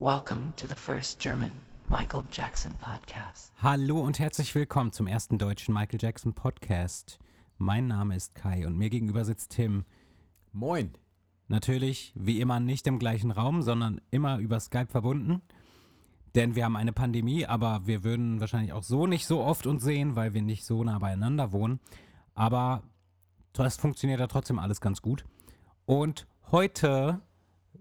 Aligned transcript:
Welcome 0.00 0.54
to 0.56 0.66
the 0.66 0.74
first 0.74 1.20
German 1.20 1.52
Michael 1.88 2.24
Jackson 2.32 2.74
podcast. 2.80 3.52
Hallo 3.62 4.00
und 4.00 4.18
herzlich 4.18 4.52
willkommen 4.56 4.90
zum 4.90 5.06
ersten 5.06 5.38
deutschen 5.38 5.72
Michael 5.72 6.00
Jackson 6.02 6.34
Podcast. 6.34 7.20
Mein 7.58 7.86
Name 7.86 8.16
ist 8.16 8.34
Kai 8.34 8.66
und 8.66 8.76
mir 8.76 8.90
gegenüber 8.90 9.24
sitzt 9.24 9.52
Tim. 9.52 9.84
Moin. 10.50 10.94
Natürlich, 11.46 12.12
wie 12.16 12.40
immer, 12.40 12.58
nicht 12.58 12.88
im 12.88 12.98
gleichen 12.98 13.30
Raum, 13.30 13.62
sondern 13.62 14.00
immer 14.10 14.38
über 14.38 14.58
Skype 14.58 14.88
verbunden. 14.88 15.42
Denn 16.34 16.56
wir 16.56 16.64
haben 16.64 16.76
eine 16.76 16.92
Pandemie, 16.92 17.46
aber 17.46 17.86
wir 17.86 18.02
würden 18.02 18.40
wahrscheinlich 18.40 18.72
auch 18.72 18.82
so 18.82 19.06
nicht 19.06 19.26
so 19.26 19.44
oft 19.44 19.64
uns 19.64 19.84
sehen, 19.84 20.16
weil 20.16 20.34
wir 20.34 20.42
nicht 20.42 20.64
so 20.64 20.82
nah 20.82 20.98
beieinander 20.98 21.52
wohnen. 21.52 21.78
Aber 22.34 22.82
das 23.52 23.76
funktioniert 23.76 24.18
ja 24.18 24.26
trotzdem 24.26 24.58
alles 24.58 24.80
ganz 24.80 25.02
gut. 25.02 25.24
Und 25.86 26.26
heute 26.50 27.22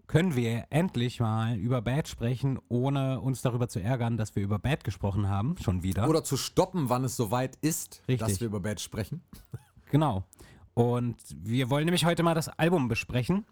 können 0.07 0.35
wir 0.35 0.65
endlich 0.69 1.19
mal 1.19 1.55
über 1.57 1.81
Bad 1.81 2.07
sprechen, 2.07 2.59
ohne 2.69 3.21
uns 3.21 3.41
darüber 3.41 3.67
zu 3.67 3.79
ärgern, 3.79 4.17
dass 4.17 4.35
wir 4.35 4.43
über 4.43 4.59
Bad 4.59 4.83
gesprochen 4.83 5.29
haben, 5.29 5.55
schon 5.61 5.83
wieder. 5.83 6.09
Oder 6.09 6.23
zu 6.23 6.37
stoppen, 6.37 6.89
wann 6.89 7.03
es 7.03 7.15
soweit 7.15 7.55
ist, 7.57 8.01
Richtig. 8.07 8.19
dass 8.19 8.39
wir 8.39 8.47
über 8.47 8.59
Bad 8.59 8.79
sprechen. 8.79 9.21
Genau. 9.91 10.23
Und 10.73 11.17
wir 11.35 11.69
wollen 11.69 11.85
nämlich 11.85 12.03
heute 12.03 12.23
mal 12.23 12.33
das 12.33 12.49
Album 12.49 12.87
besprechen. 12.87 13.45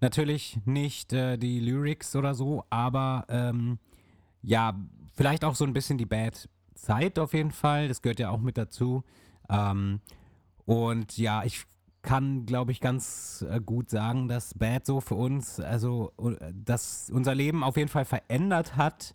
Natürlich 0.00 0.58
nicht 0.64 1.12
äh, 1.12 1.36
die 1.36 1.60
Lyrics 1.60 2.16
oder 2.16 2.34
so, 2.34 2.64
aber 2.70 3.24
ähm, 3.28 3.78
ja, 4.42 4.74
vielleicht 5.14 5.44
auch 5.44 5.54
so 5.54 5.64
ein 5.64 5.72
bisschen 5.72 5.96
die 5.96 6.04
Bad-Zeit 6.04 7.20
auf 7.20 7.34
jeden 7.34 7.52
Fall. 7.52 7.86
Das 7.86 8.02
gehört 8.02 8.18
ja 8.18 8.30
auch 8.30 8.40
mit 8.40 8.58
dazu. 8.58 9.04
Ähm, 9.48 10.00
und 10.64 11.16
ja, 11.16 11.44
ich 11.44 11.64
kann, 12.06 12.46
glaube 12.46 12.72
ich, 12.72 12.80
ganz 12.80 13.44
äh, 13.50 13.60
gut 13.60 13.90
sagen, 13.90 14.28
dass 14.28 14.54
Bad 14.54 14.86
so 14.86 15.00
für 15.02 15.16
uns, 15.16 15.60
also 15.60 16.12
äh, 16.18 16.52
dass 16.54 17.10
unser 17.12 17.34
Leben 17.34 17.62
auf 17.62 17.76
jeden 17.76 17.90
Fall 17.90 18.06
verändert 18.06 18.76
hat. 18.76 19.14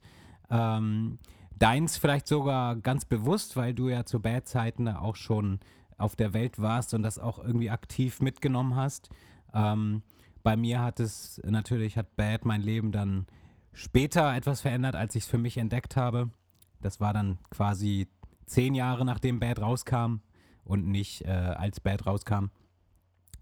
Ähm, 0.51 1.17
deins 1.57 1.97
vielleicht 1.97 2.27
sogar 2.27 2.75
ganz 2.75 3.05
bewusst, 3.05 3.55
weil 3.55 3.73
du 3.73 3.87
ja 3.89 4.05
zu 4.05 4.19
Bad-Zeiten 4.19 4.89
auch 4.89 5.15
schon 5.15 5.59
auf 5.97 6.15
der 6.15 6.33
Welt 6.33 6.59
warst 6.59 6.93
und 6.93 7.01
das 7.01 7.17
auch 7.17 7.39
irgendwie 7.39 7.69
aktiv 7.69 8.19
mitgenommen 8.19 8.75
hast. 8.75 9.09
Ähm, 9.53 10.01
bei 10.43 10.57
mir 10.57 10.81
hat 10.81 10.99
es 10.99 11.41
natürlich, 11.45 11.97
hat 11.97 12.15
Bad 12.17 12.45
mein 12.45 12.61
Leben 12.61 12.91
dann 12.91 13.25
später 13.73 14.35
etwas 14.35 14.61
verändert, 14.61 14.95
als 14.95 15.15
ich 15.15 15.23
es 15.23 15.29
für 15.29 15.37
mich 15.37 15.57
entdeckt 15.57 15.95
habe. 15.95 16.29
Das 16.81 16.99
war 16.99 17.13
dann 17.13 17.37
quasi 17.51 18.07
zehn 18.47 18.75
Jahre 18.75 19.05
nachdem 19.05 19.39
Bad 19.39 19.61
rauskam 19.61 20.15
und 20.65 20.87
nicht 20.87 21.21
äh, 21.21 21.29
als 21.29 21.79
Bad 21.79 22.05
rauskam. 22.05 22.49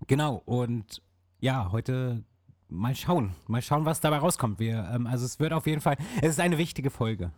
Genau, 0.08 0.42
und 0.45 1.02
ja, 1.39 1.72
heute 1.72 2.23
mal 2.69 2.95
schauen, 2.95 3.36
mal 3.47 3.61
schauen, 3.61 3.86
was 3.86 4.00
dabei 4.00 4.17
rauskommt. 4.17 4.59
Wir, 4.59 4.89
ähm, 4.94 5.08
also 5.08 5.25
es 5.25 5.39
wird 5.39 5.53
auf 5.53 5.67
jeden 5.67 5.81
Fall, 5.81 5.97
es 6.22 6.30
ist 6.30 6.39
eine 6.39 6.58
wichtige 6.58 6.89
Folge. 6.89 7.31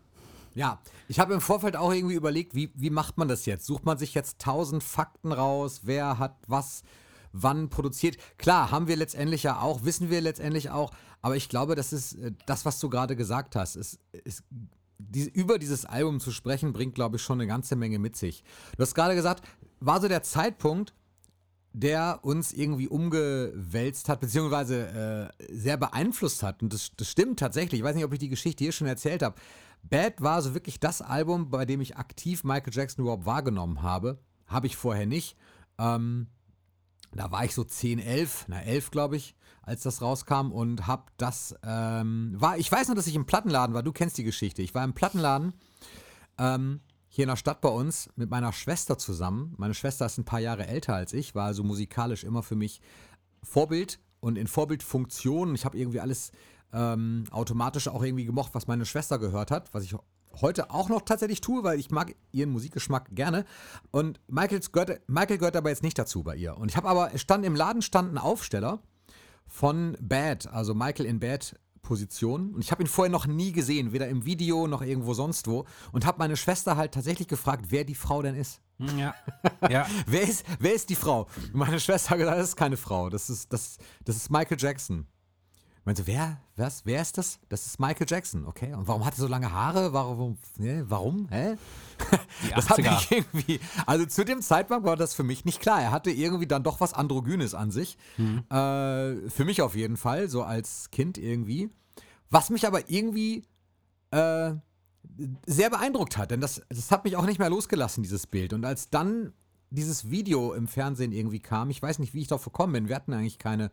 Ja, 0.53 0.79
ich 1.07 1.19
habe 1.19 1.33
im 1.33 1.41
Vorfeld 1.41 1.77
auch 1.77 1.93
irgendwie 1.93 2.15
überlegt, 2.15 2.55
wie, 2.55 2.71
wie 2.75 2.89
macht 2.89 3.17
man 3.17 3.27
das 3.27 3.45
jetzt? 3.45 3.65
Sucht 3.65 3.85
man 3.85 3.97
sich 3.97 4.13
jetzt 4.13 4.39
tausend 4.39 4.83
Fakten 4.83 5.31
raus? 5.31 5.81
Wer 5.83 6.19
hat 6.19 6.35
was 6.47 6.83
wann 7.31 7.69
produziert? 7.69 8.17
Klar, 8.37 8.71
haben 8.71 8.87
wir 8.87 8.97
letztendlich 8.97 9.43
ja 9.43 9.61
auch, 9.61 9.85
wissen 9.85 10.09
wir 10.09 10.19
letztendlich 10.19 10.69
auch, 10.69 10.91
aber 11.21 11.37
ich 11.37 11.47
glaube, 11.47 11.75
das 11.75 11.93
ist 11.93 12.13
äh, 12.15 12.33
das, 12.45 12.65
was 12.65 12.79
du 12.79 12.89
gerade 12.89 13.15
gesagt 13.15 13.55
hast. 13.55 13.77
Es, 13.77 13.99
es, 14.25 14.43
die, 14.97 15.29
über 15.29 15.57
dieses 15.57 15.85
Album 15.85 16.19
zu 16.19 16.31
sprechen, 16.31 16.73
bringt, 16.73 16.95
glaube 16.95 17.15
ich, 17.15 17.21
schon 17.21 17.39
eine 17.39 17.47
ganze 17.47 17.75
Menge 17.75 17.99
mit 17.99 18.15
sich. 18.15 18.43
Du 18.75 18.81
hast 18.81 18.93
gerade 18.93 19.15
gesagt, 19.15 19.47
war 19.79 20.01
so 20.01 20.07
der 20.07 20.23
Zeitpunkt, 20.23 20.93
der 21.73 22.19
uns 22.23 22.51
irgendwie 22.51 22.87
umgewälzt 22.87 24.09
hat, 24.09 24.19
beziehungsweise 24.19 25.31
äh, 25.39 25.53
sehr 25.53 25.77
beeinflusst 25.77 26.43
hat. 26.43 26.61
Und 26.61 26.73
das, 26.73 26.91
das 26.97 27.09
stimmt 27.09 27.39
tatsächlich. 27.39 27.79
Ich 27.79 27.85
weiß 27.85 27.95
nicht, 27.95 28.05
ob 28.05 28.13
ich 28.13 28.19
die 28.19 28.29
Geschichte 28.29 28.63
hier 28.63 28.73
schon 28.73 28.87
erzählt 28.87 29.23
habe. 29.23 29.35
Bad 29.83 30.21
war 30.21 30.41
so 30.41 30.53
wirklich 30.53 30.79
das 30.79 31.01
Album, 31.01 31.49
bei 31.49 31.65
dem 31.65 31.81
ich 31.81 31.97
aktiv 31.97 32.43
Michael 32.43 32.73
Jackson 32.73 33.03
überhaupt 33.03 33.25
wahrgenommen 33.25 33.81
habe. 33.81 34.19
Habe 34.47 34.67
ich 34.67 34.75
vorher 34.75 35.05
nicht. 35.05 35.37
Ähm, 35.79 36.27
da 37.13 37.31
war 37.31 37.45
ich 37.45 37.53
so 37.53 37.63
10, 37.63 37.99
11, 37.99 38.45
na 38.47 38.61
11 38.61 38.91
glaube 38.91 39.17
ich, 39.17 39.35
als 39.63 39.83
das 39.83 40.01
rauskam 40.01 40.51
und 40.51 40.87
habe 40.87 41.05
das, 41.17 41.55
ähm, 41.63 42.35
war, 42.37 42.57
ich 42.57 42.71
weiß 42.71 42.87
noch, 42.87 42.95
dass 42.95 43.07
ich 43.07 43.15
im 43.15 43.25
Plattenladen 43.25 43.73
war, 43.73 43.83
du 43.83 43.91
kennst 43.91 44.17
die 44.17 44.23
Geschichte. 44.23 44.61
Ich 44.61 44.73
war 44.73 44.83
im 44.83 44.93
Plattenladen 44.93 45.53
ähm, 46.37 46.81
hier 47.13 47.23
in 47.23 47.29
der 47.29 47.35
Stadt 47.35 47.59
bei 47.59 47.67
uns 47.67 48.09
mit 48.15 48.29
meiner 48.29 48.53
Schwester 48.53 48.97
zusammen. 48.97 49.53
Meine 49.57 49.73
Schwester 49.73 50.05
ist 50.05 50.17
ein 50.17 50.23
paar 50.23 50.39
Jahre 50.39 50.65
älter 50.65 50.95
als 50.95 51.11
ich, 51.11 51.35
war 51.35 51.45
also 51.47 51.61
musikalisch 51.61 52.23
immer 52.23 52.41
für 52.41 52.55
mich 52.55 52.79
Vorbild 53.43 53.99
und 54.21 54.37
in 54.37 54.47
Vorbildfunktion. 54.47 55.53
Ich 55.53 55.65
habe 55.65 55.77
irgendwie 55.77 55.99
alles 55.99 56.31
ähm, 56.71 57.25
automatisch 57.31 57.89
auch 57.89 58.01
irgendwie 58.01 58.23
gemocht, 58.23 58.51
was 58.53 58.67
meine 58.67 58.85
Schwester 58.85 59.19
gehört 59.19 59.51
hat, 59.51 59.73
was 59.73 59.83
ich 59.83 59.93
heute 60.39 60.71
auch 60.71 60.87
noch 60.87 61.01
tatsächlich 61.01 61.41
tue, 61.41 61.65
weil 61.65 61.81
ich 61.81 61.91
mag 61.91 62.15
ihren 62.31 62.51
Musikgeschmack 62.51 63.09
gerne. 63.11 63.43
Und 63.91 64.21
Michaels 64.29 64.71
gehört, 64.71 65.01
Michael 65.07 65.37
gehört 65.37 65.57
aber 65.57 65.67
jetzt 65.67 65.83
nicht 65.83 65.99
dazu 65.99 66.23
bei 66.23 66.37
ihr. 66.37 66.57
Und 66.57 66.71
ich 66.71 66.77
habe 66.77 66.87
aber, 66.87 67.17
stand 67.17 67.45
im 67.45 67.55
Laden 67.55 67.81
stand 67.81 68.13
ein 68.13 68.19
Aufsteller 68.19 68.79
von 69.47 69.97
Bad, 69.99 70.47
also 70.47 70.73
Michael 70.73 71.07
in 71.07 71.19
Bad 71.19 71.59
Position. 71.81 72.53
Und 72.53 72.61
ich 72.61 72.71
habe 72.71 72.83
ihn 72.83 72.87
vorher 72.87 73.11
noch 73.11 73.27
nie 73.27 73.51
gesehen, 73.51 73.91
weder 73.93 74.07
im 74.07 74.25
Video 74.25 74.67
noch 74.67 74.81
irgendwo 74.81 75.13
sonst 75.13 75.47
wo. 75.47 75.65
Und 75.91 76.05
habe 76.05 76.19
meine 76.19 76.37
Schwester 76.37 76.77
halt 76.77 76.93
tatsächlich 76.93 77.27
gefragt, 77.27 77.65
wer 77.69 77.83
die 77.83 77.95
Frau 77.95 78.21
denn 78.21 78.35
ist. 78.35 78.61
Ja. 78.97 79.13
ja. 79.69 79.85
wer, 80.05 80.23
ist, 80.23 80.45
wer 80.59 80.73
ist 80.73 80.89
die 80.89 80.95
Frau? 80.95 81.27
Und 81.53 81.55
meine 81.55 81.79
Schwester 81.79 82.11
hat 82.11 82.17
gesagt, 82.17 82.37
das 82.37 82.49
ist 82.49 82.55
keine 82.55 82.77
Frau, 82.77 83.09
das 83.09 83.29
ist, 83.29 83.51
das, 83.53 83.77
das 84.03 84.15
ist 84.15 84.31
Michael 84.31 84.57
Jackson. 84.59 85.07
Meinte, 85.83 86.05
wer, 86.05 86.39
was, 86.55 86.85
wer 86.85 87.01
ist 87.01 87.17
das? 87.17 87.39
Das 87.49 87.65
ist 87.65 87.79
Michael 87.79 88.05
Jackson, 88.07 88.45
okay. 88.45 88.73
Und 88.75 88.87
warum 88.87 89.03
hat 89.03 89.15
er 89.15 89.21
so 89.21 89.27
lange 89.27 89.51
Haare? 89.51 89.93
Warum, 89.93 90.37
ne, 90.57 90.85
warum, 90.87 91.27
hä? 91.29 91.55
Das 92.55 92.69
hat 92.69 92.77
mich 92.79 93.11
irgendwie, 93.11 93.59
also 93.85 94.05
zu 94.05 94.23
dem 94.23 94.41
Zeitpunkt 94.41 94.85
war 94.85 94.95
das 94.95 95.13
für 95.13 95.23
mich 95.23 95.45
nicht 95.45 95.59
klar. 95.59 95.81
Er 95.81 95.91
hatte 95.91 96.11
irgendwie 96.11 96.47
dann 96.47 96.63
doch 96.63 96.81
was 96.81 96.93
Androgynes 96.93 97.55
an 97.55 97.71
sich. 97.71 97.97
Mhm. 98.17 98.43
Äh, 98.49 99.29
für 99.29 99.45
mich 99.45 99.61
auf 99.61 99.75
jeden 99.75 99.97
Fall, 99.97 100.29
so 100.29 100.43
als 100.43 100.91
Kind 100.91 101.17
irgendwie. 101.17 101.69
Was 102.29 102.49
mich 102.49 102.67
aber 102.67 102.89
irgendwie 102.89 103.43
äh, 104.11 104.53
sehr 105.45 105.69
beeindruckt 105.69 106.17
hat, 106.17 106.31
denn 106.31 106.41
das, 106.41 106.61
das 106.69 106.91
hat 106.91 107.05
mich 107.05 107.15
auch 107.17 107.25
nicht 107.25 107.39
mehr 107.39 107.49
losgelassen, 107.49 108.03
dieses 108.03 108.27
Bild. 108.27 108.53
Und 108.53 108.65
als 108.65 108.89
dann 108.89 109.33
dieses 109.71 110.09
Video 110.09 110.53
im 110.53 110.67
Fernsehen 110.67 111.11
irgendwie 111.11 111.39
kam, 111.39 111.69
ich 111.69 111.81
weiß 111.81 111.99
nicht, 111.99 112.13
wie 112.13 112.21
ich 112.21 112.27
darauf 112.27 112.43
gekommen 112.43 112.73
bin, 112.73 112.87
wir 112.87 112.95
hatten 112.95 113.13
eigentlich 113.13 113.39
keine 113.39 113.71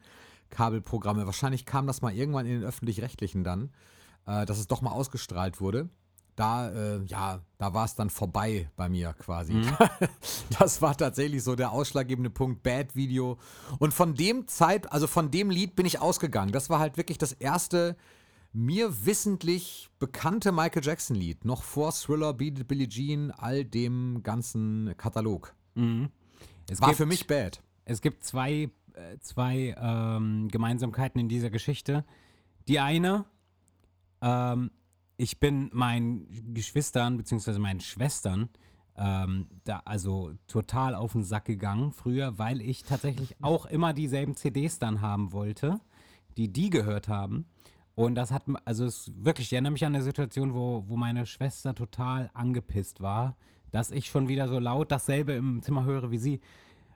Kabelprogramme. 0.50 1.26
Wahrscheinlich 1.26 1.66
kam 1.66 1.86
das 1.86 2.02
mal 2.02 2.14
irgendwann 2.14 2.46
in 2.46 2.60
den 2.60 2.64
öffentlich-rechtlichen 2.64 3.44
dann, 3.44 3.70
äh, 4.26 4.46
dass 4.46 4.58
es 4.58 4.66
doch 4.66 4.82
mal 4.82 4.90
ausgestrahlt 4.90 5.60
wurde. 5.60 5.88
Da, 6.36 6.70
äh, 6.70 7.02
ja, 7.06 7.40
da 7.58 7.74
war 7.74 7.84
es 7.84 7.96
dann 7.96 8.10
vorbei 8.10 8.70
bei 8.76 8.88
mir 8.88 9.12
quasi. 9.14 9.54
Mhm. 9.54 9.76
Das 10.58 10.80
war 10.80 10.96
tatsächlich 10.96 11.42
so 11.42 11.56
der 11.56 11.72
ausschlaggebende 11.72 12.30
Punkt, 12.30 12.62
Bad 12.62 12.94
Video. 12.94 13.38
Und 13.78 13.92
von 13.92 14.14
dem 14.14 14.46
Zeit, 14.48 14.90
also 14.92 15.06
von 15.06 15.30
dem 15.30 15.50
Lied 15.50 15.76
bin 15.76 15.84
ich 15.84 16.00
ausgegangen. 16.00 16.52
Das 16.52 16.70
war 16.70 16.78
halt 16.78 16.96
wirklich 16.96 17.18
das 17.18 17.32
erste 17.32 17.96
mir 18.52 19.04
wissentlich 19.04 19.90
bekannte 19.98 20.52
Michael 20.52 20.84
Jackson 20.84 21.16
Lied. 21.16 21.44
Noch 21.44 21.62
vor 21.62 21.92
Thriller, 21.92 22.32
Beat 22.32 22.60
It, 22.60 22.68
Billie 22.68 22.88
Jean, 22.88 23.30
all 23.30 23.64
dem 23.64 24.22
ganzen 24.22 24.94
Katalog. 24.96 25.54
Mhm. 25.74 26.08
Es 26.68 26.80
war 26.80 26.94
für 26.94 27.06
mich 27.06 27.26
Bad. 27.26 27.62
Es 27.84 28.00
gibt 28.00 28.24
zwei 28.24 28.70
zwei 29.20 29.74
ähm, 29.78 30.48
Gemeinsamkeiten 30.48 31.20
in 31.20 31.28
dieser 31.28 31.50
Geschichte. 31.50 32.04
Die 32.68 32.80
eine, 32.80 33.24
ähm, 34.20 34.70
ich 35.16 35.40
bin 35.40 35.70
meinen 35.72 36.54
Geschwistern 36.54 37.16
bzw. 37.16 37.58
meinen 37.58 37.80
Schwestern 37.80 38.48
ähm, 38.98 39.46
da 39.64 39.80
also 39.84 40.32
total 40.48 40.94
auf 40.94 41.12
den 41.12 41.22
Sack 41.22 41.44
gegangen 41.44 41.92
früher, 41.92 42.38
weil 42.38 42.60
ich 42.60 42.82
tatsächlich 42.82 43.36
auch 43.40 43.66
immer 43.66 43.92
dieselben 43.92 44.34
CDs 44.34 44.78
dann 44.78 45.00
haben 45.00 45.32
wollte, 45.32 45.80
die 46.36 46.52
die 46.52 46.68
gehört 46.68 47.08
haben. 47.08 47.46
Und 47.94 48.16
das 48.16 48.30
hat, 48.30 48.44
also 48.64 48.84
es 48.84 49.10
wirklich, 49.16 49.48
ich 49.48 49.52
erinnere 49.52 49.72
mich 49.72 49.84
an 49.84 49.94
eine 49.94 50.04
Situation, 50.04 50.54
wo, 50.54 50.84
wo 50.86 50.96
meine 50.96 51.26
Schwester 51.26 51.74
total 51.74 52.30
angepisst 52.34 53.00
war, 53.00 53.36
dass 53.70 53.90
ich 53.90 54.06
schon 54.06 54.28
wieder 54.28 54.48
so 54.48 54.58
laut 54.58 54.90
dasselbe 54.90 55.32
im 55.32 55.62
Zimmer 55.62 55.84
höre 55.84 56.10
wie 56.10 56.18
sie. 56.18 56.40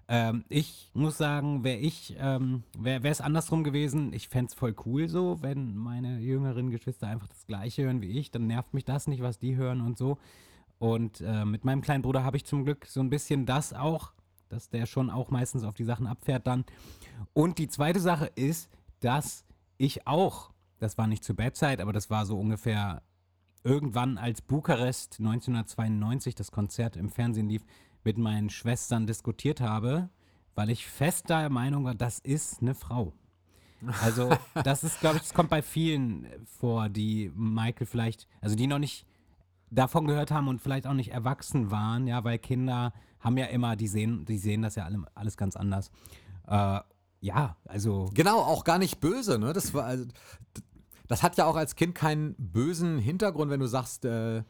Ähm, 0.08 0.44
ich 0.48 0.90
muss 0.94 1.16
sagen, 1.16 1.64
wäre 1.64 1.78
ich, 1.78 2.16
ähm, 2.18 2.64
wäre 2.78 3.08
es 3.08 3.20
andersrum 3.20 3.64
gewesen, 3.64 4.12
ich 4.12 4.28
fände 4.28 4.48
es 4.50 4.54
voll 4.54 4.74
cool 4.84 5.08
so, 5.08 5.42
wenn 5.42 5.76
meine 5.76 6.18
jüngeren 6.18 6.70
Geschwister 6.70 7.06
einfach 7.06 7.28
das 7.28 7.46
Gleiche 7.46 7.84
hören 7.84 8.02
wie 8.02 8.18
ich, 8.18 8.30
dann 8.30 8.46
nervt 8.46 8.74
mich 8.74 8.84
das 8.84 9.06
nicht, 9.06 9.22
was 9.22 9.38
die 9.38 9.56
hören 9.56 9.80
und 9.80 9.96
so. 9.96 10.18
Und 10.78 11.20
äh, 11.20 11.44
mit 11.44 11.64
meinem 11.64 11.80
kleinen 11.80 12.02
Bruder 12.02 12.24
habe 12.24 12.36
ich 12.36 12.44
zum 12.44 12.64
Glück 12.64 12.86
so 12.86 13.00
ein 13.00 13.10
bisschen 13.10 13.46
das 13.46 13.72
auch, 13.72 14.12
dass 14.48 14.68
der 14.68 14.86
schon 14.86 15.10
auch 15.10 15.30
meistens 15.30 15.64
auf 15.64 15.74
die 15.74 15.84
Sachen 15.84 16.06
abfährt 16.06 16.46
dann. 16.46 16.64
Und 17.32 17.58
die 17.58 17.68
zweite 17.68 18.00
Sache 18.00 18.26
ist, 18.34 18.68
dass 19.00 19.44
ich 19.78 20.06
auch, 20.06 20.50
das 20.78 20.98
war 20.98 21.06
nicht 21.06 21.24
zur 21.24 21.36
Bad 21.36 21.60
aber 21.80 21.92
das 21.92 22.10
war 22.10 22.26
so 22.26 22.38
ungefähr 22.38 23.02
irgendwann 23.64 24.18
als 24.18 24.42
Bukarest 24.42 25.20
1992 25.20 26.34
das 26.34 26.50
Konzert 26.50 26.96
im 26.96 27.08
Fernsehen 27.08 27.48
lief, 27.48 27.64
mit 28.04 28.18
meinen 28.18 28.50
Schwestern 28.50 29.06
diskutiert 29.06 29.60
habe, 29.60 30.08
weil 30.54 30.70
ich 30.70 30.86
fest 30.86 31.28
der 31.28 31.50
Meinung 31.50 31.84
war, 31.84 31.94
das 31.94 32.18
ist 32.18 32.60
eine 32.60 32.74
Frau. 32.74 33.12
Also, 34.02 34.30
das 34.64 34.84
ist, 34.84 35.00
glaube 35.00 35.16
ich, 35.16 35.22
das 35.22 35.34
kommt 35.34 35.50
bei 35.50 35.62
vielen 35.62 36.26
vor, 36.58 36.88
die 36.88 37.32
Michael 37.34 37.86
vielleicht, 37.86 38.28
also 38.40 38.56
die 38.56 38.66
noch 38.66 38.78
nicht 38.78 39.06
davon 39.70 40.06
gehört 40.06 40.30
haben 40.30 40.48
und 40.48 40.60
vielleicht 40.60 40.86
auch 40.86 40.94
nicht 40.94 41.12
erwachsen 41.12 41.70
waren, 41.70 42.06
ja, 42.06 42.22
weil 42.24 42.38
Kinder 42.38 42.92
haben 43.20 43.36
ja 43.38 43.46
immer, 43.46 43.76
die 43.76 43.88
sehen, 43.88 44.24
die 44.24 44.38
sehen 44.38 44.62
das 44.62 44.74
ja 44.74 44.84
alle, 44.84 45.04
alles 45.14 45.36
ganz 45.36 45.56
anders. 45.56 45.90
Äh, 46.46 46.80
ja, 47.20 47.56
also. 47.64 48.10
Genau, 48.14 48.38
auch 48.38 48.64
gar 48.64 48.78
nicht 48.78 49.00
böse, 49.00 49.38
ne? 49.38 49.52
Das 49.52 49.72
war 49.74 49.84
also, 49.84 50.04
das 51.06 51.22
hat 51.22 51.36
ja 51.36 51.46
auch 51.46 51.56
als 51.56 51.76
Kind 51.76 51.94
keinen 51.94 52.34
bösen 52.36 52.98
Hintergrund, 52.98 53.50
wenn 53.50 53.60
du 53.60 53.66
sagst, 53.66 54.04
äh, 54.04 54.42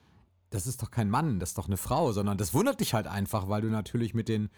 das 0.53 0.67
ist 0.67 0.83
doch 0.83 0.91
kein 0.91 1.11
Mann, 1.11 1.39
das 1.41 1.51
ist 1.51 1.59
doch 1.59 1.67
eine 1.67 1.77
Frau, 1.77 2.13
sondern 2.13 2.39
das 2.39 2.55
wundert 2.55 2.81
dich 2.81 2.95
halt 2.95 3.07
einfach, 3.07 3.49
weil 3.49 3.63
du 3.63 3.69
natürlich 3.69 4.15
mit 4.15 4.29
den, 4.29 4.51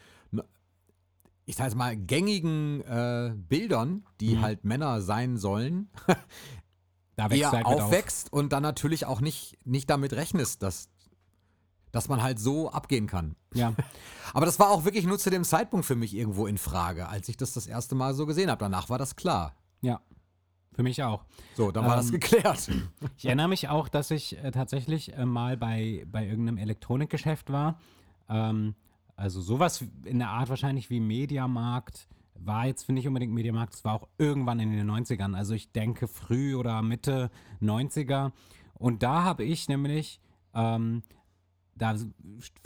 ich 1.46 1.56
sag 1.56 1.66
jetzt 1.66 1.76
mal, 1.76 1.96
gängigen 1.96 2.80
äh, 2.82 3.32
Bildern, 3.36 4.04
die 4.20 4.36
Mhm. 4.36 4.42
halt 4.42 4.64
Männer 4.64 5.00
sein 5.02 5.36
sollen, 5.36 5.88
Da 7.16 7.30
wächst 7.30 7.44
halt 7.52 7.66
mit 7.68 7.76
auf. 7.76 7.82
aufwächst 7.82 8.32
und 8.32 8.52
dann 8.52 8.62
natürlich 8.64 9.06
auch 9.06 9.20
nicht, 9.20 9.56
nicht 9.64 9.88
damit 9.88 10.12
rechnest, 10.14 10.62
dass, 10.64 10.88
dass 11.92 12.08
man 12.08 12.22
halt 12.22 12.40
so 12.40 12.70
abgehen 12.72 13.06
kann. 13.06 13.36
Ja. 13.54 13.72
Aber 14.34 14.46
das 14.46 14.58
war 14.58 14.70
auch 14.70 14.84
wirklich 14.84 15.06
nur 15.06 15.18
zu 15.20 15.30
dem 15.30 15.44
Zeitpunkt 15.44 15.86
für 15.86 15.94
mich 15.94 16.12
irgendwo 16.14 16.48
in 16.48 16.58
Frage, 16.58 17.08
als 17.08 17.28
ich 17.28 17.36
das 17.36 17.52
das 17.52 17.68
erste 17.68 17.94
Mal 17.94 18.14
so 18.14 18.26
gesehen 18.26 18.50
habe. 18.50 18.58
Danach 18.58 18.88
war 18.90 18.98
das 18.98 19.14
klar. 19.14 19.54
Ja. 19.80 20.00
Für 20.74 20.82
mich 20.82 21.02
auch. 21.02 21.24
So, 21.54 21.70
dann 21.70 21.84
war 21.86 21.96
das 21.96 22.06
Ähm, 22.06 22.12
geklärt. 22.12 22.70
Ich 23.16 23.26
erinnere 23.26 23.48
mich 23.48 23.68
auch, 23.68 23.88
dass 23.88 24.10
ich 24.10 24.36
äh, 24.42 24.50
tatsächlich 24.50 25.16
äh, 25.16 25.24
mal 25.24 25.56
bei, 25.56 26.04
bei 26.10 26.26
irgendeinem 26.26 26.58
Elektronikgeschäft 26.58 27.52
war. 27.52 27.78
Ähm, 28.28 28.74
also 29.16 29.40
sowas 29.40 29.84
in 30.04 30.18
der 30.18 30.30
Art 30.30 30.48
wahrscheinlich 30.48 30.90
wie 30.90 31.00
Mediamarkt. 31.00 32.08
War 32.34 32.66
jetzt, 32.66 32.82
finde 32.84 33.00
ich, 33.00 33.06
unbedingt 33.06 33.32
Mediamarkt. 33.32 33.74
Es 33.74 33.84
war 33.84 33.94
auch 33.94 34.08
irgendwann 34.18 34.58
in 34.58 34.72
den 34.72 34.90
90ern. 34.90 35.36
Also 35.36 35.54
ich 35.54 35.70
denke 35.70 36.08
früh 36.08 36.56
oder 36.56 36.82
Mitte 36.82 37.30
90er. 37.62 38.32
Und 38.74 39.04
da 39.04 39.22
habe 39.22 39.44
ich 39.44 39.68
nämlich 39.68 40.20
ähm, 40.52 41.04
da 41.76 41.94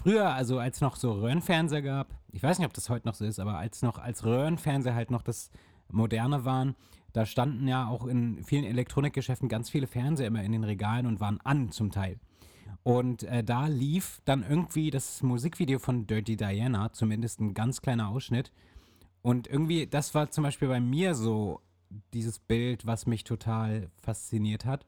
früher, 0.01 0.33
also 0.33 0.59
als 0.59 0.81
noch 0.81 0.97
so 0.97 1.13
Röhrenfernseher 1.13 1.83
gab, 1.83 2.19
ich 2.33 2.43
weiß 2.43 2.59
nicht, 2.59 2.67
ob 2.67 2.75
das 2.75 2.89
heute 2.89 3.07
noch 3.07 3.15
so 3.15 3.25
ist, 3.25 3.39
aber 3.39 3.59
als 3.59 3.83
noch 3.83 3.99
als 3.99 4.25
Röhrenfernseher 4.25 4.95
halt 4.95 5.11
noch 5.11 5.23
das 5.23 5.51
moderne 5.91 6.45
waren, 6.45 6.75
da 7.13 7.27
standen 7.27 7.67
ja 7.69 7.89
auch 7.89 8.07
in 8.07 8.43
vielen 8.45 8.65
Elektronikgeschäften 8.65 9.49
ganz 9.49 9.71
viele 9.71 9.87
Fernseher 9.87 10.27
immer 10.27 10.43
in 10.43 10.53
den 10.53 10.65
Regalen 10.65 11.07
und 11.07 11.21
waren 11.21 11.41
an 11.43 11.71
zum 11.71 11.91
Teil. 11.91 12.19
Und 12.83 13.25
äh, 13.25 13.43
da 13.43 13.67
lief 13.67 14.21
dann 14.25 14.43
irgendwie 14.49 14.91
das 14.91 15.23
Musikvideo 15.23 15.79
von 15.79 16.07
Dirty 16.07 16.37
Diana, 16.37 16.93
zumindest 16.93 17.41
ein 17.41 17.55
ganz 17.55 17.83
kleiner 17.83 18.09
Ausschnitt. 18.09 18.53
Und 19.23 19.47
irgendwie, 19.47 19.87
das 19.87 20.15
war 20.15 20.31
zum 20.31 20.45
Beispiel 20.45 20.69
bei 20.69 20.81
mir 20.81 21.15
so 21.15 21.61
dieses 22.13 22.39
Bild, 22.39 22.87
was 22.87 23.07
mich 23.07 23.25
total 23.25 23.91
fasziniert 24.03 24.65
hat. 24.65 24.87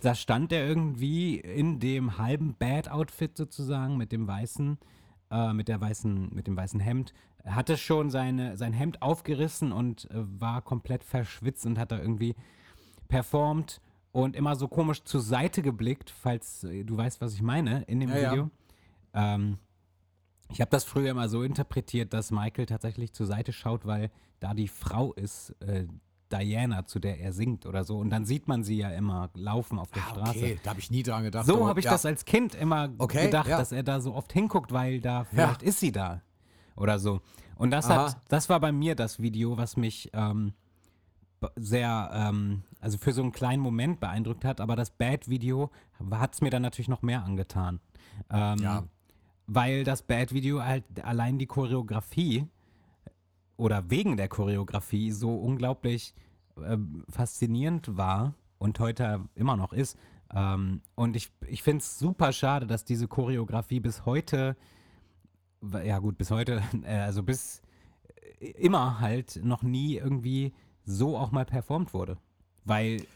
Da 0.00 0.14
stand 0.14 0.52
er 0.52 0.66
irgendwie 0.66 1.36
in 1.36 1.80
dem 1.80 2.18
halben 2.18 2.54
Bad-Outfit 2.54 3.36
sozusagen 3.36 3.96
mit 3.96 4.12
dem 4.12 4.26
weißen, 4.26 4.78
äh, 5.30 5.52
mit 5.52 5.68
der 5.68 5.80
weißen, 5.80 6.34
mit 6.34 6.46
dem 6.46 6.56
weißen 6.56 6.80
Hemd. 6.80 7.12
Hatte 7.44 7.76
schon 7.76 8.10
seine, 8.10 8.56
sein 8.56 8.72
Hemd 8.72 9.02
aufgerissen 9.02 9.72
und 9.72 10.10
äh, 10.10 10.14
war 10.14 10.62
komplett 10.62 11.04
verschwitzt 11.04 11.66
und 11.66 11.78
hat 11.78 11.92
da 11.92 11.98
irgendwie 11.98 12.34
performt 13.08 13.80
und 14.12 14.36
immer 14.36 14.56
so 14.56 14.68
komisch 14.68 15.02
zur 15.04 15.20
Seite 15.20 15.62
geblickt, 15.62 16.10
falls 16.10 16.64
äh, 16.64 16.84
du 16.84 16.96
weißt, 16.96 17.20
was 17.20 17.34
ich 17.34 17.42
meine, 17.42 17.82
in 17.82 18.00
dem 18.00 18.10
Ja, 18.10 18.18
ja. 18.18 18.32
Video. 18.32 18.50
Ähm, 19.14 19.58
ich 20.50 20.60
habe 20.60 20.70
das 20.70 20.84
früher 20.84 21.10
immer 21.10 21.28
so 21.28 21.42
interpretiert, 21.42 22.12
dass 22.12 22.30
Michael 22.30 22.66
tatsächlich 22.66 23.12
zur 23.12 23.26
Seite 23.26 23.52
schaut, 23.52 23.86
weil 23.86 24.10
da 24.40 24.54
die 24.54 24.68
Frau 24.68 25.12
ist, 25.12 25.50
äh, 25.60 25.86
Diana, 26.32 26.86
zu 26.86 26.98
der 26.98 27.20
er 27.20 27.32
singt 27.32 27.66
oder 27.66 27.84
so. 27.84 27.98
Und 27.98 28.10
dann 28.10 28.24
sieht 28.24 28.48
man 28.48 28.64
sie 28.64 28.76
ja 28.78 28.90
immer 28.90 29.30
laufen 29.34 29.78
auf 29.78 29.90
der 29.90 30.02
Ah, 30.02 30.10
Straße. 30.10 30.30
okay, 30.38 30.60
da 30.62 30.70
habe 30.70 30.80
ich 30.80 30.90
nie 30.90 31.02
dran 31.02 31.22
gedacht. 31.24 31.46
So 31.46 31.56
aber 31.56 31.68
habe 31.68 31.80
ich 31.80 31.86
ja. 31.86 31.92
das 31.92 32.04
als 32.06 32.24
Kind 32.24 32.54
immer 32.54 32.90
Okay, 32.98 33.26
gedacht, 33.26 33.48
ja. 33.48 33.58
dass 33.58 33.72
er 33.72 33.82
da 33.82 34.00
so 34.00 34.14
oft 34.14 34.32
hinguckt, 34.32 34.72
weil 34.72 35.00
da 35.00 35.24
vielleicht 35.24 35.62
ist 35.62 35.80
sie 35.80 35.92
da 35.92 36.22
oder 36.76 36.98
so. 36.98 37.20
Und 37.56 37.70
das 37.70 37.86
Aha. 37.90 38.08
hat, 38.12 38.16
das 38.28 38.48
war 38.48 38.60
bei 38.60 38.70
mir 38.72 38.94
das 38.94 39.20
Video, 39.20 39.56
was 39.56 39.76
mich 39.76 40.10
ähm, 40.12 40.52
sehr, 41.56 42.10
ähm, 42.12 42.62
also 42.80 42.98
für 42.98 43.12
so 43.12 43.22
einen 43.22 43.32
kleinen 43.32 43.62
Moment 43.62 44.00
beeindruckt 44.00 44.44
hat. 44.44 44.60
Aber 44.60 44.76
das 44.76 44.90
Bad-Video 44.90 45.70
hat 46.10 46.34
es 46.34 46.40
mir 46.40 46.50
dann 46.50 46.62
natürlich 46.62 46.88
noch 46.88 47.02
mehr 47.02 47.24
angetan. 47.24 47.80
Ähm, 48.30 48.58
Ja. 48.58 48.84
Weil 49.50 49.82
das 49.82 50.02
Bad-Video 50.02 50.62
halt 50.62 50.84
allein 51.02 51.38
die 51.38 51.46
Choreografie 51.46 52.46
oder 53.58 53.90
wegen 53.90 54.16
der 54.16 54.28
Choreografie 54.28 55.10
so 55.10 55.34
unglaublich 55.34 56.14
ähm, 56.64 57.04
faszinierend 57.10 57.98
war 57.98 58.34
und 58.58 58.80
heute 58.80 59.28
immer 59.34 59.56
noch 59.56 59.74
ist. 59.74 59.98
Ähm, 60.34 60.80
und 60.94 61.16
ich, 61.16 61.30
ich 61.46 61.62
finde 61.62 61.82
es 61.82 61.98
super 61.98 62.32
schade, 62.32 62.66
dass 62.66 62.84
diese 62.84 63.08
Choreografie 63.08 63.80
bis 63.80 64.06
heute, 64.06 64.56
ja 65.84 65.98
gut, 65.98 66.16
bis 66.16 66.30
heute, 66.30 66.62
äh, 66.84 66.98
also 66.98 67.22
bis 67.22 67.60
äh, 68.40 68.46
immer 68.52 69.00
halt 69.00 69.40
noch 69.42 69.62
nie 69.62 69.96
irgendwie 69.96 70.54
so 70.84 71.18
auch 71.18 71.32
mal 71.32 71.44
performt 71.44 71.92
wurde. 71.92 72.16
Weil, 72.64 73.06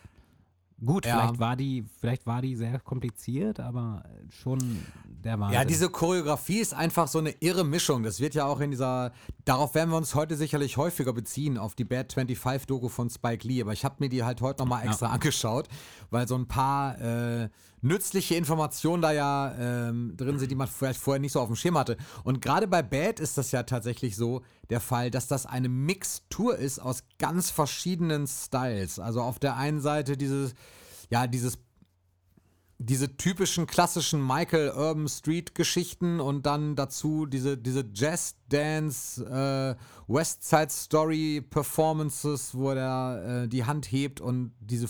gut, 0.85 1.07
Ja. 1.07 1.19
vielleicht 1.19 1.39
war 1.39 1.57
die, 1.57 1.85
vielleicht 2.01 2.27
war 2.27 2.43
die 2.43 2.57
sehr 2.57 2.79
kompliziert, 2.81 3.61
aber 3.61 4.05
schon 4.31 4.59
der 5.25 5.39
Wahnsinn. 5.39 5.59
Ja, 5.59 5.65
diese 5.65 5.89
Choreografie 5.91 6.59
ist 6.61 6.75
einfach 6.75 7.09
so 7.09 7.19
eine 7.19 7.31
irre 7.41 7.65
Mischung. 7.65 8.03
Das 8.03 8.21
wird 8.21 8.35
ja 8.35 8.45
auch 8.47 8.61
in 8.61 8.71
dieser, 8.71 9.13
darauf 9.45 9.75
werden 9.75 9.91
wir 9.91 9.97
uns 9.97 10.15
heute 10.15 10.37
sicherlich 10.37 10.77
häufiger 10.77 11.13
beziehen, 11.13 11.59
auf 11.59 11.75
die 11.75 11.85
Bad 11.85 12.13
25 12.13 12.67
Doku 12.67 12.89
von 12.89 13.11
Spike 13.11 13.47
Lee. 13.47 13.63
Aber 13.63 13.73
ich 13.73 13.85
habe 13.85 13.97
mir 14.01 14.09
die 14.09 14.25
halt 14.25 14.41
heute 14.41 14.63
nochmal 14.63 14.87
extra 14.87 15.07
angeschaut, 15.11 15.69
weil 16.11 16.27
so 16.29 16.35
ein 16.37 16.47
paar 16.49 17.01
äh, 17.01 17.49
nützliche 17.83 18.37
Informationen 18.37 19.03
da 19.03 19.13
ja 19.13 19.55
ähm, 19.59 20.17
drin 20.17 20.39
sind, 20.39 20.51
die 20.51 20.55
man 20.55 20.69
vielleicht 20.69 21.01
vorher 21.01 21.21
nicht 21.21 21.33
so 21.33 21.41
auf 21.41 21.49
dem 21.49 21.57
Schirm 21.57 21.77
hatte. 21.77 21.97
Und 22.25 22.41
gerade 22.41 22.67
bei 22.69 22.83
Bad 22.83 23.21
ist 23.21 23.37
das 23.37 23.51
ja 23.53 23.65
tatsächlich 23.65 24.17
so 24.17 24.43
der 24.71 24.81
Fall, 24.81 25.11
dass 25.11 25.27
das 25.29 25.45
eine 25.45 25.69
Mixtur 25.69 26.57
ist 26.57 26.79
aus 26.79 27.03
ganz 27.19 27.51
verschiedenen 27.51 28.27
Styles. 28.27 28.99
Also 28.99 29.21
auf 29.21 29.39
der 29.39 29.57
einen 29.57 29.81
Seite 29.81 30.17
dieses, 30.17 30.55
ja, 31.11 31.27
dieses 31.27 31.59
diese 32.85 33.17
typischen 33.17 33.67
klassischen 33.67 34.27
Michael 34.27 34.71
Urban 34.71 35.09
Street 35.09 35.55
Geschichten 35.55 36.21
und 36.21 36.47
dann 36.47 36.75
dazu 36.75 37.27
diese, 37.27 37.57
diese 37.57 37.85
Jazz 37.95 38.35
Dance 38.49 39.25
äh, 39.25 40.13
West 40.13 40.45
Side 40.45 40.71
Story 40.71 41.47
Performances, 41.49 42.55
wo 42.55 42.73
er 42.73 43.45
äh, 43.45 43.49
die 43.49 43.65
Hand 43.65 43.91
hebt 43.93 44.21
und 44.21 44.53
diese 44.59 44.89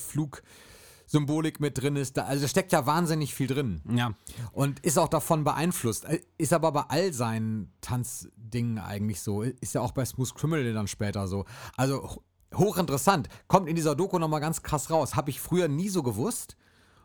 Flugsymbolik 1.13 1.61
mit 1.61 1.81
drin 1.81 1.97
ist. 1.97 2.17
Da, 2.17 2.25
also 2.25 2.43
da 2.43 2.49
steckt 2.49 2.73
ja 2.73 2.87
wahnsinnig 2.87 3.35
viel 3.35 3.47
drin 3.47 3.83
ja, 3.95 4.13
und 4.53 4.81
ist 4.81 4.99
auch 4.99 5.09
davon 5.09 5.45
beeinflusst. 5.45 6.05
Äh, 6.07 6.21
Ist 6.39 6.53
aber 6.55 6.73
bei 6.73 6.83
all 6.89 7.13
seinen 7.13 7.71
Tanzdingen 7.83 8.79
eigentlich 8.79 9.21
so. 9.21 9.43
Ist 9.43 9.75
ja 9.75 9.83
auch 9.83 9.93
bei 9.93 10.05
Smooth 10.05 10.35
Criminal 10.35 10.73
dann 10.73 10.89
später 10.89 11.29
so. 11.29 11.45
Also 11.77 12.03
ho- 12.03 12.23
hochinteressant. 12.55 13.29
Kommt 13.47 13.69
in 13.69 13.77
dieser 13.77 13.95
Doku 13.95 14.19
nochmal 14.19 14.41
ganz 14.41 14.63
krass 14.63 14.91
raus. 14.91 15.15
Habe 15.15 15.31
ich 15.31 15.41
früher 15.41 15.69
nie 15.69 15.89
so 15.91 16.03
gewusst. 16.03 16.57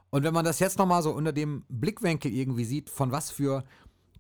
Und 0.10 0.24
wenn 0.24 0.34
man 0.34 0.46
das 0.46 0.60
jetzt 0.60 0.78
nochmal 0.78 1.04
so 1.04 1.12
unter 1.12 1.34
dem 1.34 1.66
Blickwinkel 1.68 2.32
irgendwie 2.32 2.64
sieht, 2.64 2.90
von 2.90 3.12
was 3.12 3.30
für 3.30 3.66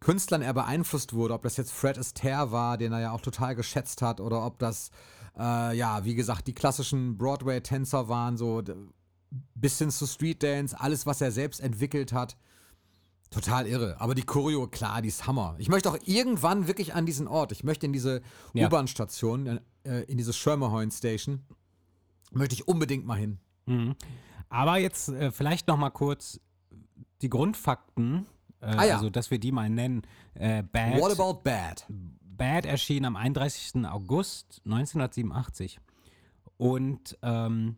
Künstlern 0.01 0.41
er 0.41 0.53
beeinflusst 0.53 1.13
wurde, 1.13 1.33
ob 1.33 1.43
das 1.43 1.55
jetzt 1.55 1.71
Fred 1.71 1.97
Astaire 1.97 2.51
war, 2.51 2.77
den 2.77 2.91
er 2.91 2.99
ja 2.99 3.11
auch 3.13 3.21
total 3.21 3.55
geschätzt 3.55 4.01
hat, 4.01 4.19
oder 4.19 4.45
ob 4.45 4.59
das, 4.59 4.91
äh, 5.39 5.75
ja, 5.77 6.03
wie 6.03 6.13
gesagt, 6.13 6.45
die 6.47 6.53
klassischen 6.53 7.17
Broadway-Tänzer 7.17 8.09
waren, 8.09 8.35
so 8.37 8.61
bis 9.55 9.77
hin 9.77 9.91
zu 9.91 10.05
Street 10.07 10.41
Dance, 10.43 10.79
alles, 10.79 11.05
was 11.05 11.21
er 11.21 11.31
selbst 11.31 11.59
entwickelt 11.59 12.13
hat. 12.13 12.37
Total 13.29 13.67
irre. 13.67 13.99
Aber 13.99 14.15
die 14.15 14.23
Choreo, 14.23 14.67
klar, 14.67 15.01
die 15.01 15.09
ist 15.09 15.27
Hammer. 15.27 15.55
Ich 15.57 15.67
möchte 15.67 15.89
auch 15.91 15.97
irgendwann 16.05 16.67
wirklich 16.67 16.93
an 16.95 17.05
diesen 17.05 17.27
Ort. 17.27 17.51
Ich 17.51 17.63
möchte 17.63 17.85
in 17.85 17.91
diese 17.93 18.21
Ja. 18.53 18.67
U-Bahn-Station, 18.67 19.59
äh, 19.83 20.01
in 20.03 20.17
diese 20.17 20.31
Schermerhorn 20.31 20.91
Station. 20.91 21.41
Möchte 22.31 22.55
ich 22.55 22.67
unbedingt 22.67 23.05
mal 23.05 23.17
hin. 23.17 23.39
Aber 24.49 24.77
jetzt 24.77 25.09
äh, 25.09 25.31
vielleicht 25.31 25.67
noch 25.67 25.75
mal 25.77 25.89
kurz 25.89 26.39
die 27.21 27.29
Grundfakten, 27.29 28.25
äh, 28.61 28.65
Ah 28.65 28.85
ja. 28.85 28.95
also 28.95 29.09
dass 29.09 29.29
wir 29.29 29.39
die 29.39 29.51
mal 29.51 29.69
nennen. 29.69 30.03
Äh, 30.35 30.63
Bad, 30.63 30.99
What 31.01 31.11
about 31.19 31.41
Bad? 31.43 31.85
Bad 31.89 32.65
erschien 32.65 33.03
am 33.03 33.17
31. 33.17 33.85
August 33.85 34.61
1987 34.65 35.79
und 36.57 37.17
ähm, 37.23 37.75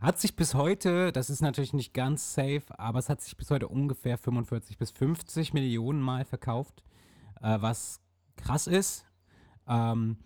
hat 0.00 0.18
sich 0.18 0.34
bis 0.36 0.54
heute, 0.54 1.12
das 1.12 1.30
ist 1.30 1.42
natürlich 1.42 1.72
nicht 1.72 1.92
ganz 1.92 2.34
safe, 2.34 2.62
aber 2.78 2.98
es 2.98 3.08
hat 3.08 3.20
sich 3.20 3.36
bis 3.36 3.50
heute 3.50 3.68
ungefähr 3.68 4.16
45 4.18 4.78
bis 4.78 4.90
50 4.90 5.52
Millionen 5.52 6.00
Mal 6.00 6.24
verkauft, 6.24 6.82
äh, 7.42 7.58
was 7.60 8.00
krass 8.36 8.66
ist. 8.66 9.04
Ähm, 9.68 10.16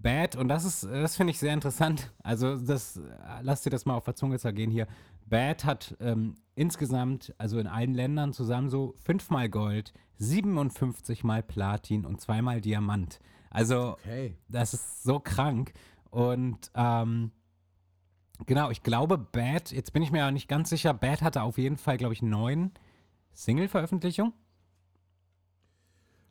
Bad, 0.00 0.36
und 0.36 0.48
das 0.48 0.64
ist, 0.64 0.84
das 0.84 1.16
finde 1.16 1.32
ich 1.32 1.38
sehr 1.38 1.52
interessant. 1.52 2.12
Also, 2.22 2.56
das, 2.56 2.96
äh, 2.98 3.02
lass 3.42 3.62
dir 3.62 3.70
das 3.70 3.84
mal 3.84 3.94
auf 3.94 4.04
der 4.04 4.14
Zunge 4.14 4.38
zergehen 4.38 4.70
hier. 4.70 4.86
Bad 5.26 5.64
hat 5.64 5.96
ähm, 6.00 6.36
insgesamt, 6.54 7.34
also 7.36 7.58
in 7.58 7.66
allen 7.66 7.94
Ländern 7.94 8.32
zusammen 8.32 8.70
so 8.70 8.94
fünfmal 9.02 9.48
Gold, 9.48 9.92
57 10.18 11.24
mal 11.24 11.42
Platin 11.42 12.06
und 12.06 12.20
zweimal 12.20 12.60
Diamant. 12.60 13.18
Also, 13.50 13.96
Okay. 14.04 14.36
das 14.48 14.72
ist 14.72 15.02
so 15.02 15.18
krank. 15.20 15.72
Und 16.10 16.70
ähm, 16.74 17.32
Genau, 18.46 18.70
ich 18.70 18.82
glaube, 18.82 19.18
Bad, 19.18 19.72
jetzt 19.72 19.92
bin 19.92 20.02
ich 20.02 20.10
mir 20.10 20.18
ja 20.18 20.30
nicht 20.30 20.48
ganz 20.48 20.70
sicher, 20.70 20.94
Bad 20.94 21.22
hatte 21.22 21.42
auf 21.42 21.58
jeden 21.58 21.76
Fall, 21.76 21.96
glaube 21.96 22.14
ich, 22.14 22.22
neun 22.22 22.72
Single-Veröffentlichungen. 23.32 24.32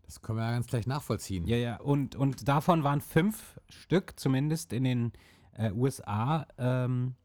Das 0.04 0.22
können 0.22 0.40
wir 0.40 0.46
ja 0.46 0.52
ganz 0.52 0.68
gleich 0.68 0.88
nachvollziehen. 0.88 1.46
Ja, 1.48 1.58
ja, 1.58 1.80
und, 1.82 2.16
und 2.16 2.48
davon 2.48 2.84
waren 2.84 3.02
fünf 3.02 3.60
Stück, 3.70 4.18
zumindest 4.18 4.72
in 4.72 4.86
den 4.86 5.12
äh, 5.52 5.72
USA, 5.72 6.48
ähm, 6.58 7.16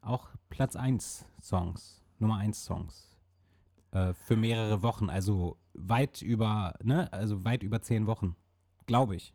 auch 0.00 0.30
Platz 0.48 0.74
1 0.74 1.26
Songs, 1.42 2.02
Nummer 2.18 2.38
1 2.38 2.64
Songs. 2.64 3.18
Äh, 3.90 4.14
für 4.14 4.36
mehrere 4.36 4.82
Wochen, 4.82 5.10
also 5.10 5.58
weit 5.74 6.22
über, 6.22 6.74
ne, 6.82 7.12
also 7.12 7.44
weit 7.44 7.62
über 7.62 7.82
zehn 7.82 8.06
Wochen, 8.06 8.36
glaube 8.86 9.16
ich. 9.16 9.34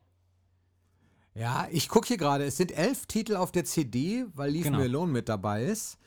Ja, 1.40 1.68
ich 1.72 1.88
gucke 1.88 2.08
hier 2.08 2.18
gerade, 2.18 2.44
es 2.44 2.58
sind 2.58 2.72
elf 2.78 3.06
Titel 3.06 3.36
auf 3.38 3.52
der 3.52 3.64
CD, 3.64 4.26
weil 4.36 4.52
Leave 4.52 4.66
Genau. 4.66 4.80
Me 4.80 4.84
Alone 4.86 5.12
mit 5.12 5.30
dabei 5.30 5.64
ist. 5.64 5.98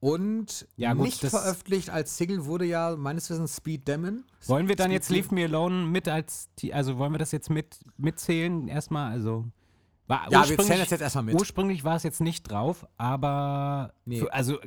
Und 0.00 0.68
Ja, 0.76 0.92
gut, 0.94 1.06
nicht 1.06 1.20
veröffentlicht 1.24 1.90
als 1.90 2.16
Single 2.16 2.44
wurde 2.44 2.64
ja 2.64 2.94
meines 2.96 3.28
Wissens 3.28 3.56
Speed 3.56 3.88
Demon. 3.88 4.24
Wollen 4.46 4.68
wir 4.68 4.76
dann 4.76 4.86
Speed 4.90 4.94
jetzt 4.94 5.08
Leave 5.10 5.34
Me 5.34 5.44
Alone 5.46 5.84
mit 5.86 6.06
als, 6.06 6.48
also 6.70 6.96
wollen 6.98 7.10
wir 7.12 7.18
das 7.18 7.32
jetzt 7.32 7.50
mit 7.50 7.80
mitzählen 7.96 8.68
erstmal, 8.68 9.10
also 9.10 9.46
war 10.06 10.26
Ja, 10.26 10.30
wir 10.30 10.38
ursprünglich- 10.38 10.66
zählen 10.68 10.80
das 10.80 10.90
jetzt 10.90 11.00
erstmal 11.00 11.24
mit. 11.24 11.34
Ursprünglich 11.34 11.82
war 11.82 11.96
es 11.96 12.04
jetzt 12.04 12.20
nicht 12.20 12.44
drauf, 12.44 12.86
aber 12.96 13.92
Nee. 14.04 14.20
für, 14.20 14.32
also 14.32 14.58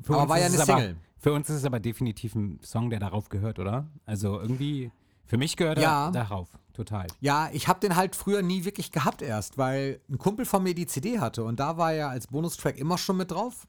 für 0.00 0.12
Aber 0.12 0.22
uns 0.22 0.28
war 0.30 0.38
ja 0.38 0.46
eine 0.46 0.54
es 0.54 0.60
aber, 0.60 0.78
Single. 0.78 0.96
Für 1.18 1.32
uns 1.32 1.50
ist 1.50 1.56
es 1.56 1.64
aber 1.64 1.80
definitiv 1.80 2.36
ein 2.36 2.60
Song, 2.62 2.88
der 2.90 3.00
darauf 3.00 3.28
gehört, 3.28 3.58
oder? 3.58 3.88
Also 4.04 4.40
irgendwie 4.40 4.92
für 5.26 5.36
mich 5.36 5.56
gehört 5.56 5.78
Ja. 5.78 6.06
er 6.06 6.12
darauf, 6.12 6.48
total. 6.72 7.06
Ja, 7.20 7.48
ich 7.52 7.68
habe 7.68 7.80
den 7.80 7.96
halt 7.96 8.16
früher 8.16 8.42
nie 8.42 8.64
wirklich 8.64 8.92
gehabt 8.92 9.22
erst, 9.22 9.58
weil 9.58 10.00
ein 10.08 10.18
Kumpel 10.18 10.44
von 10.46 10.62
mir 10.62 10.74
die 10.74 10.86
CD 10.86 11.18
hatte 11.20 11.44
und 11.44 11.60
da 11.60 11.76
war 11.76 11.92
er 11.92 12.08
als 12.08 12.28
Bonustrack 12.28 12.78
immer 12.78 12.96
schon 12.98 13.16
mit 13.16 13.30
drauf. 13.30 13.66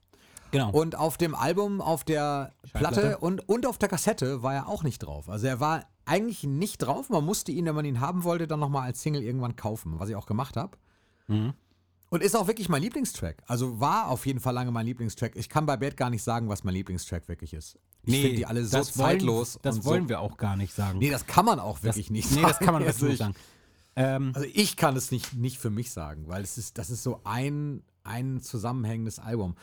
Genau. 0.52 0.70
Und 0.72 0.96
auf 0.96 1.18
dem 1.18 1.36
Album, 1.36 1.82
auf 1.82 2.06
der. 2.06 2.54
Platte 2.74 3.18
und, 3.18 3.48
und 3.50 3.66
auf 3.66 3.78
der 3.78 3.90
Kassette 3.90 4.44
war 4.44 4.54
er 4.54 4.68
auch 4.70 4.84
nicht 4.84 5.00
drauf. 5.00 5.28
Also 5.28 5.46
er 5.48 5.60
war 5.60 5.84
eigentlich 6.06 6.44
nicht 6.46 6.78
drauf. 6.78 7.10
Man 7.10 7.26
musste 7.26 7.52
ihn, 7.52 7.66
wenn 7.66 7.76
man 7.76 7.84
ihn 7.84 8.00
haben 8.00 8.24
wollte, 8.24 8.48
dann 8.48 8.62
nochmal 8.62 8.84
als 8.84 9.02
Single 9.02 9.24
irgendwann 9.24 9.58
kaufen, 9.58 10.00
was 10.00 10.08
ich 10.08 10.16
auch 10.16 10.26
gemacht 10.26 10.56
habe. 10.56 10.78
Mhm. 11.28 11.54
Und 12.10 12.24
ist 12.24 12.36
auch 12.36 12.48
wirklich 12.48 12.70
mein 12.70 12.82
Lieblingstrack. 12.82 13.44
Also 13.48 13.80
war 13.82 14.08
auf 14.10 14.26
jeden 14.26 14.40
Fall 14.40 14.54
lange 14.54 14.72
mein 14.72 14.86
Lieblingstrack. 14.86 15.36
Ich 15.36 15.50
kann 15.50 15.66
bei 15.66 15.76
Bad 15.78 15.98
gar 15.98 16.10
nicht 16.10 16.24
sagen, 16.24 16.48
was 16.48 16.64
mein 16.64 16.74
Lieblingstrack 16.74 17.28
wirklich 17.28 17.54
ist. 17.54 17.78
Ich 18.06 18.22
finde 18.22 18.36
die 18.38 18.46
alle 18.46 18.64
so 18.64 18.78
das 18.78 18.98
wollen- 18.98 19.10
zeitlos. 19.20 19.60
Das 19.62 19.78
und 19.78 19.86
wollen 19.86 20.04
so. 20.04 20.10
wir 20.10 20.22
auch 20.22 20.38
gar 20.38 20.56
nicht 20.56 20.74
sagen. 20.74 21.00
Nee, 21.00 21.10
das 21.10 21.26
kann 21.28 21.44
man 21.46 21.60
auch 21.60 21.84
wirklich 21.84 22.06
das, 22.08 22.12
nicht 22.12 22.30
Nee, 22.32 22.36
sagen. 22.42 22.48
das 22.48 22.60
kann 22.60 22.74
man 22.74 22.84
wirklich 22.86 22.96
Also 22.96 23.06
nicht 23.08 23.14
ich- 23.14 23.20
sagen. 23.20 23.36
Ähm, 23.98 24.32
Also 24.36 24.48
ich 24.54 24.78
kann 24.78 24.96
es 24.96 25.12
nicht, 25.12 25.34
nicht 25.34 25.58
für 25.58 25.70
mich 25.70 25.92
sagen, 25.92 26.28
weil 26.28 26.44
es 26.44 26.58
ist, 26.58 26.78
das 26.78 26.90
ist 26.90 27.04
so 27.04 27.20
ein, 27.26 27.84
ein 28.08 28.40
zusammenhängendes 28.42 29.20
Album. 29.20 29.56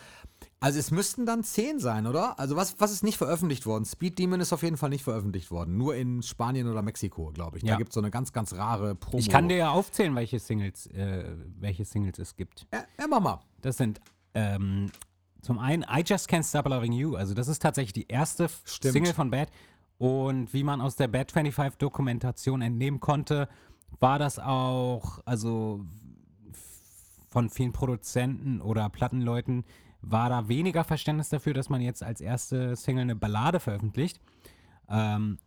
Also 0.59 0.79
es 0.79 0.91
müssten 0.91 1.25
dann 1.25 1.43
zehn 1.43 1.79
sein, 1.79 2.07
oder? 2.07 2.39
Also 2.39 2.55
was, 2.55 2.79
was 2.79 2.91
ist 2.91 3.03
nicht 3.03 3.17
veröffentlicht 3.17 3.65
worden? 3.65 3.85
Speed 3.85 4.17
Demon 4.19 4.39
ist 4.39 4.53
auf 4.53 4.63
jeden 4.63 4.77
Fall 4.77 4.89
nicht 4.89 5.03
veröffentlicht 5.03 5.51
worden. 5.51 5.77
Nur 5.77 5.95
in 5.95 6.21
Spanien 6.23 6.67
oder 6.67 6.81
Mexiko, 6.81 7.31
glaube 7.33 7.57
ich. 7.57 7.63
Da 7.63 7.71
Ja. 7.71 7.77
gibt 7.77 7.89
es 7.89 7.93
so 7.95 8.01
eine 8.01 8.11
ganz, 8.11 8.31
ganz 8.33 8.53
rare 8.53 8.95
Promo. 8.95 9.17
ich 9.19 9.29
kann 9.29 9.49
dir 9.49 9.57
ja 9.57 9.69
aufzählen, 9.71 10.15
welche 10.15 10.39
Singles, 10.39 10.87
äh, 10.87 11.25
welche 11.59 11.85
Singles 11.85 12.19
es 12.19 12.35
gibt. 12.35 12.65
Ja, 12.73 12.83
ja, 12.99 13.07
mach 13.07 13.19
mal. 13.19 13.39
Das 13.61 13.77
sind 13.77 13.99
ähm, 14.33 14.91
zum 15.41 15.59
einen 15.59 15.83
I 15.83 16.03
Just 16.05 16.29
Can't 16.29 16.47
Stop 16.47 16.67
Loving 16.67 16.93
You. 16.93 17.15
Also 17.15 17.33
das 17.33 17.47
ist 17.47 17.61
tatsächlich 17.61 17.93
die 17.93 18.07
erste 18.07 18.49
Stimmt. 18.65 18.93
Single 18.93 19.13
von 19.13 19.29
Bad. 19.31 19.49
Und 19.97 20.53
wie 20.53 20.63
man 20.63 20.81
aus 20.81 20.95
der 20.95 21.07
Bad 21.07 21.31
25 21.31 21.77
Dokumentation 21.77 22.61
entnehmen 22.61 22.99
konnte, 22.99 23.47
war 23.99 24.19
das 24.19 24.39
auch, 24.39 25.19
also 25.25 25.85
von 27.35 27.49
vielen 27.49 27.73
Produzenten 27.73 28.61
oder 28.61 28.87
Plattenleuten 28.87 29.65
war 29.99 30.29
da 30.29 30.47
weniger 30.47 30.85
Verständnis 30.85 31.27
dafür, 31.27 31.53
dass 31.53 31.67
man 31.67 31.81
jetzt 31.81 32.01
als 32.01 32.21
erste 32.21 32.77
Single 32.77 33.01
eine 33.01 33.15
Ballade 33.17 33.59
veröffentlicht. 33.59 34.21
Ähm, 34.87 35.37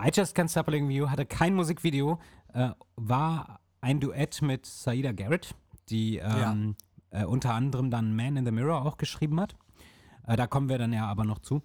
I 0.00 0.10
Just 0.14 0.36
Can't 0.38 0.52
Stop 0.52 0.68
Loving 0.68 0.88
You 0.90 1.10
hatte 1.10 1.26
kein 1.26 1.56
Musikvideo, 1.56 2.20
äh, 2.54 2.70
war 2.94 3.58
ein 3.80 3.98
Duett 3.98 4.40
mit 4.40 4.66
Saida 4.66 5.10
Garrett, 5.10 5.56
die 5.88 6.18
ähm, 6.18 6.76
äh, 7.10 7.24
unter 7.24 7.54
anderem 7.54 7.90
dann 7.90 8.14
Man 8.14 8.36
in 8.36 8.46
the 8.46 8.52
Mirror 8.52 8.86
auch 8.86 8.96
geschrieben 8.96 9.40
hat. 9.40 9.56
Äh, 10.28 10.36
da 10.36 10.46
kommen 10.46 10.68
wir 10.68 10.78
dann 10.78 10.92
ja 10.92 11.06
aber 11.06 11.24
noch 11.24 11.40
zu. 11.40 11.60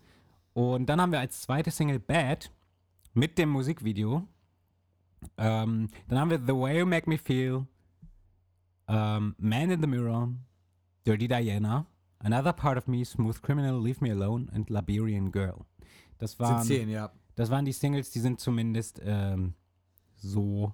Und 0.54 0.88
dann 0.88 1.00
haben 1.00 1.12
wir 1.12 1.20
als 1.20 1.42
zweite 1.44 1.70
Single 1.70 2.00
Bad 2.00 2.50
mit 3.14 3.38
dem 3.38 3.50
Musikvideo. 3.50 4.28
Ähm, 5.38 5.90
dann 6.08 6.20
haben 6.20 6.32
wir 6.32 6.40
The 6.40 6.56
Way 6.56 6.80
You 6.80 6.88
Make 6.88 7.08
Me 7.08 7.20
Feel, 7.20 7.68
ähm, 8.88 9.36
Man 9.38 9.70
in 9.72 9.82
the 9.82 9.88
Mirror, 9.88 10.30
Dirty 11.06 11.28
Diana, 11.28 11.86
Another 12.20 12.54
Part 12.54 12.78
of 12.78 12.88
Me, 12.88 13.04
Smooth 13.06 13.42
Criminal, 13.42 13.82
Leave 13.82 14.04
Me 14.04 14.12
Alone 14.12 14.48
und 14.54 14.70
Liberian 14.70 15.32
Girl. 15.32 15.66
Das 16.18 16.32
Sind 16.32 16.40
waren, 16.42 16.64
zehn, 16.66 16.90
ja. 16.90 17.12
das 17.36 17.50
waren 17.52 17.66
die 17.66 17.72
Singles, 17.74 18.10
die 18.12 18.20
sind 18.20 18.40
zumindest 18.40 19.00
ähm, 19.04 19.54
so 20.16 20.74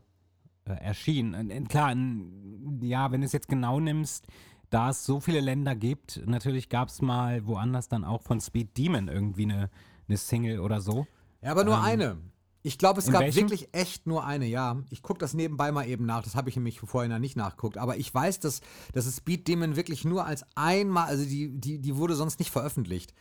äh, 0.65 0.71
erschienen. 0.73 1.51
Und, 1.51 1.67
klar, 1.69 1.91
n- 1.91 2.79
ja, 2.81 3.11
wenn 3.11 3.21
du 3.21 3.25
es 3.25 3.33
jetzt 3.33 3.49
genau 3.49 3.79
nimmst, 3.79 4.27
da 4.69 4.89
es 4.89 5.05
so 5.05 5.19
viele 5.19 5.41
Länder 5.41 5.75
gibt, 5.75 6.21
natürlich 6.25 6.69
gab 6.69 6.87
es 6.89 7.01
mal 7.01 7.45
woanders 7.45 7.89
dann 7.89 8.03
auch 8.05 8.21
von 8.21 8.39
Speed 8.41 8.77
Demon 8.77 9.07
irgendwie 9.07 9.43
eine, 9.43 9.69
eine 10.07 10.17
Single 10.17 10.59
oder 10.59 10.79
so. 10.81 11.05
Ja, 11.41 11.51
aber 11.51 11.63
nur 11.65 11.75
Ähm, 11.75 11.83
eine. 11.83 12.17
Ich 12.65 12.77
glaube, 12.77 12.99
es 12.99 13.07
in 13.07 13.13
gab 13.13 13.21
welchem? 13.21 13.49
wirklich 13.49 13.67
echt 13.73 14.07
nur 14.07 14.25
eine, 14.25 14.45
ja. 14.45 14.81
Ich 14.89 15.01
gucke 15.01 15.19
das 15.19 15.33
nebenbei 15.33 15.71
mal 15.73 15.85
eben 15.85 16.05
nach. 16.05 16.23
Das 16.23 16.35
habe 16.35 16.49
ich 16.49 16.55
nämlich 16.55 16.79
vorhin 16.79 17.11
noch 17.11 17.19
nicht 17.19 17.35
nachgeguckt. 17.35 17.77
Aber 17.77 17.97
ich 17.97 18.13
weiß, 18.13 18.39
dass, 18.39 18.61
dass 18.93 19.05
es 19.05 19.17
Speed 19.17 19.47
Demon 19.49 19.75
wirklich 19.75 20.05
nur 20.05 20.25
als 20.25 20.45
einmal, 20.55 21.07
also 21.07 21.25
die, 21.25 21.49
die, 21.59 21.79
die 21.79 21.95
wurde 21.97 22.15
sonst 22.15 22.39
nicht 22.39 22.51
veröffentlicht. 22.51 23.13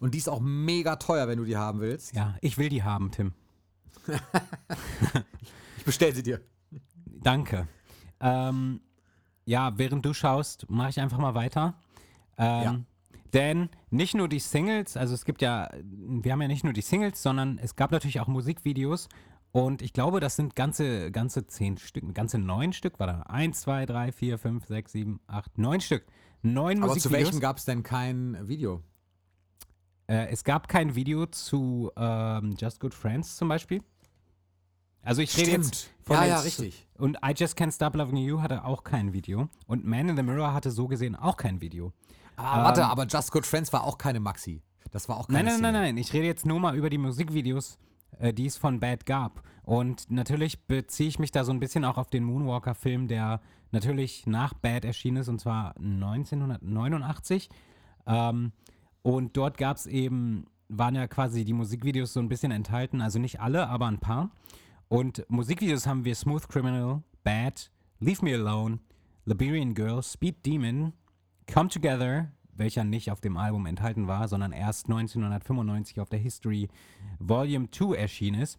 Und 0.00 0.12
die 0.12 0.18
ist 0.18 0.28
auch 0.28 0.40
mega 0.40 0.96
teuer, 0.96 1.26
wenn 1.28 1.38
du 1.38 1.44
die 1.44 1.56
haben 1.56 1.80
willst. 1.80 2.14
Ja, 2.14 2.36
ich 2.42 2.58
will 2.58 2.68
die 2.68 2.82
haben, 2.82 3.10
Tim. 3.10 3.32
Ich 5.78 5.84
bestell 5.84 6.14
sie 6.14 6.22
dir. 6.22 6.40
Danke. 7.06 7.68
Ähm, 8.20 8.80
ja, 9.44 9.76
während 9.76 10.04
du 10.06 10.14
schaust, 10.14 10.70
mache 10.70 10.90
ich 10.90 11.00
einfach 11.00 11.18
mal 11.18 11.34
weiter. 11.34 11.74
Ähm, 12.38 12.62
Ja. 12.62 12.80
Denn 13.34 13.68
nicht 13.90 14.14
nur 14.14 14.28
die 14.28 14.38
Singles, 14.38 14.96
also 14.96 15.12
es 15.12 15.24
gibt 15.24 15.42
ja, 15.42 15.68
wir 15.82 16.32
haben 16.32 16.40
ja 16.40 16.48
nicht 16.48 16.62
nur 16.62 16.72
die 16.72 16.82
Singles, 16.82 17.20
sondern 17.20 17.58
es 17.58 17.74
gab 17.74 17.90
natürlich 17.90 18.20
auch 18.20 18.28
Musikvideos. 18.28 19.08
Und 19.50 19.82
ich 19.82 19.92
glaube, 19.92 20.20
das 20.20 20.36
sind 20.36 20.56
ganze, 20.56 21.10
ganze 21.10 21.46
zehn 21.46 21.76
Stück, 21.76 22.14
ganze 22.14 22.38
neun 22.38 22.72
Stück 22.72 22.98
war 22.98 23.06
da. 23.06 23.20
Eins, 23.22 23.62
zwei, 23.62 23.86
drei, 23.86 24.12
vier, 24.12 24.38
fünf, 24.38 24.66
sechs, 24.66 24.92
sieben, 24.92 25.20
acht, 25.26 25.58
neun 25.58 25.80
Stück. 25.80 26.04
Neun 26.42 26.78
Aber 26.78 26.88
zu 26.92 26.94
Musikvideos. 26.94 27.26
welchem 27.26 27.40
gab 27.40 27.58
es 27.58 27.64
denn 27.64 27.82
kein 27.82 28.48
Video? 28.48 28.82
Äh, 30.06 30.28
es 30.28 30.44
gab 30.44 30.68
kein 30.68 30.94
Video 30.94 31.26
zu 31.26 31.90
ähm, 31.96 32.54
Just 32.58 32.80
Good 32.80 32.94
Friends 32.94 33.36
zum 33.36 33.48
Beispiel. 33.48 33.82
Also 35.02 35.22
ich 35.22 35.36
rede 35.36 35.52
jetzt 35.52 35.90
von 36.02 36.16
Ja, 36.16 36.26
ja, 36.26 36.40
richtig. 36.40 36.86
Und 36.98 37.18
I 37.24 37.32
Just 37.36 37.58
Can't 37.58 37.74
Stop 37.74 37.94
Loving 37.94 38.16
You 38.16 38.40
hatte 38.40 38.64
auch 38.64 38.84
kein 38.84 39.12
Video. 39.12 39.48
Und 39.66 39.84
Man 39.84 40.08
in 40.08 40.16
the 40.16 40.22
Mirror 40.22 40.54
hatte 40.54 40.70
so 40.70 40.88
gesehen 40.88 41.14
auch 41.14 41.36
kein 41.36 41.60
Video. 41.60 41.92
Ah, 42.36 42.64
warte, 42.64 42.84
aber 42.86 43.06
Just 43.06 43.32
Good 43.32 43.46
Friends 43.46 43.72
war 43.72 43.84
auch 43.84 43.98
keine 43.98 44.20
Maxi. 44.20 44.62
Das 44.90 45.08
war 45.08 45.18
auch 45.18 45.26
keine 45.28 45.44
Nein, 45.44 45.44
nein, 45.46 45.60
nein, 45.60 45.72
Single. 45.74 45.80
nein. 45.82 45.96
Ich 45.96 46.12
rede 46.12 46.26
jetzt 46.26 46.46
nur 46.46 46.60
mal 46.60 46.76
über 46.76 46.90
die 46.90 46.98
Musikvideos, 46.98 47.78
äh, 48.18 48.32
die 48.32 48.46
es 48.46 48.56
von 48.56 48.80
Bad 48.80 49.06
gab. 49.06 49.42
Und 49.62 50.10
natürlich 50.10 50.66
beziehe 50.66 51.08
ich 51.08 51.18
mich 51.18 51.30
da 51.30 51.44
so 51.44 51.52
ein 51.52 51.60
bisschen 51.60 51.84
auch 51.84 51.96
auf 51.96 52.10
den 52.10 52.24
Moonwalker-Film, 52.24 53.08
der 53.08 53.40
natürlich 53.72 54.26
nach 54.26 54.54
Bad 54.54 54.84
erschienen 54.84 55.18
ist, 55.18 55.28
und 55.28 55.40
zwar 55.40 55.74
1989. 55.78 57.48
Ähm, 58.06 58.52
und 59.02 59.36
dort 59.36 59.58
gab 59.58 59.76
es 59.76 59.86
eben, 59.86 60.46
waren 60.68 60.94
ja 60.94 61.06
quasi 61.08 61.44
die 61.44 61.52
Musikvideos 61.52 62.12
so 62.12 62.20
ein 62.20 62.28
bisschen 62.28 62.52
enthalten, 62.52 63.00
also 63.00 63.18
nicht 63.18 63.40
alle, 63.40 63.68
aber 63.68 63.86
ein 63.86 63.98
paar. 63.98 64.30
Und 64.88 65.24
Musikvideos 65.28 65.86
haben 65.86 66.04
wir 66.04 66.14
Smooth 66.14 66.48
Criminal, 66.48 67.02
Bad, 67.22 67.70
Leave 68.00 68.24
Me 68.24 68.34
Alone, 68.34 68.78
Liberian 69.24 69.74
Girl, 69.74 70.02
Speed 70.02 70.44
Demon, 70.44 70.92
Come 71.52 71.68
Together, 71.68 72.30
welcher 72.56 72.84
nicht 72.84 73.10
auf 73.10 73.20
dem 73.20 73.36
Album 73.36 73.66
enthalten 73.66 74.06
war, 74.06 74.28
sondern 74.28 74.52
erst 74.52 74.86
1995 74.86 76.00
auf 76.00 76.08
der 76.08 76.18
History 76.18 76.68
Volume 77.18 77.70
2 77.70 77.96
erschienen 77.96 78.40
ist. 78.40 78.58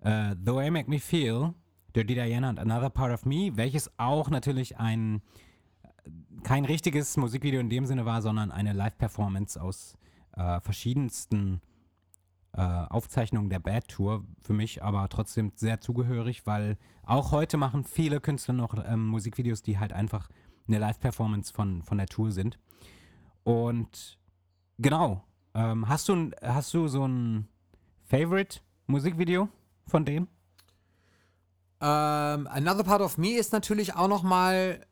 Äh, 0.00 0.34
The 0.44 0.52
Way 0.52 0.66
You 0.66 0.72
Make 0.72 0.90
Me 0.90 0.98
Feel, 0.98 1.54
Dirty 1.94 2.14
Diana 2.14 2.50
und 2.50 2.58
Another 2.58 2.90
Part 2.90 3.12
of 3.12 3.24
Me, 3.24 3.52
welches 3.56 3.90
auch 3.98 4.30
natürlich 4.30 4.78
ein 4.78 5.22
kein 6.42 6.64
richtiges 6.64 7.16
Musikvideo 7.16 7.60
in 7.60 7.70
dem 7.70 7.86
Sinne 7.86 8.04
war, 8.04 8.22
sondern 8.22 8.50
eine 8.50 8.72
Live-Performance 8.72 9.60
aus 9.60 9.96
äh, 10.36 10.60
verschiedensten 10.60 11.60
äh, 12.52 12.60
Aufzeichnungen 12.62 13.50
der 13.50 13.58
Bad 13.58 13.88
Tour. 13.88 14.24
Für 14.40 14.52
mich 14.52 14.82
aber 14.82 15.08
trotzdem 15.08 15.52
sehr 15.54 15.80
zugehörig, 15.80 16.46
weil 16.46 16.78
auch 17.04 17.32
heute 17.32 17.56
machen 17.56 17.84
viele 17.84 18.20
Künstler 18.20 18.54
noch 18.54 18.74
ähm, 18.86 19.06
Musikvideos, 19.06 19.62
die 19.62 19.78
halt 19.78 19.92
einfach 19.92 20.28
eine 20.68 20.78
Live-Performance 20.78 21.52
von, 21.52 21.82
von 21.82 21.98
der 21.98 22.06
Tour 22.06 22.30
sind. 22.32 22.58
Und 23.44 24.18
genau, 24.78 25.24
ähm, 25.54 25.88
hast, 25.88 26.08
du, 26.08 26.30
hast 26.42 26.72
du 26.74 26.88
so 26.88 27.06
ein 27.06 27.48
Favorite-Musikvideo 28.08 29.48
von 29.86 30.04
dem? 30.04 30.28
Ähm, 31.80 32.46
Another 32.48 32.84
Part 32.84 33.02
of 33.02 33.18
Me 33.18 33.30
ist 33.36 33.52
natürlich 33.52 33.94
auch 33.94 34.08
noch 34.08 34.22
mal 34.22 34.84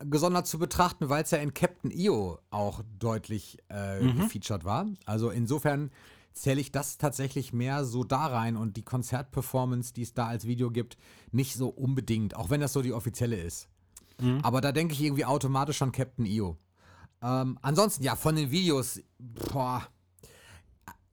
gesondert 0.00 0.46
zu 0.46 0.58
betrachten, 0.58 1.08
weil 1.08 1.24
es 1.24 1.30
ja 1.30 1.38
in 1.38 1.52
Captain 1.54 1.90
EO 1.90 2.38
auch 2.50 2.82
deutlich 2.98 3.58
äh, 3.68 4.00
Mhm. 4.00 4.16
gefeatured 4.16 4.64
war. 4.64 4.86
Also 5.04 5.30
insofern 5.30 5.90
zähle 6.32 6.60
ich 6.60 6.72
das 6.72 6.96
tatsächlich 6.96 7.52
mehr 7.52 7.84
so 7.84 8.04
da 8.04 8.26
rein 8.26 8.56
und 8.56 8.76
die 8.76 8.82
Konzertperformance, 8.84 9.92
die 9.92 10.02
es 10.02 10.14
da 10.14 10.26
als 10.26 10.46
Video 10.46 10.70
gibt, 10.70 10.96
nicht 11.32 11.54
so 11.54 11.68
unbedingt, 11.68 12.36
auch 12.36 12.48
wenn 12.50 12.60
das 12.60 12.72
so 12.72 12.82
die 12.82 12.92
offizielle 12.92 13.36
ist. 13.36 13.68
Mhm. 14.20 14.40
Aber 14.42 14.60
da 14.60 14.72
denke 14.72 14.94
ich 14.94 15.02
irgendwie 15.02 15.24
automatisch 15.24 15.80
an 15.82 15.92
Captain 15.92 16.26
EO. 16.26 16.56
Ähm, 17.22 17.58
ansonsten, 17.62 18.02
ja, 18.02 18.16
von 18.16 18.36
den 18.36 18.50
Videos, 18.50 19.00
boah. 19.18 19.86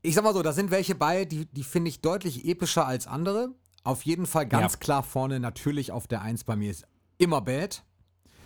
Ich 0.01 0.15
sag 0.15 0.23
mal 0.23 0.33
so, 0.33 0.41
da 0.41 0.53
sind 0.53 0.71
welche 0.71 0.95
bei, 0.95 1.25
die, 1.25 1.45
die 1.47 1.63
finde 1.63 1.89
ich 1.89 2.01
deutlich 2.01 2.45
epischer 2.45 2.85
als 2.87 3.07
andere. 3.07 3.49
Auf 3.83 4.03
jeden 4.03 4.25
Fall 4.25 4.47
ganz 4.47 4.73
Ja. 4.73 4.79
klar 4.79 5.03
vorne, 5.03 5.39
natürlich 5.39 5.91
auf 5.91 6.07
der 6.07 6.21
Eins 6.21 6.43
bei 6.43 6.55
mir 6.55 6.71
ist 6.71 6.85
immer 7.17 7.41
Bad. 7.41 7.83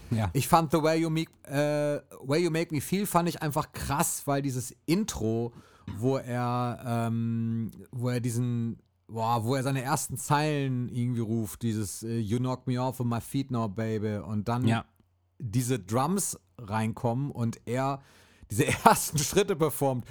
Ja. 0.10 0.30
Ich 0.34 0.48
fand 0.48 0.72
The 0.72 0.82
Way 0.82 1.02
You 1.02 1.10
Make, 1.10 1.32
äh, 1.48 2.02
Way 2.28 2.44
You 2.46 2.52
Make 2.52 2.74
Me 2.76 2.82
Feel 2.82 3.06
fand 3.06 3.30
ich 3.30 3.42
einfach 3.42 3.72
krass, 3.72 4.24
weil 4.26 4.42
dieses 4.42 4.76
Intro, 4.86 5.54
wo 5.98 6.18
er, 6.18 6.82
ähm, 6.86 7.72
wo 7.92 8.10
er 8.10 8.20
diesen, 8.20 8.80
boah, 9.12 9.44
wo 9.44 9.56
er 9.56 9.64
seine 9.64 9.82
ersten 9.82 10.18
Zeilen 10.18 10.90
irgendwie 10.90 11.22
ruft, 11.22 11.62
dieses 11.62 12.04
äh, 12.04 12.18
You 12.20 12.38
knock 12.40 12.66
me 12.68 12.82
off 12.82 13.00
of 13.00 13.06
my 13.06 13.22
feet 13.22 13.52
now, 13.52 13.68
baby, 13.68 14.18
und 14.18 14.48
dann 14.48 14.68
ja. 14.68 14.86
diese 15.40 15.80
Drums 15.80 16.40
reinkommen 16.58 17.32
und 17.32 17.60
er 17.66 18.02
diese 18.50 18.66
ersten 18.86 19.18
Schritte 19.18 19.56
performt, 19.56 20.06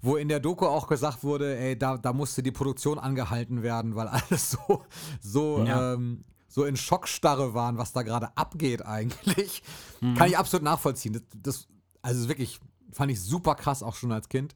wo 0.00 0.16
in 0.16 0.28
der 0.28 0.40
Doku 0.40 0.66
auch 0.66 0.86
gesagt 0.86 1.22
wurde, 1.24 1.58
ey, 1.58 1.78
da, 1.78 1.96
da 1.96 2.12
musste 2.12 2.42
die 2.42 2.52
Produktion 2.52 2.98
angehalten 2.98 3.62
werden, 3.62 3.94
weil 3.94 4.08
alles 4.08 4.50
so, 4.68 4.82
so, 5.20 5.64
Ja. 5.64 5.94
ähm, 5.94 6.24
so 6.48 6.64
in 6.64 6.76
Schockstarre 6.76 7.54
waren, 7.54 7.78
was 7.78 7.92
da 7.94 8.02
gerade 8.02 8.36
abgeht 8.36 8.84
eigentlich. 8.84 9.62
Kann 10.00 10.28
ich 10.28 10.36
absolut 10.36 10.62
nachvollziehen. 10.62 11.14
Das, 11.14 11.22
das, 11.34 11.68
also 12.02 12.28
wirklich, 12.28 12.60
fand 12.92 13.10
ich 13.10 13.22
super 13.22 13.54
krass 13.54 13.82
auch 13.82 13.94
schon 13.94 14.12
als 14.12 14.28
Kind. 14.28 14.54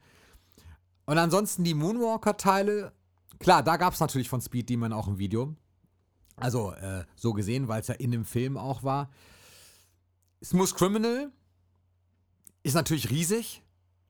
Und 1.07 1.17
ansonsten 1.17 1.65
die 1.65 1.73
Moonwalker-Teile, 1.73 2.93
klar, 3.39 3.63
da 3.63 3.77
gab 3.77 3.95
es 3.95 4.01
natürlich 4.01 4.29
von 4.29 4.41
Speed 4.41 4.69
Demon 4.69 4.93
auch 4.93 5.09
ein 5.09 5.19
Video. 5.19 5.55
Also 6.37 6.73
äh, 6.73 7.05
so 7.15 7.33
gesehen, 7.33 7.69
weil 7.69 7.81
es 7.81 7.87
ja 7.89 7.95
in 7.95 8.11
dem 8.11 8.25
Film 8.25 8.57
auch 8.59 8.83
war. 8.83 9.11
Smooth 10.45 10.75
Criminal 10.75 11.31
ist 12.63 12.75
natürlich 12.75 13.11
riesig. 13.11 13.63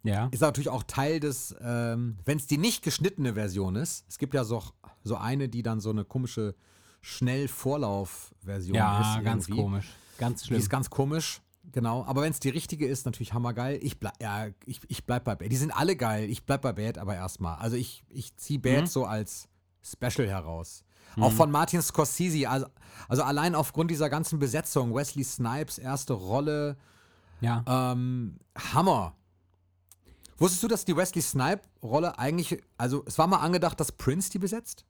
Ja. 0.02 0.28
Ist 0.32 0.40
natürlich 0.40 0.68
auch 0.68 0.82
Teil 0.84 1.20
des, 1.20 1.54
ähm, 1.60 2.18
wenn 2.24 2.38
es 2.38 2.46
die 2.46 2.58
nicht 2.58 2.82
geschnittene 2.82 3.34
Version 3.34 3.76
ist. 3.76 4.04
Es 4.08 4.18
gibt 4.18 4.34
ja 4.34 4.44
so, 4.44 4.62
so 5.02 5.16
eine, 5.16 5.48
die 5.48 5.62
dann 5.62 5.80
so 5.80 5.90
eine 5.90 6.04
komische 6.04 6.54
Schnell-Vorlauf-Version 7.00 8.74
Ja, 8.76 9.16
ist. 9.18 9.24
ganz 9.24 9.48
irgendwie. 9.48 9.62
komisch. 9.62 9.88
Ganz 10.18 10.40
Die 10.42 10.46
schlimm. 10.48 10.60
ist 10.60 10.70
ganz 10.70 10.90
komisch, 10.90 11.40
genau. 11.72 12.04
Aber 12.04 12.22
wenn 12.22 12.30
es 12.32 12.40
die 12.40 12.48
richtige 12.50 12.86
ist, 12.86 13.06
natürlich 13.06 13.32
hammergeil. 13.32 13.78
Ich 13.82 13.98
bleib, 13.98 14.14
ja, 14.22 14.48
ich, 14.64 14.80
ich 14.88 15.04
bleib 15.04 15.24
bei 15.24 15.34
Bad. 15.34 15.50
Die 15.50 15.56
sind 15.56 15.70
alle 15.70 15.96
geil. 15.96 16.28
Ich 16.30 16.44
bleib 16.44 16.62
bei 16.62 16.72
Bad, 16.72 16.98
aber 16.98 17.14
erstmal. 17.14 17.56
Also 17.58 17.76
ich, 17.76 18.04
ich 18.08 18.36
ziehe 18.36 18.58
Bad 18.58 18.82
Mhm. 18.82 18.86
so 18.86 19.04
als 19.04 19.48
Special 19.82 20.28
heraus. 20.28 20.82
Auch 21.18 21.32
von 21.32 21.50
Martin 21.50 21.80
Scorsese. 21.80 22.48
Also, 22.48 22.66
also 23.08 23.22
allein 23.22 23.54
aufgrund 23.54 23.90
dieser 23.90 24.10
ganzen 24.10 24.38
Besetzung. 24.38 24.94
Wesley 24.94 25.24
Snipes 25.24 25.78
erste 25.78 26.12
Rolle. 26.12 26.76
ja. 27.40 27.64
Ähm, 27.66 28.38
Hammer. 28.72 29.14
Wusstest 30.38 30.62
du, 30.62 30.68
dass 30.68 30.84
die 30.84 30.94
Wesley 30.96 31.22
Snipe-Rolle 31.22 32.18
eigentlich, 32.18 32.62
also 32.76 33.02
es 33.06 33.16
war 33.16 33.26
mal 33.26 33.38
angedacht, 33.38 33.80
dass 33.80 33.92
Prince 33.92 34.28
die 34.30 34.38
besetzt? 34.38 34.84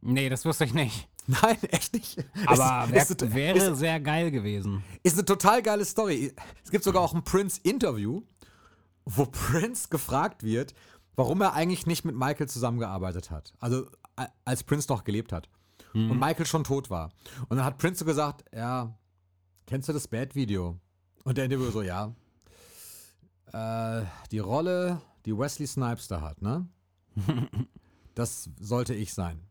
Nee, 0.00 0.28
das 0.28 0.44
wusste 0.44 0.64
ich 0.64 0.74
nicht. 0.74 1.08
Nein, 1.26 1.58
echt 1.70 1.92
nicht. 1.92 2.24
Aber 2.46 2.88
ist, 2.90 3.34
wär, 3.34 3.54
ist, 3.54 3.64
wäre 3.64 3.76
sehr 3.76 4.00
geil 4.00 4.30
gewesen. 4.30 4.82
ist 5.02 5.14
eine 5.14 5.26
total 5.26 5.62
geile 5.62 5.84
Story. 5.84 6.32
Es 6.64 6.70
gibt 6.70 6.84
sogar 6.84 7.02
auch 7.02 7.14
ein 7.14 7.22
Prince-Interview, 7.22 8.22
wo 9.04 9.26
Prince 9.26 9.88
gefragt 9.90 10.42
wird, 10.42 10.74
warum 11.16 11.42
er 11.42 11.52
eigentlich 11.52 11.86
nicht 11.86 12.04
mit 12.04 12.16
Michael 12.16 12.48
zusammengearbeitet 12.48 13.30
hat. 13.30 13.52
Also 13.60 13.86
als 14.44 14.64
Prince 14.64 14.88
noch 14.90 15.04
gelebt 15.04 15.32
hat. 15.32 15.48
Und 15.94 16.18
Michael 16.20 16.46
schon 16.46 16.64
tot 16.64 16.90
war. 16.90 17.12
Und 17.48 17.56
dann 17.56 17.64
hat 17.64 17.78
Prince 17.78 18.00
so 18.00 18.04
gesagt, 18.04 18.44
ja, 18.54 18.94
kennst 19.66 19.88
du 19.88 19.92
das 19.92 20.06
Bad-Video? 20.06 20.78
Und 21.24 21.38
der 21.38 21.46
Interview 21.46 21.70
so, 21.70 21.82
ja. 21.82 22.14
Äh, 23.52 24.04
die 24.30 24.38
Rolle, 24.38 25.00
die 25.24 25.36
Wesley 25.36 25.66
Snipes 25.66 26.08
da 26.08 26.20
hat, 26.20 26.40
ne? 26.42 26.68
Das 28.14 28.50
sollte 28.58 28.94
ich 28.94 29.14
sein. 29.14 29.47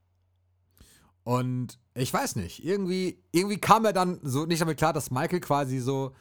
Und 1.28 1.78
ich 1.94 2.14
weiß 2.14 2.38
nicht, 2.38 2.64
irgendwie, 2.64 3.22
irgendwie 3.34 3.58
kam 3.58 3.84
er 3.84 3.92
dann 3.92 4.18
so 4.24 4.46
nicht 4.46 4.62
damit 4.62 4.78
klar, 4.78 4.94
dass 4.94 5.12
Michael 5.12 5.42
quasi 5.42 5.80
so 5.80 6.14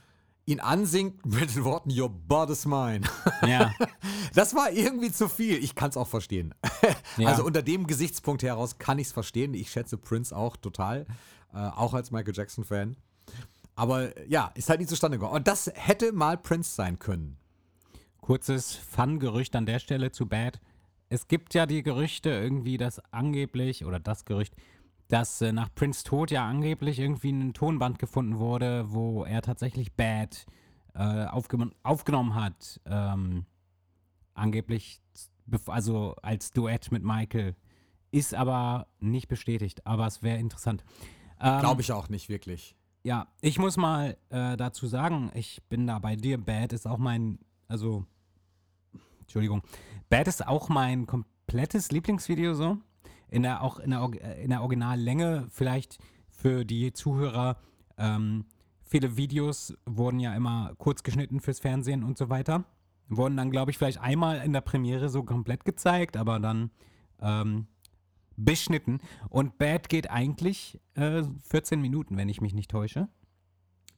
ihn 0.46 0.58
ansingt 0.58 1.24
mit 1.26 1.54
den 1.54 1.62
Worten 1.62 1.96
Your 1.96 2.08
blood 2.10 2.50
is 2.50 2.66
mine. 2.66 3.02
Ja. 3.46 3.72
Das 4.34 4.54
war 4.54 4.72
irgendwie 4.72 5.12
zu 5.12 5.28
viel. 5.28 5.62
Ich 5.62 5.76
kann 5.76 5.90
es 5.90 5.96
auch 5.96 6.08
verstehen. 6.08 6.54
Ja. 7.18 7.28
Also 7.28 7.44
unter 7.44 7.62
dem 7.62 7.86
Gesichtspunkt 7.86 8.42
heraus 8.42 8.78
kann 8.78 8.98
ich 8.98 9.06
es 9.06 9.12
verstehen. 9.12 9.54
Ich 9.54 9.70
schätze 9.70 9.96
Prince 9.96 10.36
auch 10.36 10.56
total, 10.56 11.06
äh, 11.54 11.58
auch 11.58 11.94
als 11.94 12.10
Michael 12.10 12.34
Jackson-Fan. 12.34 12.96
Aber 13.76 14.28
ja, 14.28 14.50
ist 14.54 14.68
halt 14.68 14.80
nie 14.80 14.86
zustande 14.86 15.18
gekommen. 15.18 15.36
Und 15.36 15.46
das 15.46 15.70
hätte 15.72 16.10
mal 16.12 16.36
Prince 16.36 16.74
sein 16.74 16.98
können. 16.98 17.38
Kurzes 18.20 18.74
Fun-Gerücht 18.74 19.54
an 19.54 19.66
der 19.66 19.78
Stelle 19.78 20.10
zu 20.10 20.26
Bad. 20.26 20.60
Es 21.08 21.28
gibt 21.28 21.54
ja 21.54 21.64
die 21.64 21.84
Gerüchte 21.84 22.30
irgendwie, 22.30 22.76
dass 22.76 23.00
angeblich, 23.12 23.84
oder 23.84 24.00
das 24.00 24.24
Gerücht, 24.24 24.52
dass 25.08 25.40
äh, 25.40 25.52
nach 25.52 25.72
Prince 25.74 26.04
Tod 26.04 26.30
ja 26.30 26.46
angeblich 26.46 26.98
irgendwie 26.98 27.30
ein 27.30 27.54
Tonband 27.54 27.98
gefunden 27.98 28.38
wurde, 28.38 28.92
wo 28.92 29.24
er 29.24 29.42
tatsächlich 29.42 29.94
Bad 29.94 30.46
äh, 30.94 31.26
aufge 31.26 31.70
aufgenommen 31.82 32.34
hat. 32.34 32.80
Ähm, 32.86 33.46
angeblich, 34.34 35.00
also 35.66 36.14
als 36.22 36.50
Duett 36.50 36.90
mit 36.92 37.02
Michael. 37.02 37.54
Ist 38.12 38.34
aber 38.34 38.86
nicht 39.00 39.28
bestätigt, 39.28 39.86
aber 39.86 40.06
es 40.06 40.22
wäre 40.22 40.38
interessant. 40.38 40.84
Ähm, 41.40 41.60
Glaube 41.60 41.82
ich 41.82 41.92
auch 41.92 42.08
nicht 42.08 42.28
wirklich. 42.28 42.76
ja, 43.02 43.28
ich 43.40 43.58
muss 43.58 43.76
mal 43.76 44.16
äh, 44.30 44.56
dazu 44.56 44.86
sagen, 44.86 45.30
ich 45.34 45.62
bin 45.68 45.86
da 45.86 45.98
bei 45.98 46.16
dir. 46.16 46.38
Bad 46.38 46.72
ist 46.72 46.86
auch 46.86 46.98
mein, 46.98 47.38
also, 47.68 48.04
Entschuldigung, 49.20 49.62
Bad 50.08 50.28
ist 50.28 50.46
auch 50.46 50.68
mein 50.68 51.06
komplettes 51.06 51.90
Lieblingsvideo 51.90 52.54
so. 52.54 52.78
In 53.28 53.42
der, 53.42 53.62
auch 53.62 53.78
in 53.78 53.90
der, 53.90 54.08
äh, 54.22 54.42
in 54.42 54.50
der 54.50 54.62
Originallänge 54.62 55.46
vielleicht 55.50 55.98
für 56.30 56.64
die 56.64 56.92
Zuhörer. 56.92 57.56
Ähm, 57.98 58.44
viele 58.84 59.16
Videos 59.16 59.74
wurden 59.86 60.20
ja 60.20 60.34
immer 60.34 60.74
kurz 60.78 61.02
geschnitten 61.02 61.40
fürs 61.40 61.60
Fernsehen 61.60 62.04
und 62.04 62.18
so 62.18 62.28
weiter. 62.28 62.64
Wurden 63.08 63.36
dann, 63.36 63.50
glaube 63.50 63.70
ich, 63.70 63.78
vielleicht 63.78 64.00
einmal 64.00 64.38
in 64.38 64.52
der 64.52 64.60
Premiere 64.60 65.08
so 65.08 65.22
komplett 65.22 65.64
gezeigt, 65.64 66.16
aber 66.16 66.40
dann 66.40 66.70
ähm, 67.20 67.66
beschnitten. 68.36 69.00
Und 69.28 69.58
Bad 69.58 69.88
geht 69.88 70.10
eigentlich 70.10 70.80
äh, 70.94 71.22
14 71.48 71.80
Minuten, 71.80 72.16
wenn 72.16 72.28
ich 72.28 72.40
mich 72.40 72.54
nicht 72.54 72.70
täusche. 72.70 73.08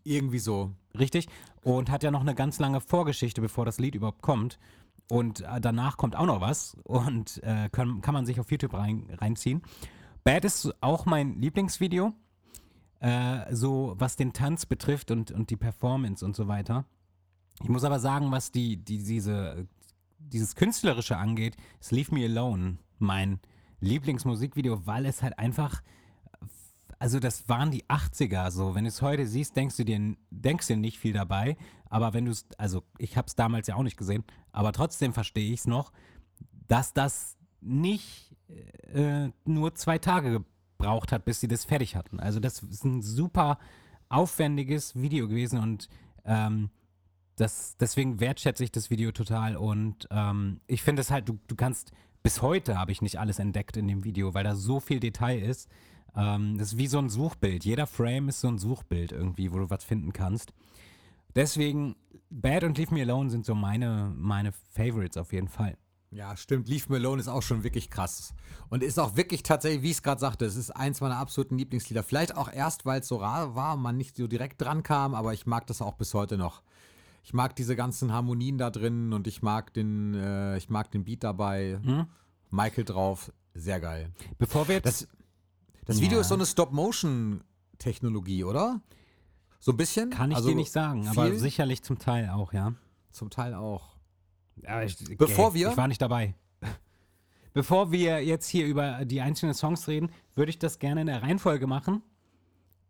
Irgendwie 0.05 0.38
so. 0.38 0.73
Richtig. 0.99 1.29
Und 1.62 1.91
hat 1.91 2.03
ja 2.03 2.11
noch 2.11 2.21
eine 2.21 2.35
ganz 2.35 2.59
lange 2.59 2.81
Vorgeschichte, 2.81 3.41
bevor 3.41 3.64
das 3.64 3.79
Lied 3.79 3.95
überhaupt 3.95 4.23
kommt. 4.23 4.59
Und 5.09 5.40
äh, 5.40 5.61
danach 5.61 5.97
kommt 5.97 6.16
auch 6.16 6.27
noch 6.27 6.40
was. 6.40 6.77
Und 6.85 7.42
äh, 7.42 7.68
kann, 7.71 8.01
kann 8.01 8.14
man 8.14 8.27
sich 8.27 8.40
auf 8.40 8.51
YouTube 8.51 8.75
rein, 8.75 9.09
reinziehen. 9.18 9.62
Bad 10.25 10.44
ist 10.44 10.75
auch 10.83 11.07
mein 11.07 11.40
Lieblingsvideo. 11.40 12.12
Äh, 13.01 13.55
so 13.55 13.94
was 13.97 14.16
den 14.16 14.33
Tanz 14.33 14.66
betrifft 14.66 15.11
und, 15.11 15.31
und 15.31 15.51
die 15.51 15.57
Performance 15.57 16.25
und 16.25 16.35
so 16.35 16.49
weiter. 16.49 16.85
Ich 17.62 17.68
muss 17.68 17.85
aber 17.85 18.01
sagen, 18.01 18.31
was 18.31 18.51
die, 18.51 18.77
die, 18.77 18.99
diese, 18.99 19.66
dieses 20.18 20.57
Künstlerische 20.57 21.16
angeht, 21.16 21.57
ist 21.81 21.92
Leave 21.92 22.14
Me 22.14 22.25
Alone 22.25 22.79
mein 22.99 23.40
Lieblingsmusikvideo, 23.81 24.87
weil 24.87 25.07
es 25.07 25.23
halt 25.23 25.38
einfach 25.38 25.83
also 26.99 27.21
das 27.21 27.49
waren 27.49 27.71
die 27.71 27.85
80er 27.85 28.51
so. 28.51 28.75
Wenn 28.75 28.85
du 28.85 28.88
es 28.88 29.03
heute 29.03 29.27
siehst, 29.27 29.57
denkst 29.57 29.77
du 29.77 29.85
dir, 29.85 30.16
denkst 30.31 30.66
dir 30.66 30.77
nicht 30.77 30.99
viel 30.99 31.12
dabei. 31.12 31.57
Aber 31.90 32.12
wenn 32.12 32.25
du 32.25 32.33
es, 32.33 32.47
also 32.59 32.83
ich 32.99 33.16
habe 33.16 33.27
es 33.29 33.37
damals 33.37 33.68
ja 33.68 33.77
auch 33.77 33.83
nicht 33.83 33.97
gesehen, 33.97 34.25
aber 34.59 34.73
trotzdem 34.73 35.12
verstehe 35.12 35.53
ich 35.53 35.61
es 35.61 35.66
noch, 35.68 35.92
dass 36.66 36.92
das 36.92 37.37
nicht 37.61 38.35
äh, 38.92 39.29
nur 39.44 39.77
zwei 39.77 39.99
Tage 39.99 40.44
gebraucht 40.79 41.12
hat, 41.12 41.25
bis 41.25 41.38
sie 41.38 41.47
das 41.47 41.64
fertig 41.64 41.94
hatten. 41.94 42.18
Also 42.18 42.40
das 42.40 42.64
ist 42.64 42.85
ein 42.85 43.01
super 43.01 43.61
aufwendiges 44.09 45.01
Video 45.01 45.29
gewesen 45.29 45.61
und 45.61 45.88
ähm, 46.25 46.71
das, 47.37 47.77
deswegen 47.77 48.18
wertschätze 48.18 48.64
ich 48.64 48.73
das 48.73 48.90
Video 48.90 49.12
total 49.12 49.57
und 49.57 50.09
ähm, 50.11 50.61
ich 50.66 50.83
finde 50.83 51.03
es 51.03 51.12
halt, 51.12 51.29
du, 51.29 51.38
du 51.47 51.55
kannst, 51.55 51.92
bis 52.25 52.42
heute 52.42 52.77
habe 52.77 52.90
ich 52.90 53.01
nicht 53.01 53.21
alles 53.21 53.38
entdeckt 53.38 53.77
in 53.77 53.87
dem 53.87 54.03
Video, 54.03 54.35
weil 54.35 54.42
da 54.42 54.57
so 54.57 54.81
viel 54.81 54.99
Detail 54.99 55.38
ist. 55.38 55.68
Ähm, 56.16 56.59
das 56.59 56.73
ist 56.73 56.79
wie 56.79 56.88
so 56.88 56.99
ein 56.99 57.11
Suchbild. 57.11 57.64
Jeder 57.64 57.87
Frame 57.87 58.31
ist 58.31 58.40
so 58.40 58.49
ein 58.49 58.59
Suchbild 58.59 59.12
irgendwie, 59.12 59.53
wo 59.53 59.59
du 59.61 59.71
was 59.71 59.85
finden 59.85 60.12
kannst. 60.12 60.53
Deswegen, 61.35 61.95
Bad 62.31 62.64
und 62.64 62.79
Leave 62.79 62.95
Me 62.95 63.03
Alone 63.03 63.31
sind 63.31 63.45
so 63.47 63.55
meine, 63.55 64.12
meine 64.17 64.53
Favorites 64.73 65.17
auf 65.17 65.33
jeden 65.33 65.49
Fall. 65.49 65.77
Ja, 66.11 66.37
stimmt. 66.38 66.69
Leave 66.69 66.87
Malone 66.88 67.21
ist 67.21 67.29
auch 67.29 67.43
schon 67.43 67.64
wirklich 67.64 67.91
krass. 67.91 68.33
Und 68.71 68.83
ist 68.83 68.99
auch 68.99 69.17
wirklich 69.17 69.43
tatsächlich, 69.43 69.83
wie 69.83 69.91
ich 69.91 69.99
es 69.99 70.03
gerade 70.03 70.21
sagte, 70.21 70.47
es 70.47 70.57
ist 70.57 70.71
eins 70.71 71.03
meiner 71.03 71.17
absoluten 71.19 71.59
Lieblingslieder. 71.59 72.03
Vielleicht 72.03 72.35
auch 72.35 72.51
erst, 72.51 72.87
weil 72.87 73.01
es 73.01 73.09
so 73.09 73.17
rar 73.17 73.55
war, 73.55 73.77
man 73.77 73.99
nicht 73.99 74.17
so 74.17 74.27
direkt 74.27 74.61
dran 74.62 74.83
kam, 74.83 75.14
aber 75.14 75.35
ich 75.35 75.45
mag 75.47 75.67
das 75.67 75.83
auch 75.83 75.95
bis 75.95 76.14
heute 76.14 76.38
noch. 76.38 76.62
Ich 77.23 77.35
mag 77.35 77.55
diese 77.57 77.77
ganzen 77.77 78.11
Harmonien 78.11 78.57
da 78.57 78.71
drin 78.71 79.12
und 79.12 79.27
ich 79.27 79.43
mag 79.43 79.75
den, 79.75 80.14
äh, 80.14 80.57
ich 80.57 80.71
mag 80.71 80.91
den 80.91 81.05
Beat 81.05 81.25
dabei. 81.25 81.79
Hm? 81.83 82.07
Michael 82.51 82.85
drauf, 82.85 83.31
sehr 83.55 83.79
geil. 83.79 84.11
Bevor 84.38 84.67
wir 84.67 84.77
jetzt. 84.77 84.87
Das, 84.87 85.09
das 85.85 86.01
Video 86.01 86.17
Ja. 86.17 86.21
ist 86.23 86.29
so 86.29 86.35
eine 86.37 86.47
Stop-Motion-Technologie, 86.47 88.45
oder? 88.45 88.81
So 89.61 89.73
ein 89.73 89.77
bisschen? 89.77 90.11
kann 90.11 90.31
ich 90.31 90.37
Also 90.37 90.49
dir 90.51 90.55
nicht 90.55 90.71
sagen, 90.73 91.09
aber 91.09 91.27
viel? 91.27 91.38
sicherlich 91.38 91.83
zum 91.83 91.99
Teil 91.99 92.29
auch, 92.31 92.53
ja. 92.53 92.75
Zum 93.11 93.31
Teil 93.31 93.55
auch. 93.55 93.97
Ich, 94.85 95.16
Bevor 95.18 95.49
ey, 95.49 95.55
wir- 95.55 95.71
Ich 95.71 95.77
war 95.77 95.88
nicht 95.88 96.01
dabei. 96.03 96.35
Bevor 97.53 97.90
wir 97.92 98.25
jetzt 98.25 98.49
hier 98.49 98.66
über 98.66 99.05
die 99.05 99.21
einzelnen 99.21 99.55
Songs 99.55 99.88
reden, 99.88 100.11
würde 100.35 100.51
ich 100.51 100.59
das 100.59 100.79
gerne 100.79 101.01
in 101.01 101.07
der 101.09 101.23
Reihenfolge 101.23 101.66
machen. 101.66 102.03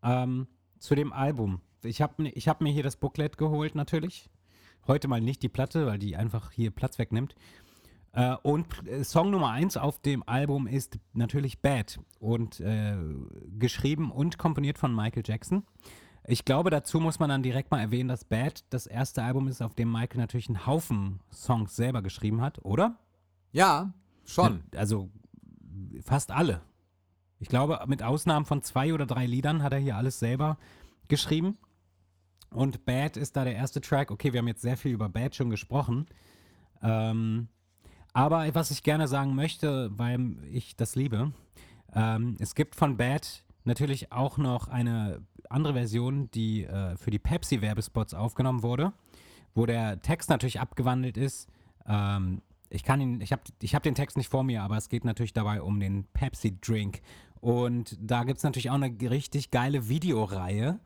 Ähm, 0.03 0.47
zu 0.79 0.95
dem 0.95 1.11
Album. 1.11 1.61
Ich 1.83 2.01
habe 2.01 2.27
ich 2.29 2.47
hab 2.47 2.61
mir 2.61 2.71
hier 2.71 2.83
das 2.83 2.95
Booklet 2.97 3.37
geholt, 3.37 3.75
natürlich. 3.75 4.29
Heute 4.87 5.07
mal 5.07 5.21
nicht 5.21 5.43
die 5.43 5.49
Platte, 5.49 5.85
weil 5.87 5.99
die 5.99 6.15
einfach 6.15 6.51
hier 6.51 6.71
Platz 6.71 6.97
wegnimmt. 6.99 7.35
Äh, 8.11 8.35
und 8.43 8.65
äh, 8.87 9.03
Song 9.03 9.29
Nummer 9.31 9.49
1 9.51 9.77
auf 9.77 9.99
dem 10.01 10.23
Album 10.27 10.67
ist 10.67 10.97
natürlich 11.13 11.61
Bad 11.61 11.99
und 12.19 12.59
äh, 12.59 12.95
geschrieben 13.57 14.11
und 14.11 14.37
komponiert 14.37 14.77
von 14.77 14.95
Michael 14.95 15.23
Jackson. 15.25 15.63
Ich 16.31 16.45
glaube, 16.45 16.69
dazu 16.69 16.99
muss 16.99 17.17
man 17.17 17.27
dann 17.29 17.41
direkt 17.41 17.71
mal 17.71 17.79
erwähnen, 17.79 18.07
dass 18.07 18.23
Bad 18.23 18.63
das 18.69 18.85
erste 18.85 19.23
Album 19.23 19.47
ist, 19.47 19.63
auf 19.63 19.73
dem 19.73 19.91
Michael 19.91 20.19
natürlich 20.19 20.47
einen 20.47 20.67
Haufen 20.67 21.21
Songs 21.33 21.75
selber 21.75 22.03
geschrieben 22.03 22.39
hat, 22.41 22.63
oder? 22.63 22.99
Ja, 23.51 23.93
schon. 24.25 24.61
Also 24.75 25.09
fast 26.03 26.29
alle. 26.29 26.61
Ich 27.39 27.47
glaube, 27.47 27.83
mit 27.87 28.03
Ausnahmen 28.03 28.45
von 28.45 28.61
zwei 28.61 28.93
oder 28.93 29.07
drei 29.07 29.25
Liedern 29.25 29.63
hat 29.63 29.73
er 29.73 29.79
hier 29.79 29.97
alles 29.97 30.19
selber 30.19 30.59
geschrieben. 31.07 31.57
Und 32.51 32.85
Bad 32.85 33.17
ist 33.17 33.35
da 33.35 33.43
der 33.43 33.55
erste 33.55 33.81
Track. 33.81 34.11
Okay, 34.11 34.31
wir 34.31 34.37
haben 34.37 34.47
jetzt 34.47 34.61
sehr 34.61 34.77
viel 34.77 34.91
über 34.91 35.09
Bad 35.09 35.33
schon 35.33 35.49
gesprochen. 35.49 36.05
Ähm, 36.83 37.47
aber 38.13 38.53
was 38.53 38.69
ich 38.69 38.83
gerne 38.83 39.07
sagen 39.07 39.33
möchte, 39.33 39.97
weil 39.97 40.37
ich 40.51 40.75
das 40.75 40.95
liebe, 40.95 41.33
ähm, 41.95 42.37
es 42.39 42.53
gibt 42.53 42.75
von 42.75 42.97
Bad 42.97 43.43
natürlich 43.63 44.11
auch 44.11 44.37
noch 44.37 44.67
eine 44.67 45.21
andere 45.49 45.73
Version, 45.73 46.29
die 46.31 46.63
äh, 46.63 46.95
für 46.97 47.11
die 47.11 47.19
Pepsi-Werbespots 47.19 48.13
aufgenommen 48.13 48.63
wurde, 48.63 48.93
wo 49.55 49.65
der 49.65 50.01
Text 50.01 50.29
natürlich 50.29 50.59
abgewandelt 50.59 51.17
ist. 51.17 51.49
Ähm, 51.85 52.41
ich 52.69 52.83
kann 52.83 53.01
ihn, 53.01 53.19
ich 53.21 53.31
habe 53.31 53.41
ich 53.61 53.75
hab 53.75 53.83
den 53.83 53.95
Text 53.95 54.15
nicht 54.15 54.29
vor 54.29 54.43
mir, 54.43 54.61
aber 54.61 54.77
es 54.77 54.89
geht 54.89 55.03
natürlich 55.05 55.33
dabei 55.33 55.61
um 55.61 55.79
den 55.79 56.05
Pepsi-Drink. 56.13 57.01
Und 57.41 57.97
da 57.99 58.23
gibt 58.23 58.37
es 58.37 58.43
natürlich 58.43 58.69
auch 58.69 58.75
eine 58.75 58.95
richtig 59.09 59.49
geile 59.49 59.89
Videoreihe, 59.89 60.79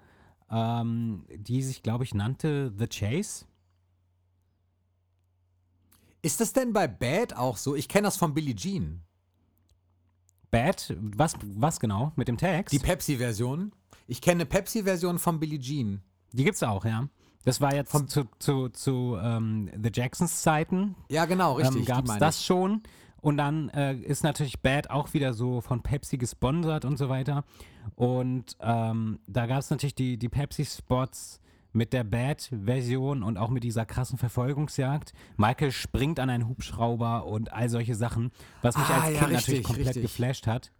ähm, 0.49 1.25
die 1.35 1.61
sich, 1.61 1.83
glaube 1.83 2.03
ich, 2.03 2.13
nannte 2.13 2.73
The 2.77 2.87
Chase. 2.87 3.45
Ist 6.21 6.39
das 6.39 6.53
denn 6.53 6.71
bei 6.71 6.87
Bad 6.87 7.35
auch 7.35 7.57
so? 7.57 7.75
Ich 7.75 7.89
kenne 7.89 8.05
das 8.05 8.15
von 8.15 8.33
Billie 8.33 8.55
Jean. 8.55 9.01
Bad, 10.51 10.95
was, 10.99 11.33
was 11.41 11.79
genau 11.79 12.13
mit 12.15 12.27
dem 12.27 12.37
Text? 12.37 12.71
Die 12.71 12.79
Pepsi-Version. 12.79 13.73
Ich 14.07 14.21
kenne 14.21 14.45
Pepsi-Version 14.45 15.19
von 15.19 15.39
Billie 15.39 15.59
Jean. 15.59 16.01
Die 16.31 16.43
gibt's 16.43 16.63
auch, 16.63 16.85
ja. 16.85 17.07
Das 17.45 17.59
war 17.61 17.73
jetzt 17.75 17.91
Vom- 17.91 18.07
zu, 18.07 18.23
zu, 18.39 18.69
zu 18.69 19.17
ähm, 19.21 19.69
The 19.81 19.89
Jacksons 19.93 20.41
Zeiten. 20.41 20.95
Ja, 21.09 21.25
genau, 21.25 21.53
richtig. 21.53 21.81
ähm, 21.81 21.85
gab 21.85 22.05
es 22.07 22.17
das 22.17 22.43
schon. 22.45 22.81
Und 23.21 23.37
dann 23.37 23.69
äh, 23.69 23.95
ist 23.95 24.23
natürlich 24.23 24.61
Bad 24.61 24.89
auch 24.89 25.13
wieder 25.13 25.33
so 25.33 25.61
von 25.61 25.81
Pepsi 25.81 26.17
gesponsert 26.17 26.83
und 26.85 26.97
so 26.97 27.07
weiter. 27.09 27.45
Und 27.95 28.57
ähm, 28.59 29.19
da 29.27 29.45
gab 29.45 29.59
es 29.59 29.69
natürlich 29.69 29.95
die, 29.95 30.17
die 30.17 30.29
Pepsi-Spots 30.29 31.39
mit 31.71 31.91
der 31.93 32.03
Bad-Version 32.03 33.23
und 33.23 33.37
auch 33.37 33.49
mit 33.49 33.63
dieser 33.63 33.85
krassen 33.85 34.17
Verfolgungsjagd. 34.17 35.13
Michael 35.37 35.71
springt 35.71 36.19
an 36.19 36.29
einen 36.29 36.47
Hubschrauber 36.47 37.25
und 37.25 37.51
all 37.51 37.69
solche 37.69 37.95
Sachen, 37.95 38.31
was 38.61 38.77
mich 38.77 38.85
Ah, 38.87 39.01
als 39.01 39.13
ja, 39.13 39.19
Kind 39.19 39.31
richtig, 39.31 39.31
natürlich 39.41 39.63
komplett 39.63 39.87
richtig. 39.87 40.03
geflasht 40.03 40.47
hat. 40.47 40.71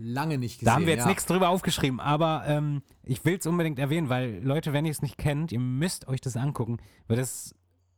Lange 0.00 0.38
nicht 0.38 0.60
gesehen. 0.60 0.66
Da 0.66 0.74
haben 0.74 0.86
wir 0.86 0.92
jetzt 0.92 1.02
ja. 1.02 1.08
nichts 1.08 1.26
drüber 1.26 1.48
aufgeschrieben, 1.48 1.98
aber 1.98 2.44
ähm, 2.46 2.82
ich 3.02 3.24
will 3.24 3.36
es 3.38 3.46
unbedingt 3.46 3.78
erwähnen, 3.78 4.08
weil 4.08 4.40
Leute, 4.44 4.72
wenn 4.72 4.84
ihr 4.84 4.92
es 4.92 5.02
nicht 5.02 5.18
kennt, 5.18 5.50
ihr 5.50 5.58
müsst 5.58 6.06
euch 6.06 6.20
das 6.20 6.36
angucken, 6.36 6.78
weil 7.08 7.16
das, 7.16 7.54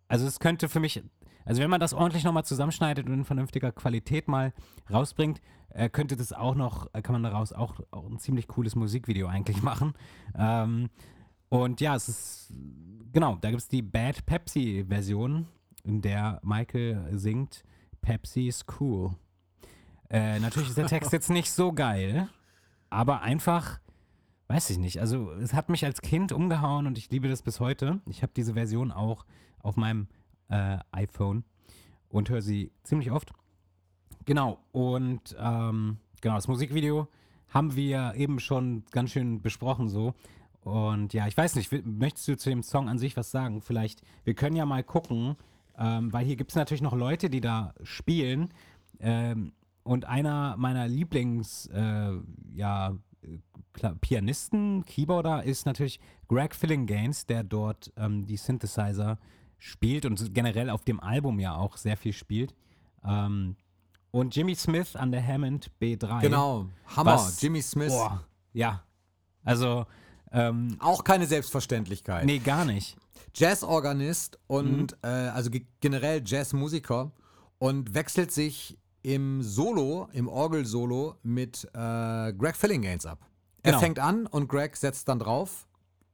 also 0.09 0.27
es 0.27 0.41
könnte 0.41 0.69
für 0.69 0.81
mich, 0.81 1.03
also 1.45 1.61
wenn 1.61 1.69
man 1.69 1.81
das 1.81 1.93
ordentlich 1.93 2.25
nochmal 2.25 2.45
zusammenschneidet 2.45 3.07
und 3.07 3.13
in 3.13 3.25
vernünftiger 3.25 3.71
Qualität 3.71 4.29
mal 4.29 4.55
rausbringt, 4.91 5.41
äh, 5.71 5.89
könnte 5.89 6.17
das 6.17 6.33
auch 6.33 6.55
noch, 6.55 6.89
äh, 6.95 7.03
kann 7.03 7.13
man 7.13 7.23
daraus 7.23 7.53
auch, 7.53 7.81
auch 7.91 8.07
ein 8.07 8.19
ziemlich 8.19 8.49
cooles 8.49 8.75
Musikvideo 8.75 9.29
eigentlich 9.29 9.63
machen. 9.63 9.95
Ähm, 10.39 10.89
und 11.49 11.81
ja, 11.81 11.97
es 11.97 12.09
ist, 12.09 12.55
genau, 13.13 13.37
da 13.41 13.51
gibt 13.51 13.63
es 13.63 13.69
die 13.69 13.83
Bad 13.83 14.25
Pepsi-Version, 14.25 15.47
in 15.85 16.01
der 16.01 16.41
Michael 16.43 17.07
singt, 17.13 17.65
Pepsi 18.01 18.49
is 18.49 18.65
cool. 18.81 19.15
Äh, 20.11 20.41
natürlich 20.41 20.71
ist 20.71 20.79
der 20.79 20.87
Text 20.87 21.13
jetzt 21.13 21.31
nicht 21.31 21.51
so 21.53 21.73
geil, 21.73 22.29
aber 22.91 23.23
einfach, 23.23 23.81
weiß 24.49 24.71
ich 24.71 24.79
nicht. 24.79 25.01
Also, 25.01 25.31
es 25.33 25.55
hat 25.55 25.69
mich 25.69 25.85
als 25.85 26.03
Kind 26.03 26.33
umgehauen 26.33 26.87
und 26.87 26.99
ich 26.99 27.11
liebe 27.11 27.29
das 27.29 27.43
bis 27.43 27.61
heute. 27.61 28.01
Ich 28.07 28.23
habe 28.23 28.33
diese 28.35 28.55
Version 28.55 28.91
auch 28.91 29.25
auf 29.63 29.77
meinem 29.77 30.09
äh, 30.49 30.79
iPhone 30.91 31.45
und 32.09 32.29
höre 32.29 32.43
sie 32.43 32.73
ziemlich 32.83 33.13
oft. 33.13 33.33
Genau, 34.27 34.59
und 34.73 35.37
ähm, 35.39 35.99
genau, 36.21 36.35
das 36.35 36.49
Musikvideo 36.49 37.09
haben 37.49 37.77
wir 37.77 38.15
eben 38.17 38.41
schon 38.41 38.85
ganz 38.91 39.11
schön 39.11 39.41
besprochen 39.43 39.89
so. 39.89 40.15
Und 40.63 41.15
ja, 41.15 41.27
ich 41.27 41.37
weiß 41.37 41.55
nicht, 41.55 41.73
möchtest 41.87 42.29
du 42.29 42.37
zu 42.37 42.51
dem 42.51 42.63
Song 42.63 42.89
an 42.89 42.99
sich 42.99 43.17
was 43.17 43.31
sagen? 43.31 43.63
Vielleicht, 43.63 44.03
wir 44.25 44.35
können 44.35 44.57
ja 44.57 44.67
mal 44.67 44.85
gucken, 44.85 45.37
ähm, 45.79 46.13
weil 46.13 46.25
hier 46.25 46.37
gibt 46.37 46.51
es 46.51 46.57
natürlich 46.57 46.83
noch 46.83 46.95
Leute, 46.95 47.31
die 47.31 47.41
da 47.41 47.75
spielen. 47.83 48.51
Ähm, 48.99 49.53
und 49.83 50.05
einer 50.05 50.57
meiner 50.57 50.87
Lieblings, 50.89 51.67
äh, 51.67 52.13
ja, 52.55 52.95
äh, 53.23 53.39
Pianisten, 54.01 54.85
Keyboarder 54.85 55.45
ist 55.45 55.67
natürlich 55.67 56.01
Greg 56.29 56.55
Fillinganes, 56.55 57.27
der 57.27 57.45
dort 57.45 57.93
ähm, 57.97 58.27
die 58.27 58.37
Synthesizer 58.37 59.19
spielt 59.59 60.05
und 60.07 60.35
generell 60.35 60.71
auf 60.71 60.85
dem 60.85 61.01
Album 61.01 61.39
ja 61.39 61.55
auch 61.55 61.77
sehr 61.77 61.97
viel 61.97 62.13
spielt. 62.13 62.55
Ähm, 63.05 63.57
und 64.11 64.35
Jimmy 64.35 64.55
Smith 64.57 64.97
an 64.97 65.13
der 65.13 65.25
Hammond 65.27 65.71
B3. 65.81 66.21
Genau. 66.23 66.67
Hammer. 66.97 67.15
Was- 67.15 67.41
Jimmy 67.41 67.63
Smith. 67.63 67.91
Boah, 67.93 68.25
ja. 68.53 68.83
Also, 69.45 69.87
ähm, 70.33 70.77
Auch 70.81 71.05
keine 71.05 71.27
Selbstverständlichkeit. 71.27 72.25
nee, 72.27 72.39
gar 72.39 72.65
nicht. 72.65 72.97
Jazzorganist 73.35 74.39
und 74.49 74.93
Mhm. 74.93 74.99
äh, 75.03 75.07
also 75.07 75.51
ge- 75.51 75.67
generell 75.81 76.23
Jazzmusiker 76.27 77.13
und 77.59 77.95
wechselt 77.95 78.33
sich 78.33 78.77
im 79.03 79.43
Solo, 79.43 80.09
im 80.13 80.29
Orgelsolo 80.29 81.17
mit 81.23 81.65
äh, 81.73 82.33
Greg 82.33 82.57
Fillinganes 82.57 83.07
ab. 83.07 83.19
Er 83.63 83.73
Genau. 83.73 83.81
fängt 83.81 83.99
an 83.99 84.27
und 84.27 84.49
Greg 84.49 84.77
setzt 84.77 85.09
dann 85.09 85.19
drauf. 85.19 85.67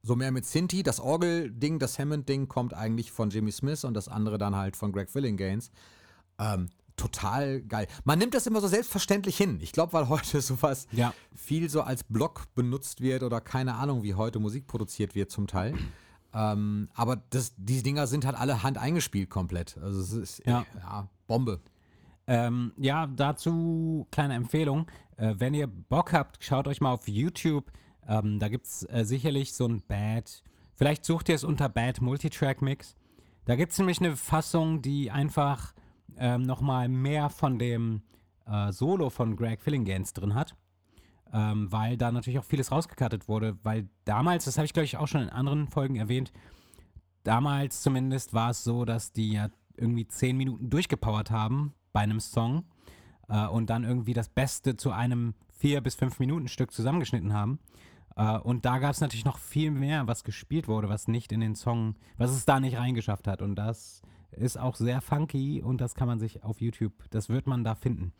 So 0.03 0.15
mehr 0.15 0.31
mit 0.31 0.45
Sinti. 0.45 0.83
Das 0.83 0.99
Orgelding, 0.99 1.79
das 1.79 1.99
Hammond-Ding 1.99 2.47
kommt 2.47 2.73
eigentlich 2.73 3.11
von 3.11 3.29
Jimmy 3.29 3.51
Smith 3.51 3.83
und 3.83 3.93
das 3.93 4.07
andere 4.07 4.37
dann 4.37 4.55
halt 4.55 4.75
von 4.77 4.91
Greg 4.91 5.09
Fillinganes. 5.09 5.69
Ähm, 6.39 6.69
total 6.95 7.61
geil. 7.61 7.87
Man 8.05 8.17
nimmt 8.19 8.33
das 8.33 8.47
immer 8.47 8.61
so 8.61 8.67
selbstverständlich 8.67 9.35
hin. 9.37 9.59
Ich 9.61 9.71
glaube, 9.71 9.93
weil 9.93 10.07
heute 10.09 10.39
sowas 10.41 10.87
Ja. 10.91 11.13
viel 11.35 11.69
so 11.69 11.81
als 11.81 12.03
Block 12.03 12.45
benutzt 12.55 13.01
wird 13.01 13.23
oder 13.23 13.41
keine 13.41 13.75
Ahnung, 13.75 14.03
wie 14.03 14.13
heute 14.15 14.39
Musik 14.39 14.65
produziert 14.67 15.13
wird 15.13 15.29
zum 15.31 15.47
Teil. 15.47 15.75
Ähm, 16.33 16.89
aber 16.93 17.17
das, 17.29 17.53
diese 17.57 17.83
Dinger 17.83 18.07
sind 18.07 18.25
halt 18.25 18.37
alle 18.37 18.63
hand 18.63 18.77
eingespielt 18.77 19.29
komplett. 19.29 19.77
Also 19.81 19.99
es 20.01 20.11
ist 20.13 20.45
Ja. 20.45 20.65
ja, 20.79 21.07
Bombe. 21.27 21.59
Ähm, 22.27 22.73
ja, 22.77 23.07
dazu 23.07 24.05
kleine 24.11 24.35
Empfehlung. 24.35 24.87
Äh, 25.15 25.35
wenn 25.37 25.53
ihr 25.53 25.67
Bock 25.67 26.11
habt, 26.11 26.43
schaut 26.43 26.67
euch 26.67 26.81
mal 26.81 26.91
auf 26.91 27.07
YouTube. 27.07 27.71
Ähm, 28.07 28.39
da 28.39 28.49
gibt 28.49 28.65
es 28.65 28.83
äh, 28.89 29.05
sicherlich 29.05 29.53
so 29.53 29.65
ein 29.65 29.81
Bad. 29.87 30.43
Vielleicht 30.75 31.05
sucht 31.05 31.29
ihr 31.29 31.35
es 31.35 31.45
unter 31.45 31.69
Bad 31.69 32.01
Multitrack 32.01 32.61
Mix. 32.61 32.95
Da 33.45 33.55
gibt 33.55 33.71
es 33.71 33.77
nämlich 33.79 33.99
eine 33.99 34.17
Fassung, 34.17 34.81
die 34.81 35.09
einfach 35.09 35.73
ähm, 36.17 36.43
nochmal 36.43 36.89
mehr 36.89 37.29
von 37.29 37.57
dem 37.57 38.01
äh, 38.45 38.73
Solo 38.73 39.09
von 39.09 39.37
Greg 39.37 39.61
Fillinganes 39.61 40.13
drin 40.13 40.35
hat. 40.35 40.55
Ähm, 41.33 41.71
weil 41.71 41.97
da 41.97 42.11
natürlich 42.11 42.39
auch 42.39 42.45
vieles 42.45 42.71
rausgekattet 42.71 43.29
wurde. 43.29 43.57
Weil 43.63 43.89
damals, 44.03 44.45
das 44.45 44.57
habe 44.57 44.65
ich 44.65 44.73
glaube 44.73 44.85
ich 44.85 44.97
auch 44.97 45.07
schon 45.07 45.21
in 45.21 45.29
anderen 45.29 45.67
Folgen 45.67 45.95
erwähnt, 45.95 46.33
damals 47.23 47.81
zumindest 47.81 48.33
war 48.33 48.51
es 48.51 48.63
so, 48.63 48.83
dass 48.83 49.13
die 49.13 49.33
ja 49.33 49.49
irgendwie 49.77 50.07
zehn 50.07 50.35
Minuten 50.37 50.69
durchgepowert 50.69 51.31
haben 51.31 51.73
bei 51.97 52.03
einem 52.03 52.19
Song 52.19 52.63
äh, 53.27 53.47
und 53.47 53.71
dann 53.71 53.83
irgendwie 53.83 54.13
das 54.13 54.29
Beste 54.29 54.75
zu 54.77 54.91
einem 54.91 55.33
vier 55.49 55.81
bis 55.81 55.95
fünf 55.95 56.19
Minuten 56.19 56.47
Stück 56.47 56.71
zusammengeschnitten 56.71 57.33
haben. 57.33 57.57
Äh, 58.15 58.37
und 58.37 58.65
da 58.65 58.77
gab 58.77 58.91
es 58.91 59.01
natürlich 59.01 59.25
noch 59.25 59.39
viel 59.39 59.71
mehr, 59.71 60.05
was 60.05 60.23
gespielt 60.23 60.67
wurde, 60.67 60.89
was 60.89 61.07
nicht 61.07 61.31
in 61.31 61.39
den 61.39 61.55
Song, 61.55 61.95
was 62.15 62.29
es 62.29 62.45
da 62.45 62.59
nicht 62.59 62.77
reingeschafft 62.77 63.27
hat. 63.27 63.41
Und 63.41 63.55
das 63.55 64.03
ist 64.29 64.59
auch 64.59 64.75
sehr 64.75 65.01
funky 65.01 65.63
und 65.63 65.81
das 65.81 65.95
kann 65.95 66.07
man 66.07 66.19
sich 66.19 66.43
auf 66.43 66.61
YouTube, 66.61 66.93
das 67.09 67.29
wird 67.29 67.47
man 67.47 67.63
da 67.63 67.73
finden. 67.73 68.13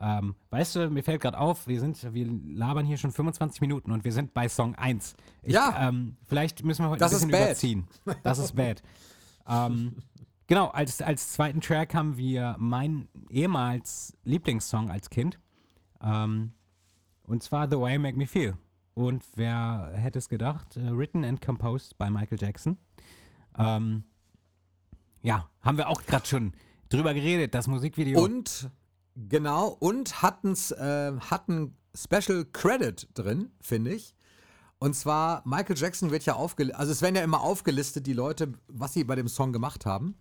Ähm, 0.00 0.34
weißt 0.48 0.76
du, 0.76 0.88
mir 0.88 1.02
fällt 1.02 1.20
gerade 1.20 1.36
auf, 1.36 1.66
wir 1.66 1.78
sind, 1.78 2.14
wir 2.14 2.26
labern 2.26 2.86
hier 2.86 2.96
schon 2.96 3.12
25 3.12 3.60
Minuten 3.60 3.92
und 3.92 4.02
wir 4.02 4.12
sind 4.12 4.32
bei 4.32 4.48
Song 4.48 4.76
1. 4.76 5.14
Ich, 5.42 5.52
Ja. 5.52 5.90
Ähm, 5.90 6.16
vielleicht 6.24 6.64
müssen 6.64 6.86
wir 6.86 6.88
heute 6.88 7.00
Das 7.00 7.12
ein 7.12 7.16
ist 7.16 7.26
bisschen 7.28 7.44
überziehen. 7.44 7.88
Das 8.22 8.38
ist 8.38 8.56
bad. 8.56 8.82
ähm, 9.46 9.96
genau, 10.50 10.66
als, 10.66 11.00
als 11.00 11.32
zweiten 11.32 11.60
Track 11.60 11.94
haben 11.94 12.16
wir 12.16 12.56
meinen 12.58 13.08
ehemals 13.30 14.18
Lieblingssong 14.24 14.90
als 14.90 15.08
Kind. 15.08 15.38
Ähm, 16.02 16.52
und 17.22 17.42
zwar 17.42 17.70
The 17.70 17.78
Way 17.78 17.94
You 17.94 18.00
Make 18.00 18.18
Me 18.18 18.26
Feel. 18.26 18.58
Und 18.94 19.24
wer 19.36 19.92
hätte 19.94 20.18
es 20.18 20.28
gedacht? 20.28 20.76
Äh, 20.76 20.90
written 20.90 21.24
and 21.24 21.40
composed 21.40 21.96
by 21.96 22.10
Michael 22.10 22.36
Jackson. 22.38 22.76
Ähm, 23.56 24.02
ja, 25.22 25.48
haben 25.62 25.78
wir 25.78 25.88
auch 25.88 26.02
gerade 26.02 26.26
schon 26.26 26.52
drüber 26.88 27.14
geredet, 27.14 27.54
das 27.54 27.68
Musikvideo. 27.68 28.20
Und 28.20 28.70
genau, 29.14 29.68
und 29.68 30.20
hatten's, 30.20 30.72
äh, 30.72 31.12
hatten 31.30 31.76
Special 31.94 32.44
Credit 32.52 33.08
drin, 33.14 33.52
finde 33.60 33.94
ich. 33.94 34.16
Und 34.80 34.94
zwar, 34.94 35.42
Michael 35.44 35.76
Jackson 35.76 36.10
wird 36.10 36.24
ja 36.24 36.34
aufgelistet, 36.34 36.80
also 36.80 36.90
es 36.90 37.02
werden 37.02 37.14
ja 37.14 37.22
immer 37.22 37.40
aufgelistet, 37.40 38.06
die 38.08 38.14
Leute, 38.14 38.52
was 38.66 38.94
sie 38.94 39.04
bei 39.04 39.14
dem 39.14 39.28
Song 39.28 39.52
gemacht 39.52 39.86
haben. 39.86 40.16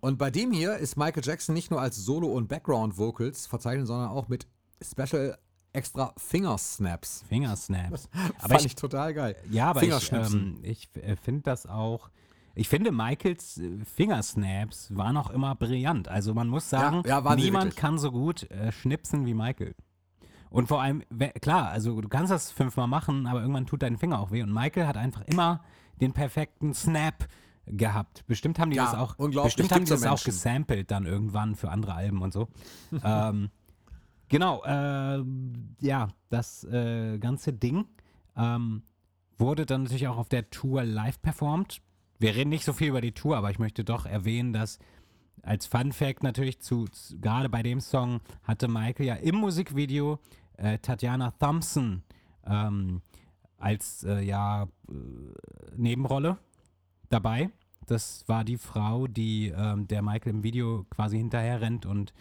Und 0.00 0.18
bei 0.18 0.30
dem 0.30 0.52
hier 0.52 0.76
ist 0.76 0.96
Michael 0.96 1.22
Jackson 1.24 1.54
nicht 1.54 1.70
nur 1.70 1.80
als 1.80 1.96
Solo- 1.96 2.32
und 2.32 2.48
Background-Vocals 2.48 3.46
verzeichnet, 3.46 3.86
sondern 3.86 4.08
auch 4.08 4.28
mit 4.28 4.46
Special 4.82 5.36
extra 5.72 6.12
Fingersnaps. 6.16 7.24
Fingersnaps. 7.28 8.08
Aber 8.38 8.48
Fand 8.48 8.60
ich, 8.60 8.66
ich 8.66 8.74
total 8.74 9.14
geil. 9.14 9.36
ja, 9.50 9.70
aber 9.70 9.82
ich, 9.82 10.12
ähm, 10.12 10.58
ich 10.62 10.88
äh, 10.94 11.16
finde 11.16 11.42
das 11.42 11.66
auch. 11.66 12.10
Ich 12.54 12.68
finde, 12.68 12.90
Michaels 12.90 13.58
äh, 13.58 13.84
Fingersnaps 13.84 14.94
waren 14.96 15.16
auch 15.16 15.30
immer 15.30 15.54
brillant. 15.54 16.08
Also 16.08 16.34
man 16.34 16.48
muss 16.48 16.68
sagen, 16.68 17.02
ja, 17.06 17.22
sie 17.22 17.42
niemand 17.42 17.76
kann 17.76 17.98
so 17.98 18.10
gut 18.10 18.50
äh, 18.50 18.72
schnipsen 18.72 19.26
wie 19.26 19.34
Michael. 19.34 19.74
Und 20.50 20.66
vor 20.66 20.80
allem, 20.80 21.02
klar, 21.42 21.68
also 21.68 22.00
du 22.00 22.08
kannst 22.08 22.32
das 22.32 22.50
fünfmal 22.50 22.88
machen, 22.88 23.26
aber 23.26 23.40
irgendwann 23.42 23.66
tut 23.66 23.82
dein 23.82 23.98
Finger 23.98 24.18
auch 24.18 24.30
weh. 24.30 24.42
Und 24.42 24.52
Michael 24.52 24.86
hat 24.86 24.96
einfach 24.96 25.22
immer 25.26 25.62
den 26.00 26.12
perfekten 26.12 26.72
Snap 26.72 27.28
gehabt. 27.70 28.24
Bestimmt 28.26 28.58
haben 28.58 28.70
die 28.70 28.76
Ja, 28.76 28.84
das 28.86 28.94
auch, 28.94 29.16
bestimmt 29.16 29.72
haben 29.72 29.84
die 29.84 29.90
das 29.90 30.04
auch 30.04 30.22
gesampelt 30.22 30.90
dann 30.90 31.06
irgendwann 31.06 31.54
für 31.54 31.70
andere 31.70 31.94
Alben 31.94 32.22
und 32.22 32.32
so. 32.32 32.48
ähm, 33.04 33.50
genau, 34.28 34.62
äh, 34.64 35.22
ja, 35.80 36.08
das 36.30 36.64
äh, 36.64 37.18
ganze 37.18 37.52
Ding 37.52 37.86
ähm, 38.36 38.82
wurde 39.36 39.66
dann 39.66 39.84
natürlich 39.84 40.08
auch 40.08 40.18
auf 40.18 40.28
der 40.28 40.50
Tour 40.50 40.84
live 40.84 41.20
performt. 41.20 41.80
Wir 42.18 42.34
reden 42.34 42.50
nicht 42.50 42.64
so 42.64 42.72
viel 42.72 42.88
über 42.88 43.00
die 43.00 43.12
Tour, 43.12 43.36
aber 43.36 43.50
ich 43.50 43.58
möchte 43.58 43.84
doch 43.84 44.06
erwähnen, 44.06 44.52
dass 44.52 44.78
als 45.42 45.66
Fun 45.66 45.92
Fact 45.92 46.22
natürlich 46.22 46.60
zu, 46.60 46.86
zu 46.86 47.18
gerade 47.20 47.48
bei 47.48 47.62
dem 47.62 47.80
Song 47.80 48.20
hatte 48.42 48.68
Michael 48.68 49.06
ja 49.06 49.14
im 49.14 49.36
Musikvideo 49.36 50.18
äh, 50.56 50.78
Tatjana 50.78 51.30
Thompson 51.32 52.02
ähm, 52.44 53.02
als 53.56 54.04
äh, 54.04 54.20
ja 54.20 54.64
äh, 54.64 54.94
Nebenrolle 55.76 56.38
dabei. 57.08 57.50
Das 57.86 58.24
war 58.28 58.44
die 58.44 58.58
Frau, 58.58 59.06
die 59.06 59.48
ähm, 59.56 59.88
der 59.88 60.02
Michael 60.02 60.34
im 60.34 60.42
Video 60.42 60.84
quasi 60.90 61.16
hinterher 61.16 61.60
rennt 61.60 61.86
und 61.86 62.12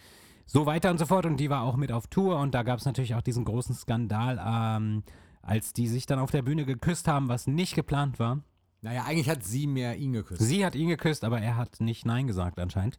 so 0.45 0.65
weiter 0.65 0.89
und 0.91 0.97
so 0.97 1.05
fort. 1.05 1.25
Und 1.25 1.37
die 1.37 1.49
war 1.49 1.63
auch 1.63 1.75
mit 1.75 1.91
auf 1.91 2.07
Tour 2.07 2.39
und 2.39 2.53
da 2.55 2.63
gab 2.63 2.79
es 2.79 2.85
natürlich 2.85 3.15
auch 3.15 3.21
diesen 3.21 3.43
großen 3.43 3.75
Skandal, 3.75 4.39
ähm, 4.43 5.03
als 5.41 5.73
die 5.73 5.87
sich 5.87 6.05
dann 6.05 6.19
auf 6.19 6.31
der 6.31 6.41
Bühne 6.41 6.65
geküsst 6.65 7.07
haben, 7.07 7.27
was 7.27 7.47
nicht 7.47 7.75
geplant 7.75 8.17
war. 8.19 8.39
Naja, 8.81 9.03
eigentlich 9.05 9.29
hat 9.29 9.43
sie 9.43 9.67
mehr 9.67 9.97
ihn 9.97 10.13
geküsst. 10.13 10.41
Sie 10.41 10.65
hat 10.65 10.75
ihn 10.75 10.87
geküsst, 10.87 11.23
aber 11.25 11.41
er 11.41 11.57
hat 11.57 11.81
nicht 11.81 12.05
Nein 12.05 12.27
gesagt 12.27 12.59
anscheinend. 12.59 12.97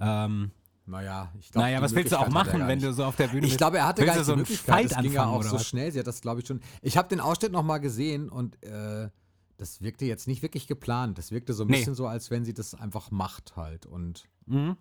Ähm, 0.00 0.50
naja, 0.86 1.30
ich 1.38 1.52
glaube. 1.52 1.66
naja, 1.66 1.82
was 1.82 1.94
willst 1.94 2.12
du 2.12 2.18
auch 2.18 2.30
machen, 2.30 2.66
wenn 2.66 2.80
du 2.80 2.92
so 2.94 3.04
auf 3.04 3.14
der 3.16 3.28
Bühne 3.28 3.42
Ich 3.46 3.52
bist? 3.52 3.58
glaube, 3.58 3.76
er 3.78 3.86
hatte 3.86 4.04
gar 4.06 4.16
nicht 4.16 4.24
so 4.24 4.32
einen. 4.32 4.46
Fight 4.46 4.90
Das 4.90 5.02
ging 5.02 5.12
ja 5.12 5.26
auch 5.26 5.42
so 5.42 5.56
was? 5.56 5.66
schnell. 5.66 5.92
Sie 5.92 5.98
hat 5.98 6.06
das, 6.06 6.20
glaube 6.22 6.40
ich, 6.40 6.46
schon. 6.46 6.60
Ich 6.82 6.96
habe 6.96 7.08
den 7.08 7.20
Ausschnitt 7.20 7.52
noch 7.52 7.62
mal 7.62 7.78
gesehen 7.78 8.28
und 8.30 8.60
äh, 8.64 9.10
das 9.58 9.82
wirkte 9.82 10.06
jetzt 10.06 10.26
nicht 10.26 10.40
wirklich 10.42 10.66
geplant. 10.66 11.18
Das 11.18 11.30
wirkte 11.30 11.52
so 11.52 11.64
ein 11.64 11.66
Nee. 11.68 11.78
bisschen 11.78 11.94
so, 11.94 12.06
als 12.06 12.30
wenn 12.30 12.44
sie 12.44 12.54
das 12.54 12.74
einfach 12.74 13.10
macht 13.10 13.56
halt. 13.56 13.84
Und 13.86 14.24
Mhm. 14.46 14.76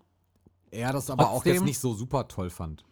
er 0.72 0.94
das 0.94 1.10
aber 1.10 1.30
auch 1.30 1.44
jetzt 1.46 1.56
Trotzdem- 1.56 1.66
nicht 1.66 1.80
so 1.80 1.94
super 1.94 2.28
toll 2.30 2.50
fand, 2.50 2.86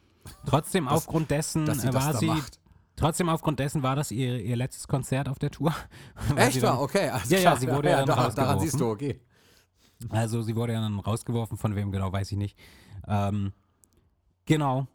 Trotzdem 0.48 0.88
aufgrund 0.88 1.30
dessen 1.32 1.66
sie 1.68 1.88
äh, 1.88 1.92
das 1.92 1.94
war 1.94 2.14
sie 2.18 2.26
macht. 2.26 2.60
trotzdem 2.96 3.30
aufgrund 3.30 3.60
dessen 3.60 3.84
war 3.84 3.96
das 3.96 4.10
ihr, 4.12 4.40
ihr 4.42 4.56
letztes 4.56 4.88
Konzert 4.88 5.30
auf 5.30 5.38
der 5.40 5.52
Tour. 5.52 5.74
Echt 6.36 6.62
dann- 6.64 6.78
Okay, 6.80 7.10
alles 7.10 7.30
Ja, 7.30 7.38
ja, 7.38 7.42
klar. 7.44 7.58
sie 7.58 7.68
wurde 7.68 7.90
ja 7.92 7.98
dann 7.98 8.08
daran, 8.08 8.36
daran 8.36 8.60
siehst 8.60 8.80
du, 8.80 8.90
okay. 8.90 9.22
Also 10.10 10.42
sie 10.42 10.56
wurde 10.56 10.74
ja 10.74 10.82
dann 10.82 11.00
rausgeworfen, 11.00 11.58
von 11.58 11.76
wem 11.76 11.92
genau, 11.92 12.12
weiß 12.12 12.32
ich 12.32 12.38
nicht. 12.38 12.58
Ähm, 13.08 13.54
genau. 14.46 14.88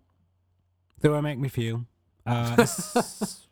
The 1.03 1.11
Way 1.11 1.23
Make 1.23 1.41
Me 1.41 1.49
Feel. 1.49 1.85
Äh, 2.25 2.57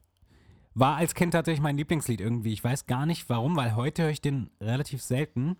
war 0.78 0.96
als 0.96 1.14
Kind 1.14 1.32
tatsächlich 1.32 1.62
mein 1.62 1.76
Lieblingslied 1.76 2.20
irgendwie. 2.20 2.52
Ich 2.52 2.62
weiß 2.62 2.86
gar 2.86 3.06
nicht 3.06 3.28
warum, 3.28 3.56
weil 3.56 3.74
heute 3.76 4.04
höre 4.04 4.10
ich 4.10 4.20
den 4.20 4.50
relativ 4.60 5.02
selten. 5.02 5.56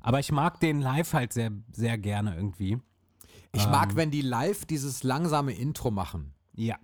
Aber 0.00 0.18
ich 0.20 0.32
mag 0.32 0.60
den 0.60 0.80
live 0.80 1.12
halt 1.12 1.32
sehr, 1.32 1.50
sehr 1.72 1.98
gerne 1.98 2.34
irgendwie. 2.34 2.78
Ich 3.52 3.64
Ähm. 3.64 3.70
mag, 3.70 3.96
wenn 3.96 4.10
die 4.10 4.20
live 4.22 4.64
dieses 4.64 5.02
langsame 5.02 5.52
Intro 5.52 5.90
machen. 5.90 6.32
Ja. 6.54 6.76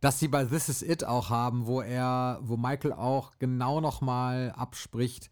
dass 0.00 0.18
sie 0.20 0.28
bei 0.28 0.44
This 0.44 0.68
Is 0.68 0.82
It 0.82 1.04
auch 1.04 1.30
haben, 1.30 1.66
wo 1.66 1.80
er, 1.80 2.38
wo 2.42 2.58
Michael 2.58 2.92
auch 2.92 3.32
genau 3.38 3.80
nochmal 3.80 4.52
abspricht, 4.52 5.30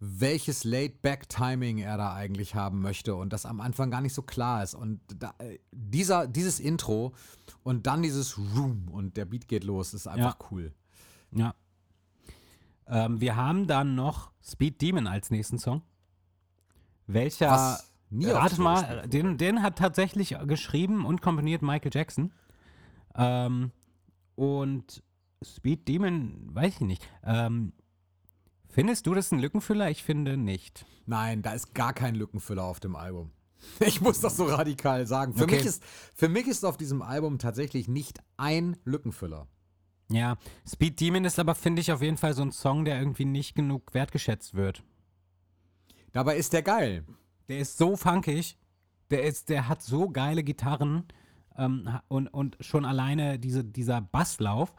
welches 0.00 0.64
Laid-Back-Timing 0.64 1.76
er 1.78 1.98
da 1.98 2.14
eigentlich 2.14 2.54
haben 2.54 2.80
möchte 2.80 3.16
und 3.16 3.34
das 3.34 3.44
am 3.44 3.60
Anfang 3.60 3.90
gar 3.90 4.00
nicht 4.00 4.14
so 4.14 4.22
klar 4.22 4.62
ist. 4.62 4.74
Und 4.74 5.00
da, 5.14 5.34
äh, 5.38 5.58
dieser, 5.72 6.26
dieses 6.26 6.58
Intro 6.58 7.12
und 7.64 7.86
dann 7.86 8.02
dieses 8.02 8.38
Room 8.38 8.88
und 8.90 9.18
der 9.18 9.26
Beat 9.26 9.46
geht 9.46 9.64
los, 9.64 9.92
ist 9.92 10.06
einfach 10.06 10.38
cool. 10.50 10.72
Ja. 11.34 11.54
Ähm, 12.86 13.20
wir 13.20 13.36
haben 13.36 13.66
dann 13.66 13.94
noch 13.94 14.30
Speed 14.42 14.80
Demon 14.80 15.06
als 15.06 15.30
nächsten 15.30 15.58
Song. 15.58 15.82
Welcher. 17.06 17.50
Was 17.50 17.92
nie 18.10 18.26
auf 18.30 18.42
Rate 18.42 18.56
Tour 18.56 18.64
mal, 18.64 19.08
den, 19.08 19.38
den 19.38 19.62
hat 19.62 19.76
tatsächlich 19.78 20.36
geschrieben 20.46 21.04
und 21.04 21.20
komponiert 21.22 21.62
Michael 21.62 21.90
Jackson. 21.92 22.32
Ähm, 23.16 23.70
und 24.34 25.02
Speed 25.42 25.88
Demon, 25.88 26.54
weiß 26.54 26.74
ich 26.76 26.80
nicht. 26.80 27.08
Ähm, 27.24 27.72
findest 28.68 29.06
du 29.06 29.14
das 29.14 29.32
ein 29.32 29.38
Lückenfüller? 29.38 29.90
Ich 29.90 30.02
finde 30.02 30.36
nicht. 30.36 30.86
Nein, 31.06 31.42
da 31.42 31.52
ist 31.52 31.74
gar 31.74 31.92
kein 31.92 32.14
Lückenfüller 32.14 32.64
auf 32.64 32.80
dem 32.80 32.96
Album. 32.96 33.30
Ich 33.80 34.02
muss 34.02 34.20
das 34.20 34.36
so 34.36 34.44
radikal 34.44 35.06
sagen. 35.06 35.32
Für, 35.34 35.44
Okay. 35.44 35.56
mich, 35.56 35.64
ist, 35.64 35.82
für 36.14 36.28
mich 36.28 36.46
ist 36.46 36.64
auf 36.66 36.76
diesem 36.76 37.00
Album 37.00 37.38
tatsächlich 37.38 37.88
nicht 37.88 38.18
ein 38.36 38.76
Lückenfüller. 38.84 39.46
Ja, 40.10 40.36
Speed 40.66 41.00
Demon 41.00 41.24
ist 41.24 41.38
aber, 41.38 41.54
finde 41.54 41.80
ich, 41.80 41.90
auf 41.92 42.02
jeden 42.02 42.16
Fall 42.16 42.34
so 42.34 42.42
ein 42.42 42.52
Song, 42.52 42.84
der 42.84 42.98
irgendwie 42.98 43.24
nicht 43.24 43.54
genug 43.54 43.94
wertgeschätzt 43.94 44.54
wird. 44.54 44.82
Dabei 46.12 46.36
ist 46.36 46.52
der 46.52 46.62
geil. 46.62 47.04
Der 47.48 47.58
ist 47.58 47.78
so 47.78 47.96
funkig. 47.96 48.58
Der, 49.10 49.24
ist, 49.24 49.48
der 49.48 49.68
hat 49.68 49.82
so 49.82 50.08
geile 50.08 50.42
Gitarren 50.42 51.04
ähm, 51.56 51.88
und, 52.08 52.28
und 52.28 52.56
schon 52.60 52.84
alleine 52.84 53.38
diese, 53.38 53.64
dieser 53.64 54.00
Basslauf, 54.00 54.74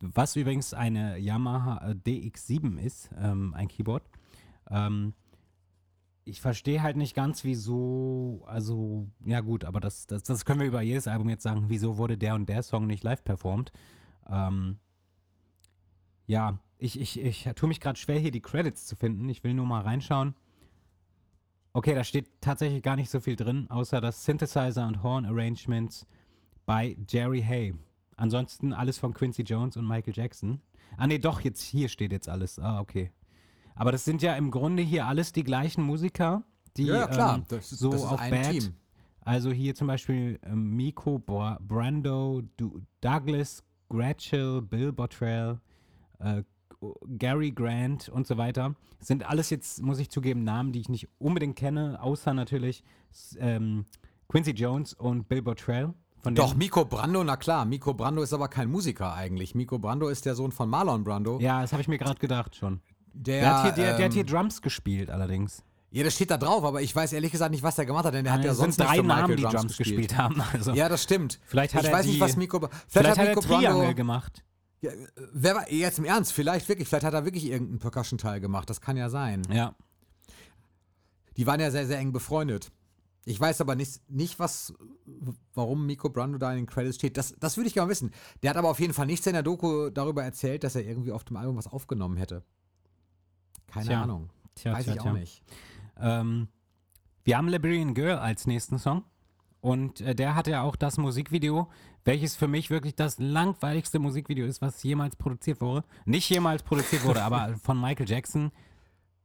was 0.00 0.36
übrigens 0.36 0.74
eine 0.74 1.18
Yamaha 1.18 1.90
äh, 1.90 1.94
DX7 1.94 2.78
ist, 2.78 3.10
ähm, 3.18 3.54
ein 3.54 3.68
Keyboard. 3.68 4.02
Ähm, 4.70 5.14
ich 6.24 6.40
verstehe 6.40 6.82
halt 6.82 6.96
nicht 6.96 7.14
ganz, 7.14 7.44
wieso, 7.44 8.44
also, 8.46 9.08
ja 9.24 9.40
gut, 9.40 9.64
aber 9.64 9.80
das, 9.80 10.06
das, 10.06 10.22
das 10.22 10.44
können 10.44 10.60
wir 10.60 10.66
über 10.66 10.82
jedes 10.82 11.08
Album 11.08 11.28
jetzt 11.28 11.42
sagen, 11.42 11.64
wieso 11.68 11.96
wurde 11.96 12.18
der 12.18 12.34
und 12.34 12.48
der 12.48 12.62
Song 12.62 12.86
nicht 12.86 13.02
live 13.02 13.24
performt. 13.24 13.72
Ähm, 14.30 14.78
ja, 16.26 16.58
ich, 16.78 16.98
ich, 17.00 17.20
ich 17.20 17.44
tue 17.56 17.68
mich 17.68 17.80
gerade 17.80 17.98
schwer, 17.98 18.18
hier 18.18 18.30
die 18.30 18.40
Credits 18.40 18.86
zu 18.86 18.96
finden. 18.96 19.28
Ich 19.28 19.42
will 19.44 19.54
nur 19.54 19.66
mal 19.66 19.82
reinschauen. 19.82 20.34
Okay, 21.72 21.94
da 21.94 22.02
steht 22.04 22.28
tatsächlich 22.40 22.82
gar 22.82 22.96
nicht 22.96 23.10
so 23.10 23.20
viel 23.20 23.36
drin, 23.36 23.68
außer 23.70 24.00
das 24.00 24.24
Synthesizer 24.24 24.86
und 24.86 25.02
Horn 25.02 25.24
Arrangements 25.24 26.06
bei 26.66 26.96
Jerry 27.08 27.42
Hay. 27.42 27.74
Ansonsten 28.16 28.72
alles 28.72 28.98
von 28.98 29.14
Quincy 29.14 29.42
Jones 29.42 29.76
und 29.76 29.86
Michael 29.86 30.14
Jackson. 30.16 30.60
Ah 30.96 31.06
nee, 31.06 31.18
doch, 31.18 31.40
jetzt 31.42 31.62
hier 31.62 31.88
steht 31.88 32.12
jetzt 32.12 32.28
alles. 32.28 32.58
Ah, 32.58 32.80
okay. 32.80 33.12
Aber 33.74 33.92
das 33.92 34.04
sind 34.04 34.20
ja 34.20 34.34
im 34.34 34.50
Grunde 34.50 34.82
hier 34.82 35.06
alles 35.06 35.32
die 35.32 35.44
gleichen 35.44 35.82
Musiker, 35.82 36.42
die 36.76 36.84
Ja, 36.86 36.96
ja, 36.96 37.06
klar. 37.06 37.36
Ähm, 37.38 37.44
Das 37.48 37.72
ist- 37.72 37.78
so 37.78 37.90
das 37.92 38.02
ist 38.02 38.06
auf 38.08 38.20
ein 38.20 38.30
Bad. 38.30 38.50
Team. 38.50 38.74
Also 39.22 39.52
hier 39.52 39.74
zum 39.74 39.86
Beispiel 39.86 40.38
ähm, 40.42 40.76
Miko 40.76 41.18
Bra 41.18 41.58
Brando, 41.60 42.42
du 42.56 42.80
Douglas 43.00 43.62
Gratchell, 43.90 44.62
Bill 44.62 44.92
Bottrell, 44.92 45.60
äh, 46.20 46.42
Gary 47.18 47.50
Grant 47.50 48.08
und 48.08 48.26
so 48.26 48.38
weiter. 48.38 48.74
Das 48.98 49.08
sind 49.08 49.28
alles 49.28 49.50
jetzt, 49.50 49.82
muss 49.82 49.98
ich 49.98 50.10
zugeben, 50.10 50.44
Namen, 50.44 50.72
die 50.72 50.80
ich 50.80 50.88
nicht 50.88 51.08
unbedingt 51.18 51.56
kenne, 51.56 51.98
außer 52.02 52.32
natürlich 52.32 52.82
ähm, 53.38 53.84
Quincy 54.28 54.52
Jones 54.52 54.94
und 54.94 55.28
Bill 55.28 55.42
Bottrell. 55.42 55.92
Von 56.22 56.34
Doch, 56.34 56.54
Miko 56.54 56.84
Brando, 56.84 57.24
na 57.24 57.36
klar. 57.36 57.64
Miko 57.64 57.94
Brando 57.94 58.22
ist 58.22 58.32
aber 58.32 58.48
kein 58.48 58.70
Musiker 58.70 59.14
eigentlich. 59.14 59.54
Miko 59.54 59.78
Brando 59.78 60.08
ist 60.08 60.26
der 60.26 60.34
Sohn 60.34 60.52
von 60.52 60.68
Marlon 60.68 61.02
Brando. 61.02 61.38
Ja, 61.40 61.62
das 61.62 61.72
habe 61.72 61.80
ich 61.80 61.88
mir 61.88 61.98
gerade 61.98 62.18
gedacht 62.18 62.56
schon. 62.56 62.80
Der, 63.12 63.40
Der, 63.40 63.54
hat 63.54 63.62
hier, 63.62 63.72
der, 63.72 63.96
der 63.96 64.04
hat 64.06 64.12
hier 64.12 64.20
ähm, 64.22 64.28
Drums 64.28 64.62
gespielt 64.62 65.10
allerdings. 65.10 65.64
Ja, 65.92 66.04
das 66.04 66.14
steht 66.14 66.30
da 66.30 66.36
drauf, 66.36 66.62
aber 66.62 66.82
ich 66.82 66.94
weiß 66.94 67.12
ehrlich 67.14 67.32
gesagt 67.32 67.50
nicht, 67.50 67.62
was 67.64 67.76
er 67.78 67.84
gemacht 67.84 68.04
hat, 68.04 68.14
denn 68.14 68.22
der 68.24 68.32
hat 68.32 68.44
ja 68.44 68.54
sonst 68.54 68.76
drei 68.78 68.98
nicht 68.98 69.06
Namen, 69.06 69.36
die 69.36 69.42
Drums, 69.42 69.54
Drums 69.54 69.76
gespielt 69.76 70.16
haben. 70.16 70.40
Also 70.52 70.72
Ja, 70.72 70.88
das 70.88 71.02
stimmt. 71.02 71.40
Vielleicht 71.46 71.74
hat 71.74 71.82
ich 71.82 71.88
er 71.88 71.94
weiß 71.96 72.06
nicht, 72.06 72.16
die- 72.16 72.20
was 72.20 72.36
Miko. 72.36 72.58
Vielleicht, 72.60 72.74
vielleicht 72.88 73.08
hat 73.10 73.18
hat 73.18 73.24
er 73.26 73.28
Miko 73.30 73.40
Triangle 73.40 73.72
Brando. 73.80 73.94
gemacht. 73.96 74.44
Ja, 74.82 74.92
wer 75.32 75.54
war, 75.56 75.70
jetzt 75.70 75.98
im 75.98 76.04
Ernst, 76.04 76.32
vielleicht 76.32 76.68
wirklich, 76.68 76.86
vielleicht 76.88 77.04
hat 77.04 77.12
er 77.12 77.24
wirklich 77.24 77.44
irgendeinen 77.46 77.80
Percussion-Teil 77.80 78.40
gemacht. 78.40 78.70
Das 78.70 78.80
kann 78.80 78.96
ja 78.96 79.10
sein. 79.10 79.42
Ja. 79.52 79.74
Die 81.36 81.46
waren 81.46 81.60
ja 81.60 81.70
sehr, 81.70 81.86
sehr 81.86 81.98
eng 81.98 82.12
befreundet. 82.12 82.70
Ich 83.24 83.38
weiß 83.38 83.60
aber 83.60 83.74
nicht, 83.74 84.00
nicht 84.08 84.38
was, 84.38 84.72
warum 85.54 85.86
Miko 85.86 86.08
Brando 86.08 86.38
da 86.38 86.50
in 86.52 86.58
den 86.58 86.66
Credits 86.66 86.96
steht. 86.96 87.16
Das, 87.16 87.34
das 87.38 87.56
würde 87.56 87.68
ich 87.68 87.74
gerne 87.74 87.90
wissen. 87.90 88.12
Der 88.42 88.50
hat 88.50 88.56
aber 88.56 88.70
auf 88.70 88.80
jeden 88.80 88.94
Fall 88.94 89.06
nichts 89.06 89.26
in 89.26 89.34
der 89.34 89.42
Doku 89.42 89.90
darüber 89.90 90.22
erzählt, 90.24 90.64
dass 90.64 90.74
er 90.76 90.84
irgendwie 90.86 91.12
auf 91.12 91.24
dem 91.24 91.36
Album 91.36 91.56
was 91.56 91.66
aufgenommen 91.66 92.16
hätte. 92.16 92.42
Keine 93.66 93.86
Tja. 93.86 94.02
Ahnung. 94.02 94.30
Tja, 94.54 94.72
weiß 94.72 94.84
tja, 94.84 94.94
ich 94.94 95.00
auch 95.00 95.12
nicht. 95.12 95.42
Ähm, 96.00 96.48
wir 97.24 97.36
haben 97.36 97.48
Liberian 97.48 97.94
Girl 97.94 98.18
als 98.18 98.46
nächsten 98.46 98.78
Song. 98.78 99.04
Und 99.60 100.00
äh, 100.00 100.14
der 100.14 100.34
hat 100.34 100.46
ja 100.46 100.62
auch 100.62 100.74
das 100.74 100.96
Musikvideo, 100.96 101.68
welches 102.04 102.34
für 102.34 102.48
mich 102.48 102.70
wirklich 102.70 102.94
das 102.94 103.18
langweiligste 103.18 103.98
Musikvideo 103.98 104.46
ist, 104.46 104.62
was 104.62 104.82
jemals 104.82 105.16
produziert 105.16 105.60
wurde. 105.60 105.84
Nicht 106.06 106.30
jemals 106.30 106.62
produziert 106.62 107.04
wurde, 107.04 107.22
aber 107.22 107.54
von 107.62 107.78
Michael 107.78 108.08
Jackson. 108.08 108.52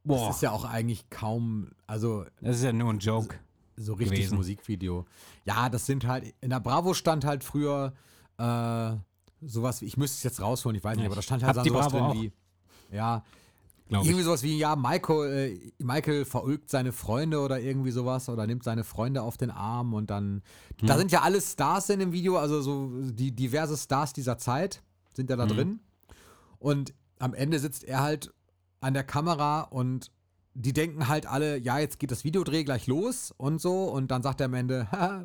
Boah, 0.04 0.26
Das 0.28 0.36
ist 0.36 0.42
ja 0.42 0.50
auch 0.50 0.64
eigentlich 0.64 1.08
kaum, 1.08 1.70
also 1.86 2.24
das 2.40 2.56
ist 2.56 2.64
ja 2.64 2.72
nur 2.72 2.92
ein 2.92 2.98
Joke. 2.98 3.34
so 3.76 3.94
richtig 3.94 4.18
gewesen. 4.18 4.36
Musikvideo. 4.36 5.06
Ja, 5.46 5.68
das 5.70 5.86
sind 5.86 6.06
halt, 6.06 6.34
in 6.40 6.50
der 6.50 6.60
Bravo 6.60 6.92
stand 6.92 7.24
halt 7.24 7.42
früher 7.42 7.94
äh, 8.38 8.92
sowas 9.40 9.80
wie, 9.80 9.86
ich 9.86 9.96
müsste 9.96 10.16
es 10.18 10.22
jetzt 10.22 10.40
rausholen, 10.40 10.76
ich 10.76 10.84
weiß 10.84 10.96
nicht, 10.98 11.06
aber 11.06 11.16
da 11.16 11.22
stand 11.22 11.42
halt 11.42 11.56
dann 11.56 11.64
sowas 11.66 11.88
drin 11.88 12.12
wie, 12.12 12.32
ja, 12.94 13.24
Ich. 13.88 13.94
irgendwie 14.06 14.22
sowas 14.22 14.42
wie, 14.42 14.58
ja, 14.58 14.74
Michael, 14.74 15.30
äh, 15.54 15.72
Michael 15.82 16.24
verulgt 16.24 16.70
seine 16.70 16.92
Freunde 16.92 17.40
oder 17.40 17.60
irgendwie 17.60 17.92
sowas 17.92 18.28
oder 18.28 18.46
nimmt 18.46 18.64
seine 18.64 18.82
Freunde 18.84 19.22
auf 19.22 19.36
den 19.36 19.50
Arm 19.50 19.94
und 19.94 20.10
dann, 20.10 20.42
Hm. 20.80 20.88
da 20.88 20.98
sind 20.98 21.12
ja 21.12 21.22
alle 21.22 21.40
Stars 21.40 21.88
in 21.90 22.00
dem 22.00 22.12
Video, 22.12 22.36
also 22.36 22.60
so 22.62 22.90
die 23.02 23.30
diverse 23.32 23.76
Stars 23.76 24.12
dieser 24.12 24.38
Zeit 24.38 24.82
sind 25.14 25.30
ja 25.30 25.36
da 25.36 25.44
Mhm. 25.44 25.50
drin 25.50 25.80
und 26.58 26.94
am 27.18 27.32
Ende 27.32 27.58
sitzt 27.60 27.84
er 27.84 28.00
halt 28.02 28.32
an 28.80 28.92
der 28.94 29.04
Kamera 29.04 29.60
und 29.62 30.10
die 30.54 30.72
denken 30.72 31.06
halt 31.08 31.26
alle, 31.26 31.56
ja, 31.58 31.78
jetzt 31.78 31.98
geht 31.98 32.10
das 32.10 32.24
Videodreh 32.24 32.64
gleich 32.64 32.86
los 32.86 33.32
und 33.36 33.60
so 33.60 33.84
und 33.84 34.10
dann 34.10 34.22
sagt 34.22 34.40
er 34.40 34.46
am 34.46 34.54
Ende, 34.54 34.88
haha, 34.92 35.24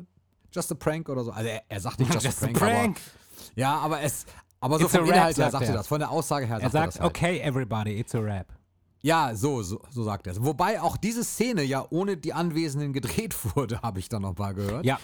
just 0.52 0.70
a 0.70 0.74
prank 0.74 1.08
oder 1.08 1.24
so. 1.24 1.32
Also 1.32 1.48
er, 1.48 1.62
er 1.68 1.80
sagt 1.80 1.98
nicht 1.98 2.12
just, 2.14 2.24
Just 2.26 2.42
a 2.42 2.46
a 2.46 2.48
prank, 2.50 2.58
prank. 2.58 3.00
aber 3.00 3.52
ja, 3.56 3.76
aber 3.78 4.00
es 4.02 4.24
aber 4.62 4.78
so 4.78 4.86
It's 4.86 4.96
vom 4.96 5.04
Inhalt 5.06 5.36
her 5.36 5.50
sagt 5.50 5.64
er 5.64 5.70
er. 5.70 5.76
das, 5.76 5.86
von 5.88 5.98
der 6.00 6.10
Aussage 6.10 6.46
her 6.46 6.56
Er 6.56 6.60
sagt 6.62 6.74
er 6.74 6.80
sagt, 6.80 6.94
das 6.94 7.00
halt. 7.02 7.10
okay, 7.10 7.40
everybody, 7.40 7.98
it's 8.00 8.14
a 8.14 8.18
rap. 8.20 8.46
Ja, 9.02 9.34
so, 9.34 9.62
so, 9.62 9.80
so 9.90 10.02
sagt 10.04 10.26
er 10.28 10.32
es. 10.34 10.44
Wobei 10.44 10.80
auch 10.80 10.96
diese 10.96 11.24
Szene 11.24 11.62
ja 11.64 11.84
ohne 11.90 12.16
die 12.16 12.32
Anwesenden 12.32 12.92
gedreht 12.92 13.34
wurde, 13.56 13.82
habe 13.82 13.98
ich 13.98 14.08
dann 14.08 14.22
noch 14.22 14.38
mal 14.38 14.54
gehört. 14.54 14.84
Ja, 14.86 14.98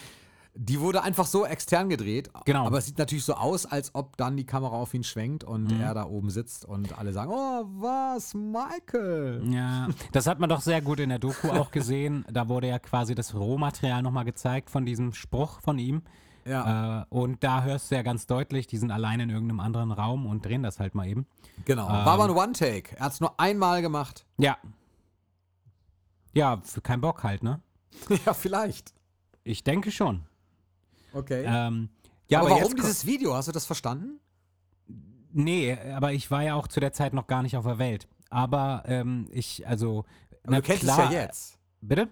Die 0.55 0.81
wurde 0.81 1.03
einfach 1.03 1.27
so 1.27 1.45
extern 1.47 1.89
gedreht. 1.89 2.31
Genau. 2.45 2.65
Aber 2.67 2.79
es 2.79 2.87
sieht 2.87 2.99
natürlich 2.99 3.25
so 3.25 3.35
aus, 3.35 3.67
als 3.67 3.95
ob 3.95 4.17
dann 4.17 4.37
die 4.37 4.47
Kamera 4.47 4.75
auf 4.77 4.95
ihn 4.95 5.05
schwenkt 5.05 5.43
und 5.45 5.71
Mhm. 5.73 5.81
er 5.81 5.95
da 5.95 6.05
oben 6.07 6.31
sitzt 6.31 6.65
und 6.65 6.97
alle 6.99 7.13
sagen, 7.13 7.31
oh, 7.33 7.65
was, 7.81 8.35
Michael? 8.35 9.43
ja. 9.53 9.89
Das 10.13 10.27
hat 10.27 10.39
man 10.41 10.49
doch 10.49 10.61
sehr 10.61 10.81
gut 10.81 11.01
in 11.01 11.09
der 11.11 11.19
Doku 11.19 11.49
auch 11.51 11.71
gesehen. 11.73 12.25
Da 12.31 12.49
wurde 12.49 12.69
ja 12.69 12.79
quasi 12.79 13.15
das 13.15 13.35
Rohmaterial 13.35 14.03
nochmal 14.03 14.25
gezeigt 14.25 14.71
von 14.71 14.85
diesem 14.87 15.13
Spruch 15.13 15.61
von 15.61 15.79
ihm. 15.79 16.03
Ja, 16.49 17.03
Äh, 17.03 17.05
und 17.11 17.45
da 17.45 17.63
hörst 17.63 17.91
du 17.91 17.95
ja 17.97 18.03
ganz 18.03 18.27
deutlich, 18.27 18.67
die 18.67 18.77
sind 18.79 18.91
alleine 18.91 19.25
in 19.25 19.31
irgendeinem 19.31 19.61
anderen 19.61 19.93
Raum 19.93 20.27
und 20.27 20.45
drehen 20.45 20.63
das 20.63 20.79
halt 20.81 20.95
mal 20.95 21.07
eben. 21.07 21.27
genau. 21.65 21.85
ähm, 21.87 21.93
War 21.93 22.09
aber 22.09 22.25
ein 22.25 22.31
One-Take. 22.31 22.97
Er 22.97 23.05
hat 23.07 23.13
es 23.13 23.21
nur 23.21 23.39
einmal 23.39 23.83
gemacht. 23.83 24.25
Ja. 24.39 24.57
Ja, 26.35 26.61
für 26.63 26.81
keinen 26.81 27.01
Bock 27.01 27.23
halt, 27.25 27.43
ne? 27.43 27.61
ja, 28.27 28.33
vielleicht. 28.35 28.93
Ich 29.45 29.65
denke 29.65 29.91
schon. 29.91 30.25
Okay. 31.13 31.45
Ähm, 31.47 31.89
ja, 32.29 32.41
aber, 32.41 32.51
aber, 32.51 32.61
warum 32.61 32.77
dieses 32.77 33.07
Video? 33.07 33.35
Hast 33.35 33.49
du 33.49 33.53
das 33.53 33.65
verstanden? 33.67 34.21
Nee, 35.33 35.77
aber 35.95 36.13
ich 36.13 36.31
war 36.31 36.43
ja 36.43 36.55
auch 36.55 36.69
zu 36.69 36.81
der 36.81 36.93
Zeit 36.93 37.13
noch 37.15 37.27
gar 37.27 37.43
nicht 37.43 37.57
auf 37.57 37.65
der 37.65 37.79
Welt. 37.79 38.07
Aber 38.31 38.83
ähm, 38.87 39.27
ich, 39.33 39.67
also. 39.67 40.05
Aber 40.45 40.57
du 40.57 40.63
kennst 40.63 40.83
es 40.85 40.97
ja 40.97 41.11
jetzt. 41.11 41.59
Bitte? 41.81 42.09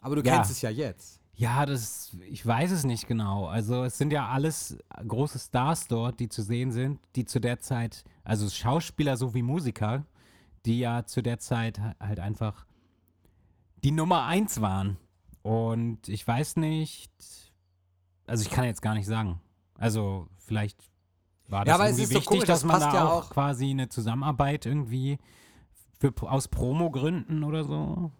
Aber 0.00 0.16
du 0.16 0.22
Ja. 0.22 0.36
kennst 0.36 0.50
es 0.50 0.60
ja 0.62 0.70
jetzt. 0.70 1.19
Ja, 1.40 1.64
das, 1.64 2.14
ich 2.28 2.44
weiß 2.44 2.70
es 2.70 2.84
nicht 2.84 3.06
genau. 3.08 3.46
Also 3.46 3.84
es 3.84 3.96
sind 3.96 4.12
ja 4.12 4.28
alles 4.28 4.76
große 5.08 5.38
Stars 5.38 5.88
dort, 5.88 6.20
die 6.20 6.28
zu 6.28 6.42
sehen 6.42 6.70
sind, 6.70 7.00
die 7.16 7.24
zu 7.24 7.40
der 7.40 7.60
Zeit, 7.60 8.04
also 8.24 8.46
Schauspieler 8.50 9.16
sowie 9.16 9.40
Musiker, 9.40 10.04
die 10.66 10.80
ja 10.80 11.06
zu 11.06 11.22
der 11.22 11.38
Zeit 11.38 11.80
halt 11.98 12.20
einfach 12.20 12.66
die 13.82 13.90
Nummer 13.90 14.24
eins 14.24 14.60
waren. 14.60 14.98
Und 15.40 16.10
ich 16.10 16.28
weiß 16.28 16.56
nicht, 16.56 17.10
also 18.26 18.42
ich 18.42 18.50
kann 18.50 18.66
jetzt 18.66 18.82
gar 18.82 18.92
nicht 18.92 19.06
sagen. 19.06 19.40
Also 19.78 20.28
vielleicht 20.36 20.76
war 21.48 21.64
das 21.64 21.78
Ja, 21.78 21.84
irgendwie 21.86 22.02
ist 22.02 22.08
so 22.10 22.14
wichtig, 22.16 22.26
komisch, 22.28 22.48
dass 22.48 22.60
das 22.60 22.64
man 22.68 22.80
da 22.80 22.92
ja 22.94 23.08
auch, 23.08 23.24
auch- 23.24 23.30
quasi 23.30 23.70
eine 23.70 23.88
Zusammenarbeit 23.88 24.66
irgendwie 24.66 25.18
für, 25.98 26.12
aus 26.30 26.48
Promo-Gründen 26.48 27.44
oder 27.44 27.64
so. 27.64 28.12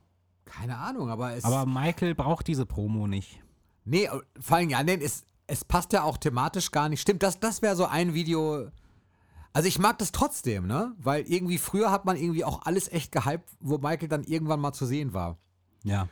Keine 0.50 0.76
Ahnung, 0.78 1.10
aber 1.10 1.34
es. 1.34 1.44
Aber 1.44 1.64
Michael 1.64 2.14
braucht 2.14 2.46
diese 2.48 2.66
Promo 2.66 3.06
nicht. 3.06 3.40
Nee, 3.84 4.04
äh, 4.04 4.20
vor 4.40 4.56
allem, 4.56 4.68
ja, 4.68 4.82
nee, 4.82 4.98
es, 5.02 5.24
es 5.46 5.64
passt 5.64 5.92
ja 5.92 6.02
auch 6.02 6.16
thematisch 6.16 6.70
gar 6.72 6.88
nicht. 6.88 7.00
Stimmt, 7.00 7.22
das, 7.22 7.38
das 7.38 7.62
wäre 7.62 7.76
so 7.76 7.86
ein 7.86 8.14
Video. 8.14 8.68
Also 9.52 9.68
ich 9.68 9.78
mag 9.78 9.98
das 9.98 10.12
trotzdem, 10.12 10.66
ne? 10.66 10.92
Weil 10.98 11.22
irgendwie 11.22 11.58
früher 11.58 11.90
hat 11.90 12.04
man 12.04 12.16
irgendwie 12.16 12.44
auch 12.44 12.62
alles 12.66 12.90
echt 12.90 13.12
gehypt, 13.12 13.48
wo 13.60 13.78
Michael 13.78 14.08
dann 14.08 14.24
irgendwann 14.24 14.60
mal 14.60 14.72
zu 14.72 14.86
sehen 14.86 15.12
war. 15.12 15.38
Ja. 15.82 16.08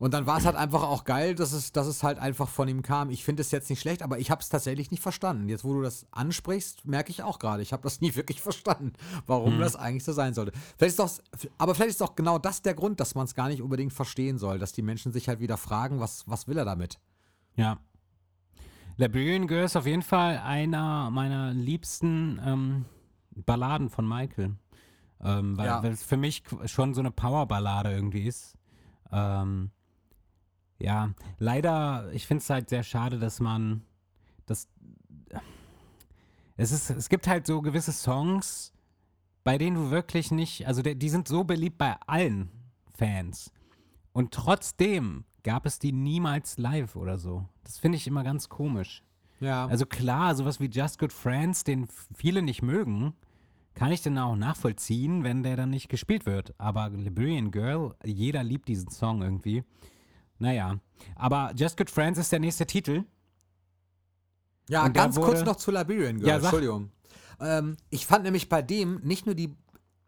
Und 0.00 0.14
dann 0.14 0.26
war 0.26 0.38
es 0.38 0.46
halt 0.46 0.56
einfach 0.56 0.82
auch 0.82 1.04
geil, 1.04 1.34
dass 1.34 1.52
es, 1.52 1.72
dass 1.72 1.86
es 1.86 2.02
halt 2.02 2.18
einfach 2.18 2.48
von 2.48 2.66
ihm 2.68 2.80
kam. 2.80 3.10
Ich 3.10 3.22
finde 3.22 3.42
es 3.42 3.50
jetzt 3.50 3.68
nicht 3.68 3.80
schlecht, 3.80 4.02
aber 4.02 4.18
ich 4.18 4.30
habe 4.30 4.40
es 4.40 4.48
tatsächlich 4.48 4.90
nicht 4.90 5.02
verstanden. 5.02 5.48
Jetzt, 5.50 5.62
wo 5.62 5.74
du 5.74 5.82
das 5.82 6.06
ansprichst, 6.10 6.86
merke 6.86 7.10
ich 7.10 7.22
auch 7.22 7.38
gerade, 7.38 7.62
ich 7.62 7.74
habe 7.74 7.82
das 7.82 8.00
nie 8.00 8.16
wirklich 8.16 8.40
verstanden, 8.40 8.94
warum 9.26 9.58
das 9.58 9.76
eigentlich 9.76 10.04
so 10.04 10.12
sein 10.12 10.32
sollte. 10.32 10.52
Vielleicht 10.78 10.98
ist 10.98 11.00
doch, 11.00 11.10
aber 11.58 11.74
vielleicht 11.74 11.90
ist 11.90 12.00
doch 12.00 12.16
genau 12.16 12.38
das 12.38 12.62
der 12.62 12.72
Grund, 12.72 12.98
dass 12.98 13.14
man 13.14 13.26
es 13.26 13.34
gar 13.34 13.48
nicht 13.48 13.60
unbedingt 13.60 13.92
verstehen 13.92 14.38
soll, 14.38 14.58
dass 14.58 14.72
die 14.72 14.80
Menschen 14.82 15.12
sich 15.12 15.28
halt 15.28 15.38
wieder 15.38 15.58
fragen, 15.58 16.00
was, 16.00 16.26
was 16.26 16.48
will 16.48 16.56
er 16.56 16.64
damit? 16.64 16.98
Ja. 17.54 17.78
Liberian 18.96 19.46
Girl 19.46 19.64
ist 19.64 19.76
auf 19.76 19.86
jeden 19.86 20.02
Fall 20.02 20.38
einer 20.38 21.10
meiner 21.10 21.52
liebsten 21.52 22.40
ähm, 22.44 22.84
Balladen 23.44 23.90
von 23.90 24.08
Michael. 24.08 24.56
Ähm, 25.22 25.58
weil, 25.58 25.66
Ja. 25.66 25.82
weil 25.82 25.92
es 25.92 26.02
für 26.02 26.16
mich 26.16 26.42
schon 26.64 26.94
so 26.94 27.00
eine 27.00 27.10
Powerballade 27.10 27.92
irgendwie 27.92 28.26
ist. 28.26 28.56
Ähm, 29.12 29.70
ja, 30.80 31.10
leider, 31.38 32.10
ich 32.12 32.26
finde 32.26 32.42
es 32.42 32.50
halt 32.50 32.68
sehr 32.68 32.82
schade, 32.82 33.18
dass 33.18 33.38
man 33.38 33.82
das. 34.46 34.68
Es, 36.56 36.72
ist, 36.72 36.90
es 36.90 37.08
gibt 37.08 37.26
halt 37.26 37.46
so 37.46 37.62
gewisse 37.62 37.92
Songs, 37.92 38.72
bei 39.44 39.56
denen 39.56 39.76
du 39.76 39.90
wirklich 39.90 40.30
nicht, 40.30 40.66
also 40.66 40.82
der, 40.82 40.94
die 40.94 41.08
sind 41.08 41.28
so 41.28 41.44
beliebt 41.44 41.78
bei 41.78 41.96
allen 42.06 42.50
Fans. 42.94 43.52
Und 44.12 44.32
trotzdem 44.32 45.24
gab 45.42 45.64
es 45.64 45.78
die 45.78 45.92
niemals 45.92 46.58
live 46.58 46.96
oder 46.96 47.18
so. 47.18 47.46
Das 47.64 47.78
finde 47.78 47.96
ich 47.96 48.06
immer 48.06 48.24
ganz 48.24 48.48
komisch. 48.48 49.02
Ja. 49.40 49.66
Also 49.66 49.86
klar, 49.86 50.34
sowas 50.34 50.60
wie 50.60 50.66
Just 50.66 50.98
Good 50.98 51.12
Friends, 51.12 51.64
den 51.64 51.88
viele 52.14 52.42
nicht 52.42 52.62
mögen, 52.62 53.14
kann 53.74 53.92
ich 53.92 54.02
dann 54.02 54.18
auch 54.18 54.36
nachvollziehen, 54.36 55.24
wenn 55.24 55.42
der 55.42 55.56
dann 55.56 55.70
nicht 55.70 55.88
gespielt 55.88 56.26
wird. 56.26 56.54
Aber 56.58 56.90
Liberian 56.90 57.50
Girl, 57.50 57.94
jeder 58.04 58.42
liebt 58.42 58.68
diesen 58.68 58.90
Song 58.90 59.22
irgendwie. 59.22 59.64
Naja, 60.40 60.80
aber 61.14 61.52
Just 61.54 61.76
Good 61.76 61.90
Friends 61.90 62.18
ist 62.18 62.32
der 62.32 62.40
nächste 62.40 62.66
Titel. 62.66 63.04
Ja, 64.68 64.86
Und 64.86 64.94
ganz 64.94 65.16
kurz 65.16 65.44
noch 65.44 65.56
zu 65.56 65.70
Liberian 65.70 66.18
Girl, 66.18 66.28
Ja. 66.28 66.36
Entschuldigung. 66.36 66.90
Ähm, 67.40 67.76
ich 67.90 68.06
fand 68.06 68.24
nämlich 68.24 68.48
bei 68.48 68.62
dem 68.62 69.00
nicht 69.02 69.26
nur 69.26 69.34
die, 69.34 69.54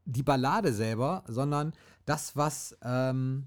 die 0.04 0.22
Ballade 0.22 0.72
selber, 0.72 1.22
sondern 1.26 1.72
das, 2.06 2.34
was, 2.36 2.76
ähm, 2.82 3.46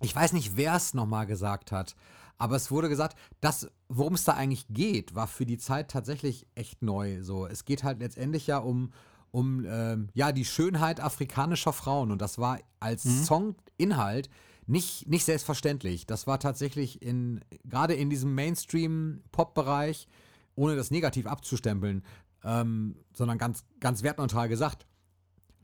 ich 0.00 0.14
weiß 0.14 0.32
nicht, 0.32 0.56
wer 0.56 0.74
es 0.74 0.94
nochmal 0.94 1.26
gesagt 1.26 1.72
hat, 1.72 1.94
aber 2.38 2.56
es 2.56 2.70
wurde 2.70 2.88
gesagt, 2.88 3.16
das, 3.40 3.70
worum 3.88 4.14
es 4.14 4.24
da 4.24 4.34
eigentlich 4.34 4.66
geht, 4.68 5.14
war 5.14 5.26
für 5.26 5.46
die 5.46 5.58
Zeit 5.58 5.90
tatsächlich 5.90 6.46
echt 6.54 6.82
neu. 6.82 7.22
So, 7.22 7.46
es 7.46 7.64
geht 7.64 7.84
halt 7.84 8.00
letztendlich 8.00 8.46
ja 8.46 8.58
um, 8.58 8.92
um 9.30 9.64
ähm, 9.64 10.08
ja, 10.14 10.32
die 10.32 10.44
Schönheit 10.44 11.00
afrikanischer 11.00 11.72
Frauen 11.72 12.10
und 12.10 12.20
das 12.22 12.38
war 12.38 12.58
als 12.80 13.02
Songinhalt 13.02 14.28
nicht, 14.68 15.08
nicht 15.08 15.24
selbstverständlich. 15.24 16.06
Das 16.06 16.26
war 16.26 16.38
tatsächlich 16.38 17.02
in, 17.02 17.40
gerade 17.64 17.94
in 17.94 18.10
diesem 18.10 18.34
Mainstream-Pop-Bereich, 18.34 20.06
ohne 20.54 20.76
das 20.76 20.90
negativ 20.90 21.26
abzustempeln, 21.26 22.04
ähm, 22.44 22.96
sondern 23.12 23.38
ganz, 23.38 23.64
ganz 23.80 24.02
wertneutral 24.02 24.48
gesagt, 24.48 24.86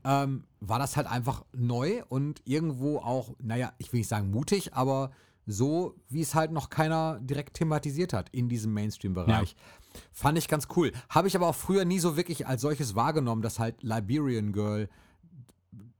ähm, 0.03 0.45
war 0.59 0.79
das 0.79 0.97
halt 0.97 1.07
einfach 1.07 1.45
neu 1.53 2.03
und 2.09 2.41
irgendwo 2.45 2.97
auch, 2.97 3.35
naja, 3.39 3.73
ich 3.77 3.93
will 3.93 3.99
nicht 3.99 4.09
sagen 4.09 4.31
mutig, 4.31 4.73
aber 4.73 5.11
so, 5.45 5.95
wie 6.09 6.21
es 6.21 6.33
halt 6.33 6.51
noch 6.51 6.71
keiner 6.71 7.19
direkt 7.21 7.55
thematisiert 7.57 8.11
hat 8.11 8.29
in 8.29 8.49
diesem 8.49 8.73
Mainstream-Bereich. 8.73 9.55
Fand 10.11 10.39
ich 10.39 10.47
ganz 10.47 10.67
cool. 10.75 10.91
Habe 11.09 11.27
ich 11.27 11.35
aber 11.35 11.47
auch 11.47 11.55
früher 11.55 11.85
nie 11.85 11.99
so 11.99 12.17
wirklich 12.17 12.47
als 12.47 12.61
solches 12.61 12.95
wahrgenommen, 12.95 13.43
dass 13.43 13.59
halt 13.59 13.83
Liberian 13.83 14.51
Girl 14.51 14.89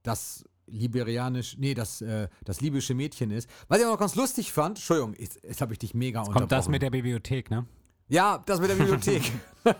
das 0.02 0.44
liberianisch, 0.66 1.56
nee, 1.58 1.74
das, 1.74 2.00
äh, 2.00 2.28
das 2.44 2.60
libysche 2.60 2.94
Mädchen 2.94 3.30
ist. 3.30 3.48
Was 3.68 3.78
ich 3.78 3.86
auch 3.86 3.92
noch 3.92 3.98
ganz 3.98 4.14
lustig 4.14 4.52
fand, 4.52 4.78
Entschuldigung, 4.78 5.14
jetzt, 5.18 5.42
jetzt 5.42 5.60
habe 5.60 5.72
ich 5.72 5.78
dich 5.78 5.94
mega 5.94 6.22
Kommt 6.22 6.52
das 6.52 6.68
mit 6.68 6.82
der 6.82 6.90
Bibliothek, 6.90 7.50
ne? 7.50 7.66
Ja, 8.08 8.42
das 8.46 8.60
mit 8.60 8.70
der 8.70 8.76
Bibliothek. 8.76 9.32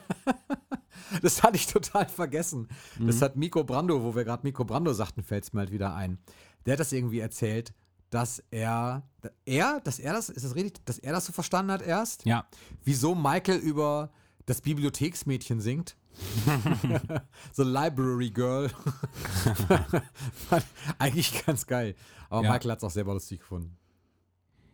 das 1.22 1.42
hatte 1.42 1.56
ich 1.56 1.66
total 1.66 2.08
vergessen. 2.08 2.68
Das 2.98 3.22
hat 3.22 3.36
Miko 3.36 3.64
Brando, 3.64 4.02
wo 4.02 4.14
wir 4.14 4.24
gerade 4.24 4.42
Miko 4.44 4.64
Brando 4.64 4.92
sagten, 4.92 5.22
fällt 5.22 5.44
es 5.44 5.52
mir 5.52 5.60
halt 5.60 5.72
wieder 5.72 5.94
ein. 5.94 6.18
Der 6.64 6.72
hat 6.72 6.80
das 6.80 6.92
irgendwie 6.92 7.20
erzählt, 7.20 7.72
dass 8.10 8.42
er, 8.50 9.08
er, 9.44 9.80
dass 9.80 9.98
er 9.98 10.12
das, 10.12 10.28
ist 10.28 10.44
das 10.44 10.54
richtig, 10.54 10.84
dass 10.84 10.98
er 10.98 11.12
das 11.12 11.26
so 11.26 11.32
verstanden 11.32 11.72
hat 11.72 11.82
erst? 11.82 12.24
Ja. 12.24 12.46
Wieso 12.84 13.14
Michael 13.14 13.58
über 13.58 14.10
das 14.46 14.60
Bibliotheksmädchen 14.60 15.60
singt? 15.60 15.96
so 17.52 17.62
Library 17.62 18.30
Girl. 18.30 18.70
Eigentlich 20.98 21.44
ganz 21.44 21.66
geil. 21.66 21.94
Aber 22.30 22.44
Ja. 22.44 22.52
Michael 22.52 22.72
hat 22.72 22.78
es 22.78 22.84
auch 22.84 22.90
selber 22.90 23.14
lustig 23.14 23.40
gefunden. 23.40 23.76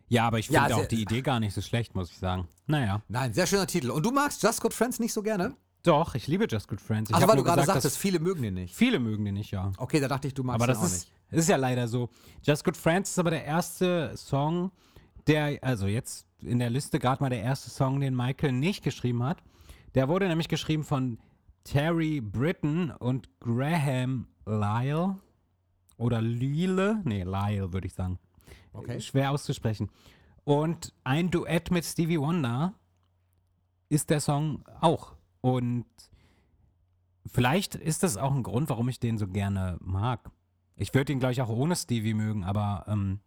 Ja, 0.08 0.26
aber 0.26 0.38
ich 0.38 0.48
Ja, 0.48 0.62
finde 0.62 0.74
sehr- 0.74 0.84
auch 0.84 0.88
die 0.88 1.02
Idee 1.02 1.22
gar 1.22 1.40
nicht 1.40 1.54
so 1.54 1.60
schlecht, 1.60 1.94
muss 1.94 2.10
ich 2.10 2.18
sagen. 2.18 2.46
Naja. 2.66 3.02
Nein, 3.08 3.32
sehr 3.32 3.46
schöner 3.46 3.66
Titel. 3.66 3.90
Und 3.90 4.04
du 4.04 4.10
magst 4.10 4.42
Just 4.42 4.60
Good 4.60 4.74
Friends 4.74 4.98
nicht 5.00 5.12
so 5.12 5.22
gerne? 5.22 5.56
Doch, 5.82 6.14
ich 6.14 6.28
liebe 6.28 6.46
Just 6.48 6.68
Good 6.68 6.80
Friends. 6.80 7.10
Ich 7.10 7.16
hab 7.16 7.28
weil 7.28 7.36
du 7.36 7.42
gerade 7.42 7.60
gesagt, 7.62 7.82
sagtest, 7.82 7.98
viele 7.98 8.20
mögen 8.20 8.42
den 8.42 8.54
nicht. 8.54 8.74
viele 8.74 8.98
mögen 9.00 9.24
den 9.24 9.34
nicht, 9.34 9.50
ja. 9.50 9.72
Okay, 9.78 10.00
da 10.00 10.08
dachte 10.08 10.28
ich, 10.28 10.34
du 10.34 10.44
magst 10.44 10.56
Aber 10.62 10.66
den 10.66 10.74
das 10.74 10.82
auch 10.82 10.86
ist, 10.86 10.92
nicht. 11.30 11.38
ist 11.38 11.48
ja 11.48 11.56
leider 11.56 11.88
so. 11.88 12.10
Just 12.42 12.64
Good 12.64 12.76
Friends 12.76 13.10
ist 13.10 13.18
aber 13.18 13.30
der 13.30 13.44
erste 13.44 14.12
Song, 14.16 14.70
der, 15.26 15.58
also 15.62 15.86
jetzt 15.86 16.26
in 16.40 16.58
der 16.58 16.70
Liste 16.70 16.98
gerade 16.98 17.22
mal 17.22 17.30
der 17.30 17.42
erste 17.42 17.70
Song, 17.70 18.00
den 18.00 18.14
Michael 18.14 18.52
nicht 18.52 18.84
geschrieben 18.84 19.22
hat. 19.24 19.42
Der 19.94 20.08
wurde 20.08 20.28
nämlich 20.28 20.48
geschrieben 20.48 20.84
von 20.84 21.18
Terry 21.64 22.20
Britton 22.20 22.90
und 22.90 23.28
Graham 23.40 24.26
Lyle. 24.46 25.16
Oder 25.96 26.20
Lyle? 26.20 27.00
Nee, 27.04 27.22
Lyle 27.22 27.72
würde 27.72 27.86
ich 27.86 27.94
sagen. 27.94 28.18
Okay. 28.72 29.00
Schwer 29.00 29.30
auszusprechen. 29.30 29.90
Und 30.44 30.92
ein 31.04 31.30
Duett 31.30 31.70
mit 31.70 31.84
Stevie 31.84 32.18
Wonder 32.18 32.74
ist 33.88 34.10
der 34.10 34.20
Song 34.20 34.64
auch. 34.80 35.14
Und 35.40 35.84
vielleicht 37.26 37.74
ist 37.76 38.02
das 38.02 38.16
auch 38.16 38.32
ein 38.34 38.42
Grund, 38.42 38.68
warum 38.68 38.88
ich 38.88 38.98
den 38.98 39.18
so 39.18 39.28
gerne 39.28 39.78
mag. 39.80 40.30
Ich 40.76 40.94
würde 40.94 41.12
ihn, 41.12 41.20
glaube 41.20 41.32
ich, 41.32 41.42
auch 41.42 41.48
ohne 41.48 41.76
Stevie 41.76 42.14
mögen, 42.14 42.44
aber 42.44 42.84
ähm, 42.88 43.20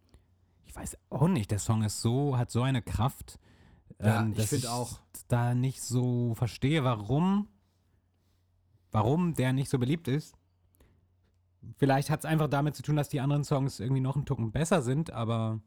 ich 0.64 0.74
weiß 0.76 0.98
auch 1.10 1.28
nicht. 1.28 1.50
Der 1.50 1.58
Song 1.60 1.82
ist 1.84 2.02
so, 2.02 2.36
hat 2.36 2.50
so 2.50 2.62
eine 2.62 2.82
Kraft, 2.82 3.38
Ja, 4.00 4.20
ähm, 4.20 4.32
ich 4.32 4.36
dass 4.38 4.48
find 4.50 4.66
auch. 4.66 4.98
da 5.28 5.54
nicht 5.54 5.80
so 5.80 6.34
verstehe, 6.34 6.84
warum, 6.84 7.48
warum 8.92 9.34
der 9.34 9.52
nicht 9.52 9.70
so 9.70 9.78
beliebt 9.78 10.08
ist. 10.08 10.34
Vielleicht 11.76 12.10
hat 12.10 12.20
es 12.20 12.24
einfach 12.24 12.48
damit 12.48 12.76
zu 12.76 12.82
tun, 12.82 12.96
dass 12.96 13.08
die 13.08 13.20
anderen 13.20 13.44
Songs 13.44 13.80
irgendwie 13.80 14.00
noch 14.00 14.16
einen 14.16 14.24
Tucken 14.24 14.52
besser 14.52 14.82
sind, 14.82 15.10
aber 15.10 15.60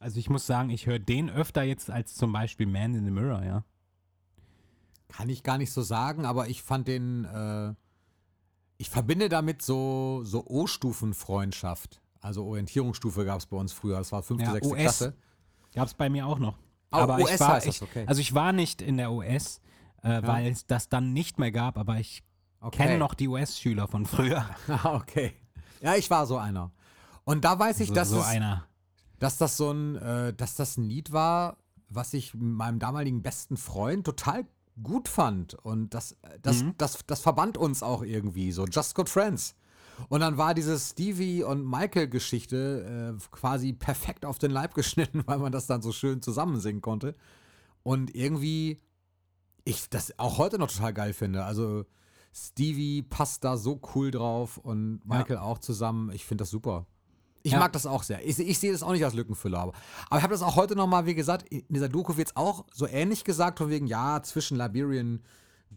also 0.00 0.18
ich 0.18 0.28
muss 0.28 0.46
sagen, 0.46 0.70
ich 0.70 0.86
höre 0.86 0.98
den 0.98 1.30
öfter 1.30 1.62
jetzt 1.62 1.90
als 1.90 2.14
zum 2.14 2.32
Beispiel 2.32 2.66
Man 2.66 2.94
in 2.94 3.04
the 3.04 3.10
Mirror, 3.10 3.44
ja. 3.44 3.64
Kann 5.08 5.28
ich 5.30 5.42
gar 5.42 5.56
nicht 5.56 5.72
so 5.72 5.82
sagen, 5.82 6.26
aber 6.26 6.48
ich 6.48 6.62
fand 6.62 6.88
den, 6.88 7.24
äh, 7.24 7.74
ich 8.76 8.90
verbinde 8.90 9.28
damit 9.28 9.62
so, 9.62 10.22
so 10.24 10.44
O-Stufen-Freundschaft. 10.46 12.02
Also 12.20 12.44
Orientierungsstufe 12.44 13.24
gab 13.24 13.38
es 13.38 13.46
bei 13.46 13.56
uns 13.56 13.72
früher. 13.72 13.98
Das 13.98 14.12
war 14.12 14.22
fünfte, 14.22 14.46
Ja, 14.46 14.52
sechste 14.52 14.72
OS. 14.72 14.80
Klasse. 14.80 15.14
Gab 15.74 15.86
es 15.86 15.94
bei 15.94 16.10
mir 16.10 16.26
auch 16.26 16.38
noch. 16.38 16.58
Oh, 16.90 16.96
aber 16.96 17.18
OS 17.18 17.30
ich 17.30 17.40
war, 17.40 17.48
heißt 17.54 17.66
das, 17.68 17.76
ich, 17.76 17.82
okay. 17.82 18.04
Also 18.06 18.20
ich 18.20 18.34
war 18.34 18.52
nicht 18.52 18.82
in 18.82 18.96
der 18.96 19.12
OS, 19.12 19.60
äh, 20.02 20.22
weil 20.22 20.46
es 20.50 20.66
das 20.66 20.88
dann 20.88 21.12
nicht 21.12 21.38
mehr 21.38 21.52
gab, 21.52 21.78
aber 21.78 21.98
ich 21.98 22.22
Okay. 22.60 22.78
kenne 22.84 22.98
noch 22.98 23.14
die 23.14 23.28
US-Schüler 23.28 23.86
von 23.86 24.06
früher. 24.06 24.44
Ah, 24.68 24.94
okay. 24.96 25.34
Ja, 25.82 25.94
ich 25.94 26.10
war 26.10 26.26
so 26.26 26.38
einer. 26.38 26.72
Und 27.24 27.44
da 27.44 27.58
weiß 27.58 27.80
ich, 27.80 27.88
so, 27.88 27.94
dass, 27.94 28.08
so 28.08 28.20
es, 28.20 28.26
dass 29.18 29.36
das 29.38 29.56
so 29.56 29.70
ein, 29.70 29.96
äh, 29.96 30.32
dass 30.32 30.54
das 30.56 30.76
ein 30.76 30.84
Lied 30.84 31.12
war, 31.12 31.58
was 31.88 32.14
ich 32.14 32.34
meinem 32.34 32.78
damaligen 32.78 33.22
besten 33.22 33.56
Freund 33.56 34.04
total 34.04 34.46
gut 34.82 35.08
fand. 35.08 35.54
Und 35.54 35.94
das, 35.94 36.16
das, 36.42 36.62
Mhm. 36.62 36.74
das, 36.78 36.98
das 37.06 37.20
verband 37.20 37.56
uns 37.58 37.82
auch 37.82 38.02
irgendwie, 38.02 38.52
so 38.52 38.64
Just 38.66 38.94
Good 38.94 39.08
Friends. 39.10 39.54
Und 40.08 40.20
dann 40.20 40.36
war 40.36 40.52
diese 40.54 40.78
Stevie 40.78 41.42
und 41.42 41.64
Michael-Geschichte 41.64 43.16
äh, 43.16 43.26
quasi 43.30 43.72
perfekt 43.74 44.24
auf 44.24 44.38
den 44.38 44.50
Leib 44.50 44.74
geschnitten, 44.74 45.22
weil 45.26 45.38
man 45.38 45.52
das 45.52 45.66
dann 45.66 45.82
so 45.82 45.92
schön 45.92 46.22
zusammen 46.22 46.58
singen 46.60 46.80
konnte. 46.80 47.14
Und 47.82 48.14
irgendwie, 48.14 48.80
ich 49.66 49.90
das 49.90 50.18
auch 50.18 50.38
heute 50.38 50.58
noch 50.58 50.70
total 50.70 50.94
geil 50.94 51.12
finde. 51.12 51.44
Also 51.44 51.84
Stevie 52.32 53.02
passt 53.02 53.44
da 53.44 53.56
so 53.56 53.80
cool 53.94 54.10
drauf 54.10 54.56
und 54.58 55.00
Michael 55.04 55.38
auch 55.38 55.58
zusammen. 55.58 56.10
Ich 56.12 56.24
finde 56.24 56.42
das 56.42 56.50
super. 56.50 56.86
Ich 57.42 57.52
Ja. 57.52 57.58
mag 57.58 57.72
das 57.72 57.84
auch 57.86 58.02
sehr. 58.02 58.26
Ich, 58.26 58.38
ich 58.38 58.58
sehe 58.58 58.72
das 58.72 58.82
auch 58.82 58.92
nicht 58.92 59.04
als 59.04 59.14
Lückenfüller. 59.14 59.58
Aber, 59.58 59.72
aber 60.08 60.16
ich 60.18 60.22
habe 60.22 60.32
das 60.34 60.42
auch 60.42 60.56
heute 60.56 60.74
nochmal, 60.76 61.06
wie 61.06 61.14
gesagt, 61.14 61.46
in 61.48 61.62
dieser 61.68 61.88
Doku 61.88 62.16
wird 62.16 62.28
es 62.28 62.36
auch 62.36 62.64
so 62.72 62.86
ähnlich 62.86 63.24
gesagt, 63.24 63.58
von 63.58 63.68
wegen, 63.70 63.86
ja, 63.86 64.22
zwischen 64.22 64.56
Liberian 64.56 65.22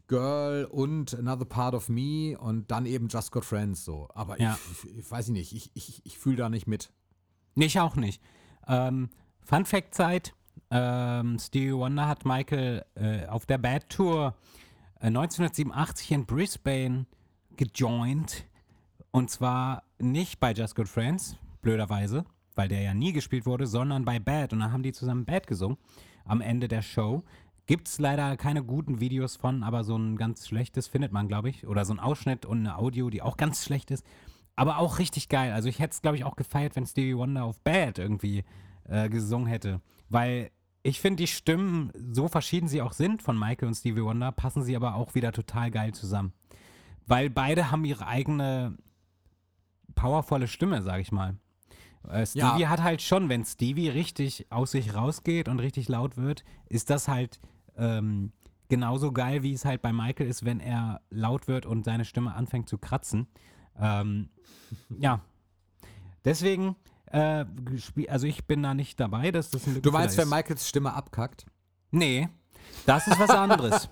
Girl 0.08 0.66
und 0.66 1.14
Another 1.18 1.46
Part 1.46 1.74
of 1.76 1.90
Me 1.90 2.38
und 2.40 2.70
dann 2.72 2.86
eben 2.86 3.08
Just 3.08 3.32
Got 3.32 3.46
Friends 3.46 3.86
so. 3.86 4.08
Aber 4.14 4.40
Ja. 4.40 4.58
ich, 4.72 4.84
ich, 4.90 4.98
ich 5.00 5.12
weiß 5.12 5.30
nicht, 5.30 5.54
ich, 5.54 5.72
ich, 5.76 6.06
ich 6.06 6.18
fühle 6.18 6.38
da 6.38 6.50
nicht 6.50 6.68
mit. 6.68 6.92
Ich 7.56 7.80
auch 7.80 7.96
nicht. 7.96 8.22
Ähm, 8.68 9.10
Fun 9.44 9.66
Fact 9.66 9.94
Zeit: 9.96 10.34
ähm, 10.72 11.40
Stevie 11.40 11.74
Wonder 11.74 12.08
hat 12.08 12.26
Michael 12.26 12.86
äh, 12.96 13.26
auf 13.26 13.46
der 13.46 13.58
Bad 13.58 13.90
Tour 13.90 14.36
äh, 15.00 15.08
1987 15.08 16.12
in 16.12 16.26
Brisbane 16.26 17.06
gejoint. 17.58 18.46
Und 19.12 19.32
zwar 19.32 19.84
nicht 19.98 20.40
bei 20.40 20.54
Just 20.54 20.76
Good 20.76 20.88
Friends, 20.88 21.36
blöderweise, 21.62 22.26
weil 22.56 22.68
der 22.68 22.82
ja 22.82 22.94
nie 22.94 23.14
gespielt 23.14 23.46
wurde, 23.46 23.66
sondern 23.66 24.06
bei 24.06 24.20
Bad. 24.20 24.54
Und 24.54 24.60
dann 24.60 24.72
haben 24.72 24.84
die 24.84 24.94
zusammen 24.94 25.26
Bad 25.26 25.48
gesungen 25.48 25.78
am 26.26 26.42
Ende 26.42 26.68
der 26.68 26.84
Show. 26.84 27.24
Gibt 27.66 27.88
es 27.88 28.00
leider 28.00 28.38
keine 28.38 28.64
guten 28.64 29.00
Videos 29.00 29.36
von, 29.36 29.64
aber 29.64 29.84
so 29.84 29.96
ein 29.96 30.18
ganz 30.18 30.48
schlechtes 30.48 30.88
findet 30.88 31.12
man, 31.12 31.28
glaube 31.28 31.50
ich. 31.50 31.68
Oder 31.68 31.86
so 31.86 31.94
ein 31.94 32.00
Ausschnitt 32.00 32.46
und 32.46 32.60
eine 32.60 32.78
Audio, 32.78 33.10
die 33.10 33.22
auch 33.22 33.38
ganz 33.38 33.64
schlecht 33.64 33.92
ist. 33.92 34.06
Aber 34.56 34.78
auch 34.78 35.00
richtig 35.00 35.30
geil. 35.30 35.54
Also 35.54 35.70
ich 35.70 35.80
hätte 35.80 35.94
es, 35.94 36.02
glaube 36.02 36.18
ich, 36.18 36.24
auch 36.24 36.36
gefeiert, 36.36 36.76
wenn 36.76 36.86
Stevie 36.86 37.16
Wonder 37.16 37.46
auf 37.46 37.62
Bad 37.62 37.98
irgendwie 37.98 38.44
äh, 38.88 39.10
gesungen 39.10 39.48
hätte. 39.48 39.82
Weil 40.10 40.52
ich 40.84 41.00
finde, 41.00 41.18
die 41.24 41.28
Stimmen, 41.28 41.92
so 42.12 42.28
verschieden 42.28 42.68
sie 42.68 42.82
auch 42.82 42.94
sind 42.94 43.22
von 43.22 43.38
Michael 43.38 43.68
und 43.68 43.76
Stevie 43.76 44.04
Wonder, 44.04 44.32
passen 44.32 44.64
sie 44.64 44.76
aber 44.76 44.96
auch 44.96 45.16
wieder 45.16 45.32
total 45.32 45.72
geil 45.72 45.94
zusammen. 45.94 46.34
Weil 47.06 47.30
beide 47.30 47.72
haben 47.72 47.86
ihre 47.86 48.08
eigene 48.08 48.78
powervolle 49.96 50.48
Stimme, 50.48 50.82
sag 50.82 51.02
ich 51.02 51.12
mal. 51.12 51.36
Äh, 52.08 52.26
Stevie 52.26 52.62
Ja. 52.62 52.70
hat 52.70 52.82
halt 52.82 53.02
schon, 53.02 53.28
wenn 53.30 53.44
Stevie 53.44 53.90
richtig 53.90 54.48
aus 54.52 54.72
sich 54.72 54.94
rausgeht 54.96 55.50
und 55.50 55.60
richtig 55.60 55.90
laut 55.90 56.16
wird, 56.18 56.44
ist 56.68 56.90
das 56.90 57.08
halt 57.08 57.40
ähm, 57.76 58.32
genauso 58.70 59.12
geil, 59.12 59.44
wie 59.44 59.54
es 59.54 59.66
halt 59.66 59.82
bei 59.82 59.92
Michael 59.92 60.28
ist, 60.30 60.46
wenn 60.46 60.60
er 60.60 61.02
laut 61.10 61.48
wird 61.48 61.66
und 61.66 61.84
seine 61.84 62.06
Stimme 62.06 62.36
anfängt 62.36 62.70
zu 62.70 62.78
kratzen. 62.78 63.28
Ähm, 63.78 64.30
ja. 64.98 65.22
Deswegen, 66.26 66.76
äh, 67.12 67.46
also 68.08 68.28
ich 68.28 68.46
bin 68.46 68.64
da 68.64 68.74
nicht 68.74 69.00
dabei, 69.00 69.32
dass 69.32 69.50
das 69.50 69.66
ein 69.68 69.82
Du 69.82 69.92
meinst, 69.92 70.18
wenn 70.18 70.26
ist. 70.26 70.30
Michaels 70.32 70.68
Stimme 70.68 70.94
abkackt? 70.94 71.46
Nee, 71.92 72.30
das 72.86 73.08
ist 73.08 73.20
was 73.20 73.30
anderes. 73.30 73.90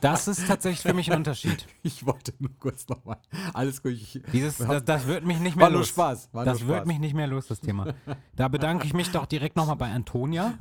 das 0.00 0.28
ist 0.28 0.46
tatsächlich 0.46 0.80
für 0.80 0.94
mich 0.94 1.10
ein 1.10 1.18
Unterschied. 1.18 1.66
Ich 1.86 2.06
wollte 2.06 2.32
nur 2.38 2.50
kurz 2.58 2.88
nochmal. 2.88 3.18
Alles 3.52 3.82
gut. 3.82 3.92
Ich, 3.92 4.20
Dieses, 4.32 4.56
das, 4.56 4.84
das 4.84 5.06
wird 5.06 5.24
mich 5.24 5.38
nicht 5.38 5.54
mehr 5.54 5.64
War 5.64 5.70
nur 5.70 5.80
los. 5.80 5.88
Spaß, 5.88 6.30
war 6.32 6.44
das 6.46 6.60
nur 6.60 6.68
wird 6.68 6.78
Spaß. 6.78 6.86
mich 6.88 6.98
nicht 6.98 7.14
mehr 7.14 7.26
los, 7.26 7.46
das 7.46 7.60
Thema. 7.60 7.92
Da 8.34 8.48
bedanke 8.48 8.86
ich 8.86 8.94
mich 8.94 9.10
doch 9.10 9.26
direkt 9.26 9.54
nochmal 9.54 9.76
bei 9.76 9.90
Antonia. 9.90 10.54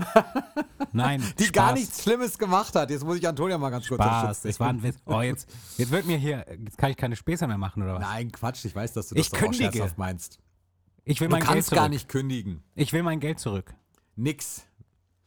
Nein, 0.91 1.23
die 1.39 1.45
Spaß, 1.45 1.53
gar 1.53 1.73
nichts 1.73 2.03
Schlimmes 2.03 2.37
gemacht 2.37 2.75
hat. 2.75 2.89
Jetzt 2.89 3.05
muss 3.05 3.17
ich 3.17 3.27
Antonia 3.27 3.57
mal 3.57 3.69
ganz 3.69 3.87
kurz 3.87 4.03
Spaß. 4.03 4.41
Das 4.41 4.59
war 4.59 4.67
ein 4.67 4.83
Witz. 4.83 4.97
Oh, 5.05 5.21
jetzt, 5.21 5.49
jetzt 5.77 5.91
wird 5.91 6.05
mir 6.05 6.17
hier, 6.17 6.45
jetzt 6.61 6.77
kann 6.77 6.91
ich 6.91 6.97
keine 6.97 7.15
Späße 7.15 7.47
mehr 7.47 7.57
machen, 7.57 7.83
oder 7.83 7.95
was? 7.95 8.01
Nein, 8.01 8.31
Quatsch. 8.31 8.65
Ich 8.65 8.75
weiß, 8.75 8.91
dass 8.93 9.09
du 9.09 9.15
das 9.15 9.25
Ich 9.25 9.31
doch 9.31 9.47
auch 9.47 9.53
scherzhaft 9.53 9.97
meinst. 9.97 10.39
Ich 11.05 11.19
will 11.19 11.27
Du 11.27 11.33
mein 11.33 11.41
Geld 11.41 11.51
kannst 11.51 11.69
zurück. 11.69 11.79
gar 11.81 11.89
nicht 11.89 12.07
kündigen. 12.09 12.63
Ich 12.75 12.93
will 12.93 13.03
mein 13.03 13.19
Geld 13.19 13.39
zurück. 13.39 13.73
Nix. 14.15 14.65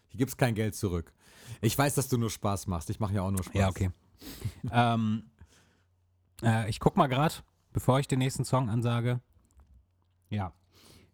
Hier 0.08 0.18
gibt's 0.18 0.36
kein 0.36 0.54
Geld 0.54 0.74
zurück. 0.74 1.12
Ich 1.60 1.76
weiß, 1.76 1.94
dass 1.94 2.08
du 2.08 2.16
nur 2.16 2.30
Spaß 2.30 2.66
machst. 2.66 2.90
Ich 2.90 3.00
mache 3.00 3.14
ja 3.14 3.22
auch 3.22 3.30
nur 3.30 3.42
Spaß. 3.44 3.54
Ja, 3.54 3.68
okay. 3.68 3.90
ähm, 4.72 5.24
äh, 6.42 6.68
ich 6.70 6.80
guck 6.80 6.96
mal 6.96 7.06
gerade, 7.06 7.34
bevor 7.72 8.00
ich 8.00 8.08
den 8.08 8.18
nächsten 8.18 8.44
Song 8.44 8.70
ansage. 8.70 9.20
Ja. 10.30 10.52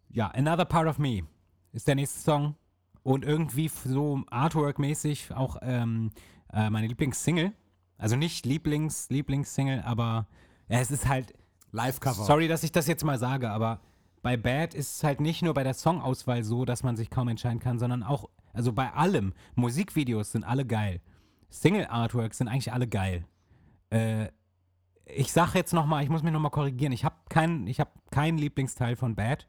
Ja, 0.09 0.27
Another 0.29 0.65
Part 0.65 0.87
of 0.87 0.97
Me 0.97 1.23
ist 1.71 1.87
der 1.87 1.95
nächste 1.95 2.19
Song. 2.19 2.55
Und 3.03 3.25
irgendwie 3.25 3.67
so 3.67 4.23
Artwork-mäßig 4.31 5.33
auch 5.33 5.57
ähm, 5.61 6.11
äh, 6.53 6.69
meine 6.69 6.87
Lieblingssingle. 6.87 7.51
Also 7.97 8.15
nicht 8.15 8.45
Lieblings, 8.45 9.09
Lieblingssingle, 9.09 9.83
aber 9.85 10.27
ja, 10.69 10.79
es 10.79 10.89
ist 10.89 11.07
halt, 11.07 11.33
Live-Cover. 11.71 12.23
sorry, 12.23 12.47
dass 12.47 12.63
ich 12.63 12.71
das 12.71 12.87
jetzt 12.87 13.03
mal 13.03 13.17
sage, 13.19 13.49
aber 13.49 13.81
bei 14.23 14.37
Bad 14.37 14.73
ist 14.73 14.95
es 14.95 15.03
halt 15.03 15.19
nicht 15.19 15.43
nur 15.43 15.53
bei 15.53 15.63
der 15.63 15.73
Songauswahl 15.73 16.43
so, 16.43 16.65
dass 16.65 16.81
man 16.81 16.95
sich 16.95 17.09
kaum 17.09 17.27
entscheiden 17.27 17.59
kann, 17.59 17.77
sondern 17.77 18.01
auch, 18.01 18.29
also 18.53 18.71
bei 18.71 18.91
allem. 18.93 19.33
Musikvideos 19.55 20.31
sind 20.31 20.45
alle 20.45 20.65
geil. 20.65 21.01
Single-Artworks 21.49 22.39
sind 22.39 22.47
eigentlich 22.47 22.71
alle 22.71 22.87
geil. 22.87 23.25
Äh, 23.91 24.29
ich 25.05 25.33
sage 25.33 25.51
jetzt 25.55 25.73
nochmal, 25.73 26.03
ich 26.03 26.09
muss 26.09 26.23
mich 26.23 26.31
nochmal 26.31 26.51
korrigieren. 26.51 26.93
Ich 26.93 27.03
habe 27.03 27.15
keinen 27.29 27.67
hab 27.67 28.09
keinen 28.11 28.37
Lieblingsteil 28.37 28.95
von 28.95 29.13
Bad, 29.13 29.45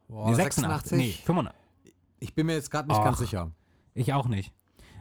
Boah, 0.08 0.30
Nee, 0.30 0.36
86. 0.36 0.98
Nee, 0.98 1.12
85. 1.12 1.62
Ich 2.20 2.34
bin 2.34 2.48
mir 2.48 2.54
jetzt 2.54 2.72
gerade 2.72 2.88
nicht 2.88 2.98
Ach. 2.98 3.04
ganz 3.04 3.20
sicher. 3.20 3.52
Ich 3.94 4.14
auch 4.14 4.28
nicht. 4.28 4.54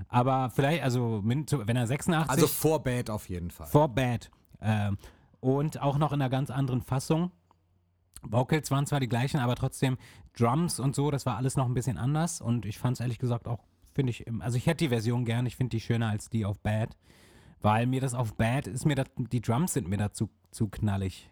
Aber 0.08 0.50
vielleicht, 0.50 0.82
also 0.82 1.22
wenn 1.24 1.76
er 1.76 1.86
86 1.86 2.30
Also 2.30 2.46
vor 2.46 2.82
Bad 2.82 3.10
auf 3.10 3.28
jeden 3.28 3.50
Fall. 3.50 3.66
For 3.66 3.88
Bad. 3.88 4.30
Ähm, 4.60 4.98
und 5.40 5.80
auch 5.80 5.98
noch 5.98 6.12
in 6.12 6.20
einer 6.20 6.30
ganz 6.30 6.50
anderen 6.50 6.82
Fassung. 6.82 7.30
Vocals 8.22 8.70
waren 8.70 8.86
zwar 8.86 9.00
die 9.00 9.08
gleichen, 9.08 9.38
aber 9.38 9.54
trotzdem 9.54 9.96
Drums 10.36 10.80
und 10.80 10.94
so, 10.94 11.10
das 11.10 11.26
war 11.26 11.36
alles 11.36 11.56
noch 11.56 11.66
ein 11.66 11.74
bisschen 11.74 11.98
anders. 11.98 12.40
Und 12.40 12.66
ich 12.66 12.78
fand 12.78 12.96
es 12.96 13.00
ehrlich 13.00 13.18
gesagt 13.18 13.48
auch, 13.48 13.60
finde 13.96 14.10
ich, 14.10 14.24
also 14.40 14.56
ich 14.56 14.66
hätte 14.66 14.84
die 14.84 14.90
Version 14.90 15.24
gern, 15.24 15.44
ich 15.46 15.56
finde 15.56 15.70
die 15.76 15.80
schöner 15.80 16.08
als 16.10 16.30
die 16.30 16.44
auf 16.44 16.60
Bad. 16.60 16.96
Weil 17.60 17.86
mir 17.86 18.00
das 18.00 18.14
auf 18.14 18.34
Bad 18.34 18.68
ist 18.68 18.84
mir 18.84 18.94
das, 18.94 19.06
die 19.16 19.40
Drums 19.40 19.72
sind 19.72 19.88
mir 19.88 19.96
da 19.96 20.12
zu, 20.12 20.28
knallig. 20.70 21.28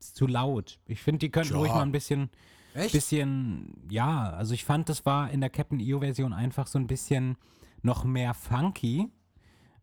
Ist 0.00 0.16
zu 0.16 0.26
laut. 0.26 0.78
Ich 0.86 1.02
finde, 1.02 1.18
die 1.18 1.30
könnten 1.30 1.52
Ja. 1.52 1.58
ruhig 1.58 1.72
mal 1.72 1.82
ein 1.82 1.92
bisschen, 1.92 2.30
Echt? 2.72 2.92
bisschen, 2.92 3.86
ja, 3.90 4.30
also 4.30 4.54
ich 4.54 4.64
fand, 4.64 4.88
das 4.88 5.04
war 5.04 5.30
in 5.30 5.40
der 5.42 5.50
Captain 5.50 5.80
EO 5.80 5.98
Version 6.00 6.32
einfach 6.32 6.66
so 6.66 6.78
ein 6.78 6.86
bisschen 6.86 7.36
noch 7.82 8.04
mehr 8.04 8.32
funky 8.32 9.08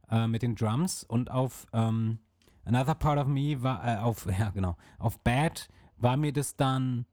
äh, 0.10 0.28
mit 0.28 0.42
den 0.42 0.56
Drums 0.56 1.04
und 1.04 1.30
auf 1.30 1.68
ähm, 1.74 2.20
Another 2.64 2.96
Part 2.96 3.20
of 3.20 3.28
Me 3.28 3.62
war, 3.62 3.86
äh, 3.86 3.98
auf, 4.00 4.26
ja 4.40 4.50
genau, 4.50 4.76
auf 4.98 5.20
Bad 5.20 5.68
war 5.98 6.18
mir 6.18 6.32
das 6.34 6.56
dann, 6.56 7.06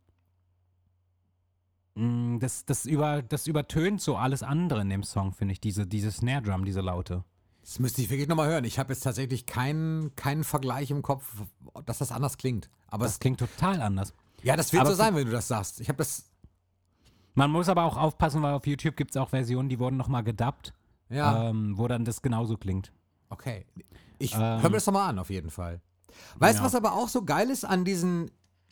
das, 1.94 2.64
das, 2.64 2.86
über, 2.86 3.22
das 3.22 3.46
übertönt 3.46 4.00
so 4.00 4.16
alles 4.16 4.42
andere 4.42 4.80
in 4.80 4.88
dem 4.90 5.02
Song, 5.02 5.32
finde 5.32 5.52
ich, 5.52 5.60
diese, 5.60 5.86
diese 5.86 6.10
Snare 6.10 6.42
Drum, 6.42 6.64
diese 6.64 6.80
Laute. 6.80 7.24
Das 7.60 7.78
müsste 7.78 8.02
ich 8.02 8.10
wirklich 8.10 8.28
nochmal 8.28 8.48
hören. 8.48 8.64
Ich 8.64 8.78
habe 8.78 8.92
jetzt 8.92 9.02
tatsächlich 9.02 9.46
keinen, 9.46 10.16
keinen 10.16 10.42
Vergleich 10.42 10.90
im 10.90 11.02
Kopf, 11.02 11.42
dass 11.84 11.98
das 11.98 12.10
anders 12.10 12.38
klingt. 12.38 12.70
Aber 12.88 13.04
Das 13.04 13.14
es, 13.14 13.20
klingt 13.20 13.38
total 13.38 13.80
anders. 13.82 14.14
ja, 14.42 14.56
das 14.56 14.72
wird 14.72 14.80
aber 14.80 14.90
so 14.90 14.96
sein, 14.96 15.14
wenn 15.14 15.26
du 15.26 15.32
das 15.32 15.48
sagst. 15.48 15.80
Ich 15.80 15.88
habe 15.88 15.98
das, 15.98 16.30
Man 17.34 17.50
muss 17.50 17.68
aber 17.68 17.84
auch 17.84 17.96
aufpassen, 17.96 18.42
weil 18.42 18.54
auf 18.54 18.66
YouTube 18.66 18.96
gibt 18.96 19.10
es 19.12 19.16
auch 19.16 19.28
Versionen, 19.28 19.68
die 19.68 19.78
wurden 19.78 19.96
nochmal 19.96 20.24
gedubbt, 20.24 20.72
ja, 21.08 21.50
ähm, 21.50 21.76
wo 21.78 21.86
dann 21.88 22.04
das 22.04 22.22
genauso 22.22 22.56
klingt. 22.56 22.92
okay. 23.28 23.66
Ich 24.18 24.34
ähm, 24.34 24.40
höre 24.40 24.62
mir 24.68 24.70
das 24.76 24.86
nochmal 24.86 25.10
an, 25.10 25.18
auf 25.18 25.30
jeden 25.30 25.50
Fall. 25.50 25.80
Weißt 26.36 26.58
du, 26.58 26.62
Ja. 26.62 26.66
was 26.66 26.74
aber 26.76 26.92
auch 26.92 27.08
so 27.08 27.24
geil 27.24 27.50
ist 27.50 27.64
an 27.64 27.84
diesen 27.84 28.30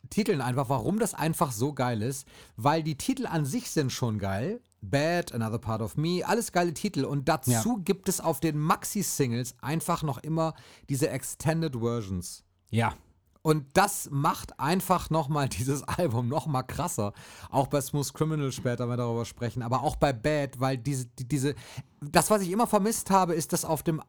Titeln 0.08 0.40
einfach, 0.40 0.68
warum 0.68 0.98
das 0.98 1.14
einfach 1.14 1.52
so 1.52 1.72
geil 1.72 2.02
ist? 2.02 2.26
Weil 2.56 2.82
die 2.82 2.96
Titel 2.96 3.26
an 3.26 3.44
sich 3.44 3.70
sind 3.70 3.92
schon 3.92 4.18
geil. 4.18 4.60
Bad, 4.82 5.32
Another 5.32 5.58
Part 5.58 5.82
of 5.82 5.96
Me, 5.96 6.22
alles 6.24 6.52
geile 6.52 6.72
Titel. 6.72 7.04
Und 7.04 7.28
dazu 7.28 7.76
gibt 7.84 8.08
es 8.08 8.20
auf 8.20 8.40
den 8.40 8.58
Maxi-Singles 8.58 9.54
einfach 9.60 10.02
noch 10.02 10.18
immer 10.18 10.54
diese 10.88 11.10
Extended 11.10 11.76
Versions. 11.76 12.44
Ja, 12.70 12.94
Und 13.42 13.66
das 13.74 14.08
macht 14.10 14.58
einfach 14.60 15.10
nochmal 15.10 15.48
dieses 15.58 15.82
Album 15.82 16.28
nochmal 16.28 16.64
krasser. 16.64 17.12
Auch 17.50 17.66
bei 17.68 17.80
Smooth 17.80 18.12
Criminal 18.14 18.52
später, 18.52 18.84
wenn 18.84 18.90
wir 18.90 18.96
darüber 18.98 19.24
sprechen, 19.24 19.62
aber 19.62 19.82
auch 19.82 19.96
bei 19.96 20.12
Bad, 20.12 20.60
weil 20.60 20.76
diese, 20.78 21.06
die, 21.06 21.26
diese, 21.26 21.54
das, 22.00 22.30
was 22.30 22.42
ich 22.42 22.50
immer 22.50 22.66
vermisst 22.66 23.10
habe, 23.10 23.34
ist, 23.34 23.52
dass 23.52 23.64
auf 23.64 23.82
dem, 23.82 24.02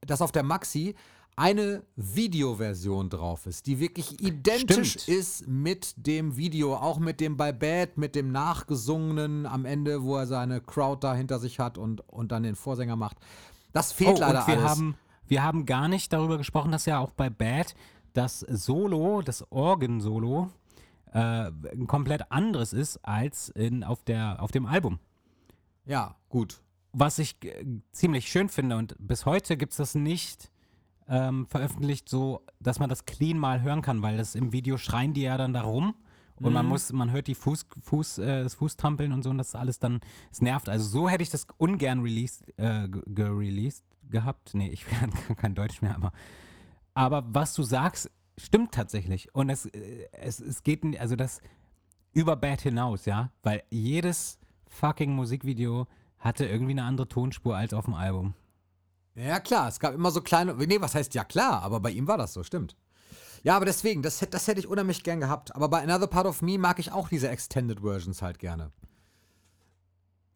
dass 0.00 0.22
auf 0.22 0.32
der 0.32 0.42
Maxi 0.42 0.94
eine 1.38 1.84
Videoversion 1.94 3.10
drauf 3.10 3.46
ist, 3.46 3.66
die 3.66 3.78
wirklich 3.78 4.20
identisch 4.20 4.92
Stimmt. 4.92 5.08
ist 5.08 5.46
mit 5.46 5.94
dem 6.06 6.36
Video, 6.36 6.74
auch 6.74 6.98
mit 6.98 7.20
dem 7.20 7.36
bei 7.36 7.52
Bad, 7.52 7.96
mit 7.96 8.16
dem 8.16 8.32
nachgesungenen 8.32 9.46
am 9.46 9.64
Ende, 9.64 10.02
wo 10.02 10.16
er 10.16 10.26
seine 10.26 10.60
Crowd 10.60 10.98
da 11.00 11.14
hinter 11.14 11.38
sich 11.38 11.60
hat 11.60 11.78
und, 11.78 12.00
und 12.08 12.32
dann 12.32 12.42
den 12.42 12.56
Vorsänger 12.56 12.96
macht. 12.96 13.18
Das 13.72 13.92
fehlt 13.92 14.16
oh, 14.16 14.20
leider 14.20 14.40
und 14.40 14.48
wir 14.48 14.58
alles. 14.58 14.70
haben, 14.70 14.96
wir 15.28 15.42
haben 15.44 15.64
gar 15.64 15.86
nicht 15.86 16.12
darüber 16.12 16.38
gesprochen, 16.38 16.72
dass 16.72 16.86
ja 16.86 16.98
auch 16.98 17.12
bei 17.12 17.30
Bad 17.30 17.76
das 18.14 18.40
Solo, 18.40 19.22
das 19.22 19.46
Orgensolo, 19.52 20.50
äh, 21.12 21.50
ein 21.72 21.86
komplett 21.86 22.32
anderes 22.32 22.72
ist 22.72 22.98
als 23.04 23.48
in, 23.50 23.84
auf, 23.84 24.02
der, 24.02 24.42
auf 24.42 24.50
dem 24.50 24.66
Album. 24.66 24.98
ja, 25.84 26.16
gut. 26.28 26.60
Was 26.92 27.18
ich 27.18 27.36
äh, 27.44 27.64
ziemlich 27.92 28.28
schön 28.28 28.48
finde 28.48 28.76
und 28.76 28.96
bis 28.98 29.24
heute 29.24 29.56
gibt 29.56 29.72
es 29.72 29.76
das 29.76 29.94
nicht 29.94 30.50
ähm, 31.08 31.46
veröffentlicht, 31.46 32.08
so 32.08 32.42
dass 32.60 32.78
man 32.78 32.88
das 32.88 33.04
clean 33.06 33.38
mal 33.38 33.62
hören 33.62 33.82
kann, 33.82 34.02
weil 34.02 34.16
das 34.16 34.34
im 34.34 34.52
Video 34.52 34.76
schreien 34.76 35.12
die 35.14 35.22
ja 35.22 35.36
dann 35.38 35.52
da 35.52 35.62
rum 35.62 35.94
und 36.40 36.52
man 36.52 36.66
muss, 36.66 36.92
man 36.92 37.10
hört 37.10 37.26
die 37.26 37.34
Fuß, 37.34 37.66
Fuß, 37.82 38.18
äh, 38.18 38.42
das 38.44 38.54
Fußtrampeln 38.54 39.12
und 39.12 39.22
so 39.24 39.30
und 39.30 39.38
das 39.38 39.48
ist 39.48 39.54
alles 39.56 39.78
dann, 39.80 40.00
es 40.30 40.40
nervt. 40.40 40.68
Also 40.68 40.86
so 40.88 41.08
hätte 41.08 41.22
ich 41.22 41.30
das 41.30 41.46
ungern 41.56 42.00
released, 42.00 42.44
äh, 42.58 42.88
ge- 42.88 43.02
gereleased 43.06 43.84
gehabt. 44.10 44.54
Nee, 44.54 44.68
ich 44.68 44.84
kann 44.88 45.10
kein 45.36 45.54
Deutsch 45.54 45.82
mehr, 45.82 45.94
aber 45.96 46.12
aber 46.94 47.24
was 47.28 47.54
du 47.54 47.62
sagst, 47.62 48.10
stimmt 48.36 48.72
tatsächlich. 48.72 49.34
Und 49.34 49.50
es, 49.50 49.66
äh, 49.66 50.08
es, 50.12 50.40
es 50.40 50.62
geht, 50.62 50.84
also 51.00 51.16
das 51.16 51.40
über 52.12 52.36
Bad 52.36 52.60
hinaus, 52.62 53.04
ja, 53.04 53.30
weil 53.42 53.62
jedes 53.70 54.38
fucking 54.68 55.12
Musikvideo 55.14 55.86
hatte 56.18 56.46
irgendwie 56.46 56.72
eine 56.72 56.84
andere 56.84 57.08
Tonspur 57.08 57.56
als 57.56 57.72
auf 57.74 57.84
dem 57.86 57.94
Album. 57.94 58.34
Ja, 59.18 59.40
klar, 59.40 59.68
es 59.68 59.80
gab 59.80 59.94
immer 59.94 60.10
so 60.10 60.20
kleine. 60.20 60.54
Nee, 60.54 60.80
was 60.80 60.94
heißt 60.94 61.14
ja 61.14 61.24
klar, 61.24 61.62
aber 61.62 61.80
bei 61.80 61.90
ihm 61.90 62.06
war 62.06 62.18
das 62.18 62.32
so, 62.34 62.42
stimmt. 62.44 62.76
Ja, 63.42 63.56
aber 63.56 63.64
deswegen, 63.64 64.02
das, 64.02 64.20
hätt- 64.20 64.34
das 64.34 64.46
hätte 64.48 64.60
ich 64.60 64.66
unheimlich 64.68 65.02
gern 65.02 65.20
gehabt. 65.20 65.54
Aber 65.54 65.68
bei 65.68 65.82
Another 65.82 66.06
Part 66.06 66.26
of 66.26 66.42
Me 66.42 66.58
mag 66.58 66.78
ich 66.78 66.92
auch 66.92 67.08
diese 67.08 67.28
Extended 67.28 67.80
Versions 67.80 68.22
halt 68.22 68.38
gerne. 68.38 68.70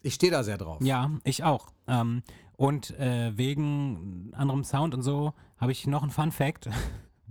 Ich 0.02 0.14
stehe 0.14 0.32
da 0.32 0.42
sehr 0.42 0.58
drauf. 0.58 0.78
Ja, 0.82 1.10
ich 1.24 1.44
auch. 1.44 1.68
Ähm, 1.86 2.22
und 2.56 2.90
äh, 2.98 3.36
wegen 3.36 4.32
anderem 4.34 4.64
Sound 4.64 4.94
und 4.94 5.02
so 5.02 5.32
habe 5.58 5.72
ich 5.72 5.86
noch 5.86 6.02
einen 6.02 6.10
Fun 6.10 6.32
Fact. 6.32 6.68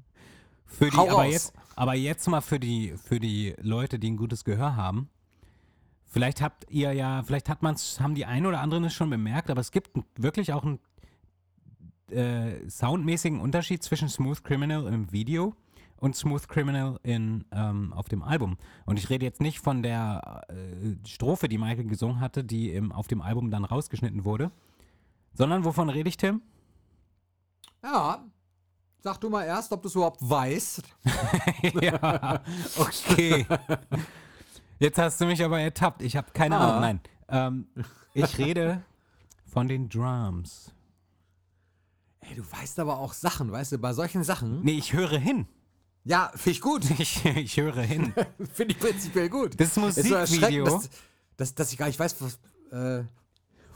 für 0.66 0.89
die, 0.89 0.95
Hau 0.97 1.04
aber 1.10 1.24
raus. 1.24 1.32
jetzt, 1.34 1.54
aber 1.76 1.95
jetzt 1.95 2.28
mal 2.30 2.41
für 2.41 2.60
die, 2.60 2.95
für 2.97 3.20
die 3.20 3.56
Leute, 3.62 3.99
die 3.99 4.12
ein 4.12 4.18
gutes 4.18 4.43
Gehör 4.45 4.76
haben. 4.76 5.10
Vielleicht 6.06 6.41
habt 6.41 6.70
ihr 6.70 6.91
ja, 6.93 7.24
vielleicht 7.24 7.47
hat 7.49 7.62
man's, 7.62 7.99
haben 8.02 8.16
die 8.16 8.26
einen 8.26 8.45
oder 8.45 8.60
anderen 8.60 8.84
es 8.86 8.93
schon 8.93 9.10
bemerkt, 9.10 9.49
aber 9.49 9.62
es 9.62 9.72
gibt 9.72 9.95
n- 9.95 10.04
wirklich 10.18 10.52
auch 10.52 10.64
einen 10.64 10.80
äh, 12.12 12.70
soundmäßigen 12.70 13.39
Unterschied 13.39 13.84
zwischen 13.84 14.09
Smooth 14.09 14.43
Criminal 14.43 14.88
im 14.88 15.12
Video 15.12 15.55
und 15.97 16.16
Smooth 16.16 16.47
Criminal 16.47 16.99
in, 17.03 17.45
ähm, 17.51 17.93
auf 17.93 18.07
dem 18.09 18.24
Album. 18.24 18.57
Und 18.86 18.97
ich 18.97 19.09
rede 19.09 19.26
jetzt 19.26 19.39
nicht 19.41 19.59
von 19.59 19.84
der 19.84 20.43
äh, 20.49 21.07
Strophe, 21.07 21.47
die 21.47 21.57
Michael 21.57 21.86
gesungen 21.86 22.20
hatte, 22.20 22.43
die 22.43 22.72
im, 22.72 22.91
auf 22.91 23.07
dem 23.07 23.22
Album 23.22 23.51
dann 23.51 23.66
rausgeschnitten 23.66 24.26
wurde, 24.26 24.51
sondern 25.34 25.64
wovon 25.64 25.89
rede 25.89 26.09
ich, 26.09 26.18
Tim? 26.18 26.41
Ja. 27.84 28.24
Sag 29.03 29.20
du 29.20 29.30
mal 29.32 29.43
erst, 29.45 29.72
ob 29.72 29.82
du 29.82 29.88
es 29.88 29.95
überhaupt 29.95 30.22
weißt. 30.22 30.84
ja, 31.82 32.41
okay. 32.78 33.47
Jetzt 34.78 34.99
hast 34.99 35.20
du 35.22 35.26
mich 35.26 35.43
aber 35.43 35.59
ertappt. 35.59 36.03
Ich 36.03 36.16
habe 36.16 36.32
keine 36.34 36.57
Ah. 36.57 36.68
Ahnung. 36.68 36.82
Nein. 36.82 36.99
Ähm, 37.30 37.68
ich 38.14 38.38
rede 38.38 38.84
von 39.45 39.68
den 39.68 39.89
Drums. 39.89 40.74
Ey, 42.22 42.36
du 42.36 42.44
weißt 42.52 42.80
aber 42.80 43.00
auch 43.00 43.14
Sachen, 43.14 43.52
weißt 43.52 43.74
du, 43.74 43.78
bei 43.78 43.94
solchen 43.94 44.24
Sachen. 44.24 44.62
Nee, 44.64 44.74
ich 44.78 44.94
höre 44.94 45.18
hin. 45.18 45.48
Ja, 46.04 46.32
finde 46.36 46.52
ich 46.52 46.62
gut. 46.62 46.84
Ich, 47.00 47.26
ich 47.26 47.58
höre 47.58 47.82
hin. 47.82 48.14
finde 48.54 48.74
ich 48.74 48.80
prinzipiell 48.80 49.30
gut. 49.30 49.60
Das 49.60 49.70
ist 49.70 49.74
so 49.76 49.82
Musikvideo, 49.82 50.66
dass, 50.66 50.90
dass, 51.38 51.56
dass 51.56 51.72
ich 51.72 51.78
gar 51.78 51.88
nicht 51.88 52.00
weiß, 52.00 52.16
was. 52.22 52.40
Äh, 52.72 53.04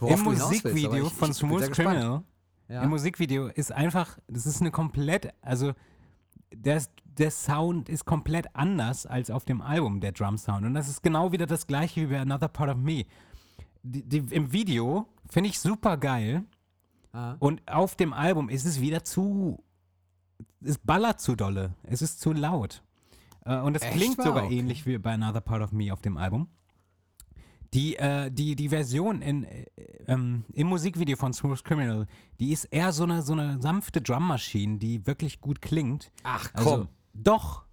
worauf 0.00 0.18
im 0.18 0.24
du 0.24 0.32
hinaus 0.32 0.50
willst, 0.50 0.64
Musikvideo 0.64 1.06
ich- 1.06 1.12
von 1.12 1.30
ich 1.30 1.36
Smooth. 1.36 1.72
Criminal, 1.72 2.22
Ja. 2.68 2.82
im 2.82 2.90
Musikvideo 2.90 3.48
ist 3.48 3.72
einfach, 3.72 4.18
das 4.28 4.46
ist 4.46 4.60
eine 4.60 4.70
komplett, 4.70 5.32
also 5.42 5.72
der, 6.54 6.82
der 7.04 7.30
Sound 7.30 7.88
ist 7.88 8.04
komplett 8.04 8.46
anders 8.54 9.06
als 9.06 9.30
auf 9.30 9.44
dem 9.44 9.60
Album, 9.60 10.00
der 10.00 10.12
Drum 10.12 10.38
Sound. 10.38 10.64
Und 10.66 10.74
das 10.74 10.88
ist 10.88 11.02
genau 11.02 11.32
wieder 11.32 11.46
das 11.46 11.66
gleiche 11.66 12.02
wie 12.02 12.06
bei 12.14 12.20
Another 12.20 12.48
Part 12.48 12.70
of 12.70 12.76
Me. 12.76 13.04
Die, 13.82 14.02
die, 14.02 14.18
Im 14.34 14.52
Video 14.52 15.06
finde 15.28 15.50
ich 15.50 15.58
super 15.60 15.96
geil. 15.96 16.44
Ah. 17.16 17.36
Und 17.38 17.62
auf 17.66 17.96
dem 17.96 18.12
Album 18.12 18.48
ist 18.50 18.66
es 18.66 18.80
wieder 18.80 19.02
zu. 19.02 19.64
Es 20.62 20.76
ballert 20.78 21.20
zu 21.20 21.34
dolle. 21.34 21.74
Es 21.82 22.02
ist 22.02 22.20
zu 22.20 22.32
laut. 22.32 22.82
Äh, 23.46 23.58
und 23.60 23.74
es 23.74 23.82
Echt 23.82 23.94
klingt 23.94 24.22
sogar 24.22 24.44
Okay. 24.44 24.58
ähnlich 24.58 24.84
wie 24.84 24.98
bei 24.98 25.14
Another 25.14 25.40
Part 25.40 25.62
of 25.62 25.72
Me 25.72 25.92
auf 25.92 26.02
dem 26.02 26.18
Album. 26.18 26.48
Die, 27.74 27.96
äh, 27.96 28.30
die, 28.30 28.54
die 28.54 28.68
Version 28.68 29.22
in, 29.22 29.44
äh, 29.44 29.64
ähm, 30.06 30.44
im 30.52 30.66
Musikvideo 30.66 31.16
von 31.16 31.32
Smooth 31.32 31.64
Criminal, 31.64 32.06
die 32.38 32.52
ist 32.52 32.64
eher 32.66 32.92
so 32.92 33.04
eine, 33.04 33.22
so 33.22 33.32
eine 33.32 33.60
sanfte 33.60 34.00
Drummaschine, 34.02 34.78
die 34.78 35.06
wirklich 35.06 35.40
gut 35.40 35.60
klingt. 35.62 36.10
Ach 36.22 36.50
Also, 36.54 36.70
komm. 36.70 36.88
doch. 37.14 37.64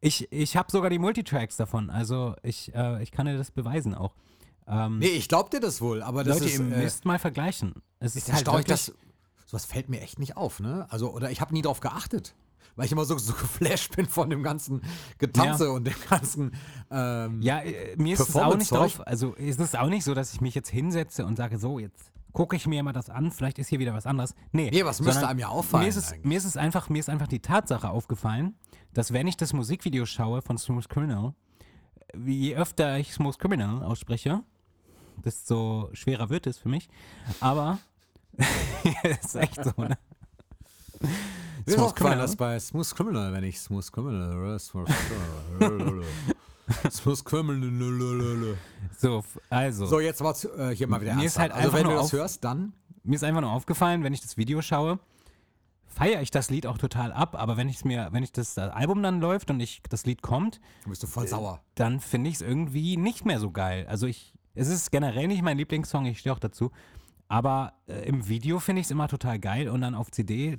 Ich, 0.00 0.30
ich 0.32 0.56
habe 0.56 0.70
sogar 0.70 0.90
die 0.90 0.98
Multitracks 0.98 1.56
davon. 1.56 1.90
Also 1.90 2.34
ich, 2.42 2.74
äh, 2.74 3.02
ich 3.02 3.10
kann 3.12 3.26
dir 3.26 3.36
das 3.38 3.50
beweisen 3.50 3.94
auch. 3.94 4.14
Ähm, 4.66 4.98
nee, 4.98 5.06
ich 5.08 5.28
glaub 5.28 5.50
dir 5.50 5.60
das 5.60 5.80
wohl, 5.80 6.02
aber 6.02 6.24
das 6.24 6.38
Leute, 6.40 6.50
ist. 6.52 6.58
ihr 6.58 6.64
äh, 6.76 6.82
müsst 6.82 7.04
mal 7.04 7.18
vergleichen. 7.18 7.74
Es 8.00 8.16
ist, 8.16 8.28
ist 8.28 8.34
halt 8.34 8.46
wirklich, 8.46 8.66
dass 8.66 8.92
sowas 9.46 9.64
fällt 9.66 9.88
mir 9.88 10.00
echt 10.00 10.18
nicht 10.18 10.36
auf, 10.36 10.60
ne? 10.60 10.86
Also, 10.90 11.12
oder 11.12 11.30
ich 11.30 11.40
habe 11.40 11.52
nie 11.52 11.62
drauf 11.62 11.80
geachtet. 11.80 12.34
Weil 12.76 12.86
ich 12.86 12.92
immer 12.92 13.04
so, 13.04 13.16
so 13.18 13.32
geflasht 13.34 13.94
bin 13.94 14.06
von 14.06 14.28
dem 14.30 14.42
ganzen 14.42 14.82
Getanze 15.18 15.66
Ja. 15.66 15.70
und 15.70 15.84
dem 15.84 15.94
ganzen. 16.10 16.56
Ähm, 16.90 17.40
Ja, 17.40 17.60
äh, 17.60 17.94
mir 17.96 18.14
ist 18.14 18.28
es 18.28 18.36
auch 18.36 18.56
nicht 18.56 18.72
drauf. 18.72 19.06
Also 19.06 19.34
ist 19.34 19.60
es 19.60 19.74
auch 19.76 19.88
nicht 19.88 20.02
so, 20.04 20.12
dass 20.14 20.32
ich 20.32 20.40
mich 20.40 20.54
jetzt 20.56 20.70
hinsetze 20.70 21.24
und 21.24 21.36
sage, 21.36 21.58
so, 21.58 21.78
jetzt 21.78 22.10
gucke 22.32 22.56
ich 22.56 22.66
mir 22.66 22.82
mal 22.82 22.92
das 22.92 23.10
an, 23.10 23.30
vielleicht 23.30 23.60
ist 23.60 23.68
hier 23.68 23.78
wieder 23.78 23.94
was 23.94 24.06
anderes. 24.06 24.34
Nee, 24.50 24.70
Nee, 24.72 24.84
was 24.84 25.00
müsste 25.00 25.28
einem 25.28 25.38
ja 25.38 25.48
auffallen 25.48 25.84
Mir 25.84 25.88
ist, 25.88 25.96
es, 25.96 26.14
mir 26.24 26.36
ist 26.36 26.44
es 26.46 26.56
einfach, 26.56 26.88
mir 26.88 26.98
ist 26.98 27.08
einfach 27.08 27.28
die 27.28 27.38
Tatsache 27.38 27.88
aufgefallen, 27.88 28.56
dass 28.92 29.12
wenn 29.12 29.28
ich 29.28 29.36
das 29.36 29.52
Musikvideo 29.52 30.04
schaue 30.04 30.42
von 30.42 30.58
Smooth 30.58 30.88
Criminal, 30.88 31.34
wie 32.12 32.36
je 32.38 32.56
öfter 32.56 32.98
ich 32.98 33.12
Smooth 33.12 33.38
Criminal 33.38 33.84
ausspreche, 33.84 34.42
desto 35.24 35.90
schwerer 35.92 36.30
wird 36.30 36.46
es 36.46 36.58
für 36.58 36.68
mich. 36.68 36.88
Aber 37.40 37.78
ist 39.20 39.36
echt 39.36 39.62
so, 39.62 39.70
ne? 39.76 39.96
Smooth 41.68 41.78
aufgefallen, 41.80 42.18
Criminal. 42.18 42.36
bei 42.36 42.60
Smooth 42.60 42.94
Criminal, 42.94 43.32
wenn 43.32 43.44
ich 43.44 43.60
Smooth 43.60 43.90
Criminal, 43.92 44.58
Smooth 44.58 44.86
Criminal, 44.88 46.04
Smooth 46.90 47.24
Criminal. 47.24 48.56
So, 48.98 49.24
also. 49.50 49.86
So, 49.86 50.00
jetzt 50.00 50.20
war 50.22 50.34
äh, 50.58 50.74
hier 50.74 50.88
mal 50.88 51.00
wieder 51.00 51.14
Mir 51.14 51.24
ist 51.24 51.38
halt 51.38 51.52
Also, 51.52 51.72
wenn 51.72 51.84
du 51.84 51.90
das 51.94 52.12
hörst, 52.12 52.44
dann. 52.44 52.72
mir 53.02 53.16
ist 53.16 53.24
einfach 53.24 53.40
nur 53.40 53.52
aufgefallen, 53.52 54.02
wenn 54.04 54.12
ich 54.12 54.20
das 54.20 54.36
Video 54.36 54.60
schaue, 54.62 54.98
feiere 55.86 56.20
ich 56.22 56.30
das 56.30 56.50
Lied 56.50 56.66
auch 56.66 56.78
total 56.78 57.12
ab, 57.12 57.34
aber 57.38 57.56
wenn 57.56 57.68
ich 57.68 57.84
mir, 57.84 58.08
wenn 58.12 58.22
ich 58.24 58.32
das, 58.32 58.54
das 58.54 58.72
Album 58.72 59.02
dann 59.02 59.20
läuft 59.20 59.50
und 59.50 59.60
ich 59.60 59.82
das 59.88 60.04
Lied 60.06 60.22
kommt, 60.22 60.60
Dann 60.82 60.90
bist 60.90 61.02
du 61.02 61.06
voll 61.06 61.28
sauer. 61.28 61.60
dann 61.76 62.00
finde 62.00 62.28
ich 62.30 62.36
es 62.36 62.42
irgendwie 62.42 62.96
nicht 62.96 63.24
mehr 63.24 63.38
so 63.40 63.50
geil. 63.50 63.86
Also 63.88 64.06
ich, 64.06 64.33
es 64.54 64.68
ist 64.68 64.90
generell 64.90 65.28
nicht 65.28 65.42
mein 65.42 65.58
Lieblingssong, 65.58 66.06
ich 66.06 66.20
stehe 66.20 66.32
auch 66.32 66.38
dazu, 66.38 66.70
aber 67.28 67.74
äh, 67.86 68.06
im 68.08 68.28
Video 68.28 68.58
finde 68.60 68.80
ich 68.80 68.86
es 68.86 68.90
immer 68.90 69.08
total 69.08 69.38
geil 69.38 69.68
und 69.68 69.80
dann 69.80 69.94
auf 69.94 70.10
CD 70.10 70.58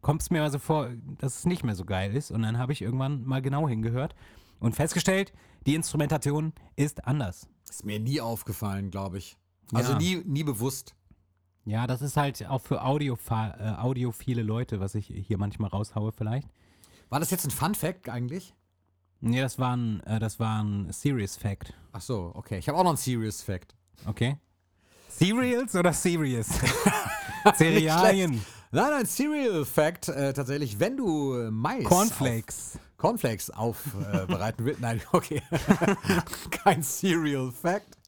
kommt 0.00 0.22
es 0.22 0.30
mir 0.30 0.42
also 0.42 0.58
vor, 0.58 0.90
dass 1.18 1.38
es 1.40 1.44
nicht 1.46 1.64
mehr 1.64 1.74
so 1.74 1.84
geil 1.84 2.14
ist 2.16 2.30
und 2.30 2.42
dann 2.42 2.58
habe 2.58 2.72
ich 2.72 2.82
irgendwann 2.82 3.24
mal 3.24 3.42
genau 3.42 3.68
hingehört 3.68 4.14
und 4.58 4.74
festgestellt, 4.74 5.32
die 5.66 5.74
Instrumentation 5.74 6.52
ist 6.76 7.06
anders. 7.06 7.48
Ist 7.68 7.84
mir 7.84 8.00
nie 8.00 8.20
aufgefallen, 8.20 8.90
glaube 8.90 9.18
ich. 9.18 9.36
Also 9.72 9.92
Ja. 9.92 9.98
nie, 9.98 10.22
nie 10.24 10.44
bewusst. 10.44 10.94
Ja, 11.64 11.86
das 11.86 12.02
ist 12.02 12.16
halt 12.16 12.44
auch 12.48 12.60
für 12.60 12.82
Audiofa 12.84 13.50
äh, 13.58 13.80
audiophile 13.80 14.42
Leute, 14.42 14.80
was 14.80 14.94
ich 14.94 15.06
hier 15.06 15.38
manchmal 15.38 15.70
raushaue 15.70 16.10
vielleicht. 16.12 16.48
War 17.08 17.20
das 17.20 17.30
jetzt 17.30 17.44
ein 17.44 17.50
Fun 17.50 17.74
Fact 17.74 18.08
eigentlich? 18.08 18.54
Nee, 19.24 19.40
das 19.40 19.58
war 19.58 19.76
ein, 19.76 20.00
äh, 20.04 20.18
das 20.18 20.38
war 20.40 20.62
ein 20.62 20.92
Serious 20.92 21.36
Fact. 21.36 21.72
Ach 21.92 22.00
so, 22.00 22.32
okay. 22.34 22.58
Ich 22.58 22.68
habe 22.68 22.76
auch 22.76 22.82
noch 22.82 22.90
einen 22.90 22.96
Serious 22.98 23.40
Fact. 23.42 23.74
Okay? 24.04 24.36
Cereals 25.08 25.74
oder 25.76 25.92
Serious? 25.92 26.48
Cerealien. 27.56 28.44
Nein, 28.72 28.90
nein, 28.90 29.06
Cereal 29.06 29.64
Fact 29.64 30.08
äh, 30.08 30.32
tatsächlich, 30.32 30.80
wenn 30.80 30.96
du 30.96 31.34
äh, 31.34 31.50
Mais 31.50 31.84
Cornflakes. 31.84 32.72
auf, 32.76 32.80
Cornflakes 32.96 33.50
aufbereiten 33.50 34.64
willst. 34.64 34.80
Nein, 34.80 35.00
okay. 35.12 35.42
Kein 36.50 36.82
Cereal 36.82 37.52
Fact. 37.52 37.98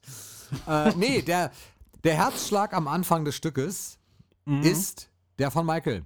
Äh, 0.67 0.91
nee, 0.95 1.21
der, 1.21 1.51
der 2.03 2.15
Herzschlag 2.15 2.73
am 2.73 2.87
Anfang 2.87 3.25
des 3.25 3.35
Stückes 3.35 3.97
Mhm. 4.47 4.61
ist 4.61 5.09
der 5.39 5.49
von 5.49 5.65
Michael. 5.65 6.03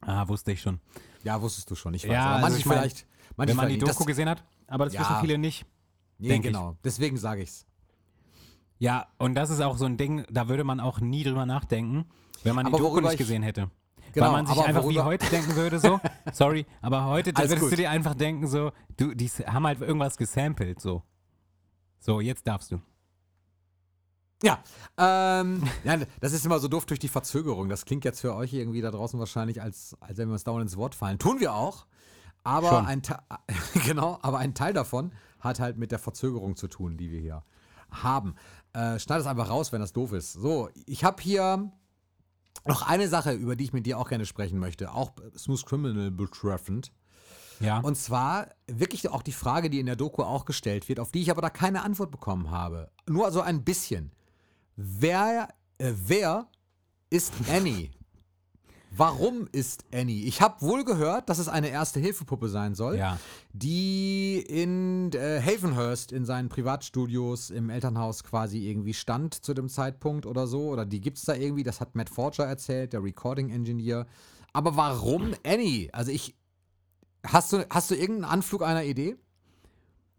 Ah, 0.00 0.26
wusste 0.28 0.52
ich 0.52 0.62
schon. 0.62 0.80
Ja, 1.24 1.42
wusstest 1.42 1.70
du 1.70 1.74
schon. 1.74 1.92
Ich 1.92 2.04
weiß. 2.04 2.12
Ja, 2.12 2.26
also 2.36 2.40
manche 2.42 2.58
ich 2.58 2.64
mein, 2.64 2.78
vielleicht. 2.78 3.06
Manche 3.38 3.50
Wenn 3.52 3.56
man 3.56 3.68
die 3.70 3.78
Doku 3.78 4.04
gesehen 4.04 4.28
hat, 4.28 4.44
aber 4.66 4.84
das 4.84 4.92
Ja. 4.92 5.00
wissen 5.00 5.16
viele 5.22 5.38
nicht. 5.38 5.64
Nee, 6.18 6.28
denk 6.28 6.44
ich. 6.44 6.52
genau. 6.52 6.76
Deswegen 6.84 7.16
sage 7.16 7.40
ich's. 7.42 7.64
Ja, 8.78 9.06
und 9.18 9.34
das 9.34 9.48
ist 9.50 9.60
auch 9.60 9.78
so 9.78 9.86
ein 9.86 9.96
Ding, 9.96 10.24
da 10.30 10.48
würde 10.48 10.64
man 10.64 10.80
auch 10.80 11.00
nie 11.00 11.24
drüber 11.24 11.46
nachdenken, 11.46 12.04
wenn 12.42 12.54
man 12.54 12.66
die 12.66 12.72
Aber 12.72 12.78
Doku 12.82 13.00
nicht 13.00 13.12
ich- 13.12 13.18
gesehen 13.18 13.42
hätte. 13.42 13.70
Genau, 14.12 14.26
Weil 14.26 14.32
man 14.32 14.46
sich 14.46 14.58
einfach 14.58 14.82
wie 14.82 14.86
worüber- 14.96 15.04
heute 15.04 15.26
denken 15.30 15.54
würde, 15.56 15.78
so, 15.78 16.00
sorry, 16.32 16.66
aber 16.80 17.04
heute 17.06 17.30
Alles 17.36 17.50
würdest 17.50 17.62
gut. 17.62 17.72
du 17.72 17.76
dir 17.76 17.90
einfach 17.90 18.14
denken, 18.14 18.46
so, 18.46 18.72
du, 18.96 19.14
die 19.14 19.28
haben 19.28 19.66
halt 19.66 19.80
irgendwas 19.80 20.16
gesampelt, 20.16 20.80
so. 20.80 21.02
So, 22.00 22.20
jetzt 22.20 22.46
darfst 22.46 22.72
du. 22.72 22.80
Ja, 24.42 24.62
ähm, 24.96 25.62
ja, 25.84 25.98
das 26.20 26.32
ist 26.32 26.46
immer 26.46 26.58
so 26.60 26.68
doof 26.68 26.86
durch 26.86 27.00
die 27.00 27.08
Verzögerung. 27.08 27.68
Das 27.68 27.84
klingt 27.84 28.04
jetzt 28.04 28.20
für 28.20 28.34
euch 28.34 28.52
irgendwie 28.54 28.80
da 28.80 28.90
draußen 28.90 29.18
wahrscheinlich, 29.18 29.60
als, 29.60 29.96
als 30.00 30.16
wenn 30.18 30.28
wir 30.28 30.34
uns 30.34 30.44
dauernd 30.44 30.62
ins 30.62 30.76
Wort 30.76 30.94
fallen. 30.94 31.18
Tun 31.18 31.40
wir 31.40 31.52
auch. 31.54 31.86
Aber 32.48 32.70
Schon. 32.70 32.86
ein, 32.86 33.02
genau, 33.84 34.18
aber 34.22 34.38
ein 34.38 34.54
Teil 34.54 34.72
davon 34.72 35.12
hat 35.38 35.60
halt 35.60 35.76
mit 35.76 35.92
der 35.92 35.98
Verzögerung 35.98 36.56
zu 36.56 36.66
tun, 36.66 36.96
die 36.96 37.10
wir 37.10 37.20
hier 37.20 37.44
haben. 37.90 38.36
Äh, 38.72 38.98
schneid 38.98 39.20
es 39.20 39.26
einfach 39.26 39.50
raus, 39.50 39.70
wenn 39.70 39.80
das 39.82 39.92
doof 39.92 40.12
ist. 40.12 40.32
So, 40.32 40.70
ich 40.86 41.04
habe 41.04 41.22
hier 41.22 41.70
noch 42.64 42.88
eine 42.88 43.08
Sache, 43.08 43.32
über 43.32 43.54
die 43.54 43.64
ich 43.64 43.72
mit 43.74 43.84
dir 43.84 43.98
auch 43.98 44.08
gerne 44.08 44.24
sprechen 44.24 44.58
möchte, 44.58 44.92
auch 44.92 45.12
Smooth 45.36 45.66
Criminal 45.66 46.10
betreffend. 46.10 46.90
Ja. 47.60 47.80
Und 47.80 47.96
zwar 47.96 48.48
wirklich 48.66 49.08
auch 49.10 49.22
die 49.22 49.32
Frage, 49.32 49.68
die 49.68 49.80
in 49.80 49.86
der 49.86 49.96
Doku 49.96 50.22
auch 50.22 50.46
gestellt 50.46 50.88
wird, 50.88 51.00
auf 51.00 51.12
die 51.12 51.20
ich 51.20 51.30
aber 51.30 51.42
da 51.42 51.50
keine 51.50 51.82
Antwort 51.82 52.10
bekommen 52.10 52.50
habe. 52.50 52.90
Nur 53.06 53.30
so 53.30 53.42
ein 53.42 53.62
bisschen. 53.62 54.12
Wer, 54.76 55.48
äh, 55.76 55.92
wer 55.94 56.46
ist 57.10 57.32
Annie? 57.50 57.90
Warum 58.90 59.48
ist 59.52 59.84
Annie? 59.92 60.24
Ich 60.24 60.40
habe 60.40 60.60
wohl 60.62 60.84
gehört, 60.84 61.28
dass 61.28 61.38
es 61.38 61.48
eine 61.48 61.68
Erste-Hilfe-Puppe 61.68 62.48
sein 62.48 62.74
soll, 62.74 62.96
Ja. 62.96 63.18
die 63.52 64.38
in 64.40 65.12
äh, 65.12 65.40
Havenhurst 65.42 66.10
in 66.12 66.24
seinen 66.24 66.48
Privatstudios 66.48 67.50
im 67.50 67.70
Elternhaus 67.70 68.24
quasi 68.24 68.68
irgendwie 68.68 68.94
stand 68.94 69.34
zu 69.34 69.54
dem 69.54 69.68
Zeitpunkt 69.68 70.26
oder 70.26 70.46
so. 70.46 70.68
Oder 70.70 70.86
die 70.86 71.00
gibt 71.00 71.18
es 71.18 71.24
da 71.24 71.34
irgendwie, 71.34 71.62
das 71.64 71.80
hat 71.80 71.94
Matt 71.94 72.10
Forger 72.10 72.44
erzählt, 72.46 72.92
der 72.92 73.02
Recording-Engineer. 73.04 74.06
Aber 74.52 74.76
warum 74.76 75.34
Annie? 75.44 75.88
Also 75.92 76.10
ich. 76.10 76.34
Hast 77.26 77.52
du, 77.52 77.66
hast 77.68 77.90
du 77.90 77.94
irgendeinen 77.96 78.32
Anflug 78.32 78.62
einer 78.62 78.84
Idee? 78.84 79.16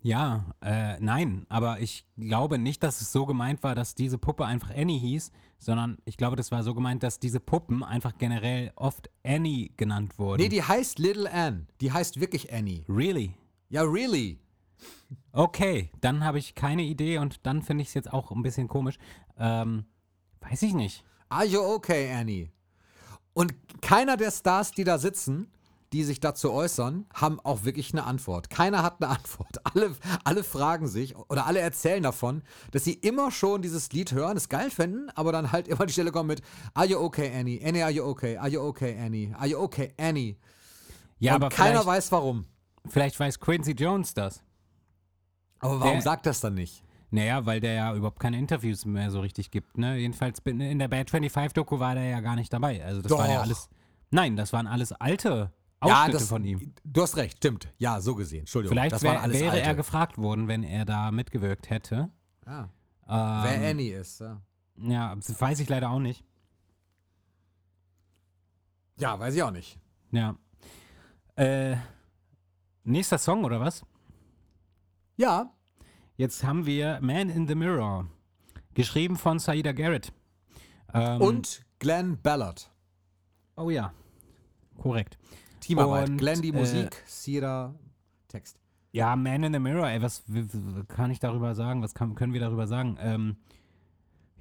Ja, 0.01 0.45
äh, 0.61 0.97
nein, 0.99 1.45
aber 1.49 1.79
ich 1.81 2.05
glaube 2.17 2.57
nicht, 2.57 2.83
dass 2.83 3.01
es 3.01 3.11
so 3.11 3.25
gemeint 3.25 3.63
war, 3.63 3.75
dass 3.75 3.95
diese 3.95 4.17
Puppe 4.17 4.45
einfach 4.45 4.69
Annie 4.75 4.99
hieß, 4.99 5.31
sondern 5.59 5.97
ich 6.05 6.17
glaube, 6.17 6.35
das 6.35 6.51
war 6.51 6.63
so 6.63 6.73
gemeint, 6.73 7.03
dass 7.03 7.19
diese 7.19 7.39
Puppen 7.39 7.83
einfach 7.83 8.17
generell 8.17 8.71
oft 8.75 9.09
Annie 9.23 9.71
genannt 9.77 10.17
wurden. 10.17 10.41
Nee, 10.41 10.49
die 10.49 10.63
heißt 10.63 10.97
Little 10.97 11.31
Anne. 11.31 11.67
Die 11.81 11.91
heißt 11.91 12.19
wirklich 12.19 12.51
Annie. 12.51 12.83
really? 12.87 13.35
Ja, 13.69 13.83
really. 13.83 14.39
Okay, 15.33 15.91
dann 16.01 16.23
habe 16.23 16.39
ich 16.39 16.55
keine 16.55 16.83
Idee 16.83 17.17
und 17.17 17.45
dann 17.45 17.61
finde 17.61 17.81
ich 17.81 17.89
es 17.89 17.93
jetzt 17.93 18.11
auch 18.11 18.31
ein 18.31 18.41
bisschen 18.41 18.67
komisch. 18.67 18.97
Ähm, 19.37 19.85
weiß 20.41 20.63
ich 20.63 20.73
nicht. 20.73 21.03
Are 21.27 21.45
you 21.45 21.59
okay, 21.59 22.11
Annie? 22.11 22.49
Und 23.33 23.53
keiner 23.81 24.17
der 24.17 24.31
Stars, 24.31 24.71
die 24.71 24.83
da 24.83 24.97
sitzen, 24.97 25.51
die 25.93 26.03
sich 26.03 26.19
dazu 26.19 26.51
äußern, 26.51 27.05
haben 27.13 27.39
auch 27.39 27.63
wirklich 27.63 27.93
eine 27.93 28.03
Antwort. 28.03 28.49
Keiner 28.49 28.83
hat 28.83 29.01
eine 29.01 29.09
Antwort. 29.17 29.57
Alle, 29.63 29.95
alle 30.23 30.43
fragen 30.43 30.87
sich 30.87 31.15
oder 31.15 31.45
alle 31.47 31.59
erzählen 31.59 32.03
davon, 32.03 32.43
dass 32.71 32.83
sie 32.83 32.93
immer 32.93 33.31
schon 33.31 33.61
dieses 33.61 33.91
Lied 33.91 34.11
hören, 34.11 34.37
es 34.37 34.49
geil 34.49 34.69
finden, 34.69 35.09
aber 35.15 35.31
dann 35.31 35.51
halt 35.51 35.67
immer 35.69 35.85
die 35.85 35.93
Stelle 35.93 36.11
kommen 36.11 36.27
mit 36.27 36.41
Are 36.73 36.85
you 36.85 36.99
okay, 36.99 37.31
Annie? 37.35 37.59
Annie, 37.63 37.81
are 37.83 37.91
you 37.91 38.03
okay? 38.03 38.37
Are 38.37 38.49
you 38.49 38.61
okay, 38.61 38.97
Annie? 38.99 39.33
Are 39.35 39.47
you 39.47 39.57
okay, 39.57 39.93
Annie? 39.97 40.37
Ja, 41.17 41.35
Und 41.35 41.43
aber 41.43 41.49
keiner 41.55 41.85
weiß 41.85 42.11
warum. 42.11 42.45
vielleicht 42.87 43.19
weiß 43.19 43.39
Quincy 43.39 43.71
Jones 43.71 44.13
das. 44.13 44.43
Aber 45.59 45.79
warum 45.79 45.93
Der- 45.93 46.01
sagt 46.01 46.25
das 46.25 46.39
dann 46.39 46.53
nicht? 46.53 46.83
Naja, 47.11 47.43
weil 47.47 47.59
der 47.59 47.73
ja 47.73 47.95
überhaupt 47.95 48.19
keine 48.19 48.37
Interviews 48.37 48.85
mehr 48.85 49.09
so 49.09 49.19
richtig 49.21 49.49
gibt, 49.49 49.79
ne? 49.79 49.97
Jedenfalls 49.97 50.39
in 50.45 50.77
der 50.77 50.87
Bad 50.87 51.09
25-Doku 51.09 51.79
war 51.79 51.95
der 51.95 52.03
ja 52.05 52.19
gar 52.19 52.35
nicht 52.35 52.53
dabei. 52.53 52.85
Also 52.85 53.01
das 53.01 53.11
war 53.11 53.27
ja 53.27 53.37
Doch. 53.37 53.41
alles. 53.41 53.67
Nein, 54.11 54.35
das 54.35 54.53
waren 54.53 54.67
alles 54.67 54.91
alte 54.91 55.51
Ja, 55.83 55.99
Ausschnitte 56.01 56.17
das, 56.19 56.27
von 56.27 56.43
ihm. 56.43 56.73
du 56.83 57.01
hast 57.01 57.15
recht, 57.15 57.37
stimmt. 57.37 57.73
Ja, 57.77 58.01
so 58.01 58.15
gesehen. 58.15 58.39
Entschuldigung. 58.41 58.75
Vielleicht 58.77 59.01
wär, 59.01 59.11
wäre 59.31 59.51
alte. 59.51 59.61
er 59.61 59.75
gefragt 59.75 60.17
worden, 60.17 60.47
wenn 60.47 60.63
er 60.63 60.83
da 60.85 61.11
mitgewirkt 61.11 61.69
hätte. 61.69 62.09
Ah, 62.45 62.63
Ähm, 62.63 63.43
wer 63.61 63.69
Annie 63.71 63.93
ist. 63.95 64.19
Ja. 64.19 64.41
Ja, 64.77 65.15
das 65.15 65.39
weiß 65.39 65.59
ich 65.59 65.69
leider 65.69 65.89
auch 65.89 65.99
nicht. 65.99 66.23
ja, 68.97 69.17
weiß 69.19 69.35
ich 69.35 69.43
auch 69.43 69.51
nicht. 69.51 69.79
Ja. 70.11 70.35
Äh, 71.35 71.77
nächster 72.83 73.17
Song 73.17 73.43
oder 73.45 73.59
was? 73.61 73.85
Ja, 75.17 75.53
Jetzt 76.19 76.43
haben 76.43 76.65
wir 76.65 76.99
Man 77.01 77.29
in 77.29 77.47
the 77.47 77.55
Mirror, 77.55 78.05
geschrieben 78.73 79.15
von 79.15 79.39
Saida 79.39 79.71
Garrett. 79.71 80.11
Ähm, 80.93 81.21
und 81.21 81.61
Glenn 81.79 82.21
Ballard. 82.21 82.69
Oh 83.55 83.69
ja, 83.69 83.93
korrekt. 84.77 85.17
Teamarbeit. 85.59 86.09
Und, 86.09 86.17
Glenn 86.17 86.41
die 86.41 86.49
äh, 86.49 86.53
Musik, 86.53 87.03
Sierra 87.05 87.73
Text. 88.27 88.57
Ja, 88.91 89.15
Man 89.15 89.43
in 89.43 89.53
the 89.53 89.59
Mirror, 89.59 89.87
ey, 89.89 90.01
was 90.01 90.23
kann 90.87 91.11
ich 91.11 91.19
darüber 91.19 91.53
sagen? 91.55 91.81
Was 91.83 91.93
kann, 91.93 92.15
können 92.15 92.33
wir 92.33 92.39
darüber 92.39 92.65
sagen? 92.67 92.97
Ähm, 93.01 93.35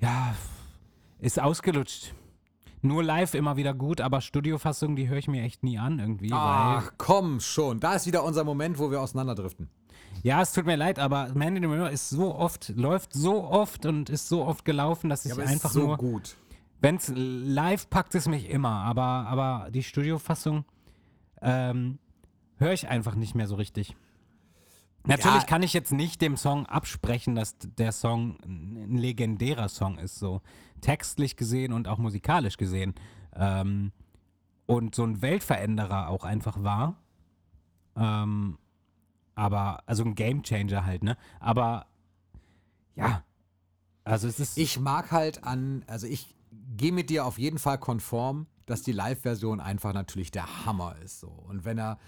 ja, 0.00 0.34
ist 1.18 1.38
ausgelutscht. 1.40 2.14
Nur 2.80 3.02
live 3.02 3.34
immer 3.34 3.56
wieder 3.56 3.74
gut, 3.74 4.00
aber 4.00 4.20
Studiofassungen, 4.20 4.94
die 4.94 5.08
höre 5.08 5.18
ich 5.18 5.26
mir 5.28 5.42
echt 5.42 5.64
nie 5.64 5.78
an 5.78 5.98
irgendwie. 5.98 6.30
Ach, 6.32 6.92
komm 6.96 7.40
schon. 7.40 7.80
Da 7.80 7.94
ist 7.94 8.06
wieder 8.06 8.22
unser 8.24 8.44
Moment, 8.44 8.78
wo 8.78 8.90
wir 8.90 9.00
auseinanderdriften. 9.00 9.68
ja, 10.22 10.40
es 10.40 10.52
tut 10.52 10.64
mir 10.64 10.76
leid, 10.76 10.98
aber 11.00 11.28
Man 11.34 11.56
in 11.56 11.62
the 11.64 11.68
Mirror 11.68 11.90
ist 11.90 12.08
so 12.08 12.34
oft, 12.34 12.68
läuft 12.76 13.12
so 13.12 13.42
oft 13.44 13.84
und 13.84 14.08
ist 14.08 14.28
so 14.28 14.44
oft 14.46 14.64
gelaufen, 14.64 15.10
dass 15.10 15.24
ich 15.26 15.34
Ja, 15.34 15.44
einfach 15.44 15.70
ist 15.70 15.74
so 15.74 15.88
nur. 15.88 15.96
gut. 15.96 16.36
Wenn's 16.80 17.12
live 17.14 17.90
packt 17.90 18.14
es 18.14 18.28
mich 18.28 18.48
immer, 18.48 18.70
aber, 18.70 19.02
aber 19.02 19.68
die 19.72 19.82
Studiofassung 19.82 20.64
ähm, 21.42 21.98
höre 22.56 22.72
ich 22.72 22.88
einfach 22.88 23.14
nicht 23.14 23.34
mehr 23.34 23.46
so 23.46 23.54
richtig. 23.56 23.96
Natürlich 25.06 25.42
Ja. 25.42 25.48
kann 25.48 25.62
ich 25.62 25.72
jetzt 25.72 25.92
nicht 25.92 26.20
dem 26.20 26.36
Song 26.36 26.66
absprechen, 26.66 27.34
dass 27.34 27.56
der 27.58 27.92
Song 27.92 28.38
ein 28.44 28.96
legendärer 28.98 29.68
Song 29.68 29.98
ist, 29.98 30.18
so 30.18 30.42
textlich 30.80 31.36
gesehen 31.36 31.72
und 31.72 31.88
auch 31.88 31.98
musikalisch 31.98 32.56
gesehen. 32.56 32.94
Ähm, 33.34 33.92
und 34.66 34.94
so 34.94 35.04
ein 35.04 35.22
Weltveränderer 35.22 36.08
auch 36.08 36.24
einfach 36.24 36.62
war. 36.62 36.96
Ähm, 37.96 38.58
aber, 39.34 39.82
also 39.86 40.04
ein 40.04 40.14
Gamechanger 40.14 40.84
halt, 40.84 41.02
ne? 41.02 41.16
Aber 41.40 41.86
ja, 42.96 43.22
also 44.04 44.26
es 44.28 44.40
ist. 44.40 44.58
Ich 44.58 44.78
mag 44.80 45.10
halt 45.12 45.44
an, 45.44 45.84
also 45.86 46.06
ich 46.06 46.34
gehe 46.76 46.92
mit 46.92 47.08
dir 47.08 47.24
auf 47.24 47.38
jeden 47.38 47.58
Fall 47.58 47.78
konform, 47.78 48.46
dass 48.68 48.82
die 48.82 48.92
Live-Version 48.92 49.60
einfach 49.60 49.92
natürlich 49.92 50.30
der 50.30 50.64
Hammer 50.66 50.96
ist. 51.04 51.20
So. 51.20 51.28
Und 51.28 51.64
wenn 51.64 51.78
er, 51.78 51.98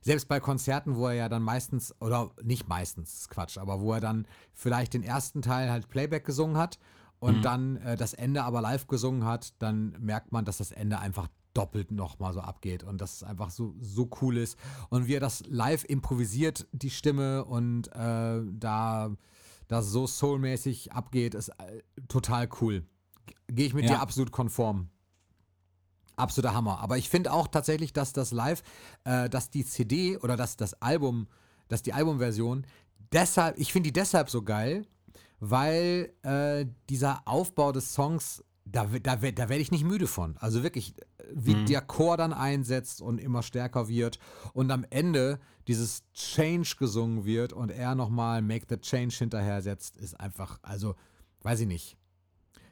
selbst 0.00 0.28
bei 0.28 0.38
Konzerten, 0.38 0.96
wo 0.96 1.06
er 1.06 1.14
ja 1.14 1.28
dann 1.28 1.42
meistens, 1.42 1.94
oder 2.00 2.30
nicht 2.42 2.68
meistens, 2.68 3.10
das 3.10 3.20
ist 3.22 3.30
Quatsch, 3.30 3.58
aber 3.58 3.80
wo 3.80 3.92
er 3.94 4.00
dann 4.00 4.26
vielleicht 4.52 4.94
den 4.94 5.02
ersten 5.02 5.40
Teil 5.40 5.70
halt 5.70 5.88
Playback 5.88 6.24
gesungen 6.24 6.58
hat 6.58 6.78
und 7.20 7.42
dann 7.42 7.76
äh, 7.78 7.96
das 7.96 8.12
Ende 8.12 8.44
aber 8.44 8.60
live 8.60 8.86
gesungen 8.86 9.24
hat, 9.24 9.54
dann 9.60 9.96
merkt 9.98 10.30
man, 10.30 10.44
dass 10.44 10.58
das 10.58 10.72
Ende 10.72 10.98
einfach 10.98 11.28
doppelt 11.54 11.90
nochmal 11.90 12.34
so 12.34 12.40
abgeht 12.40 12.82
und 12.82 13.00
dass 13.00 13.14
es 13.14 13.22
einfach 13.22 13.50
so, 13.50 13.74
so 13.80 14.10
cool 14.20 14.36
ist. 14.36 14.58
Und 14.90 15.06
wie 15.06 15.14
er 15.14 15.20
das 15.20 15.44
live 15.46 15.84
improvisiert, 15.84 16.66
die 16.72 16.90
Stimme 16.90 17.44
und 17.44 17.88
äh, 17.94 18.42
da 18.52 19.10
das 19.68 19.86
so 19.86 20.06
soulmäßig 20.06 20.92
abgeht, 20.92 21.34
ist 21.34 21.48
äh, 21.48 21.82
total 22.08 22.48
cool. 22.60 22.84
Gehe 23.46 23.66
ich 23.66 23.74
mit 23.74 23.84
Ja. 23.84 23.92
dir 23.92 24.00
absolut 24.00 24.32
konform. 24.32 24.90
Absoluter 26.16 26.54
Hammer. 26.54 26.80
Aber 26.80 26.96
ich 26.98 27.08
finde 27.08 27.32
auch 27.32 27.48
tatsächlich, 27.48 27.92
dass 27.92 28.12
das 28.12 28.30
Live, 28.32 28.62
äh, 29.04 29.28
dass 29.28 29.50
die 29.50 29.64
CD 29.64 30.16
oder 30.18 30.36
dass 30.36 30.56
das 30.56 30.74
Album, 30.82 31.26
dass 31.68 31.82
die 31.82 31.92
Albumversion, 31.92 32.66
deshalb, 33.12 33.58
ich 33.58 33.72
finde 33.72 33.88
die 33.88 33.92
deshalb 33.92 34.30
so 34.30 34.42
geil, 34.42 34.86
weil 35.40 36.12
äh, 36.22 36.66
dieser 36.88 37.22
Aufbau 37.26 37.72
des 37.72 37.92
Songs, 37.94 38.42
da, 38.64 38.86
da, 38.86 39.16
da 39.16 39.20
werde 39.20 39.56
ich 39.56 39.70
nicht 39.70 39.84
müde 39.84 40.06
von. 40.06 40.36
Also 40.38 40.62
wirklich, 40.62 40.94
äh, 40.98 41.24
wie 41.32 41.64
der 41.64 41.82
Chor 41.82 42.16
dann 42.16 42.32
einsetzt 42.32 43.02
und 43.02 43.18
immer 43.18 43.42
stärker 43.42 43.88
wird 43.88 44.18
und 44.52 44.70
am 44.70 44.86
Ende 44.90 45.38
dieses 45.68 46.02
Change 46.12 46.76
gesungen 46.78 47.24
wird 47.24 47.52
und 47.52 47.70
er 47.70 47.94
nochmal 47.94 48.42
Make 48.42 48.66
the 48.68 48.76
Change 48.76 49.14
hinterher 49.16 49.62
setzt, 49.62 49.96
ist 49.96 50.18
einfach, 50.20 50.58
also, 50.62 50.94
weiß 51.42 51.60
ich 51.60 51.66
nicht. 51.66 51.96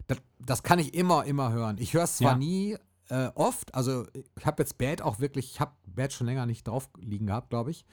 Das, 0.07 0.19
das 0.39 0.63
kann 0.63 0.79
ich 0.79 0.95
immer, 0.95 1.25
immer 1.25 1.53
hören. 1.53 1.77
Ich 1.79 1.95
höre 1.95 2.05
es 2.05 2.17
zwar 2.17 2.33
Ja. 2.33 2.39
nie 2.39 2.77
äh, 3.09 3.29
oft, 3.35 3.75
also 3.75 4.07
ich 4.39 4.47
habe 4.47 4.63
jetzt 4.63 4.79
Bad 4.79 5.03
auch 5.03 5.19
wirklich, 5.21 5.53
ich 5.53 5.61
habe 5.61 5.73
Bad 5.87 6.13
schon 6.13 6.27
länger 6.27 6.47
nicht 6.47 6.67
drauf 6.69 6.89
liegen 6.99 7.27
gehabt, 7.27 7.51
glaube 7.51 7.71
ich. 7.71 7.85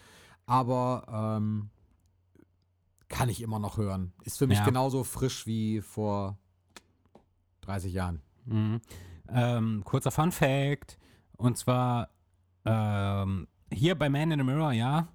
Aber 0.46 1.38
ähm, 1.38 1.70
kann 3.08 3.30
ich 3.30 3.42
immer 3.42 3.60
noch 3.60 3.78
hören. 3.78 4.14
Ist 4.24 4.38
für 4.38 4.48
mich 4.48 4.60
Ja. 4.60 4.66
genauso 4.66 5.04
frisch 5.04 5.46
wie 5.46 5.82
vor 5.82 6.38
30 7.62 7.94
Jahren. 7.94 8.22
Mhm. 8.46 8.82
Ähm, 9.30 9.84
kurzer 9.84 10.12
Fun 10.12 10.32
Fact. 10.32 10.98
Und 11.38 11.58
zwar 11.58 12.10
ähm, 12.66 13.48
hier 13.72 13.96
bei 13.96 14.10
Man 14.10 14.32
in 14.32 14.40
the 14.40 14.46
Mirror, 14.46 14.74
ja, 14.74 15.08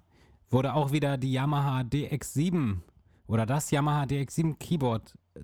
wurde 0.49 0.73
auch 0.73 0.91
wieder 0.91 1.17
die 1.17 1.31
Yamaha 1.33 1.81
DX7 1.81 2.77
oder 3.27 3.45
das 3.45 3.71
Yamaha 3.71 4.03
DX7 4.03 4.55
Keyboard 4.57 5.17
äh, 5.35 5.41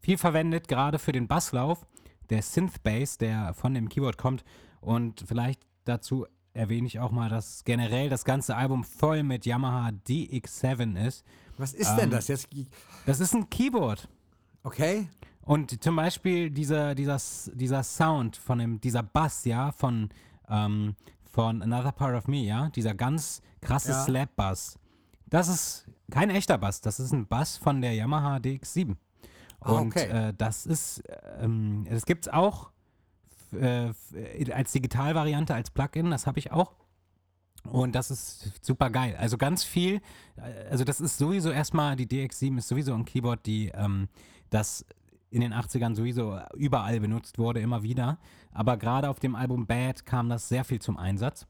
viel 0.00 0.16
verwendet, 0.18 0.68
gerade 0.68 0.98
für 0.98 1.12
den 1.12 1.28
Basslauf, 1.28 1.86
der 2.32 2.42
Synth 2.42 2.82
Bass, 2.82 3.18
der 3.18 3.54
von 3.54 3.74
dem 3.74 3.88
Keyboard 3.88 4.18
kommt. 4.18 4.42
Und 4.80 5.22
vielleicht 5.26 5.60
dazu 5.84 6.26
erwähne 6.54 6.86
ich 6.86 6.98
auch 6.98 7.12
mal, 7.12 7.28
dass 7.28 7.64
generell 7.64 8.08
das 8.08 8.24
ganze 8.24 8.56
Album 8.56 8.84
voll 8.84 9.22
mit 9.22 9.46
Yamaha 9.46 9.90
DX7 10.08 11.06
ist. 11.06 11.24
Was 11.58 11.74
ist 11.74 11.94
denn 11.96 12.04
Ähm, 12.06 12.10
das 12.10 12.28
jetzt? 12.28 12.48
Das 13.06 13.20
ist 13.20 13.34
ein 13.34 13.48
Keyboard. 13.48 14.08
Okay. 14.62 15.08
Und 15.42 15.82
zum 15.82 15.96
Beispiel 15.96 16.50
dieser, 16.50 16.94
dieser, 16.94 17.18
dieser 17.54 17.82
Sound 17.82 18.36
von 18.36 18.58
dem, 18.58 18.80
dieser 18.80 19.02
Bass, 19.02 19.44
ja, 19.44 19.72
von, 19.72 20.10
ähm, 20.48 20.94
von 21.30 21.62
Another 21.62 21.92
Part 21.92 22.14
of 22.14 22.28
Me, 22.28 22.38
ja, 22.44 22.68
dieser 22.70 22.94
ganz 22.94 23.42
krasse 23.60 23.90
Ja. 23.92 24.04
Slap-Bass. 24.04 24.78
Das 25.26 25.48
ist 25.48 25.86
kein 26.10 26.30
echter 26.30 26.58
Bass, 26.58 26.80
das 26.80 27.00
ist 27.00 27.12
ein 27.12 27.26
Bass 27.26 27.56
von 27.56 27.80
der 27.80 27.94
Yamaha 27.94 28.36
DX7. 28.36 28.96
Ah, 29.62 29.72
Und 29.72 29.88
okay. 29.88 30.08
äh, 30.28 30.34
das 30.36 30.66
ist, 30.66 31.02
ähm, 31.40 31.86
das 31.88 32.04
gibt's 32.06 32.28
auch 32.28 32.70
f- 33.52 33.60
äh, 33.60 33.88
f- 33.88 34.50
als 34.54 34.72
Digitalvariante, 34.72 35.54
als 35.54 35.70
Plugin, 35.70 36.10
das 36.10 36.26
habe 36.26 36.38
ich 36.38 36.52
auch. 36.52 36.74
Und 37.64 37.94
das 37.94 38.10
ist 38.10 38.52
super 38.64 38.90
geil. 38.90 39.14
Also 39.18 39.38
ganz 39.38 39.62
viel, 39.62 40.00
äh, 40.36 40.68
also 40.70 40.82
das 40.84 41.00
ist 41.00 41.16
sowieso 41.18 41.50
erstmal, 41.50 41.94
die 41.96 42.06
DX7 42.06 42.58
ist 42.58 42.68
sowieso 42.68 42.92
ein 42.94 43.04
Keyboard, 43.04 43.46
die 43.46 43.68
ähm, 43.68 44.08
das 44.50 44.84
in 45.30 45.40
den 45.40 45.54
80ern 45.54 45.94
sowieso 45.94 46.38
überall 46.56 46.98
benutzt 47.00 47.38
wurde, 47.38 47.60
immer 47.60 47.82
wieder. 47.82 48.18
Aber 48.50 48.76
gerade 48.76 49.08
auf 49.08 49.18
dem 49.20 49.34
Album 49.34 49.66
Bad 49.66 50.04
kam 50.04 50.28
das 50.28 50.48
sehr 50.48 50.64
viel 50.64 50.80
zum 50.80 50.98
Einsatz. 50.98 51.46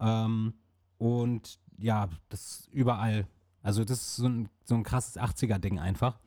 Ähm, 0.00 0.54
und 0.98 1.58
ja, 1.78 2.08
das 2.30 2.68
überall. 2.72 3.26
Also 3.62 3.84
das 3.84 4.00
ist 4.00 4.16
so 4.16 4.26
ein, 4.28 4.48
so 4.64 4.74
ein 4.74 4.82
krasses 4.82 5.16
80er-Ding 5.18 5.78
einfach. 5.78 6.18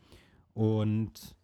Und 0.58 1.36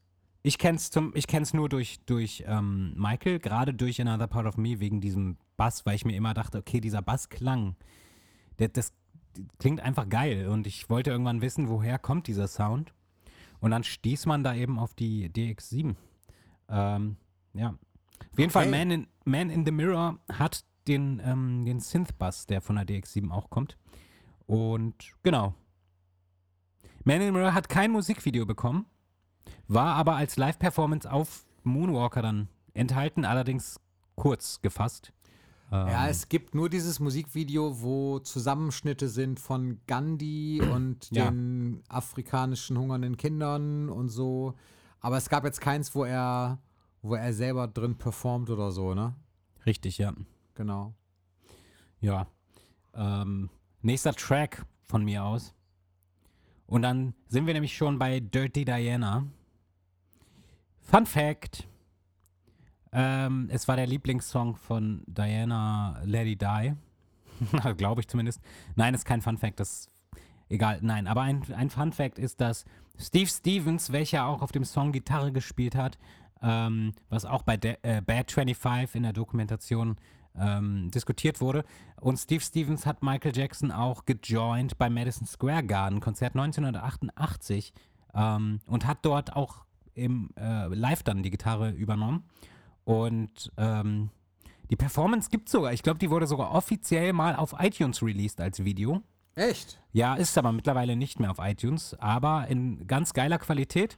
ich 0.42 0.58
kenn's 0.58 0.90
zum, 0.90 1.12
ich 1.14 1.28
kenn's 1.28 1.54
nur 1.54 1.70
durch, 1.70 2.00
durch 2.08 2.44
ähm, 2.48 2.96
Michael, 2.98 3.38
gerade 3.38 3.72
durch 3.72 4.02
Another 4.02 4.26
Part 4.26 4.48
of 4.48 4.58
Me, 4.58 4.80
wegen 4.80 5.02
diesem 5.02 5.38
Bass, 5.56 5.86
weil 5.86 5.94
ich 5.94 6.04
mir 6.04 6.16
immer 6.16 6.34
dachte, 6.34 6.58
okay, 6.58 6.82
dieser 6.82 7.04
Bassklang, 7.04 7.76
der, 8.58 8.70
das 8.70 8.92
klingt 9.60 9.82
einfach 9.82 10.10
geil. 10.10 10.48
Und 10.48 10.66
ich 10.66 10.90
wollte 10.90 11.12
irgendwann 11.12 11.42
wissen, 11.42 11.70
woher 11.70 12.00
kommt 12.00 12.26
dieser 12.26 12.48
Sound. 12.48 12.92
Und 13.60 13.70
dann 13.70 13.84
stieß 13.84 14.26
man 14.26 14.44
da 14.44 14.56
eben 14.56 14.80
auf 14.80 14.96
die 14.96 15.30
DX7. 15.30 15.94
Ähm, 16.70 17.18
ja. 17.54 17.76
Auf 18.32 18.40
jeden 18.40 18.50
Fall, 18.52 18.68
Okay. 18.68 18.78
Man 18.80 18.90
in, 18.90 19.08
Man 19.26 19.52
in 19.52 19.64
the 19.64 19.72
Mirror 19.72 20.18
hat 20.32 20.66
den, 20.88 21.22
ähm, 21.24 21.66
den 21.66 21.82
Synth-Bass, 21.82 22.48
der 22.48 22.62
von 22.62 22.78
der 22.78 22.88
DX7 22.88 23.30
auch 23.30 23.52
kommt. 23.52 23.78
Und 24.48 24.96
genau. 25.22 25.54
Man 27.04 27.22
in 27.22 27.28
the 27.28 27.32
Mirror 27.32 27.54
hat 27.54 27.70
kein 27.70 27.92
Musikvideo 27.92 28.48
bekommen, 28.48 28.88
war 29.68 29.96
aber 29.96 30.16
als 30.16 30.38
Live-Performance 30.38 31.12
auf 31.12 31.46
Moonwalker 31.64 32.22
dann 32.22 32.48
enthalten, 32.74 33.26
allerdings 33.26 33.80
kurz 34.16 34.62
gefasst. 34.62 35.14
Ähm, 35.72 35.88
Ja, 35.88 36.08
es 36.08 36.30
gibt 36.30 36.54
nur 36.56 36.70
dieses 36.70 37.00
Musikvideo, 37.00 37.82
wo 37.82 38.20
Zusammenschnitte 38.20 39.10
sind 39.10 39.40
von 39.40 39.80
Gandhi 39.88 40.62
und 40.74 41.10
Ja. 41.12 41.30
den 41.32 41.84
afrikanischen 41.90 42.78
hungernden 42.78 43.18
Kindern 43.18 43.90
und 43.90 44.10
so. 44.10 44.54
Aber 45.00 45.18
es 45.18 45.30
gab 45.30 45.44
jetzt 45.44 45.62
keins, 45.62 45.94
wo 45.96 46.06
er, 46.06 46.60
wo 47.02 47.16
er 47.16 47.34
selber 47.34 47.68
drin 47.68 47.98
performt 47.98 48.50
oder 48.50 48.72
so, 48.72 48.94
ne? 48.94 49.16
richtig, 49.66 49.98
ja. 49.98 50.14
Genau. 50.56 50.94
Ja. 52.02 52.28
Ähm, 52.94 53.50
nächster 53.82 54.14
Track 54.14 54.66
von 54.84 55.04
mir 55.06 55.24
aus. 55.24 55.54
Und 56.74 56.82
dann 56.82 57.14
sind 57.28 57.46
wir 57.46 57.54
nämlich 57.54 57.78
schon 57.78 58.00
bei 58.00 58.20
Dirty 58.20 58.66
Diana. 58.66 59.28
Fun 60.82 61.06
Fact: 61.06 61.68
ähm, 62.92 63.48
Es 63.52 63.68
war 63.68 63.76
der 63.76 63.86
Lieblingssong 63.86 64.56
von 64.56 65.04
Diana 65.06 66.02
Lady 66.04 66.36
Die. 66.36 66.74
Glaube 67.78 68.02
ich 68.02 68.08
zumindest. 68.08 68.42
Nein, 68.76 68.96
ist 68.96 69.06
kein 69.06 69.22
Fun 69.22 69.38
Fact, 69.38 69.60
das 69.60 69.88
egal. 70.50 70.80
Nein, 70.82 71.06
aber 71.06 71.22
ein, 71.22 71.44
ein 71.54 71.70
Fun 71.70 71.92
Fact 71.92 72.18
ist, 72.18 72.42
dass 72.42 72.66
Steve 72.98 73.30
Stevens, 73.30 73.92
welcher 73.92 74.26
auch 74.26 74.42
auf 74.42 74.52
dem 74.52 74.64
Song 74.64 74.94
Gitarre 74.94 75.32
gespielt 75.32 75.76
hat, 75.76 76.00
ähm, 76.42 76.94
was 77.08 77.24
auch 77.24 77.44
bei 77.44 77.56
De 77.56 77.78
äh, 77.84 78.02
Bad 78.02 78.32
25 78.32 78.96
in 78.96 79.04
der 79.04 79.14
Dokumentation 79.14 79.98
ähm, 80.40 80.90
diskutiert 80.92 81.42
wurde. 81.42 81.64
Und 82.00 82.18
Steve 82.18 82.42
Stevens 82.42 82.86
hat 82.86 83.04
Michael 83.04 83.36
Jackson 83.36 83.72
auch 83.72 84.06
gejoint 84.06 84.78
beim 84.78 84.94
Madison 84.94 85.28
Square 85.28 85.64
Garden 85.64 86.00
Konzert 86.00 86.36
1988 86.36 87.74
ähm, 88.14 88.60
und 88.68 88.86
hat 88.88 89.00
dort 89.04 89.36
auch 89.36 89.66
im 89.94 90.30
äh, 90.38 90.68
Live 90.68 91.04
dann 91.04 91.24
die 91.24 91.32
Gitarre 91.32 91.72
übernommen. 91.72 92.24
Und 92.84 93.52
ähm, 93.58 94.10
die 94.70 94.76
Performance 94.76 95.30
gibt 95.30 95.50
sogar. 95.50 95.74
Ich 95.74 95.84
glaube, 95.84 96.00
die 96.00 96.10
wurde 96.10 96.28
sogar 96.28 96.52
offiziell 96.52 97.14
mal 97.14 97.36
auf 97.36 97.56
iTunes 97.60 98.02
released 98.02 98.42
als 98.42 98.64
Video. 98.64 99.02
Echt? 99.36 99.80
Ja, 99.92 100.16
ist 100.16 100.38
aber 100.38 100.52
mittlerweile 100.52 100.96
nicht 100.96 101.20
mehr 101.20 101.32
auf 101.32 101.38
iTunes, 101.40 101.96
aber 102.00 102.48
in 102.48 102.86
ganz 102.88 103.14
geiler 103.14 103.40
Qualität. 103.40 103.98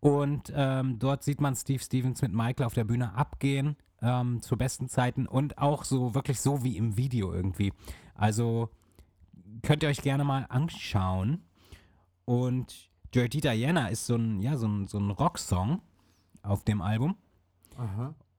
Und 0.00 0.52
ähm, 0.54 0.98
dort 0.98 1.22
sieht 1.22 1.40
man 1.40 1.54
Steve 1.54 1.82
Stevens 1.82 2.22
mit 2.22 2.32
Michael 2.32 2.66
auf 2.66 2.74
der 2.74 2.84
Bühne 2.84 3.14
abgehen 3.14 3.76
ähm, 4.02 4.40
zu 4.42 4.56
besten 4.56 4.88
Zeiten 4.88 5.26
und 5.26 5.58
auch 5.58 5.84
so 5.84 6.14
wirklich 6.14 6.40
so 6.40 6.62
wie 6.64 6.76
im 6.76 6.96
Video 6.96 7.32
irgendwie. 7.32 7.72
Also 8.14 8.70
könnt 9.62 9.82
ihr 9.82 9.88
euch 9.88 10.02
gerne 10.02 10.24
mal 10.24 10.46
anschauen. 10.48 11.42
Und 12.24 12.90
Dirty 13.14 13.40
Diana 13.40 13.88
ist 13.88 14.06
so 14.06 14.14
ein, 14.16 14.40
ja, 14.40 14.56
so 14.56 14.66
ein, 14.68 14.86
so 14.86 14.98
ein 14.98 15.10
Rocksong 15.10 15.82
auf 16.42 16.64
dem 16.64 16.80
Album. 16.80 17.16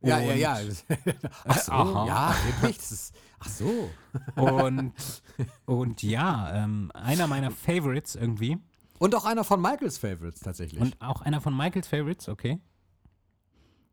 Ja, 0.03 0.19
ja, 0.19 0.31
Und- 0.33 0.39
ja. 0.39 0.57
Ach 1.45 1.57
so, 1.59 1.71
aha. 1.71 2.07
ja, 2.07 2.35
ist, 2.69 3.13
ach 3.39 3.49
so. 3.49 3.89
Und, 4.35 4.93
und 5.65 6.01
ja, 6.01 6.63
ähm, 6.63 6.91
einer 6.95 7.27
meiner 7.27 7.51
Favorites 7.51 8.15
irgendwie. 8.15 8.57
Und 8.97 9.13
auch 9.15 9.25
einer 9.25 9.43
von 9.43 9.61
Michaels 9.61 9.97
Favorites 9.99 10.41
tatsächlich. 10.41 10.81
Und 10.81 10.99
auch 11.01 11.21
einer 11.21 11.39
von 11.41 11.55
Michaels 11.55 11.87
Favorites, 11.87 12.29
okay. 12.29 12.59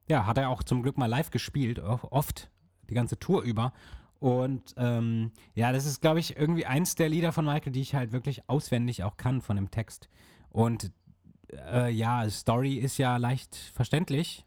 Ja, 0.09 0.27
hat 0.27 0.39
er 0.39 0.49
auch 0.49 0.63
zum 0.63 0.83
Glück 0.83 0.97
mal 0.97 1.07
live 1.07 1.31
gespielt, 1.31 1.79
oft, 1.79 2.51
die 2.89 2.95
ganze 2.95 3.19
Tour 3.19 3.43
über. 3.43 3.73
Und 4.21 4.75
ähm, 4.77 5.31
ja, 5.55 5.73
das 5.73 5.87
ist, 5.87 6.01
glaube 6.01 6.19
ich, 6.19 6.37
irgendwie 6.37 6.67
eins 6.67 6.95
der 6.97 7.09
Lieder 7.09 7.33
von 7.33 7.45
Michael, 7.45 7.73
die 7.73 7.81
ich 7.81 7.95
halt 7.95 8.13
wirklich 8.13 8.49
auswendig 8.49 9.05
auch 9.05 9.17
kann 9.17 9.41
von 9.41 9.57
dem 9.57 9.71
Text. 9.71 10.09
Und 10.51 10.91
äh, 11.71 11.91
ja, 11.91 12.29
Story 12.29 12.75
ist 12.75 12.99
ja 12.99 13.17
leicht 13.17 13.55
verständlich. 13.55 14.45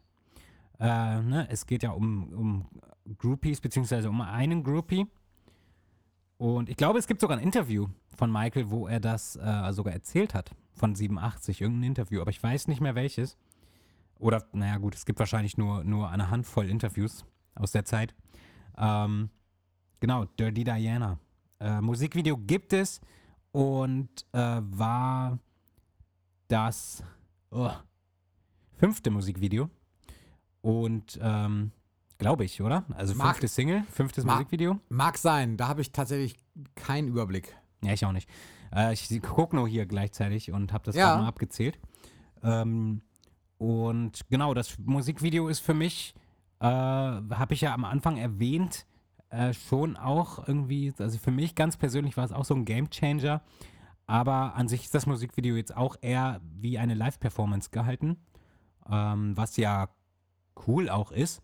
Äh, 0.80 1.22
ne? 1.22 1.47
Es 1.49 1.68
geht 1.68 1.84
ja 1.84 1.91
um, 1.91 2.34
um 2.34 2.66
Groupies, 3.18 3.62
beziehungsweise 3.62 4.09
um 4.09 4.22
einen 4.22 4.64
Groupie. 4.64 5.07
Und 6.38 6.70
ich 6.70 6.76
glaube, 6.76 6.99
es 6.99 7.07
gibt 7.07 7.22
sogar 7.22 7.38
ein 7.38 7.43
Interview 7.43 7.88
von 8.16 8.32
Michael, 8.32 8.72
wo 8.72 8.88
er 8.88 8.99
das 8.99 9.36
äh, 9.36 9.72
sogar 9.72 9.93
erzählt 9.93 10.34
hat. 10.34 10.51
Von 10.74 10.95
87, 10.95 11.62
irgendein 11.62 11.89
Interview. 11.89 12.22
Aber 12.22 12.32
ich 12.32 12.41
weiß 12.41 12.68
nicht 12.68 12.82
mehr 12.82 12.95
welches. 12.95 13.38
Oder, 14.22 14.45
naja, 14.53 14.78
gut, 14.78 14.95
es 14.95 15.05
gibt 15.05 15.19
wahrscheinlich 15.19 15.57
nur, 15.57 15.84
nur 15.84 16.09
eine 16.09 16.30
Handvoll 16.30 16.69
Interviews 16.69 17.26
aus 17.55 17.72
der 17.72 17.86
Zeit. 17.86 18.13
Ähm, 18.78 19.30
genau, 19.99 20.26
Dirty 20.26 20.63
Diana. 20.63 21.17
Äh, 21.59 21.82
Musikvideo 21.82 22.38
gibt 22.38 22.72
es 22.74 23.01
und 23.51 24.09
äh, 24.34 24.61
war 24.61 25.39
das 26.47 27.03
oh, 27.49 27.72
fünfte 28.78 29.09
Musikvideo. 29.09 29.69
Und 30.61 31.19
ähm, 31.22 31.72
glaube 32.19 32.45
ich, 32.45 32.61
oder? 32.61 32.86
Also 32.95 33.15
Mag- 33.15 33.30
fünfte 33.30 33.47
Single, 33.47 33.84
fünftes 33.91 34.24
Mag- 34.24 34.36
Musikvideo. 34.38 34.80
Mag 34.89 35.17
sein, 35.17 35.57
da 35.57 35.67
habe 35.67 35.82
ich 35.82 35.91
tatsächlich 35.91 36.38
keinen 36.76 37.07
Überblick. 37.07 37.55
Ja, 37.84 37.93
ich 37.93 38.05
auch 38.05 38.11
nicht. 38.11 38.30
Äh, 38.72 38.93
ich 38.93 39.22
gucke 39.24 39.55
nur 39.55 39.67
hier 39.67 39.88
gleichzeitig 39.88 40.51
und 40.51 40.74
habe 40.74 40.84
das 40.86 40.95
Ja. 40.95 41.17
mal 41.17 41.28
abgezählt. 41.28 41.80
Ähm, 42.43 43.01
und 43.62 44.28
genau, 44.28 44.55
das 44.55 44.80
Musikvideo 44.80 45.47
ist 45.47 45.59
für 45.59 45.76
mich, 45.76 46.16
äh, 46.62 46.66
habe 46.66 47.53
ich 47.53 47.62
ja 47.62 47.76
am 47.76 47.86
Anfang 47.86 48.18
erwähnt, 48.18 48.88
äh, 49.30 49.53
schon 49.53 49.97
auch 49.97 50.47
irgendwie, 50.47 50.91
also 50.97 51.20
für 51.20 51.30
mich 51.30 51.53
ganz 51.53 51.78
persönlich 51.78 52.18
war 52.18 52.26
es 52.26 52.32
auch 52.32 52.43
so 52.43 52.55
ein 52.55 52.66
Game 52.66 52.89
Changer. 52.89 53.43
Aber 54.07 54.55
an 54.55 54.68
sich 54.68 54.86
ist 54.86 54.95
das 54.95 55.05
Musikvideo 55.05 55.55
jetzt 55.55 55.78
auch 55.78 55.95
eher 56.01 56.41
wie 56.41 56.80
eine 56.80 56.95
Live-Performance 56.95 57.70
gehalten, 57.70 58.18
ähm, 58.89 59.38
was 59.38 59.57
ja 59.57 59.89
cool 60.66 60.89
auch 60.89 61.12
ist. 61.12 61.43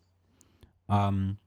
Ähm, 0.90 1.38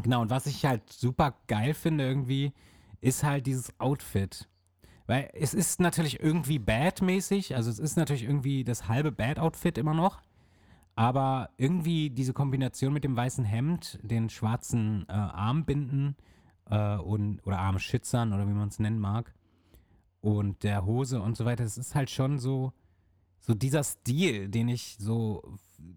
genau, 0.00 0.22
und 0.22 0.30
was 0.30 0.46
ich 0.46 0.64
halt 0.64 0.92
super 0.92 1.34
geil 1.48 1.74
finde 1.74 2.06
irgendwie, 2.06 2.52
ist 3.00 3.24
halt 3.24 3.48
dieses 3.48 3.80
Outfit. 3.80 4.48
Weil 5.08 5.30
es 5.32 5.54
ist 5.54 5.80
natürlich 5.80 6.20
irgendwie 6.20 6.58
Bad-mäßig, 6.58 7.56
also 7.56 7.70
es 7.70 7.78
ist 7.78 7.96
natürlich 7.96 8.24
irgendwie 8.24 8.62
das 8.62 8.88
halbe 8.88 9.10
Bad-Outfit 9.10 9.78
immer 9.78 9.94
noch. 9.94 10.20
Aber 10.94 11.48
irgendwie 11.56 12.10
diese 12.10 12.32
Kombination 12.34 12.92
mit 12.92 13.04
dem 13.04 13.16
weißen 13.16 13.44
Hemd, 13.44 13.98
den 14.02 14.28
schwarzen 14.28 15.06
äh, 15.08 15.12
Armbinden 15.12 16.14
äh, 16.70 16.96
und, 16.96 17.40
oder 17.46 17.58
Armschützern 17.58 18.32
oder 18.34 18.46
wie 18.46 18.52
man 18.52 18.68
es 18.68 18.78
nennen 18.80 18.98
mag 18.98 19.32
und 20.20 20.62
der 20.62 20.84
Hose 20.84 21.22
und 21.22 21.36
so 21.36 21.44
weiter, 21.46 21.64
das 21.64 21.78
ist 21.78 21.94
halt 21.94 22.10
schon 22.10 22.38
so, 22.38 22.72
so 23.38 23.54
dieser 23.54 23.84
Stil, 23.84 24.48
den 24.48 24.68
ich 24.68 24.96
so 24.98 25.42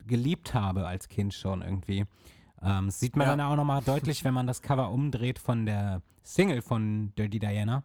geliebt 0.07 0.53
habe 0.53 0.88
als 0.88 1.09
Kind 1.09 1.34
schon 1.34 1.64
irgendwie. 1.64 2.05
Ähm, 2.62 2.86
das 2.86 2.99
sieht 2.99 3.16
man 3.18 3.28
Ja. 3.28 3.36
dann 3.36 3.41
auch 3.51 3.55
nochmal 3.57 3.82
deutlich, 3.82 4.24
wenn 4.24 4.34
man 4.36 4.47
das 4.47 4.62
Cover 4.62 4.91
umdreht 4.91 5.39
von 5.39 5.66
der 5.66 6.01
Single 6.24 6.62
von 6.62 7.12
Dirty 7.18 7.39
Diana. 7.39 7.84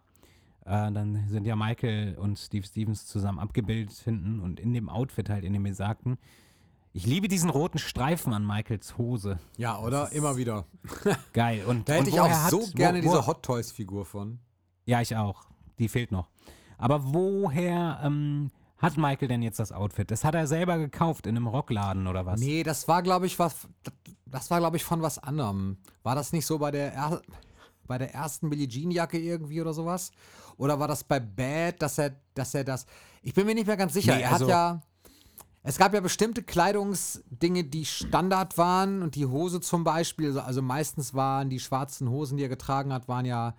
Äh, 0.67 0.91
dann 0.91 1.27
sind 1.29 1.45
ja 1.45 1.55
Michael 1.55 2.17
und 2.17 2.37
Steve 2.37 2.65
Stevens 2.67 3.05
zusammen 3.05 3.39
abgebildet 3.39 3.93
hinten 4.03 4.41
und 4.41 4.59
in 4.59 4.73
dem 4.73 4.89
Outfit 4.89 5.29
halt, 5.29 5.43
in 5.45 5.53
dem 5.53 5.63
besagten. 5.63 6.17
Ich 6.93 7.05
liebe 7.05 7.27
diesen 7.27 7.49
roten 7.49 7.77
Streifen 7.77 8.33
an 8.33 8.45
Michaels 8.45 8.97
Hose. 8.97 9.39
Ja, 9.57 9.79
oder? 9.79 10.11
Immer 10.11 10.35
wieder. 10.35 10.65
Geil. 11.33 11.63
Und, 11.65 11.87
Da 11.87 11.93
hätte 11.93 12.03
und 12.05 12.09
ich 12.09 12.19
auch 12.19 12.29
hat- 12.29 12.49
so 12.51 12.65
gerne 12.73 12.99
wo, 13.03 13.09
wo, 13.09 13.11
diese 13.13 13.27
Hot 13.27 13.43
Toys-Figur 13.43 14.05
von. 14.05 14.39
Ja, 14.85 15.01
ich 15.01 15.15
auch. 15.15 15.45
Die 15.79 15.87
fehlt 15.89 16.11
noch. 16.11 16.27
Aber 16.77 17.13
woher 17.13 17.99
ähm, 18.03 18.49
hat 18.77 18.97
Michael 18.97 19.27
denn 19.27 19.43
jetzt 19.43 19.59
das 19.59 19.71
Outfit? 19.71 20.11
Das 20.11 20.23
hat 20.23 20.35
er 20.35 20.47
selber 20.47 20.77
gekauft 20.79 21.27
in 21.27 21.35
einem 21.37 21.47
Rockladen 21.47 22.07
oder 22.07 22.25
was? 22.25 22.39
Nee, 22.39 22.63
das 22.63 22.87
war, 22.87 23.03
glaube 23.03 23.25
ich, 23.25 23.37
was. 23.39 23.67
Das 24.25 24.49
war, 24.51 24.59
glaube 24.59 24.77
ich, 24.77 24.83
von 24.83 25.01
was 25.01 25.17
anderem. 25.19 25.77
War 26.03 26.15
das 26.15 26.33
nicht 26.33 26.45
so 26.45 26.57
bei 26.59 26.71
der, 26.71 26.93
er, 26.93 27.21
bei 27.87 27.97
der 27.97 28.13
ersten 28.13 28.49
Billie 28.49 28.67
Jean-Jacke 28.67 29.17
irgendwie 29.17 29.61
oder 29.61 29.73
sowas? 29.73 30.11
Oder 30.57 30.79
war 30.79 30.87
das 30.87 31.03
bei 31.03 31.19
Bad, 31.19 31.81
dass 31.81 31.97
er, 31.97 32.15
dass 32.33 32.53
er 32.53 32.63
das. 32.63 32.85
Ich 33.21 33.33
bin 33.33 33.45
mir 33.45 33.55
nicht 33.55 33.67
mehr 33.67 33.77
ganz 33.77 33.93
sicher. 33.93 34.15
Nee, 34.15 34.23
er 34.23 34.33
also- 34.33 34.45
hat 34.45 34.49
ja. 34.49 34.81
Es 35.63 35.77
gab 35.77 35.93
ja 35.93 35.99
bestimmte 35.99 36.43
Kleidungsdinge, 36.43 37.65
die 37.65 37.85
Standard 37.85 38.57
waren 38.57 39.01
und 39.01 39.15
die 39.15 39.25
Hose 39.25 39.59
zum 39.59 39.83
Beispiel, 39.83 40.37
also- 40.39 40.61
meistens 40.61 41.13
waren 41.13 41.49
die 41.49 41.59
schwarzen 41.59 42.09
Hosen, 42.09 42.37
die 42.37 42.43
er 42.43 42.49
getragen 42.49 42.93
hat, 42.93 43.09
waren 43.09 43.25
ja, 43.25 43.53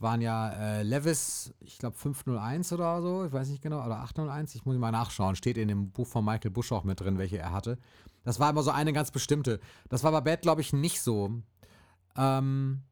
waren 0.00 0.20
ja 0.20 0.50
äh, 0.50 0.82
Levis, 0.82 1.54
ich 1.60 1.78
glaube 1.78 1.96
501 1.96 2.72
oder 2.72 3.00
so, 3.00 3.24
ich 3.24 3.32
weiß 3.32 3.48
nicht 3.50 3.62
genau, 3.62 3.84
oder 3.84 4.00
801, 4.00 4.56
ich 4.56 4.64
muss 4.64 4.76
mal 4.78 4.90
nachschauen, 4.90 5.36
steht 5.36 5.56
in 5.56 5.68
dem 5.68 5.90
Buch 5.92 6.08
von 6.08 6.24
Michael 6.24 6.50
Bush 6.50 6.72
auch 6.72 6.82
mit 6.82 6.98
drin, 7.00 7.18
welche 7.18 7.38
er 7.38 7.52
hatte. 7.52 7.78
Das 8.24 8.40
war 8.40 8.50
immer 8.50 8.64
so 8.64 8.72
eine 8.72 8.92
ganz 8.92 9.12
bestimmte. 9.12 9.60
Das 9.88 10.02
war 10.02 10.10
bei 10.10 10.22
Bad, 10.22 10.42
glaube 10.42 10.60
ich, 10.60 10.72
nicht 10.72 11.00
so. 11.02 11.30
Ähm, 12.16 12.82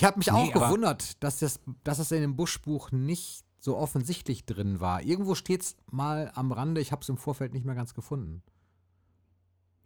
ich 0.00 0.04
habe 0.04 0.18
mich 0.18 0.28
Nee, 0.28 0.32
auch 0.32 0.52
gewundert, 0.52 1.22
dass 1.22 1.40
das, 1.40 1.60
dass 1.84 1.98
das 1.98 2.10
in 2.10 2.22
dem 2.22 2.34
Bush-Buch 2.34 2.90
nicht 2.90 3.44
so 3.58 3.76
offensichtlich 3.76 4.46
drin 4.46 4.80
war. 4.80 5.02
Irgendwo 5.02 5.34
steht 5.34 5.60
es 5.60 5.76
mal 5.90 6.32
am 6.34 6.52
Rande, 6.52 6.80
ich 6.80 6.90
habe 6.90 7.02
es 7.02 7.08
im 7.10 7.18
Vorfeld 7.18 7.52
nicht 7.52 7.66
mehr 7.66 7.74
ganz 7.74 7.92
gefunden. 7.92 8.42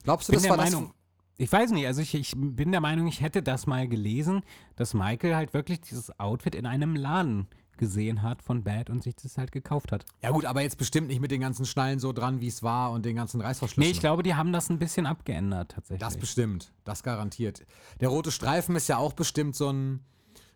Glaubst 0.04 0.28
du, 0.28 0.32
bin 0.32 0.36
das 0.36 0.42
der 0.44 0.50
war 0.52 0.58
Meinung, 0.58 0.94
ich 1.36 1.50
weiß 1.50 1.72
nicht, 1.72 1.84
also 1.88 2.00
ich, 2.00 2.14
ich 2.14 2.34
bin 2.36 2.70
der 2.70 2.80
Meinung, 2.80 3.08
ich 3.08 3.22
hätte 3.22 3.42
das 3.42 3.66
mal 3.66 3.88
gelesen, 3.88 4.42
dass 4.76 4.94
Michael 4.94 5.34
halt 5.34 5.52
wirklich 5.52 5.80
dieses 5.80 6.16
Outfit 6.20 6.54
in 6.54 6.66
einem 6.66 6.94
Laden 6.94 7.48
gesehen 7.78 8.22
hat 8.22 8.42
von 8.42 8.62
Bad 8.64 8.90
und 8.90 9.02
sich 9.02 9.14
das 9.16 9.38
halt 9.38 9.52
gekauft 9.52 9.92
hat. 9.92 10.04
Ja 10.22 10.30
gut, 10.30 10.44
aber 10.44 10.62
jetzt 10.62 10.78
bestimmt 10.78 11.08
nicht 11.08 11.20
mit 11.20 11.30
den 11.30 11.40
ganzen 11.40 11.66
Schnallen 11.66 11.98
so 11.98 12.12
dran, 12.12 12.40
wie 12.40 12.46
es 12.48 12.62
war 12.62 12.90
und 12.92 13.04
den 13.04 13.16
ganzen 13.16 13.40
Reißverschlüssen. 13.40 13.82
Nee, 13.88 13.90
ich 13.92 14.00
glaube, 14.00 14.22
die 14.22 14.34
haben 14.34 14.52
das 14.52 14.70
ein 14.70 14.78
bisschen 14.78 15.06
abgeändert 15.06 15.72
tatsächlich. 15.72 16.00
Das 16.00 16.16
bestimmt, 16.16 16.72
das 16.84 17.02
garantiert. 17.02 17.64
Der 18.00 18.08
rote 18.08 18.30
Streifen 18.30 18.76
ist 18.76 18.88
ja 18.88 18.96
auch 18.98 19.12
bestimmt 19.12 19.56
so 19.56 19.70
ein, 19.72 20.00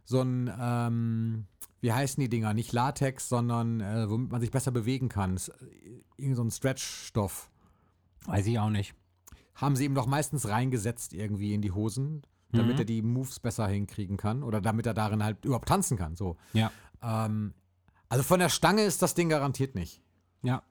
so 0.04 0.20
ein, 0.22 0.50
ähm, 0.60 1.46
wie 1.80 1.92
heißen 1.92 2.20
die 2.20 2.28
Dinger? 2.28 2.54
Nicht 2.54 2.72
Latex, 2.72 3.28
sondern 3.28 3.80
äh, 3.80 4.08
womit 4.10 4.32
man 4.32 4.40
sich 4.40 4.50
besser 4.50 4.70
bewegen 4.72 5.08
kann. 5.08 5.36
Ist, 5.36 5.48
äh, 5.48 6.02
Irgend 6.16 6.36
so 6.36 6.42
ein 6.42 6.50
Stretchstoff. 6.50 7.50
weiß 8.26 8.46
ich 8.46 8.58
auch 8.58 8.70
nicht. 8.70 8.94
Haben 9.54 9.76
sie 9.76 9.84
ihm 9.84 9.94
doch 9.94 10.06
meistens 10.06 10.48
reingesetzt 10.48 11.12
irgendwie 11.12 11.52
in 11.54 11.62
die 11.62 11.70
Hosen, 11.72 12.22
damit 12.52 12.74
Mhm. 12.74 12.78
er 12.80 12.84
die 12.84 13.02
Moves 13.02 13.40
besser 13.40 13.68
hinkriegen 13.68 14.16
kann 14.16 14.42
oder 14.42 14.60
damit 14.60 14.86
er 14.86 14.94
darin 14.94 15.22
halt 15.22 15.44
überhaupt 15.44 15.68
tanzen 15.68 15.96
kann. 15.98 16.16
So. 16.16 16.36
Ja. 16.52 16.70
Ähm, 17.02 17.54
also 18.08 18.22
von 18.24 18.40
der 18.40 18.48
Stange 18.48 18.82
ist 18.82 19.02
das 19.02 19.14
Ding 19.14 19.28
garantiert 19.28 19.74
nicht. 19.74 20.02
Ja. 20.42 20.62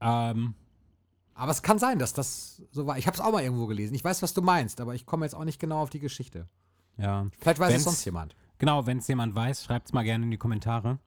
Ähm, 0.00 0.54
Aber 1.34 1.52
es 1.52 1.62
kann 1.62 1.78
sein, 1.78 1.98
dass 1.98 2.12
das 2.12 2.62
so 2.70 2.86
war. 2.86 2.98
Ich 2.98 3.06
habe 3.06 3.14
es 3.14 3.20
auch 3.20 3.32
mal 3.32 3.42
irgendwo 3.42 3.66
gelesen. 3.66 3.94
Ich 3.94 4.04
weiß, 4.04 4.22
was 4.22 4.34
du 4.34 4.42
meinst, 4.42 4.80
aber 4.80 4.94
ich 4.94 5.06
komme 5.06 5.24
jetzt 5.24 5.34
auch 5.34 5.44
nicht 5.44 5.60
genau 5.60 5.80
auf 5.82 5.90
die 5.90 6.00
Geschichte. 6.00 6.48
ja. 6.96 7.26
Vielleicht 7.40 7.58
weiß 7.58 7.74
es 7.74 7.84
sonst 7.84 8.04
jemand. 8.04 8.34
Genau, 8.58 8.86
wenn 8.86 8.98
es 8.98 9.08
jemand 9.08 9.34
weiß, 9.34 9.64
schreibt 9.64 9.86
es 9.88 9.92
mal 9.92 10.02
gerne 10.04 10.24
in 10.24 10.30
die 10.30 10.36
Kommentare. 10.38 10.98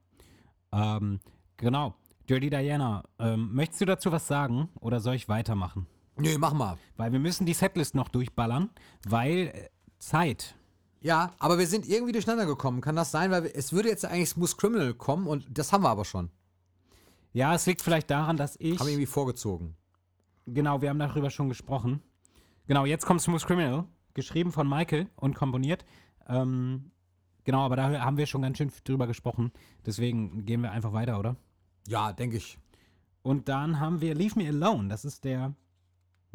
Ähm, 0.71 1.19
genau. 1.57 1.95
Dirty 2.30 2.49
Diana, 2.49 3.03
ähm, 3.19 3.53
möchtest 3.53 3.82
du 3.82 3.86
dazu 3.86 4.11
was 4.11 4.28
sagen 4.28 4.69
oder 4.80 4.99
soll 4.99 5.15
ich 5.15 5.30
weitermachen? 5.30 5.88
Nö, 6.17 6.38
mach 6.39 6.53
mal. 6.53 6.78
Weil 6.97 7.11
wir 7.11 7.19
müssen 7.19 7.45
die 7.45 7.53
Setlist 7.53 7.93
noch 7.93 8.09
durchballern, 8.09 8.69
weil 9.05 9.51
äh, 9.53 9.69
Zeit. 9.99 10.55
Ja, 11.06 11.36
aber 11.38 11.60
wir 11.60 11.68
sind 11.68 11.88
irgendwie 11.88 12.14
durcheinander 12.14 12.47
gekommen. 12.47 12.82
Kann 12.82 12.95
das 12.95 13.12
sein? 13.12 13.30
Weil 13.30 13.43
wir, 13.43 13.56
es 13.56 13.72
würde 13.72 13.89
jetzt 13.89 14.06
eigentlich 14.06 14.30
Smooth 14.30 14.58
Criminal 14.58 14.95
kommen 14.95 15.28
und 15.28 15.45
das 15.56 15.72
haben 15.72 15.84
wir 15.84 15.89
aber 15.91 16.03
schon. 16.03 16.32
Ja, 17.32 17.53
es 17.53 17.68
liegt 17.68 17.84
vielleicht 17.84 18.10
daran, 18.10 18.38
dass 18.38 18.56
ich. 18.60 18.80
Haben 18.80 18.88
wir 18.88 18.93
irgendwie 18.93 19.06
vorgezogen. 19.06 19.76
Genau, 20.47 20.82
wir 20.82 20.89
haben 20.89 20.97
darüber 20.97 21.30
schon 21.30 21.47
gesprochen. 21.47 22.01
Genau, 22.66 22.88
jetzt 22.88 23.06
kommt 23.06 23.22
Smooth 23.22 23.45
Criminal, 23.45 23.86
geschrieben 24.16 24.51
von 24.51 24.68
Michael 24.68 25.08
und 25.16 25.36
komponiert. 25.36 25.86
Ähm, 26.28 26.89
genau, 27.43 27.60
aber 27.60 27.76
da 27.76 28.01
haben 28.01 28.18
wir 28.18 28.26
schon 28.26 28.41
ganz 28.41 28.58
schön 28.58 28.72
drüber 28.84 29.06
gesprochen. 29.06 29.51
Deswegen 29.86 30.43
gehen 30.47 30.64
wir 30.64 30.72
einfach 30.72 30.91
weiter, 30.91 31.20
oder? 31.20 31.36
Ja, 31.88 32.14
denke 32.14 32.38
ich. 32.38 32.58
Und 33.22 33.47
dann 33.47 33.80
haben 33.80 34.01
wir 34.01 34.16
Leave 34.16 34.39
Me 34.39 34.47
Alone. 34.49 34.89
Das 34.89 35.06
ist 35.06 35.24
der. 35.24 35.53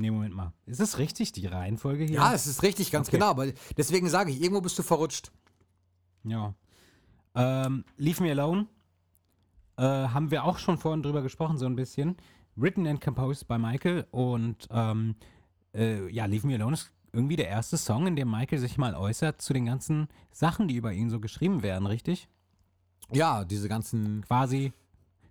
Nee, 0.01 0.11
Moment 0.11 0.35
mal. 0.35 0.55
Ist 0.65 0.81
es 0.81 0.97
richtig, 0.97 1.33
die 1.33 1.45
Reihenfolge 1.47 2.05
hier? 2.05 2.17
Ja, 2.17 2.33
es 2.33 2.47
ist 2.47 2.63
richtig, 2.63 2.91
ganz 2.91 3.09
Okay. 3.09 3.19
genau. 3.19 3.29
Aber 3.29 3.49
deswegen 3.77 4.09
sage 4.09 4.31
ich, 4.31 4.41
irgendwo 4.41 4.63
bist 4.63 4.79
du 4.79 4.83
verrutscht. 4.83 5.31
Ja. 6.25 6.55
Ähm, 7.35 7.85
Leave 7.99 8.23
Me 8.23 8.31
Alone 8.31 8.67
äh, 9.77 9.83
haben 9.83 10.31
wir 10.31 10.45
auch 10.45 10.57
schon 10.59 10.79
vorhin 10.79 11.03
drüber 11.03 11.21
gesprochen, 11.21 11.59
so 11.59 11.67
ein 11.67 11.77
bisschen. 11.77 12.17
Written 12.57 12.87
and 12.87 13.03
composed 13.03 13.47
by 13.47 13.59
Michael 13.59 14.07
und 14.11 14.67
ähm, 14.71 15.17
äh, 15.75 16.11
ja, 16.11 16.25
Leave 16.25 16.47
Me 16.47 16.55
Alone 16.55 16.73
ist 16.73 16.91
irgendwie 17.13 17.37
der 17.37 17.49
erste 17.49 17.77
Song, 17.77 18.07
in 18.07 18.17
dem 18.17 18.31
Michael 18.31 18.59
sich 18.59 18.79
mal 18.79 18.95
äußert 18.95 19.43
zu 19.43 19.53
den 19.53 19.67
ganzen 19.67 20.09
Sachen, 20.33 20.67
die 20.67 20.77
über 20.77 20.95
ihn 20.95 21.11
so 21.11 21.21
geschrieben 21.21 21.63
werden, 21.63 21.87
richtig? 21.87 22.27
Ja, 23.13 23.45
diese 23.45 23.69
ganzen. 23.69 24.23
Quasi, 24.23 24.73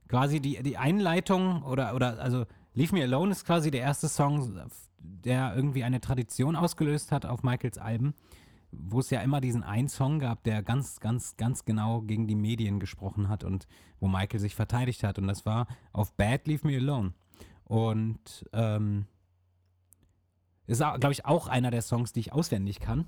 quasi 0.07 0.39
die, 0.39 0.61
die 0.61 0.77
Einleitung 0.77 1.63
oder, 1.63 1.95
oder, 1.95 2.19
also 2.19 2.45
Leave 2.79 2.95
Me 2.95 3.03
Alone 3.03 3.31
ist 3.31 3.43
quasi 3.45 3.71
der 3.71 3.81
erste 3.81 4.07
Song, 4.07 4.57
der 5.01 5.53
irgendwie 5.53 5.83
eine 5.83 5.99
Tradition 5.99 6.55
ausgelöst 6.55 7.11
hat 7.11 7.25
auf 7.25 7.43
Michaels 7.43 7.77
Alben, 7.77 8.13
wo 8.71 9.01
es 9.01 9.09
ja 9.09 9.19
immer 9.19 9.41
diesen 9.41 9.63
einen 9.63 9.89
Song 9.89 10.19
gab, 10.19 10.43
der 10.45 10.63
ganz, 10.63 11.01
ganz, 11.01 11.35
ganz 11.35 11.65
genau 11.65 11.99
gegen 11.99 12.25
die 12.25 12.35
Medien 12.35 12.79
gesprochen 12.79 13.27
hat 13.27 13.43
und 13.43 13.67
wo 13.99 14.07
Michael 14.07 14.39
sich 14.39 14.55
verteidigt 14.55 15.03
hat. 15.03 15.19
Und 15.19 15.27
das 15.27 15.45
war 15.45 15.67
auf 15.91 16.13
Bad 16.13 16.47
Leave 16.47 16.65
Me 16.65 16.77
Alone. 16.77 17.11
Und 17.65 18.45
ähm, 18.53 19.07
ist, 20.65 20.79
glaube 20.79 21.11
ich, 21.11 21.25
auch 21.25 21.49
einer 21.49 21.71
der 21.71 21.81
Songs, 21.81 22.13
die 22.13 22.21
ich 22.21 22.31
auswendig 22.31 22.79
kann. 22.79 23.07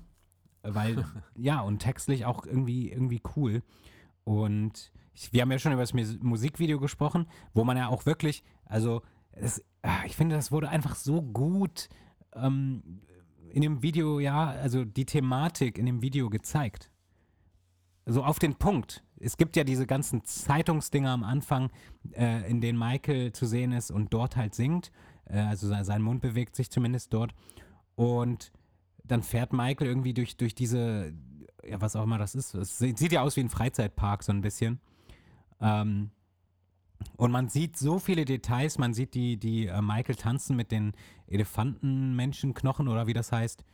Weil, 0.62 1.06
ja, 1.34 1.62
und 1.62 1.78
textlich 1.78 2.26
auch 2.26 2.44
irgendwie, 2.44 2.90
irgendwie 2.90 3.22
cool. 3.36 3.62
Und 4.24 4.92
ich, 5.14 5.32
wir 5.32 5.40
haben 5.40 5.50
ja 5.50 5.58
schon 5.58 5.72
über 5.72 5.82
das 5.82 5.94
Mus- 5.94 6.18
Musikvideo 6.20 6.78
gesprochen, 6.78 7.26
wo 7.54 7.64
man 7.64 7.78
ja 7.78 7.88
auch 7.88 8.04
wirklich, 8.04 8.44
also 8.66 9.00
es, 9.32 9.64
ah, 9.82 10.04
ich 10.06 10.16
finde, 10.16 10.36
das 10.36 10.52
wurde 10.52 10.68
einfach 10.68 10.94
so 10.94 11.22
gut 11.22 11.88
ähm, 12.34 13.02
in 13.50 13.62
dem 13.62 13.82
Video, 13.82 14.20
ja, 14.20 14.46
also 14.46 14.84
die 14.84 15.04
Thematik 15.04 15.78
in 15.78 15.86
dem 15.86 16.02
Video 16.02 16.30
gezeigt. 16.30 16.90
So 18.06 18.24
auf 18.24 18.38
den 18.38 18.56
Punkt. 18.56 19.04
Es 19.20 19.36
gibt 19.36 19.56
ja 19.56 19.62
diese 19.62 19.86
ganzen 19.86 20.24
Zeitungsdinger 20.24 21.10
am 21.10 21.22
Anfang, 21.22 21.70
äh, 22.12 22.48
in 22.50 22.60
denen 22.60 22.78
Michael 22.78 23.32
zu 23.32 23.46
sehen 23.46 23.72
ist 23.72 23.90
und 23.90 24.12
dort 24.12 24.36
halt 24.36 24.54
singt. 24.54 24.90
Äh, 25.26 25.38
also 25.38 25.68
sein, 25.68 25.84
sein 25.84 26.02
Mund 26.02 26.20
bewegt 26.20 26.56
sich 26.56 26.70
zumindest 26.70 27.12
dort. 27.12 27.32
Und 27.94 28.52
dann 29.04 29.22
fährt 29.22 29.52
Michael 29.52 29.86
irgendwie 29.86 30.14
durch, 30.14 30.36
durch 30.36 30.54
diese, 30.54 31.12
ja, 31.64 31.80
was 31.80 31.94
auch 31.94 32.04
immer 32.04 32.18
das 32.18 32.34
ist. 32.34 32.54
Es 32.54 32.78
sieht 32.78 32.98
sieht 32.98 33.12
ja 33.12 33.22
aus 33.22 33.36
wie 33.36 33.40
ein 33.40 33.50
Freizeitpark, 33.50 34.22
so 34.24 34.32
ein 34.32 34.40
bisschen. 34.40 34.80
Ähm, 35.60 36.10
und 37.16 37.30
man 37.30 37.48
sieht 37.48 37.76
so 37.76 37.98
viele 37.98 38.24
Details. 38.24 38.78
Man 38.78 38.94
sieht 38.94 39.14
die, 39.14 39.36
die 39.36 39.66
äh, 39.66 39.80
Michael 39.82 40.16
tanzen 40.16 40.56
mit 40.56 40.70
den 40.72 40.92
Elefantenmenschenknochen 41.28 42.88
oder 42.88 43.06
wie 43.06 43.12
das 43.12 43.32
heißt. 43.32 43.64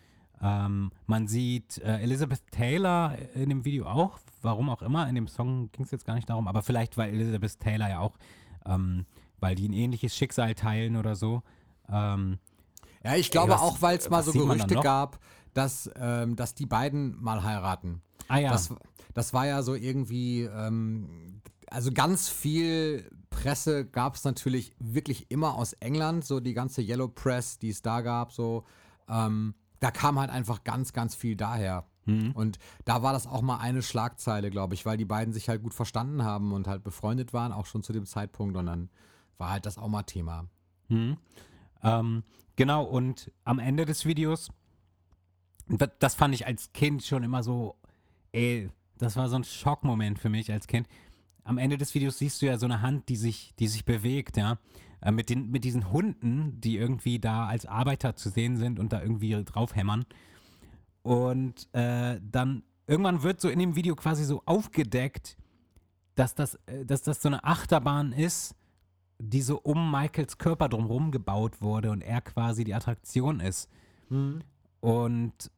Ähm, 0.41 0.93
man 1.07 1.27
sieht 1.27 1.79
äh, 1.79 1.99
Elizabeth 2.01 2.43
Taylor 2.53 3.17
in 3.35 3.49
dem 3.49 3.65
Video 3.65 3.87
auch. 3.87 4.19
Warum 4.43 4.71
auch 4.71 4.83
immer. 4.83 5.09
In 5.09 5.15
dem 5.17 5.27
Song 5.27 5.71
ging 5.73 5.85
es 5.85 5.91
jetzt 5.91 6.05
gar 6.07 6.15
nicht 6.15 6.31
darum. 6.31 6.47
Aber 6.47 6.63
vielleicht, 6.63 6.97
weil 6.97 7.13
Elizabeth 7.13 7.59
Taylor 7.59 7.89
ja 7.89 7.99
auch, 8.01 8.17
ähm, 8.65 9.05
weil 9.41 9.55
die 9.57 9.69
ein 9.69 9.73
ähnliches 9.73 10.15
Schicksal 10.17 10.55
teilen 10.55 10.97
oder 10.97 11.17
so. 11.17 11.43
Ähm, 11.91 12.39
Ja, 13.03 13.17
ich 13.17 13.31
glaube 13.31 13.53
was- 13.53 13.61
auch, 13.61 13.83
weil 13.83 13.99
es 13.99 14.09
mal 14.11 14.23
so 14.23 14.33
Gerüchte 14.33 14.77
gab, 14.77 15.19
dass, 15.55 15.91
ähm, 15.97 16.37
dass 16.37 16.55
die 16.55 16.67
beiden 16.67 17.21
mal 17.21 17.43
heiraten. 17.43 18.01
ah 18.29 18.39
ja. 18.39 18.51
Das, 18.51 18.73
das 19.15 19.33
war 19.33 19.47
ja 19.47 19.63
so 19.63 19.75
irgendwie, 19.75 20.43
ähm, 20.43 21.41
also 21.71 21.93
ganz 21.93 22.29
viel 22.29 23.11
Presse 23.31 23.85
gab 23.87 24.15
es 24.15 24.25
natürlich 24.25 24.73
wirklich 24.79 25.31
immer 25.31 25.55
aus 25.55 25.73
England, 25.75 26.25
so 26.25 26.41
die 26.41 26.55
ganze 26.55 26.83
Yellow 26.83 27.09
Press, 27.09 27.59
die 27.59 27.71
es 27.71 27.83
da 27.83 28.01
gab, 28.01 28.33
so. 28.33 28.65
Ähm, 29.09 29.55
da 29.81 29.91
kam 29.91 30.19
halt 30.19 30.31
einfach 30.31 30.65
ganz, 30.65 30.93
ganz 30.93 31.15
viel 31.15 31.37
daher. 31.37 31.87
Und 32.35 32.59
da 32.87 33.03
war 33.03 33.13
das 33.13 33.27
auch 33.27 33.43
mal 33.43 33.59
eine 33.59 33.83
Schlagzeile, 33.83 34.51
glaube 34.51 34.75
ich, 34.75 34.87
weil 34.87 34.97
die 34.97 35.05
beiden 35.05 35.35
sich 35.35 35.49
halt 35.49 35.63
gut 35.63 35.75
verstanden 35.75 36.25
haben 36.25 36.53
und 36.53 36.67
halt 36.67 36.83
befreundet 36.83 37.35
waren, 37.35 37.53
auch 37.53 37.67
schon 37.67 37.83
zu 37.83 37.93
dem 37.93 38.07
Zeitpunkt. 38.07 38.57
Und 38.57 38.67
dann 38.67 38.89
war 39.37 39.51
halt 39.51 39.67
das 39.67 39.77
auch 39.77 39.89
mal 39.89 40.05
Thema. 40.05 40.47
Hm. 40.89 41.19
Ähm, 41.83 42.25
genau, 42.57 42.85
und 42.85 43.31
am 43.45 43.59
Ende 43.59 43.85
des 43.85 44.07
Videos, 44.07 44.51
das 45.99 46.15
fand 46.15 46.35
ich 46.35 46.47
als 46.47 46.73
Kind 46.73 47.05
schon 47.05 47.23
immer 47.23 47.43
so, 47.43 47.77
ey, 48.33 48.71
das 48.97 49.17
war 49.17 49.29
so 49.29 49.37
ein 49.37 49.45
Schockmoment 49.45 50.19
für 50.19 50.31
mich 50.31 50.51
als 50.51 50.67
Kind. 50.67 50.89
Am 51.49 51.57
Ende 51.57 51.79
des 51.79 51.95
Videos 51.95 52.19
siehst 52.19 52.43
du 52.43 52.47
ja 52.47 52.59
so 52.59 52.67
eine 52.67 52.83
Hand, 52.83 53.09
die 53.09 53.17
sich, 53.17 53.55
die 53.59 53.69
sich 53.69 53.87
bewegt, 53.87 54.37
ja. 54.37 54.59
Äh, 55.01 55.13
mit, 55.13 55.31
den, 55.31 55.51
mit 55.51 55.65
diesen 55.65 55.91
Hunden, 55.91 56.61
die 56.61 56.77
irgendwie 56.77 57.19
da 57.19 57.47
als 57.47 57.65
Arbeiter 57.65 58.17
zu 58.17 58.29
sehen 58.29 58.59
sind 58.59 58.79
und 58.79 58.93
da 58.93 59.01
irgendwie 59.01 59.43
draufhämmern. 59.45 60.05
Und 61.03 61.73
äh, 61.73 62.21
dann 62.23 62.65
irgendwann 62.87 63.23
wird 63.23 63.41
so 63.41 63.49
in 63.49 63.59
dem 63.61 63.77
Video 63.77 63.97
quasi 63.97 64.25
so 64.25 64.43
aufgedeckt, 64.45 65.39
dass 66.17 66.35
das, 66.35 66.57
äh, 66.67 66.85
dass 66.85 67.01
das 67.01 67.23
so 67.23 67.31
eine 67.31 67.43
Achterbahn 67.45 68.13
ist, 68.13 68.55
die 69.19 69.41
so 69.41 69.59
um 69.59 69.91
Michaels 69.91 70.37
Körper 70.37 70.69
drumherum 70.69 71.13
gebaut 71.13 71.63
wurde 71.63 71.91
und 71.91 72.03
er 72.03 72.21
quasi 72.21 72.65
die 72.65 72.75
Attraktion 72.75 73.41
ist. 73.41 73.71
Und 74.81 75.51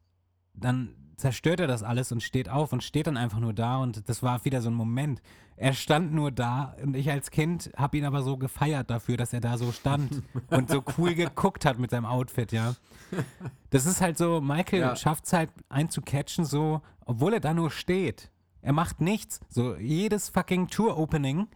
dann 0.53 0.95
zerstört 1.21 1.59
er 1.61 1.67
das 1.67 1.83
alles 1.83 2.11
und 2.11 2.21
steht 2.21 2.49
auf 2.49 2.73
und 2.73 2.83
steht 2.83 3.07
dann 3.07 3.15
einfach 3.17 3.39
nur 3.39 3.53
da 3.53 3.77
und 3.77 4.09
das 4.09 4.21
war 4.23 4.43
wieder 4.43 4.61
so 4.61 4.69
ein 4.69 4.73
Moment. 4.73 5.21
Er 5.55 5.73
stand 5.73 6.11
nur 6.13 6.31
da 6.31 6.75
und 6.83 6.95
ich 6.95 7.09
als 7.11 7.29
Kind 7.31 7.71
habe 7.77 7.97
ihn 7.97 8.05
aber 8.05 8.23
so 8.23 8.35
gefeiert 8.35 8.89
dafür, 8.89 9.15
dass 9.17 9.31
er 9.31 9.39
da 9.39 9.57
so 9.57 9.71
stand 9.71 10.23
und 10.49 10.69
so 10.69 10.83
cool 10.97 11.13
geguckt 11.13 11.63
hat 11.65 11.77
mit 11.79 11.91
seinem 11.91 12.05
Outfit, 12.05 12.51
ja. 12.51 12.73
Das 13.69 13.85
ist 13.85 14.01
halt 14.01 14.17
so, 14.17 14.41
Michael 14.41 14.79
Ja. 14.81 14.95
schafft 14.95 15.25
es 15.25 15.33
halt 15.33 15.51
einzucatchen, 15.69 16.45
so, 16.45 16.81
obwohl 17.05 17.33
er 17.35 17.39
da 17.39 17.53
nur 17.53 17.69
steht. 17.71 18.31
Er 18.63 18.73
macht 18.73 19.01
nichts. 19.01 19.39
So, 19.49 19.75
jedes 19.75 20.29
fucking 20.29 20.67
Tour-Opening 20.67 21.47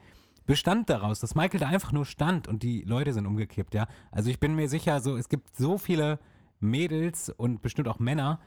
bestand 0.46 0.90
daraus, 0.92 1.20
dass 1.20 1.34
Michael 1.34 1.60
da 1.60 1.68
einfach 1.68 1.92
nur 1.92 2.06
stand 2.06 2.48
und 2.48 2.62
die 2.62 2.82
Leute 2.82 3.14
sind 3.14 3.26
umgekippt, 3.26 3.74
ja. 3.74 3.88
Also 4.12 4.30
ich 4.30 4.40
bin 4.40 4.56
mir 4.56 4.70
sicher, 4.70 5.02
so, 5.02 5.18
es 5.18 5.30
gibt 5.30 5.58
so 5.58 5.80
viele 5.80 6.20
Mädels 6.60 7.30
und 7.30 7.62
bestimmt 7.64 7.88
auch 7.88 7.98
Männer, 8.00 8.40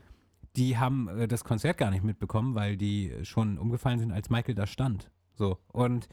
die 0.57 0.78
haben 0.78 1.09
äh, 1.09 1.28
das 1.28 1.44
Konzert 1.44 1.78
gar 1.78 1.90
nicht 1.90 2.05
mitbekommen, 2.05 2.55
weil 2.55 2.76
die 2.76 3.12
schon 3.22 3.59
umgefallen 3.59 3.99
sind, 3.99 4.12
als 4.12 4.30
Michael 4.30 4.55
da 4.55 4.66
stand. 4.66 5.11
So. 5.34 5.59
Und 5.68 6.09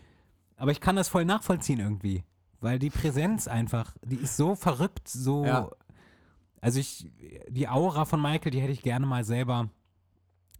aber 0.58 0.72
ich 0.72 0.80
kann 0.80 0.96
das 0.96 1.10
voll 1.10 1.26
nachvollziehen 1.26 1.80
irgendwie. 1.80 2.24
Weil 2.62 2.80
die 2.80 2.90
Präsenz 2.90 3.48
einfach, 3.48 3.96
die 4.04 4.16
ist 4.16 4.38
so 4.38 4.56
verrückt, 4.56 5.08
so. 5.08 5.46
Ja. 5.46 5.70
Also 6.62 6.80
ich, 6.80 7.12
die 7.50 7.68
Aura 7.68 8.06
von 8.06 8.22
Michael, 8.22 8.52
die 8.52 8.62
hätte 8.62 8.72
ich 8.72 8.82
gerne 8.82 9.06
mal 9.06 9.24
selber, 9.24 9.70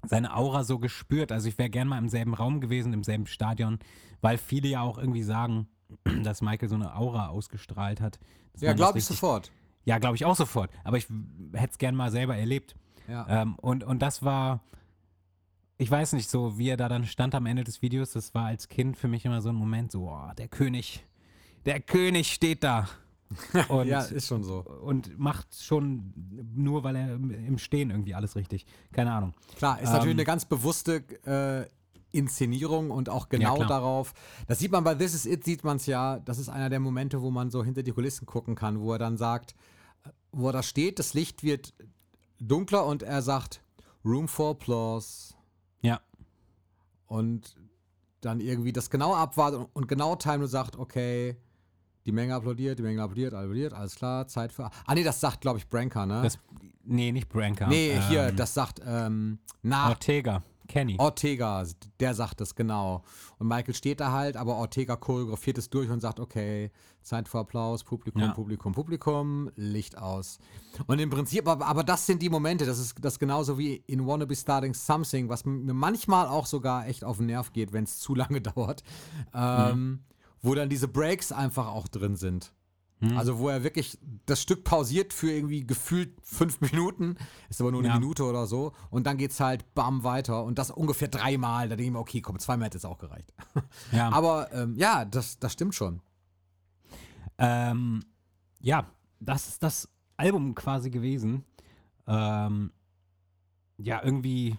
seine 0.06 0.36
Aura 0.36 0.64
so 0.64 0.78
gespürt. 0.78 1.32
Also 1.32 1.48
ich 1.48 1.58
wäre 1.58 1.70
gerne 1.70 1.90
mal 1.90 1.98
im 1.98 2.10
selben 2.10 2.36
Raum 2.36 2.62
gewesen, 2.62 2.94
im 2.94 3.04
selben 3.04 3.26
Stadion, 3.26 3.80
weil 4.22 4.38
viele 4.38 4.68
ja 4.68 4.82
auch 4.82 4.98
irgendwie 4.98 5.24
sagen, 5.24 5.68
dass 6.24 6.42
Michael 6.42 6.70
so 6.70 6.76
eine 6.76 6.96
Aura 6.96 7.30
ausgestrahlt 7.30 8.02
hat. 8.02 8.20
Ja, 8.60 8.74
glaube 8.74 9.00
ich 9.00 9.06
sofort. 9.06 9.52
Ja, 9.86 9.98
glaube 9.98 10.16
ich 10.16 10.26
auch 10.26 10.36
sofort. 10.36 10.70
Aber 10.84 10.98
ich 10.98 11.08
hätte 11.54 11.72
es 11.72 11.78
gerne 11.78 11.98
mal 11.98 12.12
selber 12.12 12.36
erlebt. 12.36 12.76
Ja. 13.08 13.26
Ähm, 13.28 13.56
und, 13.56 13.84
und 13.84 14.02
das 14.02 14.24
war, 14.24 14.62
ich 15.78 15.90
weiß 15.92 16.14
nicht, 16.14 16.30
so 16.30 16.58
wie 16.58 16.70
er 16.70 16.78
da 16.78 16.90
dann 16.90 17.06
stand 17.06 17.36
am 17.36 17.46
Ende 17.46 17.64
des 17.64 17.82
Videos, 17.82 18.12
das 18.12 18.34
war 18.34 18.46
als 18.46 18.68
Kind 18.70 18.98
für 18.98 19.08
mich 19.08 19.26
immer 19.26 19.42
so 19.42 19.50
ein 19.50 19.56
Moment, 19.56 19.92
so, 19.92 20.10
oh, 20.10 20.32
der 20.38 20.48
König, 20.48 21.06
der 21.66 21.80
König 21.82 22.32
steht 22.34 22.64
da. 22.64 22.88
Und, 23.70 23.88
ja, 23.88 24.02
ist 24.02 24.28
schon 24.28 24.44
so. 24.44 24.60
und 24.60 25.18
macht 25.18 25.48
schon 25.60 26.14
nur, 26.56 26.84
weil 26.84 26.96
er 26.96 27.16
im- 27.16 27.58
Stehen 27.58 27.90
irgendwie 27.90 28.14
alles 28.14 28.36
richtig. 28.36 28.68
Keine 28.92 29.12
Ahnung. 29.12 29.34
Klar, 29.58 29.80
ist 29.82 29.90
natürlich 29.90 30.12
Ähm, 30.12 30.18
eine 30.20 30.26
ganz 30.26 30.46
bewusste 30.46 31.04
äh, 31.26 31.66
Inszenierung 32.16 32.92
und 32.92 33.10
auch 33.10 33.28
genau 33.28 33.56
klar. 33.56 33.68
darauf. 33.68 34.14
Das 34.48 34.60
sieht 34.60 34.72
man 34.72 34.84
bei 34.84 34.94
This 34.94 35.16
Is 35.16 35.26
It, 35.26 35.44
sieht 35.44 35.64
man 35.64 35.78
es 35.78 35.88
ja. 35.88 36.20
Das 36.20 36.38
ist 36.38 36.50
einer 36.50 36.70
der 36.70 36.80
Momente, 36.80 37.20
wo 37.24 37.32
man 37.32 37.50
so 37.50 37.64
hinter 37.64 37.82
die 37.82 37.92
Kulissen 37.92 38.28
gucken 38.28 38.54
kann, 38.54 38.80
wo 38.80 38.94
er 38.94 39.00
dann 39.00 39.18
sagt, 39.18 39.56
wo 40.32 40.48
er 40.50 40.54
da 40.54 40.64
steht, 40.64 41.00
das 41.00 41.16
Licht 41.16 41.42
wird 41.44 41.74
dunkler 42.40 42.86
und 42.86 43.04
er 43.04 43.22
sagt, 43.22 43.62
Room 44.04 44.28
for 44.28 44.52
Applause. 44.52 45.34
Ja. 45.82 46.00
Und 47.08 47.56
dann 48.22 48.40
irgendwie 48.40 48.74
das 48.74 48.90
genau 48.90 49.16
abwartet 49.16 49.68
und, 49.74 49.88
genau 49.88 50.16
timet 50.16 50.42
und 50.42 50.48
sagt, 50.48 50.78
okay, 50.78 51.38
die 52.06 52.12
Menge 52.12 52.36
applaudiert, 52.36 52.80
die 52.80 52.84
Menge 52.84 53.02
applaudiert, 53.02 53.34
applaudiert, 53.34 53.74
alles 53.74 53.96
klar, 53.96 54.28
Zeit 54.28 54.52
für. 54.52 54.70
Ah, 54.86 54.94
nee, 54.94 55.04
das 55.04 55.20
sagt, 55.20 55.42
glaube 55.42 55.60
ich, 55.60 55.68
Branka, 55.68 56.06
ne? 56.06 56.22
Das, 56.24 56.40
nee, 56.84 57.12
nicht 57.12 57.30
Branka. 57.30 57.68
nee, 57.68 58.00
hier, 58.10 58.30
ähm, 58.30 58.36
das 58.36 58.54
sagt, 58.54 58.82
ähm, 58.86 59.40
na, 59.64 59.90
Ortega. 59.90 60.44
Kenny. 60.68 60.96
Ortega, 60.98 61.66
der 62.00 62.14
sagt 62.14 62.42
das 62.42 62.56
genau. 62.56 63.04
Und 63.38 63.48
Michael 63.48 63.74
steht 63.74 64.00
da 64.00 64.12
halt, 64.12 64.38
aber 64.38 64.56
Ortega 64.56 64.96
choreografiert 64.96 65.58
es 65.58 65.70
durch 65.70 65.90
und 65.90 66.02
sagt, 66.02 66.20
okay, 66.20 66.72
Zeit 67.02 67.28
für 67.28 67.40
Applaus, 67.40 67.84
Publikum, 67.84 68.22
Ja. 68.22 68.32
Publikum, 68.34 68.74
Publikum, 68.74 69.52
Licht 69.56 69.98
aus. 69.98 70.40
Und 70.88 71.00
im 71.00 71.10
Prinzip, 71.10 71.48
aber, 71.48 71.66
aber 71.66 71.84
das 71.84 72.06
sind 72.06 72.22
die 72.22 72.30
Momente, 72.30 72.66
das 72.66 72.80
ist 72.80 72.96
das 73.02 73.20
genauso 73.20 73.58
wie 73.58 73.76
in 73.88 74.06
Wanna 74.06 74.26
Be 74.26 74.36
Starting 74.36 74.74
Something, 74.74 75.30
was 75.30 75.46
mir 75.46 75.74
manchmal 75.74 76.28
auch 76.28 76.46
sogar 76.46 76.88
echt 76.88 77.04
auf 77.04 77.18
den 77.18 77.28
Nerv 77.28 77.54
geht, 77.54 77.74
wenn 77.74 77.84
es 77.84 78.00
zu 78.00 78.16
lange 78.16 78.42
dauert, 78.56 78.84
ähm, 79.34 80.02
wo 80.42 80.56
dann 80.56 80.70
diese 80.70 80.88
Breaks 80.88 81.32
einfach 81.32 81.68
auch 81.68 81.88
drin 81.88 82.16
sind. 82.16 82.52
Also 83.16 83.38
wo 83.40 83.50
er 83.50 83.64
wirklich 83.64 84.00
das 84.26 84.42
Stück 84.42 84.64
pausiert 84.64 85.14
für 85.14 85.32
irgendwie 85.32 85.68
gefühlt 85.68 86.14
fünf 86.24 86.62
Minuten, 86.62 87.18
ist 87.50 87.62
aber 87.62 87.72
nur 87.72 87.82
eine 87.82 87.90
Ja. 87.90 88.00
Minute 88.00 88.24
oder 88.24 88.48
so, 88.48 88.72
und 88.90 89.06
dann 89.06 89.18
geht's 89.18 89.40
halt 89.40 89.76
bam 89.76 90.04
weiter 90.04 90.44
und 90.44 90.58
das 90.58 90.72
ungefähr 90.72 91.08
dreimal. 91.10 91.68
Da 91.70 91.76
denke 91.76 91.88
ich 91.88 91.92
mir, 91.92 92.00
okay, 92.00 92.22
komm, 92.22 92.40
zweimal 92.40 92.68
hätte 92.68 92.78
es 92.78 92.86
auch 92.86 92.98
gereicht. 92.98 93.32
Ja. 93.92 94.10
Aber 94.14 94.52
ähm, 94.54 94.76
ja, 94.78 95.06
das, 95.06 95.38
das 95.40 95.54
stimmt 95.54 95.76
schon. 95.76 96.02
Ähm, 97.38 98.04
ja, 98.62 98.90
das 99.20 99.50
ist 99.50 99.62
das 99.64 99.90
Album 100.18 100.56
quasi 100.56 100.90
gewesen. 100.90 101.44
Ähm, 102.08 102.72
ja, 103.78 104.02
irgendwie 104.04 104.58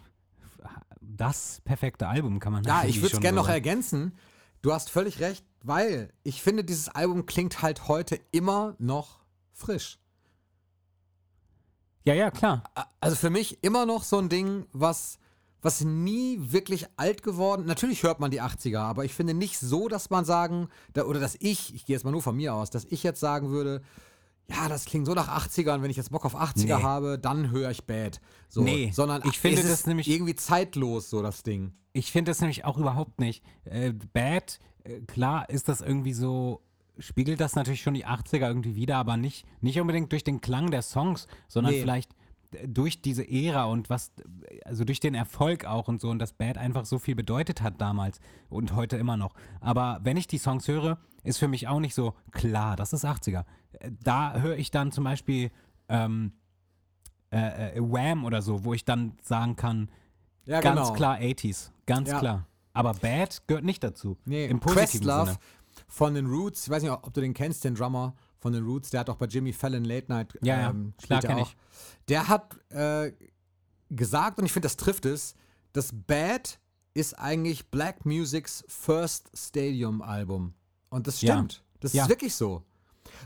das 1.01 1.61
perfekte 1.65 2.07
Album 2.07 2.39
kann 2.39 2.53
man 2.53 2.63
Ja, 2.63 2.83
ich 2.85 3.01
würde 3.01 3.15
es 3.15 3.21
gerne 3.21 3.37
noch 3.37 3.49
ergänzen. 3.49 4.13
Du 4.61 4.73
hast 4.73 4.89
völlig 4.89 5.19
recht, 5.19 5.45
weil 5.63 6.11
ich 6.23 6.41
finde, 6.41 6.63
dieses 6.63 6.89
Album 6.89 7.25
klingt 7.25 7.61
halt 7.61 7.87
heute 7.87 8.19
immer 8.31 8.75
noch 8.79 9.19
frisch. 9.53 9.99
Ja, 12.03 12.13
ja, 12.13 12.31
klar. 12.31 12.63
Also 13.01 13.15
für 13.15 13.29
mich 13.29 13.61
immer 13.63 13.85
noch 13.85 14.03
so 14.03 14.17
ein 14.17 14.29
Ding, 14.29 14.65
was, 14.71 15.19
was 15.61 15.81
nie 15.81 16.37
wirklich 16.39 16.85
alt 16.95 17.21
geworden. 17.21 17.65
Natürlich 17.65 18.03
hört 18.03 18.19
man 18.21 18.31
die 18.31 18.41
80er, 18.41 18.79
aber 18.79 19.03
ich 19.03 19.13
finde 19.13 19.33
nicht 19.33 19.59
so, 19.59 19.87
dass 19.89 20.09
man 20.09 20.23
sagen, 20.23 20.69
oder 20.95 21.19
dass 21.19 21.35
ich, 21.39 21.75
ich 21.75 21.85
gehe 21.85 21.95
jetzt 21.95 22.03
mal 22.05 22.11
nur 22.11 22.21
von 22.21 22.35
mir 22.35 22.53
aus, 22.53 22.69
dass 22.69 22.85
ich 22.85 23.03
jetzt 23.03 23.19
sagen 23.19 23.49
würde, 23.49 23.81
ja, 24.49 24.69
das 24.69 24.85
klingt 24.85 25.05
so 25.05 25.13
nach 25.13 25.27
80ern, 25.27 25.81
wenn 25.81 25.91
ich 25.91 25.97
jetzt 25.97 26.11
Bock 26.11 26.23
auf 26.23 26.33
80er 26.39 26.77
Nee. 26.77 26.83
habe, 26.83 27.19
dann 27.19 27.51
höre 27.51 27.69
ich 27.71 27.83
Bad. 27.83 28.21
So, 28.47 28.61
Nee, 28.61 28.91
sondern 28.93 29.21
ich 29.25 29.37
finde 29.37 29.61
das 29.61 29.85
nämlich- 29.85 30.07
irgendwie 30.09 30.35
zeitlos, 30.35 31.09
so 31.09 31.21
das 31.21 31.43
Ding. 31.43 31.73
Ich 31.91 32.13
finde 32.13 32.31
das 32.31 32.39
nämlich 32.39 32.63
auch 32.63 32.77
überhaupt 32.77 33.19
nicht. 33.19 33.43
Äh, 33.65 33.91
Bad, 34.13 34.59
klar 35.07 35.49
ist 35.49 35.67
das 35.69 35.81
irgendwie 35.81 36.13
so, 36.13 36.61
spiegelt 36.99 37.39
das 37.39 37.55
natürlich 37.55 37.81
schon 37.81 37.93
die 37.93 38.05
80er 38.05 38.47
irgendwie 38.47 38.75
wieder, 38.75 38.97
aber 38.97 39.17
nicht, 39.17 39.45
nicht 39.61 39.79
unbedingt 39.79 40.11
durch 40.11 40.23
den 40.23 40.41
Klang 40.41 40.71
der 40.71 40.81
Songs, 40.81 41.27
sondern 41.47 41.73
Nee. 41.73 41.81
vielleicht 41.81 42.15
äh, 42.51 42.67
durch 42.67 43.01
diese 43.01 43.27
Ära 43.29 43.65
und 43.65 43.89
was, 43.89 44.11
also 44.65 44.83
durch 44.85 44.99
den 44.99 45.13
Erfolg 45.15 45.65
auch 45.65 45.87
und 45.87 46.01
so 46.01 46.09
und 46.09 46.19
dass 46.19 46.33
Bad 46.33 46.57
einfach 46.57 46.85
so 46.85 46.97
viel 46.99 47.15
bedeutet 47.15 47.61
hat 47.61 47.79
damals 47.81 48.19
und 48.49 48.73
heute 48.75 48.97
immer 48.97 49.17
noch. 49.17 49.33
Aber 49.61 49.99
wenn 50.03 50.17
ich 50.17 50.27
die 50.27 50.37
Songs 50.39 50.67
höre, 50.67 50.97
ist 51.23 51.37
für 51.39 51.47
mich 51.47 51.67
auch 51.67 51.79
nicht 51.79 51.93
so 51.93 52.13
klar, 52.31 52.75
das 52.75 52.93
ist 52.93 53.05
80er. 53.05 53.43
Äh, 53.79 53.91
Da 54.01 54.39
höre 54.39 54.57
ich 54.57 54.71
dann 54.71 54.91
zum 54.91 55.03
Beispiel 55.03 55.51
ähm, 55.89 56.31
äh, 57.31 57.75
äh, 57.77 57.79
Wham 57.81 58.23
oder 58.25 58.41
so, 58.41 58.63
wo 58.63 58.73
ich 58.73 58.85
dann 58.85 59.17
sagen 59.21 59.55
kann, 59.57 59.89
Ja, 60.45 60.61
Ganz 60.61 60.79
genau. 60.79 60.93
klar 60.93 61.17
80s, 61.19 61.71
ganz 61.85 62.09
Ja. 62.09 62.19
klar. 62.19 62.45
Aber 62.77 62.93
Bad 62.93 63.41
gehört 63.47 63.63
nicht 63.65 63.83
dazu. 63.83 64.17
Nee, 64.25 64.45
Im 64.45 64.59
positiven 64.59 64.87
Questlove 65.07 65.25
Sinne. 65.25 65.39
von 65.87 66.13
den 66.13 66.27
Roots, 66.27 66.63
ich 66.65 66.69
weiß 66.69 66.83
nicht, 66.83 66.91
ob 66.91 67.13
du 67.13 67.21
den 67.21 67.33
kennst, 67.33 67.63
den 67.63 67.75
Drummer 67.75 68.15
von 68.39 68.53
den 68.53 68.63
Roots, 68.63 68.89
der 68.91 68.99
hat 69.01 69.09
auch 69.09 69.15
bei 69.17 69.25
Jimmy 69.25 69.51
Fallon 69.53 69.83
Late 69.83 70.05
Night 70.11 70.37
Ja, 70.41 70.59
ja, 70.61 70.69
ähm, 70.69 70.93
klar 71.01 71.19
spielt 71.21 71.23
er 71.23 71.35
kenn 71.35 71.43
auch. 71.43 71.49
ich. 71.49 71.57
Der 72.07 72.27
hat 72.27 72.71
äh, 72.71 73.11
gesagt, 73.89 74.39
und 74.39 74.45
ich 74.45 74.51
finde, 74.53 74.65
das 74.67 74.77
trifft 74.77 75.05
es, 75.05 75.33
das 75.73 75.91
Bad 75.93 76.59
ist 76.93 77.17
eigentlich 77.19 77.69
Black 77.69 78.05
Musics 78.05 78.63
First 78.67 79.29
Stadium 79.35 80.01
Album. 80.01 80.53
Und 80.89 81.07
das 81.07 81.21
Ja. 81.21 81.33
stimmt. 81.33 81.63
Das 81.79 81.93
Ja. 81.93 82.03
ist 82.03 82.09
wirklich 82.09 82.33
so. 82.35 82.63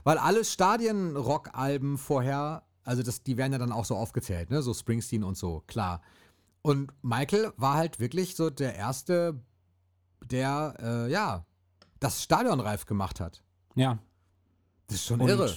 Weil 0.03 0.17
alle 0.17 0.43
Stadien-Rock-Alben 0.45 1.97
vorher, 1.97 2.63
also 2.83 3.03
das, 3.03 3.23
die 3.23 3.37
werden 3.37 3.53
ja 3.53 3.59
dann 3.59 3.71
auch 3.71 3.85
so 3.85 3.95
aufgezählt, 3.95 4.49
ne? 4.49 4.61
So 4.61 4.73
Springsteen 4.73 5.23
und 5.23 5.37
so, 5.37 5.63
klar. 5.67 6.01
Und 6.61 6.91
Michael 7.01 7.53
war 7.57 7.75
halt 7.75 7.99
wirklich 7.99 8.35
so 8.35 8.49
der 8.49 8.75
Erste, 8.75 9.41
der, 10.23 10.75
äh, 10.79 11.11
ja, 11.11 11.45
das 11.99 12.23
Stadion 12.23 12.59
reif 12.59 12.85
gemacht 12.85 13.19
hat. 13.19 13.43
Ja. 13.75 13.99
Das 14.87 14.97
ist 14.97 15.05
schon 15.05 15.21
Und, 15.21 15.29
irre. 15.29 15.51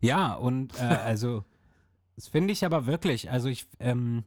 Ja, 0.00 0.34
und 0.34 0.78
äh, 0.78 0.82
also, 1.04 1.44
das 2.16 2.28
finde 2.28 2.52
ich 2.52 2.64
aber 2.64 2.86
wirklich. 2.86 3.30
Also 3.30 3.48
ich, 3.48 3.66
ähm, 3.80 4.24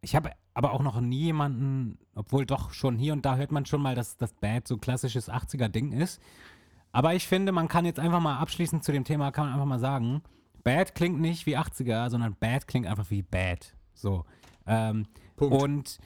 ich 0.00 0.14
habe 0.14 0.32
aber 0.54 0.72
auch 0.72 0.82
noch 0.82 1.00
nie 1.00 1.24
jemanden, 1.24 1.98
obwohl 2.14 2.46
doch 2.46 2.72
schon 2.72 2.96
hier 2.96 3.12
und 3.12 3.26
da 3.26 3.36
hört 3.36 3.52
man 3.52 3.66
schon 3.66 3.82
mal, 3.82 3.94
dass 3.94 4.16
das 4.16 4.32
Bad 4.32 4.68
so 4.68 4.78
klassisches 4.78 5.28
80er-Ding 5.28 5.92
ist. 5.92 6.20
Aber 6.92 7.14
ich 7.14 7.26
finde, 7.26 7.52
man 7.52 7.68
kann 7.68 7.84
jetzt 7.84 7.98
einfach 7.98 8.20
mal 8.20 8.38
abschließend 8.38 8.82
zu 8.82 8.92
dem 8.92 9.04
Thema, 9.04 9.32
kann 9.32 9.46
man 9.46 9.54
einfach 9.54 9.66
mal 9.66 9.78
sagen, 9.78 10.22
Bad 10.64 10.94
klingt 10.94 11.20
nicht 11.20 11.44
wie 11.44 11.58
80er, 11.58 12.08
sondern 12.08 12.36
Bad 12.36 12.66
klingt 12.66 12.86
einfach 12.86 13.10
wie 13.10 13.22
Bad. 13.22 13.74
So. 13.94 14.24
Ähm, 14.66 15.06
Punkt. 15.36 15.62
Und 15.62 15.98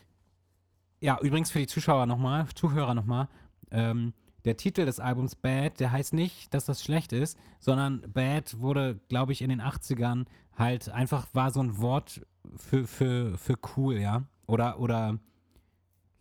ja, 1.00 1.18
übrigens 1.20 1.50
für 1.50 1.58
die 1.60 1.66
Zuschauer 1.66 2.06
nochmal, 2.06 2.46
Zuhörer 2.54 2.94
nochmal, 2.94 3.28
ähm, 3.70 4.12
der 4.44 4.56
Titel 4.56 4.86
des 4.86 5.00
Albums 5.00 5.34
Bad, 5.34 5.80
der 5.80 5.92
heißt 5.92 6.14
nicht, 6.14 6.52
dass 6.54 6.64
das 6.64 6.82
schlecht 6.82 7.12
ist, 7.12 7.38
sondern 7.58 8.00
Bad 8.12 8.58
wurde, 8.60 8.98
glaube 9.08 9.32
ich, 9.32 9.42
in 9.42 9.50
den 9.50 9.60
80ern 9.60 10.24
halt 10.56 10.88
einfach, 10.88 11.26
war 11.32 11.50
so 11.50 11.62
ein 11.62 11.78
Wort 11.78 12.22
für, 12.56 12.86
für, 12.86 13.36
für 13.38 13.54
cool, 13.76 13.96
ja. 13.98 14.24
Oder, 14.46 14.80
oder, 14.80 15.18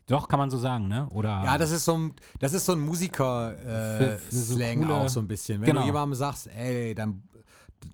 doch, 0.06 0.28
kann 0.28 0.40
man 0.40 0.50
so 0.50 0.58
sagen, 0.58 0.88
ne? 0.88 1.08
Oder, 1.10 1.44
Ja, 1.44 1.58
das 1.58 1.72
ist 1.72 1.86
so 1.86 1.98
ein, 1.98 2.14
das 2.40 2.54
ist 2.54 2.66
so 2.66 2.74
ein 2.74 2.80
Musiker-Slang 2.82 4.82
für 4.82 4.88
so 4.88 4.94
auch 4.94 5.10
so 5.10 5.20
ein 5.20 5.28
bisschen. 5.28 5.62
Wenn 5.62 5.68
Genau. 5.68 5.82
du 5.82 5.86
jemandem 5.88 6.16
sagst, 6.16 6.48
ey, 6.48 6.94
dein, 6.96 7.24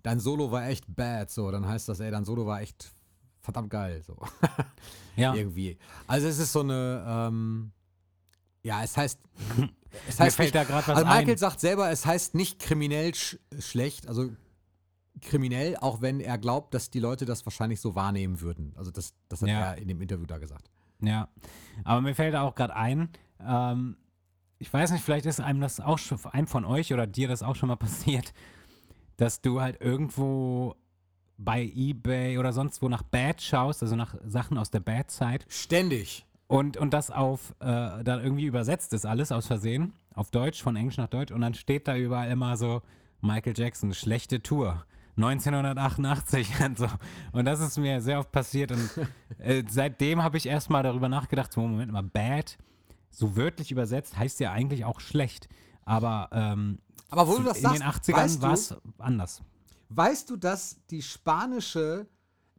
dein 0.03 0.19
Solo 0.19 0.51
war 0.51 0.67
echt 0.67 0.85
bad, 0.93 1.29
so, 1.29 1.49
dann 1.51 1.67
heißt 1.67 1.89
das, 1.89 1.99
ey, 1.99 2.11
dein 2.11 2.25
Solo 2.25 2.45
war 2.45 2.61
echt 2.61 2.93
verdammt 3.45 3.69
geil, 3.69 4.03
so. 4.05 4.17
ja. 5.15 5.33
Irgendwie. 5.33 5.77
Also 6.07 6.27
es 6.27 6.37
ist 6.39 6.51
so 6.51 6.59
eine, 6.61 7.05
ähm, 7.07 7.71
ja, 8.63 8.83
es 8.83 8.97
heißt, 8.97 9.19
es 10.09 10.19
heißt 10.19 10.35
fällt 10.35 10.53
da 10.55 10.63
gerade 10.63 10.87
was 10.87 10.97
also 10.97 11.05
Michael 11.05 11.31
ein. 11.31 11.37
sagt 11.37 11.59
selber, 11.61 11.89
es 11.91 12.05
heißt 12.05 12.35
nicht 12.35 12.59
kriminell 12.59 13.13
sch 13.15 13.37
schlecht, 13.59 14.07
also 14.07 14.29
kriminell, 15.21 15.77
auch 15.77 16.01
wenn 16.01 16.19
er 16.19 16.37
glaubt, 16.37 16.73
dass 16.73 16.89
die 16.89 16.99
Leute 16.99 17.25
das 17.25 17.45
wahrscheinlich 17.45 17.79
so 17.79 17.95
wahrnehmen 17.95 18.41
würden. 18.41 18.73
Also 18.75 18.91
das, 18.91 19.13
das 19.29 19.41
hat 19.41 19.47
Ja. 19.49 19.59
er 19.71 19.77
in 19.77 19.87
dem 19.87 20.01
Interview 20.01 20.25
da 20.25 20.37
gesagt. 20.37 20.69
Ja, 21.01 21.29
aber 21.83 22.01
mir 22.01 22.15
fällt 22.15 22.35
auch 22.35 22.55
gerade 22.55 22.75
ein, 22.75 23.09
ähm, 23.45 23.97
ich 24.57 24.71
weiß 24.71 24.91
nicht, 24.91 25.03
vielleicht 25.03 25.25
ist 25.25 25.39
einem 25.39 25.61
das 25.61 25.79
auch 25.79 25.99
schon, 25.99 26.17
einem 26.31 26.47
von 26.47 26.65
euch 26.65 26.93
oder 26.93 27.05
dir 27.07 27.27
das 27.27 27.43
auch 27.43 27.55
schon 27.55 27.67
mal 27.67 27.75
passiert, 27.75 28.33
dass 29.17 29.41
du 29.41 29.61
halt 29.61 29.79
irgendwo 29.81 30.75
bei 31.37 31.63
Ebay 31.63 32.37
oder 32.37 32.53
sonst 32.53 32.81
wo 32.81 32.89
nach 32.89 33.03
Bad 33.03 33.41
schaust, 33.41 33.83
also 33.83 33.95
nach 33.95 34.15
Sachen 34.25 34.57
aus 34.57 34.71
der 34.71 34.79
Bad-Zeit 34.79 35.45
Ständig. 35.49 36.25
und, 36.47 36.77
und 36.77 36.93
das 36.93 37.11
auf, 37.11 37.51
äh, 37.59 37.65
dann 38.03 38.23
irgendwie 38.23 38.45
übersetzt 38.45 38.93
ist 38.93 39.05
alles 39.05 39.31
aus 39.31 39.47
Versehen, 39.47 39.93
auf 40.13 40.31
Deutsch, 40.31 40.61
von 40.61 40.75
Englisch 40.75 40.97
nach 40.97 41.07
Deutsch 41.09 41.31
und 41.31 41.41
dann 41.41 41.53
steht 41.53 41.87
da 41.87 41.95
überall 41.95 42.29
immer 42.31 42.55
so 42.57 42.81
Michael 43.21 43.53
Jackson, 43.55 43.93
schlechte 43.93 44.41
Tour. 44.41 44.85
1988 45.17 46.59
und 46.65 46.77
so. 46.77 46.87
Und 47.31 47.45
das 47.45 47.61
ist 47.61 47.77
mir 47.77 48.01
sehr 48.01 48.19
oft 48.19 48.31
passiert. 48.31 48.71
Und 48.71 48.89
äh, 49.37 49.63
seitdem 49.69 50.21
habe 50.21 50.37
ich 50.37 50.45
erstmal 50.45 50.83
darüber 50.83 51.07
nachgedacht, 51.09 51.53
so, 51.53 51.61
Moment 51.61 51.91
mal, 51.91 52.03
bad, 52.03 52.57
so 53.11 53.37
wörtlich 53.37 53.71
übersetzt, 53.71 54.17
heißt 54.17 54.39
ja 54.41 54.51
eigentlich 54.51 54.83
auch 54.83 54.99
schlecht. 54.99 55.47
Aber 55.85 56.29
ähm, 56.33 56.79
Aber 57.09 57.27
wo 57.27 57.37
du 57.37 57.43
das 57.43 57.57
in 57.57 57.63
sagst, 57.63 58.07
den 58.07 58.13
80ern 58.13 58.17
weißt 58.17 58.41
war 58.41 58.53
es 58.53 58.75
anders. 58.97 59.41
Weißt 59.89 60.29
du, 60.29 60.35
dass 60.37 60.77
die 60.89 61.01
spanische, 61.01 62.07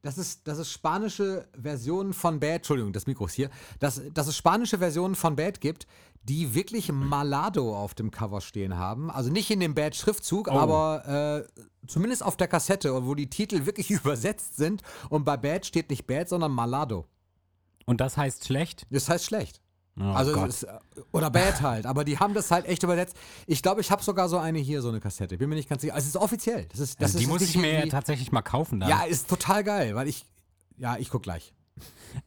dass 0.03 0.17
es, 0.19 0.43
dass 0.45 0.59
es 0.59 0.71
spanische 0.71 1.49
Versionen 1.61 2.13
von 2.13 2.39
Bad, 2.41 2.57
Entschuldigung, 2.59 2.93
das 2.93 3.07
Mikro 3.07 3.27
ist 3.27 3.35
hier, 3.35 3.51
dass, 3.81 4.01
dass 4.15 4.27
es 4.29 4.37
spanische 4.37 4.79
Versionen 4.79 5.15
von 5.15 5.37
Bad 5.37 5.61
gibt, 5.61 5.87
die 6.23 6.55
wirklich 6.55 6.91
Malado 6.91 7.77
auf 7.77 7.95
dem 7.95 8.11
Cover 8.11 8.41
stehen 8.41 8.77
haben. 8.77 9.11
Also 9.11 9.31
nicht 9.31 9.51
in 9.51 9.61
dem 9.61 9.75
Bad-Schriftzug, 9.75 10.49
Oh. 10.49 10.53
aber 10.53 11.47
äh, 11.47 11.63
zumindest 11.87 12.25
auf 12.25 12.37
der 12.37 12.49
Kassette, 12.49 13.07
wo 13.07 13.15
die 13.15 13.31
Titel 13.31 13.65
wirklich 13.67 13.91
übersetzt 13.93 14.57
sind. 14.57 14.83
Und 15.09 15.25
bei 15.25 15.37
Bad 15.37 15.67
steht 15.67 15.89
nicht 15.91 16.07
Bad, 16.07 16.29
sondern 16.29 16.51
Malado. 16.53 17.07
Und 17.85 18.01
das 18.01 18.17
heißt 18.17 18.45
schlecht? 18.47 18.87
Das 18.91 19.09
heißt 19.09 19.25
schlecht. 19.25 19.61
Oh 19.99 20.05
also 20.13 20.45
ist, 20.45 20.65
äh, 20.65 20.79
oder 21.13 21.31
Bad 21.31 21.63
halt, 21.63 21.87
aber 21.87 22.05
die 22.05 22.19
haben 22.19 22.35
das 22.35 22.51
halt 22.51 22.67
echt 22.67 22.83
übersetzt. 22.83 23.17
Ich 23.47 23.63
glaube, 23.63 23.81
ich 23.81 23.91
habe 23.91 24.03
sogar 24.03 24.29
so 24.29 24.37
eine 24.37 24.59
hier, 24.59 24.83
so 24.83 24.91
eine 24.91 25.01
Kassette. 25.01 25.39
Bin 25.39 25.49
mir 25.49 25.55
nicht 25.55 25.71
ganz 25.71 25.81
sicher. 25.81 25.95
Also 25.95 26.05
es 26.05 26.15
ist 26.15 26.21
offiziell. 26.21 26.67
Das 26.67 26.81
ist, 26.81 27.01
das 27.01 27.09
also 27.09 27.19
die 27.19 27.25
ist 27.25 27.31
muss 27.31 27.43
ich 27.43 27.57
mir 27.57 27.81
ja 27.81 27.87
tatsächlich 27.87 28.31
mal 28.31 28.43
kaufen 28.43 28.81
dann. 28.81 28.91
Ja, 28.91 29.05
ist 29.05 29.29
total 29.29 29.65
geil, 29.65 29.95
weil 29.95 30.07
ich. 30.09 30.27
Ja, 30.77 30.97
ich 30.99 31.09
guck 31.09 31.23
gleich. 31.23 31.55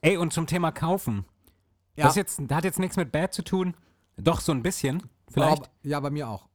Ey, 0.00 0.16
und 0.16 0.32
zum 0.32 0.46
Thema 0.46 0.72
kaufen. 0.72 1.24
Ja. 1.94 2.06
Das, 2.06 2.16
jetzt, 2.16 2.40
das 2.44 2.56
hat 2.56 2.64
jetzt 2.64 2.80
nichts 2.80 2.96
mit 2.96 3.12
Bad 3.12 3.32
zu 3.32 3.42
tun. 3.42 3.74
Doch, 4.16 4.40
so 4.40 4.50
ein 4.52 4.62
bisschen. 4.62 5.02
Vielleicht. 5.30 5.62
Aber, 5.62 5.70
ja, 5.82 6.00
bei 6.00 6.10
mir 6.10 6.28
auch. 6.28 6.48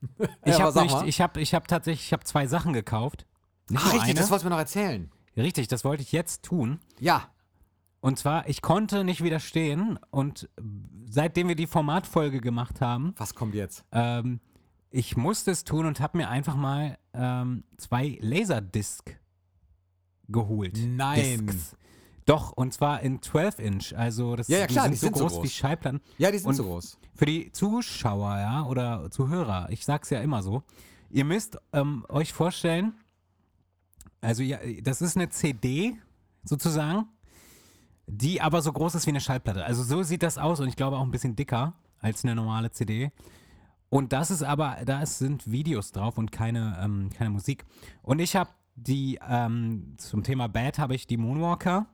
Ich 0.44 0.54
aber 0.54 0.74
habe 0.74 1.08
ich 1.08 1.20
habe 1.20 1.40
ich 1.40 1.54
hab 1.54 1.68
tatsächlich, 1.68 2.06
ich 2.06 2.12
habe 2.12 2.24
zwei 2.24 2.46
Sachen 2.46 2.72
gekauft. 2.72 3.26
Nicht 3.68 3.82
Ach, 3.82 3.92
richtig, 3.92 4.10
eine. 4.10 4.14
das 4.14 4.30
wolltest 4.30 4.44
du 4.44 4.48
mir 4.48 4.54
noch 4.54 4.60
erzählen. 4.60 5.10
richtig, 5.36 5.68
das 5.68 5.84
wollte 5.84 6.02
ich 6.02 6.12
jetzt 6.12 6.44
tun. 6.44 6.78
Ja. 7.00 7.28
Und 8.00 8.18
zwar, 8.18 8.48
ich 8.48 8.62
konnte 8.62 9.04
nicht 9.04 9.22
widerstehen 9.22 9.98
und 10.10 10.48
seitdem 11.08 11.48
wir 11.48 11.56
die 11.56 11.66
Formatfolge 11.66 12.40
gemacht 12.40 12.80
haben, 12.80 13.14
Was 13.16 13.34
kommt 13.34 13.54
jetzt? 13.54 13.84
ähm, 13.92 14.40
ich 14.90 15.16
musste 15.16 15.50
es 15.50 15.64
tun 15.64 15.86
und 15.86 16.00
habe 16.00 16.16
mir 16.18 16.28
einfach 16.28 16.54
mal 16.56 16.96
ähm, 17.12 17.64
zwei 17.76 18.16
Laserdisc 18.20 19.18
geholt. 20.28 20.78
Nein. 20.86 21.46
Discs. 21.46 21.76
Doch, 22.24 22.52
und 22.52 22.72
zwar 22.72 23.00
in 23.02 23.22
12 23.22 23.58
Inch. 23.60 23.94
Also 23.96 24.36
das 24.36 24.48
Ja, 24.48 24.58
ja, 24.58 24.66
klar, 24.66 24.84
die 24.86 24.92
die 24.92 24.96
sind, 24.96 25.14
sind 25.14 25.18
so 25.18 25.24
so 25.24 25.24
groß, 25.26 25.32
groß. 25.34 25.44
wie 25.44 25.48
Schallplatten. 25.50 26.00
Ja, 26.18 26.30
die 26.30 26.38
sind 26.38 26.48
Und- 26.48 26.54
so 26.56 26.64
groß. 26.64 26.98
Für 27.14 27.26
die 27.26 27.50
Zuschauer, 27.52 28.36
ja, 28.38 28.64
oder 28.66 29.10
Zuhörer, 29.10 29.68
ich 29.70 29.84
sag's 29.84 30.10
ja 30.10 30.20
immer 30.20 30.42
so, 30.42 30.62
ihr 31.10 31.24
müsst 31.24 31.56
ähm, 31.72 32.04
euch 32.08 32.32
vorstellen, 32.32 32.94
also 34.20 34.42
ja, 34.42 34.58
das 34.82 35.00
ist 35.02 35.16
eine 35.16 35.28
CD 35.30 35.96
sozusagen, 36.44 37.06
die 38.06 38.40
aber 38.40 38.62
so 38.62 38.72
groß 38.72 38.94
ist 38.94 39.06
wie 39.06 39.10
eine 39.10 39.20
Schallplatte. 39.20 39.64
Also 39.64 39.82
so 39.82 40.02
sieht 40.02 40.22
das 40.22 40.38
aus 40.38 40.60
und 40.60 40.68
ich 40.68 40.76
glaube 40.76 40.96
auch 40.96 41.02
ein 41.02 41.10
bisschen 41.10 41.36
dicker 41.36 41.74
als 42.00 42.24
eine 42.24 42.34
normale 42.34 42.70
CD. 42.70 43.10
Und 43.88 44.12
das 44.12 44.30
ist 44.30 44.42
aber, 44.42 44.78
da 44.84 45.04
sind 45.06 45.50
Videos 45.50 45.92
drauf 45.92 46.18
und 46.18 46.32
keine, 46.32 46.78
ähm, 46.82 47.10
keine 47.16 47.30
Musik. 47.30 47.64
Und 48.02 48.18
ich 48.18 48.36
habe 48.36 48.50
die, 48.74 49.18
ähm, 49.26 49.94
zum 49.96 50.22
Thema 50.22 50.48
Bad 50.48 50.78
habe 50.78 50.94
ich 50.94 51.06
die 51.06 51.16
Moonwalker 51.16 51.86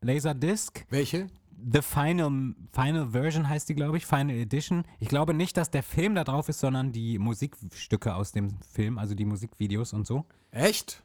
Laserdisc. 0.00 0.84
Welche? 0.90 1.28
The 1.72 1.82
Final, 1.82 2.54
Final 2.72 3.10
Version 3.10 3.48
heißt 3.48 3.68
die, 3.68 3.74
glaube 3.74 3.96
ich, 3.96 4.06
Final 4.06 4.36
Edition. 4.36 4.84
Ich 5.00 5.08
glaube 5.08 5.34
nicht, 5.34 5.56
dass 5.56 5.70
der 5.70 5.82
Film 5.82 6.14
da 6.14 6.22
drauf 6.22 6.48
ist, 6.48 6.60
sondern 6.60 6.92
die 6.92 7.18
Musikstücke 7.18 8.14
aus 8.14 8.30
dem 8.30 8.60
Film, 8.62 8.98
also 8.98 9.14
die 9.16 9.24
Musikvideos 9.24 9.92
und 9.92 10.06
so. 10.06 10.24
Echt? 10.52 11.02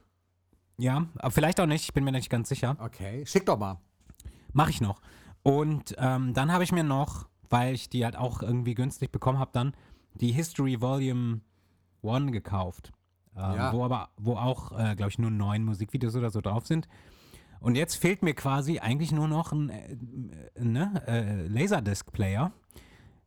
Ja, 0.76 1.06
aber 1.16 1.30
vielleicht 1.30 1.58
auch 1.58 1.66
nicht, 1.66 1.84
ich 1.84 1.94
bin 1.94 2.04
mir 2.04 2.12
nicht 2.12 2.30
ganz 2.30 2.48
sicher. 2.48 2.76
Okay. 2.78 3.24
Schick 3.26 3.46
doch 3.46 3.58
mal. 3.58 3.80
Mache 4.54 4.70
ich 4.70 4.80
noch. 4.80 5.02
Und 5.42 5.94
ähm, 5.98 6.32
dann 6.32 6.50
habe 6.50 6.64
ich 6.64 6.72
mir 6.72 6.84
noch, 6.84 7.28
weil 7.50 7.74
ich 7.74 7.90
die 7.90 8.04
halt 8.04 8.16
auch 8.16 8.40
irgendwie 8.40 8.74
günstig 8.74 9.12
bekommen 9.12 9.38
habe, 9.38 9.50
dann 9.52 9.74
die 10.14 10.32
History 10.32 10.80
Volume 10.80 11.40
1 12.02 12.32
gekauft. 12.32 12.92
Ähm, 13.36 13.42
Ja. 13.56 13.72
Wo 13.72 13.84
aber, 13.84 14.08
wo 14.16 14.36
auch, 14.36 14.72
äh, 14.72 14.94
glaube 14.94 15.10
ich, 15.10 15.18
nur 15.18 15.30
neun 15.30 15.64
Musikvideos 15.64 16.16
oder 16.16 16.30
so 16.30 16.40
drauf 16.40 16.66
sind. 16.66 16.88
Und 17.60 17.76
jetzt 17.76 17.96
fehlt 17.96 18.22
mir 18.22 18.34
quasi 18.34 18.78
eigentlich 18.78 19.10
nur 19.12 19.28
noch 19.28 19.52
ein 19.52 19.70
äh, 19.70 19.92
äh, 20.54 20.64
ne, 20.64 21.02
äh, 21.06 21.46
Laserdisc-Player. 21.48 22.52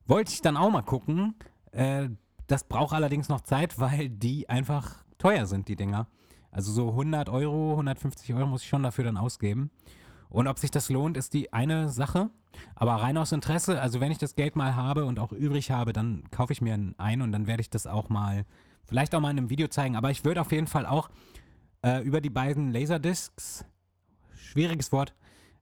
Wollte 0.06 0.32
ich 0.32 0.42
dann 0.42 0.58
auch 0.58 0.72
mal 0.72 0.84
gucken. 0.84 1.36
Äh, 1.72 2.10
das 2.48 2.64
braucht 2.64 2.94
allerdings 2.94 3.30
noch 3.30 3.42
Zeit, 3.42 3.80
weil 3.80 4.10
die 4.10 4.48
einfach 4.48 5.04
teuer 5.18 5.46
sind, 5.46 5.68
die 5.68 5.76
Dinger. 5.76 6.08
Also 6.52 6.72
so 6.72 6.90
100 6.90 7.30
Euro, 7.30 7.72
150 7.72 8.34
Euro 8.34 8.48
muss 8.48 8.62
ich 8.64 8.70
schon 8.70 8.84
dafür 8.84 9.04
dann 9.04 9.18
ausgeben. 9.18 9.70
Und 10.30 10.48
ob 10.48 10.60
sich 10.60 10.72
das 10.72 10.90
lohnt, 10.90 11.18
ist 11.18 11.34
die 11.34 11.54
eine 11.54 11.90
Sache. 11.90 12.30
Aber 12.76 12.96
rein 12.96 13.18
aus 13.18 13.32
Interesse, 13.32 13.82
also 13.82 14.00
wenn 14.00 14.12
ich 14.12 14.18
das 14.18 14.36
Geld 14.36 14.56
mal 14.56 14.76
habe 14.76 15.06
und 15.06 15.20
auch 15.20 15.32
übrig 15.32 15.72
habe, 15.72 15.94
dann 15.94 16.24
kaufe 16.32 16.54
ich 16.54 16.62
mir 16.62 16.74
einen 16.74 16.96
ein 16.98 17.22
und 17.22 17.32
dann 17.32 17.48
werde 17.48 17.62
ich 17.62 17.70
das 17.70 17.88
auch 17.88 18.10
mal, 18.10 18.46
vielleicht 18.86 19.14
auch 19.16 19.22
mal 19.22 19.32
in 19.32 19.38
einem 19.38 19.50
Video 19.50 19.68
zeigen. 19.68 19.96
Aber 19.96 20.12
ich 20.12 20.26
würde 20.26 20.42
auf 20.42 20.52
jeden 20.52 20.68
Fall 20.68 20.86
auch 20.86 21.10
äh, 21.84 22.02
über 22.04 22.22
die 22.22 22.30
beiden 22.30 22.72
Laserdiscs, 22.72 23.66
schwieriges 24.36 24.92
Wort, 24.92 25.14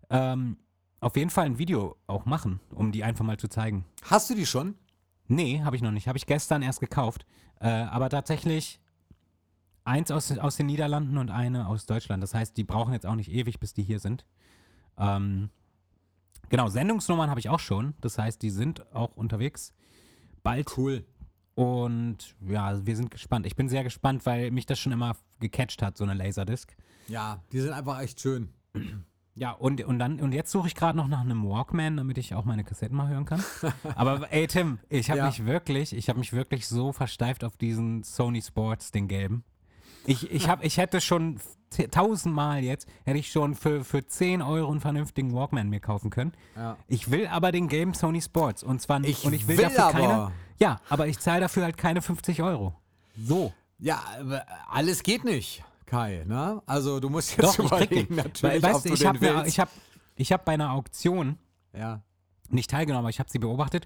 ähm, 0.09 0.57
auf 0.99 1.15
jeden 1.17 1.29
Fall 1.29 1.45
ein 1.45 1.59
Video 1.59 1.97
auch 2.07 2.25
machen, 2.25 2.59
um 2.73 2.91
die 2.91 3.03
einfach 3.03 3.25
mal 3.25 3.37
zu 3.37 3.47
zeigen. 3.47 3.85
Hast 4.03 4.29
du 4.29 4.35
die 4.35 4.45
schon? 4.45 4.75
Nee, 5.27 5.61
habe 5.63 5.75
ich 5.75 5.81
noch 5.81 5.91
nicht. 5.91 6.07
Habe 6.07 6.17
ich 6.17 6.25
gestern 6.25 6.61
erst 6.61 6.79
gekauft. 6.79 7.25
Äh, 7.59 7.67
aber 7.67 8.09
tatsächlich 8.09 8.79
eins 9.83 10.11
aus, 10.11 10.37
aus 10.37 10.57
den 10.57 10.65
Niederlanden 10.65 11.17
und 11.17 11.29
eine 11.29 11.67
aus 11.67 11.85
Deutschland. 11.85 12.21
Das 12.23 12.33
heißt, 12.33 12.57
die 12.57 12.63
brauchen 12.63 12.93
jetzt 12.93 13.05
auch 13.05 13.15
nicht 13.15 13.31
ewig, 13.31 13.59
bis 13.59 13.73
die 13.73 13.83
hier 13.83 13.99
sind. 13.99 14.25
Ähm, 14.97 15.49
genau, 16.49 16.67
Sendungsnummern 16.69 17.29
habe 17.29 17.39
ich 17.39 17.49
auch 17.49 17.59
schon. 17.59 17.93
Das 18.01 18.17
heißt, 18.17 18.41
die 18.41 18.49
sind 18.49 18.85
auch 18.93 19.15
unterwegs. 19.15 19.73
Bald. 20.43 20.77
Cool. 20.77 21.05
Und 21.55 22.35
ja, 22.47 22.85
wir 22.85 22.95
sind 22.97 23.11
gespannt. 23.11 23.45
Ich 23.45 23.55
bin 23.55 23.69
sehr 23.69 23.83
gespannt, 23.83 24.25
weil 24.25 24.51
mich 24.51 24.65
das 24.65 24.77
schon 24.79 24.91
immer 24.91 25.15
gecatcht 25.39 25.81
hat, 25.81 25.97
so 25.97 26.03
eine 26.03 26.13
Laserdisc. 26.13 26.75
Ja, 27.07 27.41
die 27.51 27.61
sind 27.61 27.71
einfach 27.71 27.99
echt 28.01 28.19
schön. 28.19 28.49
Ja, 29.35 29.51
und, 29.51 29.81
und 29.83 29.99
dann, 29.99 30.19
und 30.19 30.33
jetzt 30.33 30.51
suche 30.51 30.67
ich 30.67 30.75
gerade 30.75 30.97
noch 30.97 31.07
nach 31.07 31.21
einem 31.21 31.43
Walkman, 31.47 31.97
damit 31.97 32.17
ich 32.17 32.33
auch 32.35 32.45
meine 32.45 32.63
Kassetten 32.63 32.95
mal 32.97 33.07
hören 33.09 33.25
kann. 33.25 33.41
Aber 33.95 34.31
ey, 34.31 34.47
Tim, 34.47 34.79
ich 34.89 35.09
habe 35.09 35.19
Ja. 35.19 35.27
mich 35.27 35.45
wirklich, 35.45 35.93
ich 35.95 36.09
habe 36.09 36.19
mich 36.19 36.33
wirklich 36.33 36.67
so 36.67 36.91
versteift 36.91 37.43
auf 37.43 37.57
diesen 37.57 38.03
Sony 38.03 38.41
Sports, 38.41 38.91
den 38.91 39.07
gelben. 39.07 39.43
Ich, 40.05 40.31
ich, 40.31 40.47
hab, 40.49 40.63
ich 40.63 40.77
hätte 40.77 41.01
schon 41.01 41.39
tausendmal 41.91 42.63
jetzt, 42.63 42.87
hätte 43.03 43.17
ich 43.19 43.31
schon 43.31 43.55
für, 43.55 43.83
für 43.83 44.05
10 44.05 44.41
Euro 44.41 44.71
einen 44.71 44.79
vernünftigen 44.81 45.33
Walkman 45.33 45.69
mir 45.69 45.79
kaufen 45.79 46.09
können. 46.09 46.33
Ja. 46.55 46.77
Ich 46.87 47.11
will 47.11 47.27
aber 47.27 47.51
den 47.51 47.67
gelben 47.67 47.93
Sony 47.93 48.21
Sports. 48.21 48.63
Und 48.63 48.81
zwar 48.81 49.03
Ich 49.03 49.25
und 49.25 49.33
ich 49.33 49.47
will, 49.47 49.57
will 49.57 49.65
dafür 49.65 49.83
aber- 49.85 49.91
keine. 49.93 50.31
Ja, 50.57 50.79
aber 50.89 51.07
ich 51.07 51.19
zahle 51.19 51.41
dafür 51.41 51.63
halt 51.63 51.77
keine 51.77 52.01
50 52.01 52.41
Euro. 52.41 52.73
So. 53.17 53.53
Ja, 53.77 54.01
alles 54.69 55.03
geht 55.03 55.25
nicht, 55.25 55.63
Kai. 55.85 56.23
Ne? 56.25 56.61
Also 56.65 57.01
du 57.01 57.09
musst 57.09 57.35
jetzt 57.37 57.59
Doch, 57.59 57.65
überlegen, 57.65 58.15
natürlich, 58.15 58.41
Weil, 58.43 58.63
weißt 58.63 58.85
du, 58.85 58.93
ich 58.93 59.05
habe 59.05 59.19
willst. 59.19 59.47
ich 59.47 59.59
hab, 59.59 59.69
ich 60.15 60.31
hab 60.31 60.45
bei 60.45 60.53
einer 60.53 60.71
Auktion 60.71 61.37
ja. 61.77 62.01
nicht 62.49 62.69
teilgenommen, 62.71 63.03
aber 63.03 63.09
ich 63.09 63.19
habe 63.19 63.29
sie 63.29 63.39
beobachtet, 63.39 63.85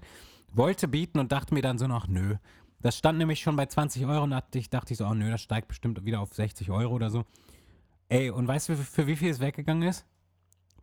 wollte 0.52 0.86
bieten 0.86 1.18
und 1.18 1.32
dachte 1.32 1.54
mir 1.54 1.62
dann 1.62 1.76
so 1.78 1.88
noch, 1.88 2.06
nö. 2.06 2.36
Das 2.82 2.96
stand 2.96 3.18
nämlich 3.18 3.40
schon 3.40 3.56
bei 3.56 3.66
20 3.66 4.06
Euro 4.06 4.24
und 4.24 4.30
dachte 4.30 4.58
ich, 4.58 4.70
dachte 4.70 4.92
ich 4.92 4.98
so, 4.98 5.06
oh 5.06 5.14
nö, 5.14 5.30
das 5.30 5.42
steigt 5.42 5.68
bestimmt 5.68 6.02
wieder 6.04 6.20
auf 6.20 6.32
60 6.34 6.70
Euro 6.70 6.94
oder 6.94 7.10
so. 7.10 7.24
Ey, 8.08 8.30
und 8.30 8.48
weißt 8.48 8.70
du, 8.70 8.76
für, 8.76 8.82
für 8.82 9.06
wie 9.06 9.16
viel 9.16 9.30
es 9.30 9.38
weggegangen 9.40 9.88
ist? 9.88 10.04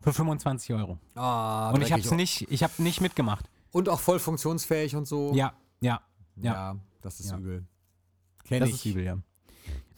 Für 0.00 0.12
25 0.12 0.74
Euro. 0.74 0.98
Ah, 1.16 1.70
und 1.70 1.82
ich 1.82 1.90
habe 1.92 2.00
dreckig. 2.02 2.06
es 2.06 2.16
nicht, 2.16 2.50
ich 2.52 2.62
habe 2.62 2.72
nicht 2.82 3.00
mitgemacht. 3.00 3.50
Und 3.72 3.88
auch 3.88 4.00
voll 4.00 4.18
funktionsfähig 4.20 4.94
und 4.96 5.06
so. 5.06 5.34
Ja, 5.34 5.52
ja, 5.80 6.00
Ja, 6.36 6.52
ja. 6.52 6.76
das 7.02 7.20
ist 7.20 7.30
Ja. 7.32 7.36
übel. 7.38 7.66
Kenn 8.44 8.60
das 8.60 8.68
ich. 8.70 8.76
ist 8.76 8.84
übel, 8.86 9.04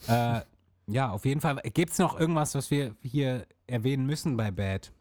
ja. 0.07 0.37
äh, 0.39 0.41
ja, 0.87 1.11
auf 1.11 1.23
jeden 1.25 1.39
Fall. 1.39 1.61
Gibt 1.73 1.91
es 1.93 1.99
noch 1.99 2.19
irgendwas, 2.19 2.55
was 2.55 2.71
wir 2.71 2.95
hier 3.01 3.45
erwähnen 3.67 4.05
müssen 4.07 4.35
bei 4.35 4.49
Bad? 4.51 4.91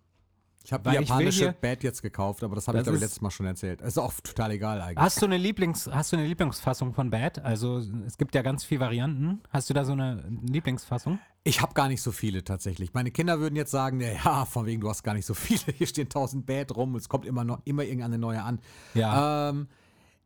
Ich 0.63 0.73
habe 0.75 0.91
die 0.91 0.97
japanische 0.97 1.45
hier- 1.45 1.53
Bad 1.53 1.83
jetzt 1.83 2.03
gekauft, 2.03 2.45
aber 2.45 2.55
das 2.55 2.69
habe 2.69 2.79
ich 2.79 2.85
glaube 2.85 2.97
ich 2.97 3.03
letztes 3.03 3.21
Mal 3.23 3.31
schon 3.31 3.47
erzählt. 3.47 3.81
Ist 3.81 3.99
auch 3.99 4.13
total 4.23 4.51
egal 4.53 4.81
eigentlich. 4.83 4.99
Hast 4.99 5.21
du 5.23 5.27
eine 5.27 5.39
Lieblings, 5.39 5.89
hast 5.91 6.13
du 6.13 6.17
eine 6.17 6.27
Lieblingsfassung 6.27 6.93
von 6.93 7.11
Bad? 7.11 7.39
Also 7.43 7.79
es 8.07 8.19
gibt 8.19 8.35
ja 8.35 8.43
ganz 8.43 8.65
viele 8.65 8.81
Varianten. 8.81 9.41
Hast 9.51 9.71
du 9.71 9.75
da 9.75 9.85
so 9.85 9.93
eine 9.93 10.23
Lieblingsfassung? 10.43 11.19
Ich 11.45 11.63
habe 11.63 11.73
gar 11.73 11.89
nicht 11.89 12.03
so 12.03 12.13
viele 12.13 12.45
tatsächlich. 12.45 12.93
Meine 12.93 13.11
Kinder 13.11 13.41
würden 13.41 13.57
jetzt 13.57 13.71
sagen, 13.71 14.01
ja, 14.01 14.13
ja, 14.13 14.45
von 14.45 14.67
wegen, 14.67 14.83
du 14.83 14.91
hast 14.91 15.03
gar 15.03 15.15
nicht 15.15 15.25
so 15.25 15.33
viele. 15.35 15.73
Hier 15.75 15.87
stehen 15.87 16.11
tausend 16.11 16.45
Bad 16.45 16.77
rum 16.77 16.93
und 16.95 17.01
es 17.01 17.09
kommt 17.09 17.25
immer 17.25 17.45
noch 17.45 17.61
immer 17.65 17.83
irgendeine 17.85 18.19
neue 18.19 18.43
an. 18.43 18.61
Ja. 18.93 19.49
Ähm, 19.49 19.69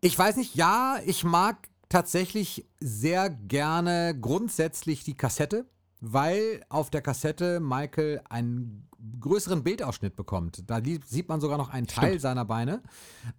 ich 0.01 0.19
weiß 0.19 0.37
nicht, 0.37 0.57
ja, 0.57 0.99
ich 1.07 1.23
mag 1.23 1.69
tatsächlich 1.89 2.67
sehr 2.81 3.31
gerne 3.31 4.19
grundsätzlich 4.21 5.05
die 5.05 5.17
Kassette, 5.17 5.65
weil 6.01 6.65
auf 6.69 6.91
der 6.91 7.03
Kassette 7.03 7.61
Michael 7.61 8.21
einen 8.29 8.89
größeren 9.21 9.63
Bildausschnitt 9.63 10.17
bekommt. 10.17 10.63
Da 10.69 10.81
sieht 11.07 11.29
man 11.29 11.41
sogar 11.41 11.59
noch 11.59 11.69
einen 11.71 11.87
Teil 11.87 12.19
seiner 12.21 12.45
Beine. 12.45 12.83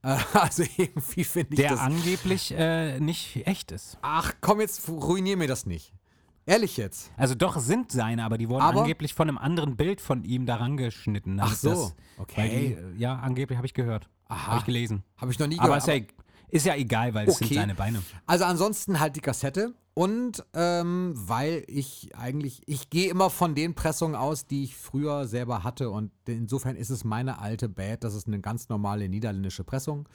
Äh, 0.02 0.18
also 0.34 0.64
irgendwie 0.78 1.24
finde 1.24 1.54
ich 1.54 1.60
Der 1.60 1.72
das. 1.72 1.80
angeblich 1.80 2.52
äh, 2.58 3.00
nicht 3.00 3.46
echt 3.48 3.72
ist. 3.72 3.98
Ach 4.02 4.34
komm, 4.42 4.62
jetzt 4.62 4.88
ruinier 4.90 5.38
mir 5.38 5.48
das 5.48 5.66
nicht. 5.66 5.94
Ehrlich 6.48 6.78
jetzt. 6.78 7.12
Also 7.18 7.34
doch 7.34 7.58
sind 7.60 7.92
seine, 7.92 8.24
aber 8.24 8.38
die 8.38 8.48
wurden 8.50 8.62
Aber- 8.62 8.82
angeblich 8.82 9.14
von 9.16 9.28
einem 9.28 9.38
anderen 9.40 9.76
Bild 9.76 10.00
von 10.00 10.24
ihm 10.24 10.46
daran 10.46 10.78
geschnitten. 10.78 11.40
Ach 11.40 11.56
so, 11.56 11.70
das- 11.70 11.96
okay. 12.18 12.50
Die, 12.50 12.74
äh, 12.74 13.02
ja, 13.02 13.16
angeblich 13.16 13.58
habe 13.58 13.66
ich 13.66 13.74
gehört. 13.74 14.10
Aha. 14.28 14.48
Habe 14.48 14.60
ich 14.60 14.66
gelesen. 14.66 15.04
Habe 15.18 15.32
ich 15.32 15.40
noch 15.40 15.48
nie 15.48 15.58
Aber 15.60 15.68
gehört. 15.80 15.82
ist 15.84 15.88
ja, 15.88 15.94
e- 15.96 16.08
ist 16.50 16.66
ja 16.68 16.76
egal, 16.76 17.14
weil 17.16 17.28
es 17.28 17.38
sind 17.38 17.52
seine 17.54 17.74
Beine. 17.76 18.02
Also 18.28 18.46
ansonsten 18.46 19.00
halt 19.00 19.16
die 19.16 19.22
Kassette 19.22 19.74
und 19.96 20.44
ähm, 20.54 21.14
weil 21.16 21.64
ich 21.68 22.10
eigentlich, 22.18 22.62
ich 22.66 22.90
gehe 22.90 23.10
immer 23.10 23.30
von 23.30 23.56
den 23.56 23.76
Pressungen 23.76 24.18
aus, 24.18 24.46
die 24.46 24.66
ich 24.66 24.76
früher 24.76 25.26
selber 25.26 25.64
hatte. 25.64 25.90
Und 25.90 26.12
insofern 26.28 26.76
ist 26.76 26.90
es 26.90 27.06
meine 27.06 27.40
alte 27.40 27.70
Bad, 27.70 28.04
das 28.04 28.14
ist 28.14 28.28
eine 28.28 28.42
ganz 28.42 28.68
normale 28.68 29.08
niederländische 29.08 29.64
Pressung, 29.64 30.10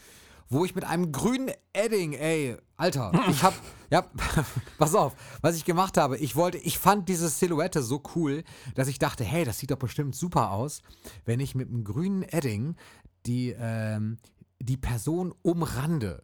wo 0.50 0.66
ich 0.66 0.74
mit 0.74 0.84
einem 0.84 1.12
grünen 1.12 1.50
Edding, 1.72 2.12
ey, 2.12 2.58
Alter, 2.76 3.10
ich 3.30 3.42
hab, 3.42 3.54
ja, 3.90 4.04
pass 4.78 4.94
auf, 4.94 5.14
was 5.40 5.56
ich 5.56 5.64
gemacht 5.64 5.96
habe, 5.96 6.18
ich 6.18 6.36
wollte, 6.36 6.58
ich 6.58 6.78
fand 6.78 7.08
diese 7.08 7.30
Silhouette 7.30 7.82
so 7.82 8.02
cool, 8.14 8.44
dass 8.74 8.86
ich 8.86 8.98
dachte, 8.98 9.24
hey, 9.24 9.46
das 9.46 9.60
sieht 9.60 9.70
doch 9.70 9.78
bestimmt 9.78 10.14
super 10.14 10.50
aus, 10.50 10.82
wenn 11.24 11.40
ich 11.40 11.54
mit 11.54 11.70
einem 11.70 11.84
grünen 11.84 12.22
Edding 12.22 12.76
die, 13.24 13.56
ähm, 13.58 14.18
die 14.58 14.76
Person 14.76 15.32
umrande. 15.40 16.20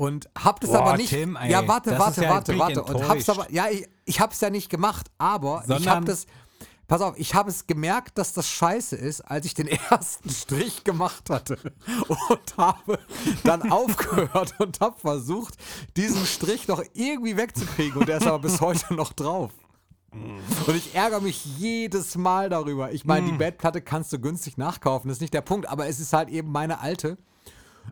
Und 0.00 0.30
hab 0.34 0.60
das 0.60 0.70
Boah, 0.70 0.78
aber 0.80 0.96
nicht. 0.96 1.10
Tim, 1.10 1.36
ey, 1.36 1.50
ja, 1.50 1.68
warte, 1.68 1.98
warte, 1.98 2.24
ja- 2.24 2.30
warte, 2.30 2.54
ich 2.54 2.58
warte. 2.58 2.82
Und 2.82 3.06
hab's 3.06 3.28
aber, 3.28 3.52
ja, 3.52 3.68
ich, 3.68 3.86
ich 4.06 4.18
hab's 4.18 4.40
ja 4.40 4.48
nicht 4.48 4.70
gemacht, 4.70 5.10
aber 5.18 5.60
ich 5.60 5.66
Sondern- 5.66 5.94
hab 5.96 6.04
das. 6.06 6.24
Pass 6.88 7.02
auf, 7.02 7.18
ich 7.18 7.34
habe 7.34 7.50
es 7.50 7.66
gemerkt, 7.66 8.16
dass 8.16 8.32
das 8.32 8.48
scheiße 8.48 8.96
ist, 8.96 9.20
als 9.20 9.44
ich 9.44 9.52
den 9.52 9.68
ersten 9.90 10.30
Strich 10.30 10.84
gemacht 10.84 11.28
hatte. 11.28 11.58
Und 12.08 12.56
habe 12.56 12.98
dann 13.44 13.70
aufgehört 13.72 14.54
und 14.58 14.80
habe 14.80 14.98
versucht, 14.98 15.54
diesen 15.98 16.24
Strich 16.24 16.66
noch 16.66 16.82
irgendwie 16.94 17.36
wegzukriegen. 17.36 18.00
Und 18.00 18.08
der 18.08 18.16
ist 18.16 18.26
aber 18.26 18.38
bis 18.38 18.58
heute 18.62 18.94
noch 18.94 19.12
drauf. 19.12 19.50
Und 20.12 20.74
ich 20.76 20.94
ärgere 20.94 21.20
mich 21.20 21.44
jedes 21.58 22.16
Mal 22.16 22.48
darüber. 22.48 22.90
Ich 22.92 23.04
meine, 23.04 23.26
die 23.30 23.36
Bettplatte 23.36 23.82
kannst 23.82 24.14
du 24.14 24.18
günstig 24.18 24.56
nachkaufen, 24.56 25.08
das 25.08 25.18
ist 25.18 25.20
nicht 25.20 25.34
der 25.34 25.42
Punkt, 25.42 25.68
aber 25.68 25.86
es 25.88 26.00
ist 26.00 26.14
halt 26.14 26.30
eben 26.30 26.50
meine 26.50 26.80
alte, 26.80 27.18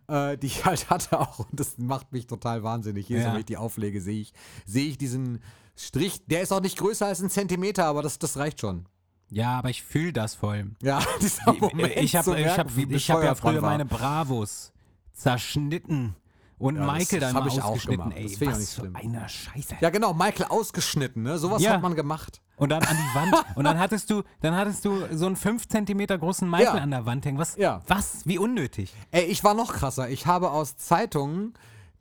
äh, 0.08 0.36
die 0.38 0.46
ich 0.48 0.64
halt 0.64 0.90
hatte 0.90 1.18
auch. 1.20 1.38
Und 1.40 1.58
das 1.60 1.78
macht 1.78 2.12
mich 2.12 2.26
total 2.26 2.62
wahnsinnig. 2.62 3.08
Jedes 3.08 3.24
Mal, 3.24 3.28
Ja. 3.28 3.34
wenn 3.34 3.40
ich 3.40 3.46
die 3.46 3.56
auflege, 3.56 4.00
sehe 4.00 4.20
ich, 4.20 4.32
sehe 4.66 4.86
ich 4.88 4.98
diesen 4.98 5.40
Strich. 5.76 6.24
Der 6.26 6.42
ist 6.42 6.52
auch 6.52 6.60
nicht 6.60 6.76
größer 6.78 7.06
als 7.06 7.20
ein 7.20 7.30
Zentimeter, 7.30 7.84
aber 7.86 8.02
das, 8.02 8.18
das 8.18 8.36
reicht 8.36 8.60
schon. 8.60 8.86
Ja, 9.30 9.58
aber 9.58 9.68
ich 9.70 9.82
fühle 9.82 10.12
das 10.12 10.34
voll. 10.34 10.70
Ja, 10.82 11.00
dieser 11.20 11.52
Moment 11.52 11.96
ich 11.96 12.16
habe 12.16 12.40
ich 12.40 12.46
hab, 12.58 12.76
ich 12.76 13.10
hab 13.10 13.22
ja 13.22 13.34
früher 13.34 13.60
war. 13.62 13.70
meine 13.70 13.84
Bravos 13.84 14.72
zerschnitten 15.12 16.14
und 16.58 16.76
Ja, 16.76 16.92
Michael 16.92 17.20
dann 17.20 17.34
hab 17.34 17.44
mal 17.44 17.52
ich 17.52 17.60
auch 17.62 17.66
ausgeschnitten. 17.66 18.10
gemacht. 18.10 18.16
Ey, 18.18 18.22
Das 18.28 18.36
find 18.38 18.52
ich 18.52 18.58
nicht 18.58 18.72
schlimm. 18.74 18.96
eine 18.96 19.28
Scheiße. 19.28 19.76
Ja, 19.80 19.90
genau, 19.90 20.12
Michael 20.14 20.46
ausgeschnitten, 20.50 21.22
ne? 21.22 21.38
Sowas 21.38 21.62
Ja. 21.62 21.72
hat 21.72 21.82
man 21.82 21.94
gemacht. 21.94 22.40
Und 22.56 22.70
dann 22.70 22.82
an 22.82 22.96
die 22.96 23.14
Wand. 23.14 23.44
und 23.56 23.64
dann 23.64 23.78
hattest 23.78 24.10
du, 24.10 24.22
dann 24.40 24.54
hattest 24.56 24.84
du 24.84 25.06
so 25.16 25.26
einen 25.26 25.36
5 25.36 25.68
cm 25.68 26.06
großen 26.18 26.48
Michael 26.50 26.76
Ja. 26.78 26.82
an 26.82 26.90
der 26.90 27.06
Wand 27.06 27.24
hängen. 27.24 27.38
Was? 27.38 27.56
Ja. 27.56 27.82
Was? 27.86 28.26
Wie 28.26 28.38
unnötig. 28.38 28.92
Ey, 29.12 29.24
ich 29.24 29.44
war 29.44 29.54
noch 29.54 29.72
krasser. 29.72 30.08
Ich 30.08 30.26
habe 30.26 30.50
aus 30.50 30.76
Zeitungen 30.76 31.54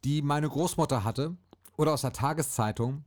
die 0.04 0.22
meine 0.22 0.48
Großmutter 0.48 1.04
hatte 1.04 1.36
oder 1.76 1.92
aus 1.94 2.02
der 2.02 2.14
Tageszeitung. 2.14 3.04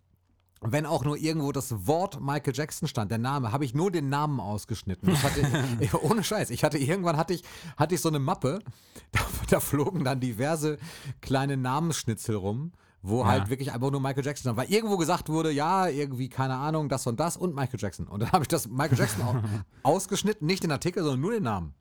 Wenn 0.63 0.85
auch 0.85 1.05
nur 1.05 1.17
irgendwo 1.17 1.53
das 1.53 1.87
Wort 1.87 2.21
Michael 2.21 2.53
Jackson 2.55 2.87
stand, 2.87 3.11
der 3.11 3.17
Name, 3.19 3.51
habe 3.51 3.65
ich 3.65 3.73
nur 3.75 3.91
den 3.91 4.11
Namen 4.11 4.41
ausgeschnitten. 4.41 5.11
Hatte, 5.23 5.43
ohne 6.03 6.23
Scheiß, 6.23 6.51
ich 6.51 6.65
hatte 6.65 6.77
irgendwann 6.77 7.17
hatte 7.17 7.33
ich, 7.33 7.43
hatte 7.79 7.95
ich 7.95 8.01
so 8.03 8.11
eine 8.11 8.19
Mappe, 8.19 8.59
da, 9.13 9.21
da 9.49 9.61
flogen 9.61 10.05
dann 10.05 10.21
diverse 10.21 10.77
kleine 11.23 11.57
Namensschnitzel 11.57 12.35
rum, 12.37 12.73
wo 13.01 13.21
Ja. 13.23 13.29
halt 13.29 13.49
wirklich 13.49 13.73
einfach 13.73 13.91
nur 13.91 14.03
Michael 14.03 14.23
Jackson 14.23 14.43
stand. 14.53 14.59
Weil 14.59 14.71
irgendwo 14.71 14.99
gesagt 14.99 15.31
wurde, 15.31 15.51
ja, 15.51 15.89
irgendwie, 15.89 16.29
keine 16.29 16.57
Ahnung, 16.57 16.91
das 16.91 17.07
und 17.07 17.19
das 17.19 17.39
und 17.39 17.55
Michael 17.55 17.81
Jackson. 17.81 18.07
Und 18.07 18.21
dann 18.21 18.33
habe 18.33 18.45
ich 18.45 18.49
das 18.49 18.69
Michael 18.69 18.99
Jackson 18.99 19.23
au- 19.23 19.43
ausgeschnitten, 19.83 20.47
nicht 20.47 20.63
den 20.63 20.73
Artikel, 20.73 21.03
sondern 21.03 21.21
nur 21.21 21.33
den 21.33 21.45
Namen. 21.45 21.73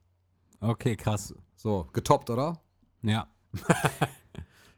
Okay, 0.61 0.95
krass. 0.95 1.33
So, 1.57 1.89
getoppt, 1.91 2.29
oder? 2.29 2.61
Ja. 3.01 3.27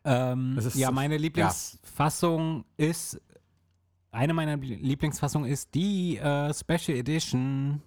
ähm, 0.04 0.60
ja, 0.74 0.90
meine 0.90 1.18
Lieblingsfassung 1.18 2.66
ist, 2.78 3.22
eine 4.12 4.34
meiner 4.34 4.58
Lie- 4.58 4.76
Lieblingsfassungen 4.76 5.50
ist 5.50 5.74
die 5.74 6.18
äh, 6.18 6.54
Special 6.54 6.98
Edition 6.98 7.82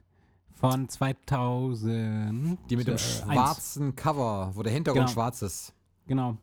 von 0.52 0.88
2000. 0.88 2.59
Die 2.70 2.76
mit 2.76 2.86
dem 2.86 2.94
äh, 2.94 2.98
schwarzen 2.98 3.94
Cover, 3.96 4.52
wo 4.55 4.62
der 4.62 4.72
Hintergrund 4.72 5.06
Genau. 5.06 5.12
schwarz 5.12 5.42
ist. 5.42 5.74
Genau. 6.06 6.36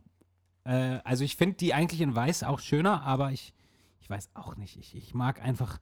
Äh, 0.64 1.00
also 1.04 1.24
ich 1.24 1.36
finde 1.36 1.56
die 1.58 1.74
eigentlich 1.74 2.02
in 2.02 2.16
weiß 2.16 2.44
auch 2.44 2.60
schöner, 2.60 3.04
aber 3.04 3.32
ich, 3.32 3.54
ich 4.02 4.10
weiß 4.10 4.30
auch 4.34 4.56
nicht. 4.58 4.78
Ich, 4.78 4.96
ich 4.96 5.14
mag 5.14 5.42
einfach 5.42 5.80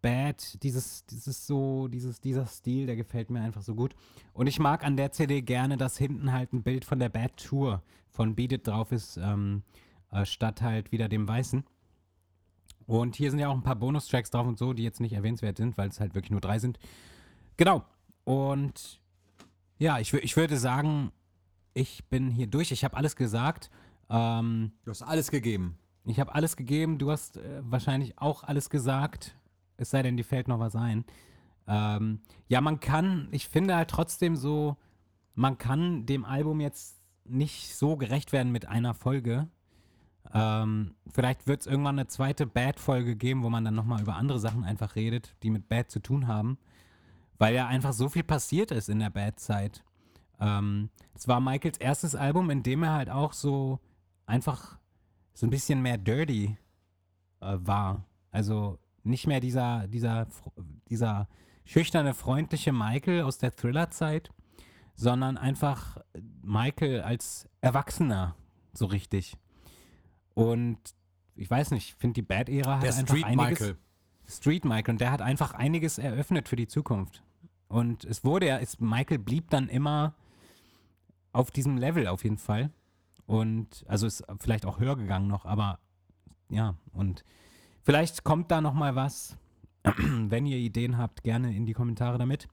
Bad, 0.00 0.62
dieses, 0.62 1.04
dieses 1.06 1.46
so, 1.46 1.88
dieses, 1.88 2.20
dieser 2.20 2.46
Stil, 2.46 2.86
der 2.86 2.96
gefällt 2.96 3.30
mir 3.30 3.40
einfach 3.40 3.62
so 3.62 3.74
gut. 3.74 3.94
Und 4.34 4.46
ich 4.46 4.58
mag 4.58 4.84
an 4.84 4.96
der 4.96 5.12
CD 5.12 5.40
gerne, 5.42 5.76
dass 5.78 5.96
hinten 5.96 6.32
halt 6.32 6.52
ein 6.52 6.62
Bild 6.62 6.84
von 6.84 6.98
der 6.98 7.08
Bad 7.08 7.36
Tour 7.38 7.82
von 8.10 8.34
Beat 8.34 8.52
It 8.52 8.66
drauf 8.66 8.92
ist, 8.92 9.16
ähm, 9.16 9.62
äh, 10.10 10.24
statt 10.26 10.60
halt 10.62 10.92
wieder 10.92 11.08
dem 11.08 11.26
Weißen. 11.26 11.64
Und 12.86 13.16
hier 13.16 13.30
sind 13.30 13.40
ja 13.40 13.48
auch 13.48 13.54
ein 13.54 13.62
paar 13.62 13.76
Bonustracks 13.76 14.30
drauf 14.30 14.46
und 14.46 14.58
so, 14.58 14.72
die 14.72 14.82
jetzt 14.82 15.00
nicht 15.00 15.12
erwähnenswert 15.12 15.56
sind, 15.56 15.76
weil 15.78 15.88
es 15.88 16.00
halt 16.00 16.14
wirklich 16.14 16.30
nur 16.30 16.40
drei 16.40 16.58
sind. 16.58 16.78
Genau. 17.56 17.84
Und 18.24 19.00
ja, 19.78 19.98
ich, 19.98 20.12
ich 20.12 20.36
würde 20.36 20.56
sagen, 20.56 21.12
ich 21.72 22.04
bin 22.08 22.30
hier 22.30 22.46
durch. 22.46 22.72
Ich 22.72 22.84
habe 22.84 22.96
alles 22.96 23.16
gesagt. 23.16 23.70
Ähm, 24.10 24.72
Du 24.84 24.90
hast 24.90 25.02
alles 25.02 25.30
gegeben. 25.30 25.78
ich 26.06 26.20
habe 26.20 26.34
alles 26.34 26.56
gegeben. 26.56 26.98
Du 26.98 27.10
hast 27.10 27.36
äh, 27.38 27.62
wahrscheinlich 27.62 28.18
auch 28.18 28.44
alles 28.44 28.70
gesagt. 28.70 29.36
Es 29.76 29.90
sei 29.90 30.02
denn, 30.02 30.16
dir 30.16 30.24
fällt 30.24 30.48
noch 30.48 30.60
was 30.60 30.76
ein. 30.76 31.04
Ähm, 31.66 32.20
ja, 32.48 32.60
man 32.60 32.80
kann, 32.80 33.28
ich 33.32 33.48
finde 33.48 33.74
halt 33.74 33.90
trotzdem 33.90 34.36
so, 34.36 34.76
man 35.34 35.58
kann 35.58 36.06
dem 36.06 36.24
Album 36.24 36.60
jetzt 36.60 37.00
nicht 37.24 37.74
so 37.74 37.96
gerecht 37.96 38.32
werden 38.32 38.52
mit 38.52 38.66
einer 38.68 38.94
Folge. 38.94 39.48
Ähm, 40.32 40.94
vielleicht 41.12 41.46
wird 41.46 41.60
es 41.60 41.66
irgendwann 41.66 41.98
eine 41.98 42.08
zweite 42.08 42.46
Bad-Folge 42.46 43.16
geben, 43.16 43.42
wo 43.42 43.50
man 43.50 43.64
dann 43.64 43.74
nochmal 43.74 44.02
über 44.02 44.16
andere 44.16 44.38
Sachen 44.38 44.64
einfach 44.64 44.96
redet, 44.96 45.36
die 45.42 45.50
mit 45.50 45.68
Bad 45.68 45.90
zu 45.90 46.00
tun 46.00 46.26
haben. 46.26 46.58
Weil 47.38 47.54
ja 47.54 47.66
einfach 47.66 47.92
so 47.92 48.08
viel 48.08 48.24
passiert 48.24 48.70
ist 48.70 48.88
in 48.88 49.00
der 49.00 49.10
Bad-Zeit. 49.10 49.84
Ähm, 50.40 50.90
es 51.14 51.28
war 51.28 51.40
Michaels 51.40 51.78
erstes 51.78 52.14
Album, 52.14 52.50
in 52.50 52.62
dem 52.62 52.82
er 52.82 52.92
halt 52.92 53.10
auch 53.10 53.32
so 53.32 53.80
einfach 54.26 54.78
so 55.34 55.46
ein 55.46 55.50
bisschen 55.50 55.82
mehr 55.82 55.98
dirty 55.98 56.56
äh, 57.40 57.56
war. 57.58 58.04
Also 58.30 58.78
nicht 59.02 59.26
mehr 59.26 59.40
dieser, 59.40 59.86
dieser, 59.88 60.26
dieser 60.88 61.28
schüchterne, 61.64 62.14
freundliche 62.14 62.72
Michael 62.72 63.22
aus 63.22 63.38
der 63.38 63.54
Thriller-Zeit, 63.54 64.30
sondern 64.94 65.36
einfach 65.36 65.98
Michael 66.42 67.02
als 67.02 67.48
Erwachsener, 67.60 68.36
so 68.72 68.86
richtig. 68.86 69.36
Und 70.34 70.78
ich 71.36 71.50
weiß 71.50 71.70
nicht, 71.70 71.90
ich 71.90 71.94
finde 71.94 72.14
die 72.14 72.22
Bad-Ära 72.22 72.76
hat 72.76 72.82
Der 72.82 72.94
einfach 72.94 73.08
Street 73.08 73.24
einiges, 73.24 73.60
Michael. 73.60 73.78
Street 74.26 74.64
Michael 74.64 74.90
und 74.90 75.00
der 75.00 75.10
hat 75.10 75.22
einfach 75.22 75.54
einiges 75.54 75.98
eröffnet 75.98 76.48
für 76.48 76.56
die 76.56 76.66
Zukunft. 76.66 77.22
Und 77.68 78.04
es 78.04 78.24
wurde 78.24 78.46
ja, 78.46 78.58
es, 78.58 78.78
Michael 78.80 79.18
blieb 79.18 79.50
dann 79.50 79.68
immer 79.68 80.14
auf 81.32 81.50
diesem 81.50 81.76
Level 81.76 82.06
auf 82.06 82.24
jeden 82.24 82.38
Fall. 82.38 82.70
Und 83.26 83.84
also 83.88 84.06
ist 84.06 84.24
vielleicht 84.38 84.66
auch 84.66 84.78
höher 84.78 84.96
gegangen 84.96 85.26
noch, 85.26 85.46
aber 85.46 85.80
ja, 86.50 86.76
und 86.92 87.24
vielleicht 87.82 88.22
kommt 88.22 88.50
da 88.50 88.60
noch 88.60 88.74
mal 88.74 88.94
was. 88.94 89.38
Wenn 89.82 90.46
ihr 90.46 90.58
Ideen 90.58 90.98
habt, 90.98 91.22
gerne 91.22 91.54
in 91.54 91.66
die 91.66 91.72
Kommentare 91.72 92.18
damit. 92.18 92.48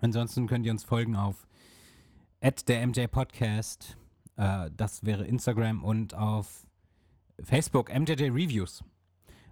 Ansonsten 0.00 0.46
könnt 0.46 0.66
ihr 0.66 0.72
uns 0.72 0.84
folgen 0.84 1.16
auf 1.16 1.46
der 2.68 2.86
MJ 2.86 3.06
Podcast. 3.06 3.96
Äh, 4.36 4.70
das 4.76 5.04
wäre 5.04 5.24
Instagram 5.24 5.82
und 5.82 6.14
auf 6.14 6.65
Facebook 7.42 7.92
MJJ 7.92 8.30
Reviews. 8.30 8.82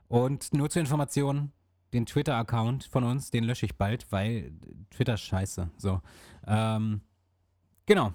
Und 0.08 0.52
nur 0.52 0.70
zur 0.70 0.80
Information, 0.80 1.52
den 1.92 2.06
Twitter-Account 2.06 2.84
von 2.84 3.04
uns, 3.04 3.30
den 3.30 3.44
lösche 3.44 3.66
ich 3.66 3.76
bald, 3.76 4.10
weil 4.10 4.52
Twitter 4.90 5.16
scheiße. 5.16 5.70
So. 5.76 6.00
Ähm, 6.46 7.00
genau. 7.86 8.12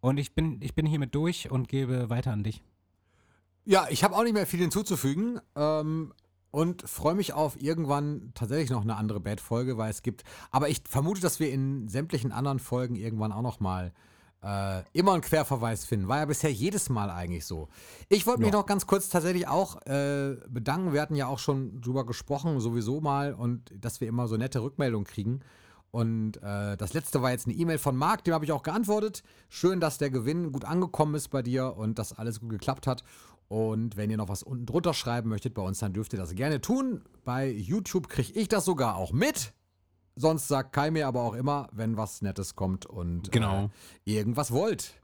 Und 0.00 0.18
ich 0.18 0.34
bin, 0.34 0.60
ich 0.60 0.74
bin 0.74 0.86
hiermit 0.86 1.14
durch 1.14 1.50
und 1.50 1.68
gebe 1.68 2.10
weiter 2.10 2.32
an 2.32 2.44
dich. 2.44 2.62
Ja, 3.64 3.86
ich 3.88 4.04
habe 4.04 4.14
auch 4.16 4.22
nicht 4.22 4.34
mehr 4.34 4.46
viel 4.46 4.60
hinzuzufügen 4.60 5.40
ähm, 5.56 6.12
und 6.50 6.88
freue 6.88 7.14
mich 7.14 7.32
auf 7.32 7.60
irgendwann 7.60 8.32
tatsächlich 8.34 8.70
noch 8.70 8.82
eine 8.82 8.96
andere 8.96 9.20
Bad-Folge, 9.20 9.78
weil 9.78 9.90
es 9.90 10.02
gibt. 10.02 10.24
Aber 10.50 10.68
ich 10.68 10.82
vermute, 10.86 11.22
dass 11.22 11.40
wir 11.40 11.50
in 11.50 11.88
sämtlichen 11.88 12.32
anderen 12.32 12.58
Folgen 12.58 12.96
irgendwann 12.96 13.32
auch 13.32 13.42
noch 13.42 13.60
mal 13.60 13.92
äh, 14.44 14.82
immer 14.92 15.12
einen 15.14 15.22
Querverweis 15.22 15.84
finden. 15.84 16.08
War 16.08 16.18
ja 16.18 16.24
bisher 16.26 16.52
jedes 16.52 16.88
Mal 16.90 17.10
eigentlich 17.10 17.46
so. 17.46 17.68
Ich 18.08 18.26
wollte 18.26 18.40
mich 18.42 18.52
Ja. 18.52 18.58
noch 18.58 18.66
ganz 18.66 18.86
kurz 18.86 19.08
tatsächlich 19.08 19.48
auch 19.48 19.80
äh, 19.86 20.36
bedanken. 20.48 20.92
Wir 20.92 21.00
hatten 21.00 21.14
ja 21.14 21.26
auch 21.28 21.38
schon 21.38 21.80
drüber 21.80 22.04
gesprochen, 22.04 22.60
sowieso 22.60 23.00
mal, 23.00 23.32
und 23.34 23.72
dass 23.74 24.00
wir 24.00 24.08
immer 24.08 24.28
so 24.28 24.36
nette 24.36 24.62
Rückmeldungen 24.62 25.06
kriegen. 25.06 25.40
Und 25.90 26.38
äh, 26.42 26.76
das 26.76 26.92
letzte 26.92 27.22
war 27.22 27.30
jetzt 27.30 27.46
eine 27.46 27.54
E-Mail 27.54 27.78
von 27.78 27.96
Marc, 27.96 28.24
dem 28.24 28.34
habe 28.34 28.44
ich 28.44 28.50
auch 28.52 28.64
geantwortet. 28.64 29.22
Schön, 29.48 29.78
dass 29.80 29.96
der 29.96 30.10
Gewinn 30.10 30.50
gut 30.50 30.64
angekommen 30.64 31.14
ist 31.14 31.28
bei 31.28 31.40
dir 31.40 31.76
und 31.76 31.98
dass 32.00 32.12
alles 32.12 32.40
gut 32.40 32.50
geklappt 32.50 32.86
hat. 32.88 33.04
Und 33.46 33.96
wenn 33.96 34.10
ihr 34.10 34.16
noch 34.16 34.28
was 34.28 34.42
unten 34.42 34.66
drunter 34.66 34.92
schreiben 34.92 35.28
möchtet 35.28 35.54
bei 35.54 35.62
uns, 35.62 35.78
dann 35.78 35.92
dürft 35.92 36.12
ihr 36.12 36.18
das 36.18 36.34
gerne 36.34 36.60
tun. 36.60 37.02
Bei 37.24 37.48
YouTube 37.48 38.08
kriege 38.08 38.32
ich 38.32 38.48
das 38.48 38.64
sogar 38.64 38.96
auch 38.96 39.12
mit. 39.12 39.52
Sonst 40.16 40.46
sagt 40.48 40.72
Kai 40.72 40.90
mir 40.90 41.06
aber 41.08 41.22
auch 41.22 41.34
immer, 41.34 41.68
wenn 41.72 41.96
was 41.96 42.22
Nettes 42.22 42.54
kommt 42.54 42.86
und 42.86 43.32
Genau. 43.32 43.70
äh, 44.06 44.14
irgendwas 44.16 44.52
wollt. 44.52 44.94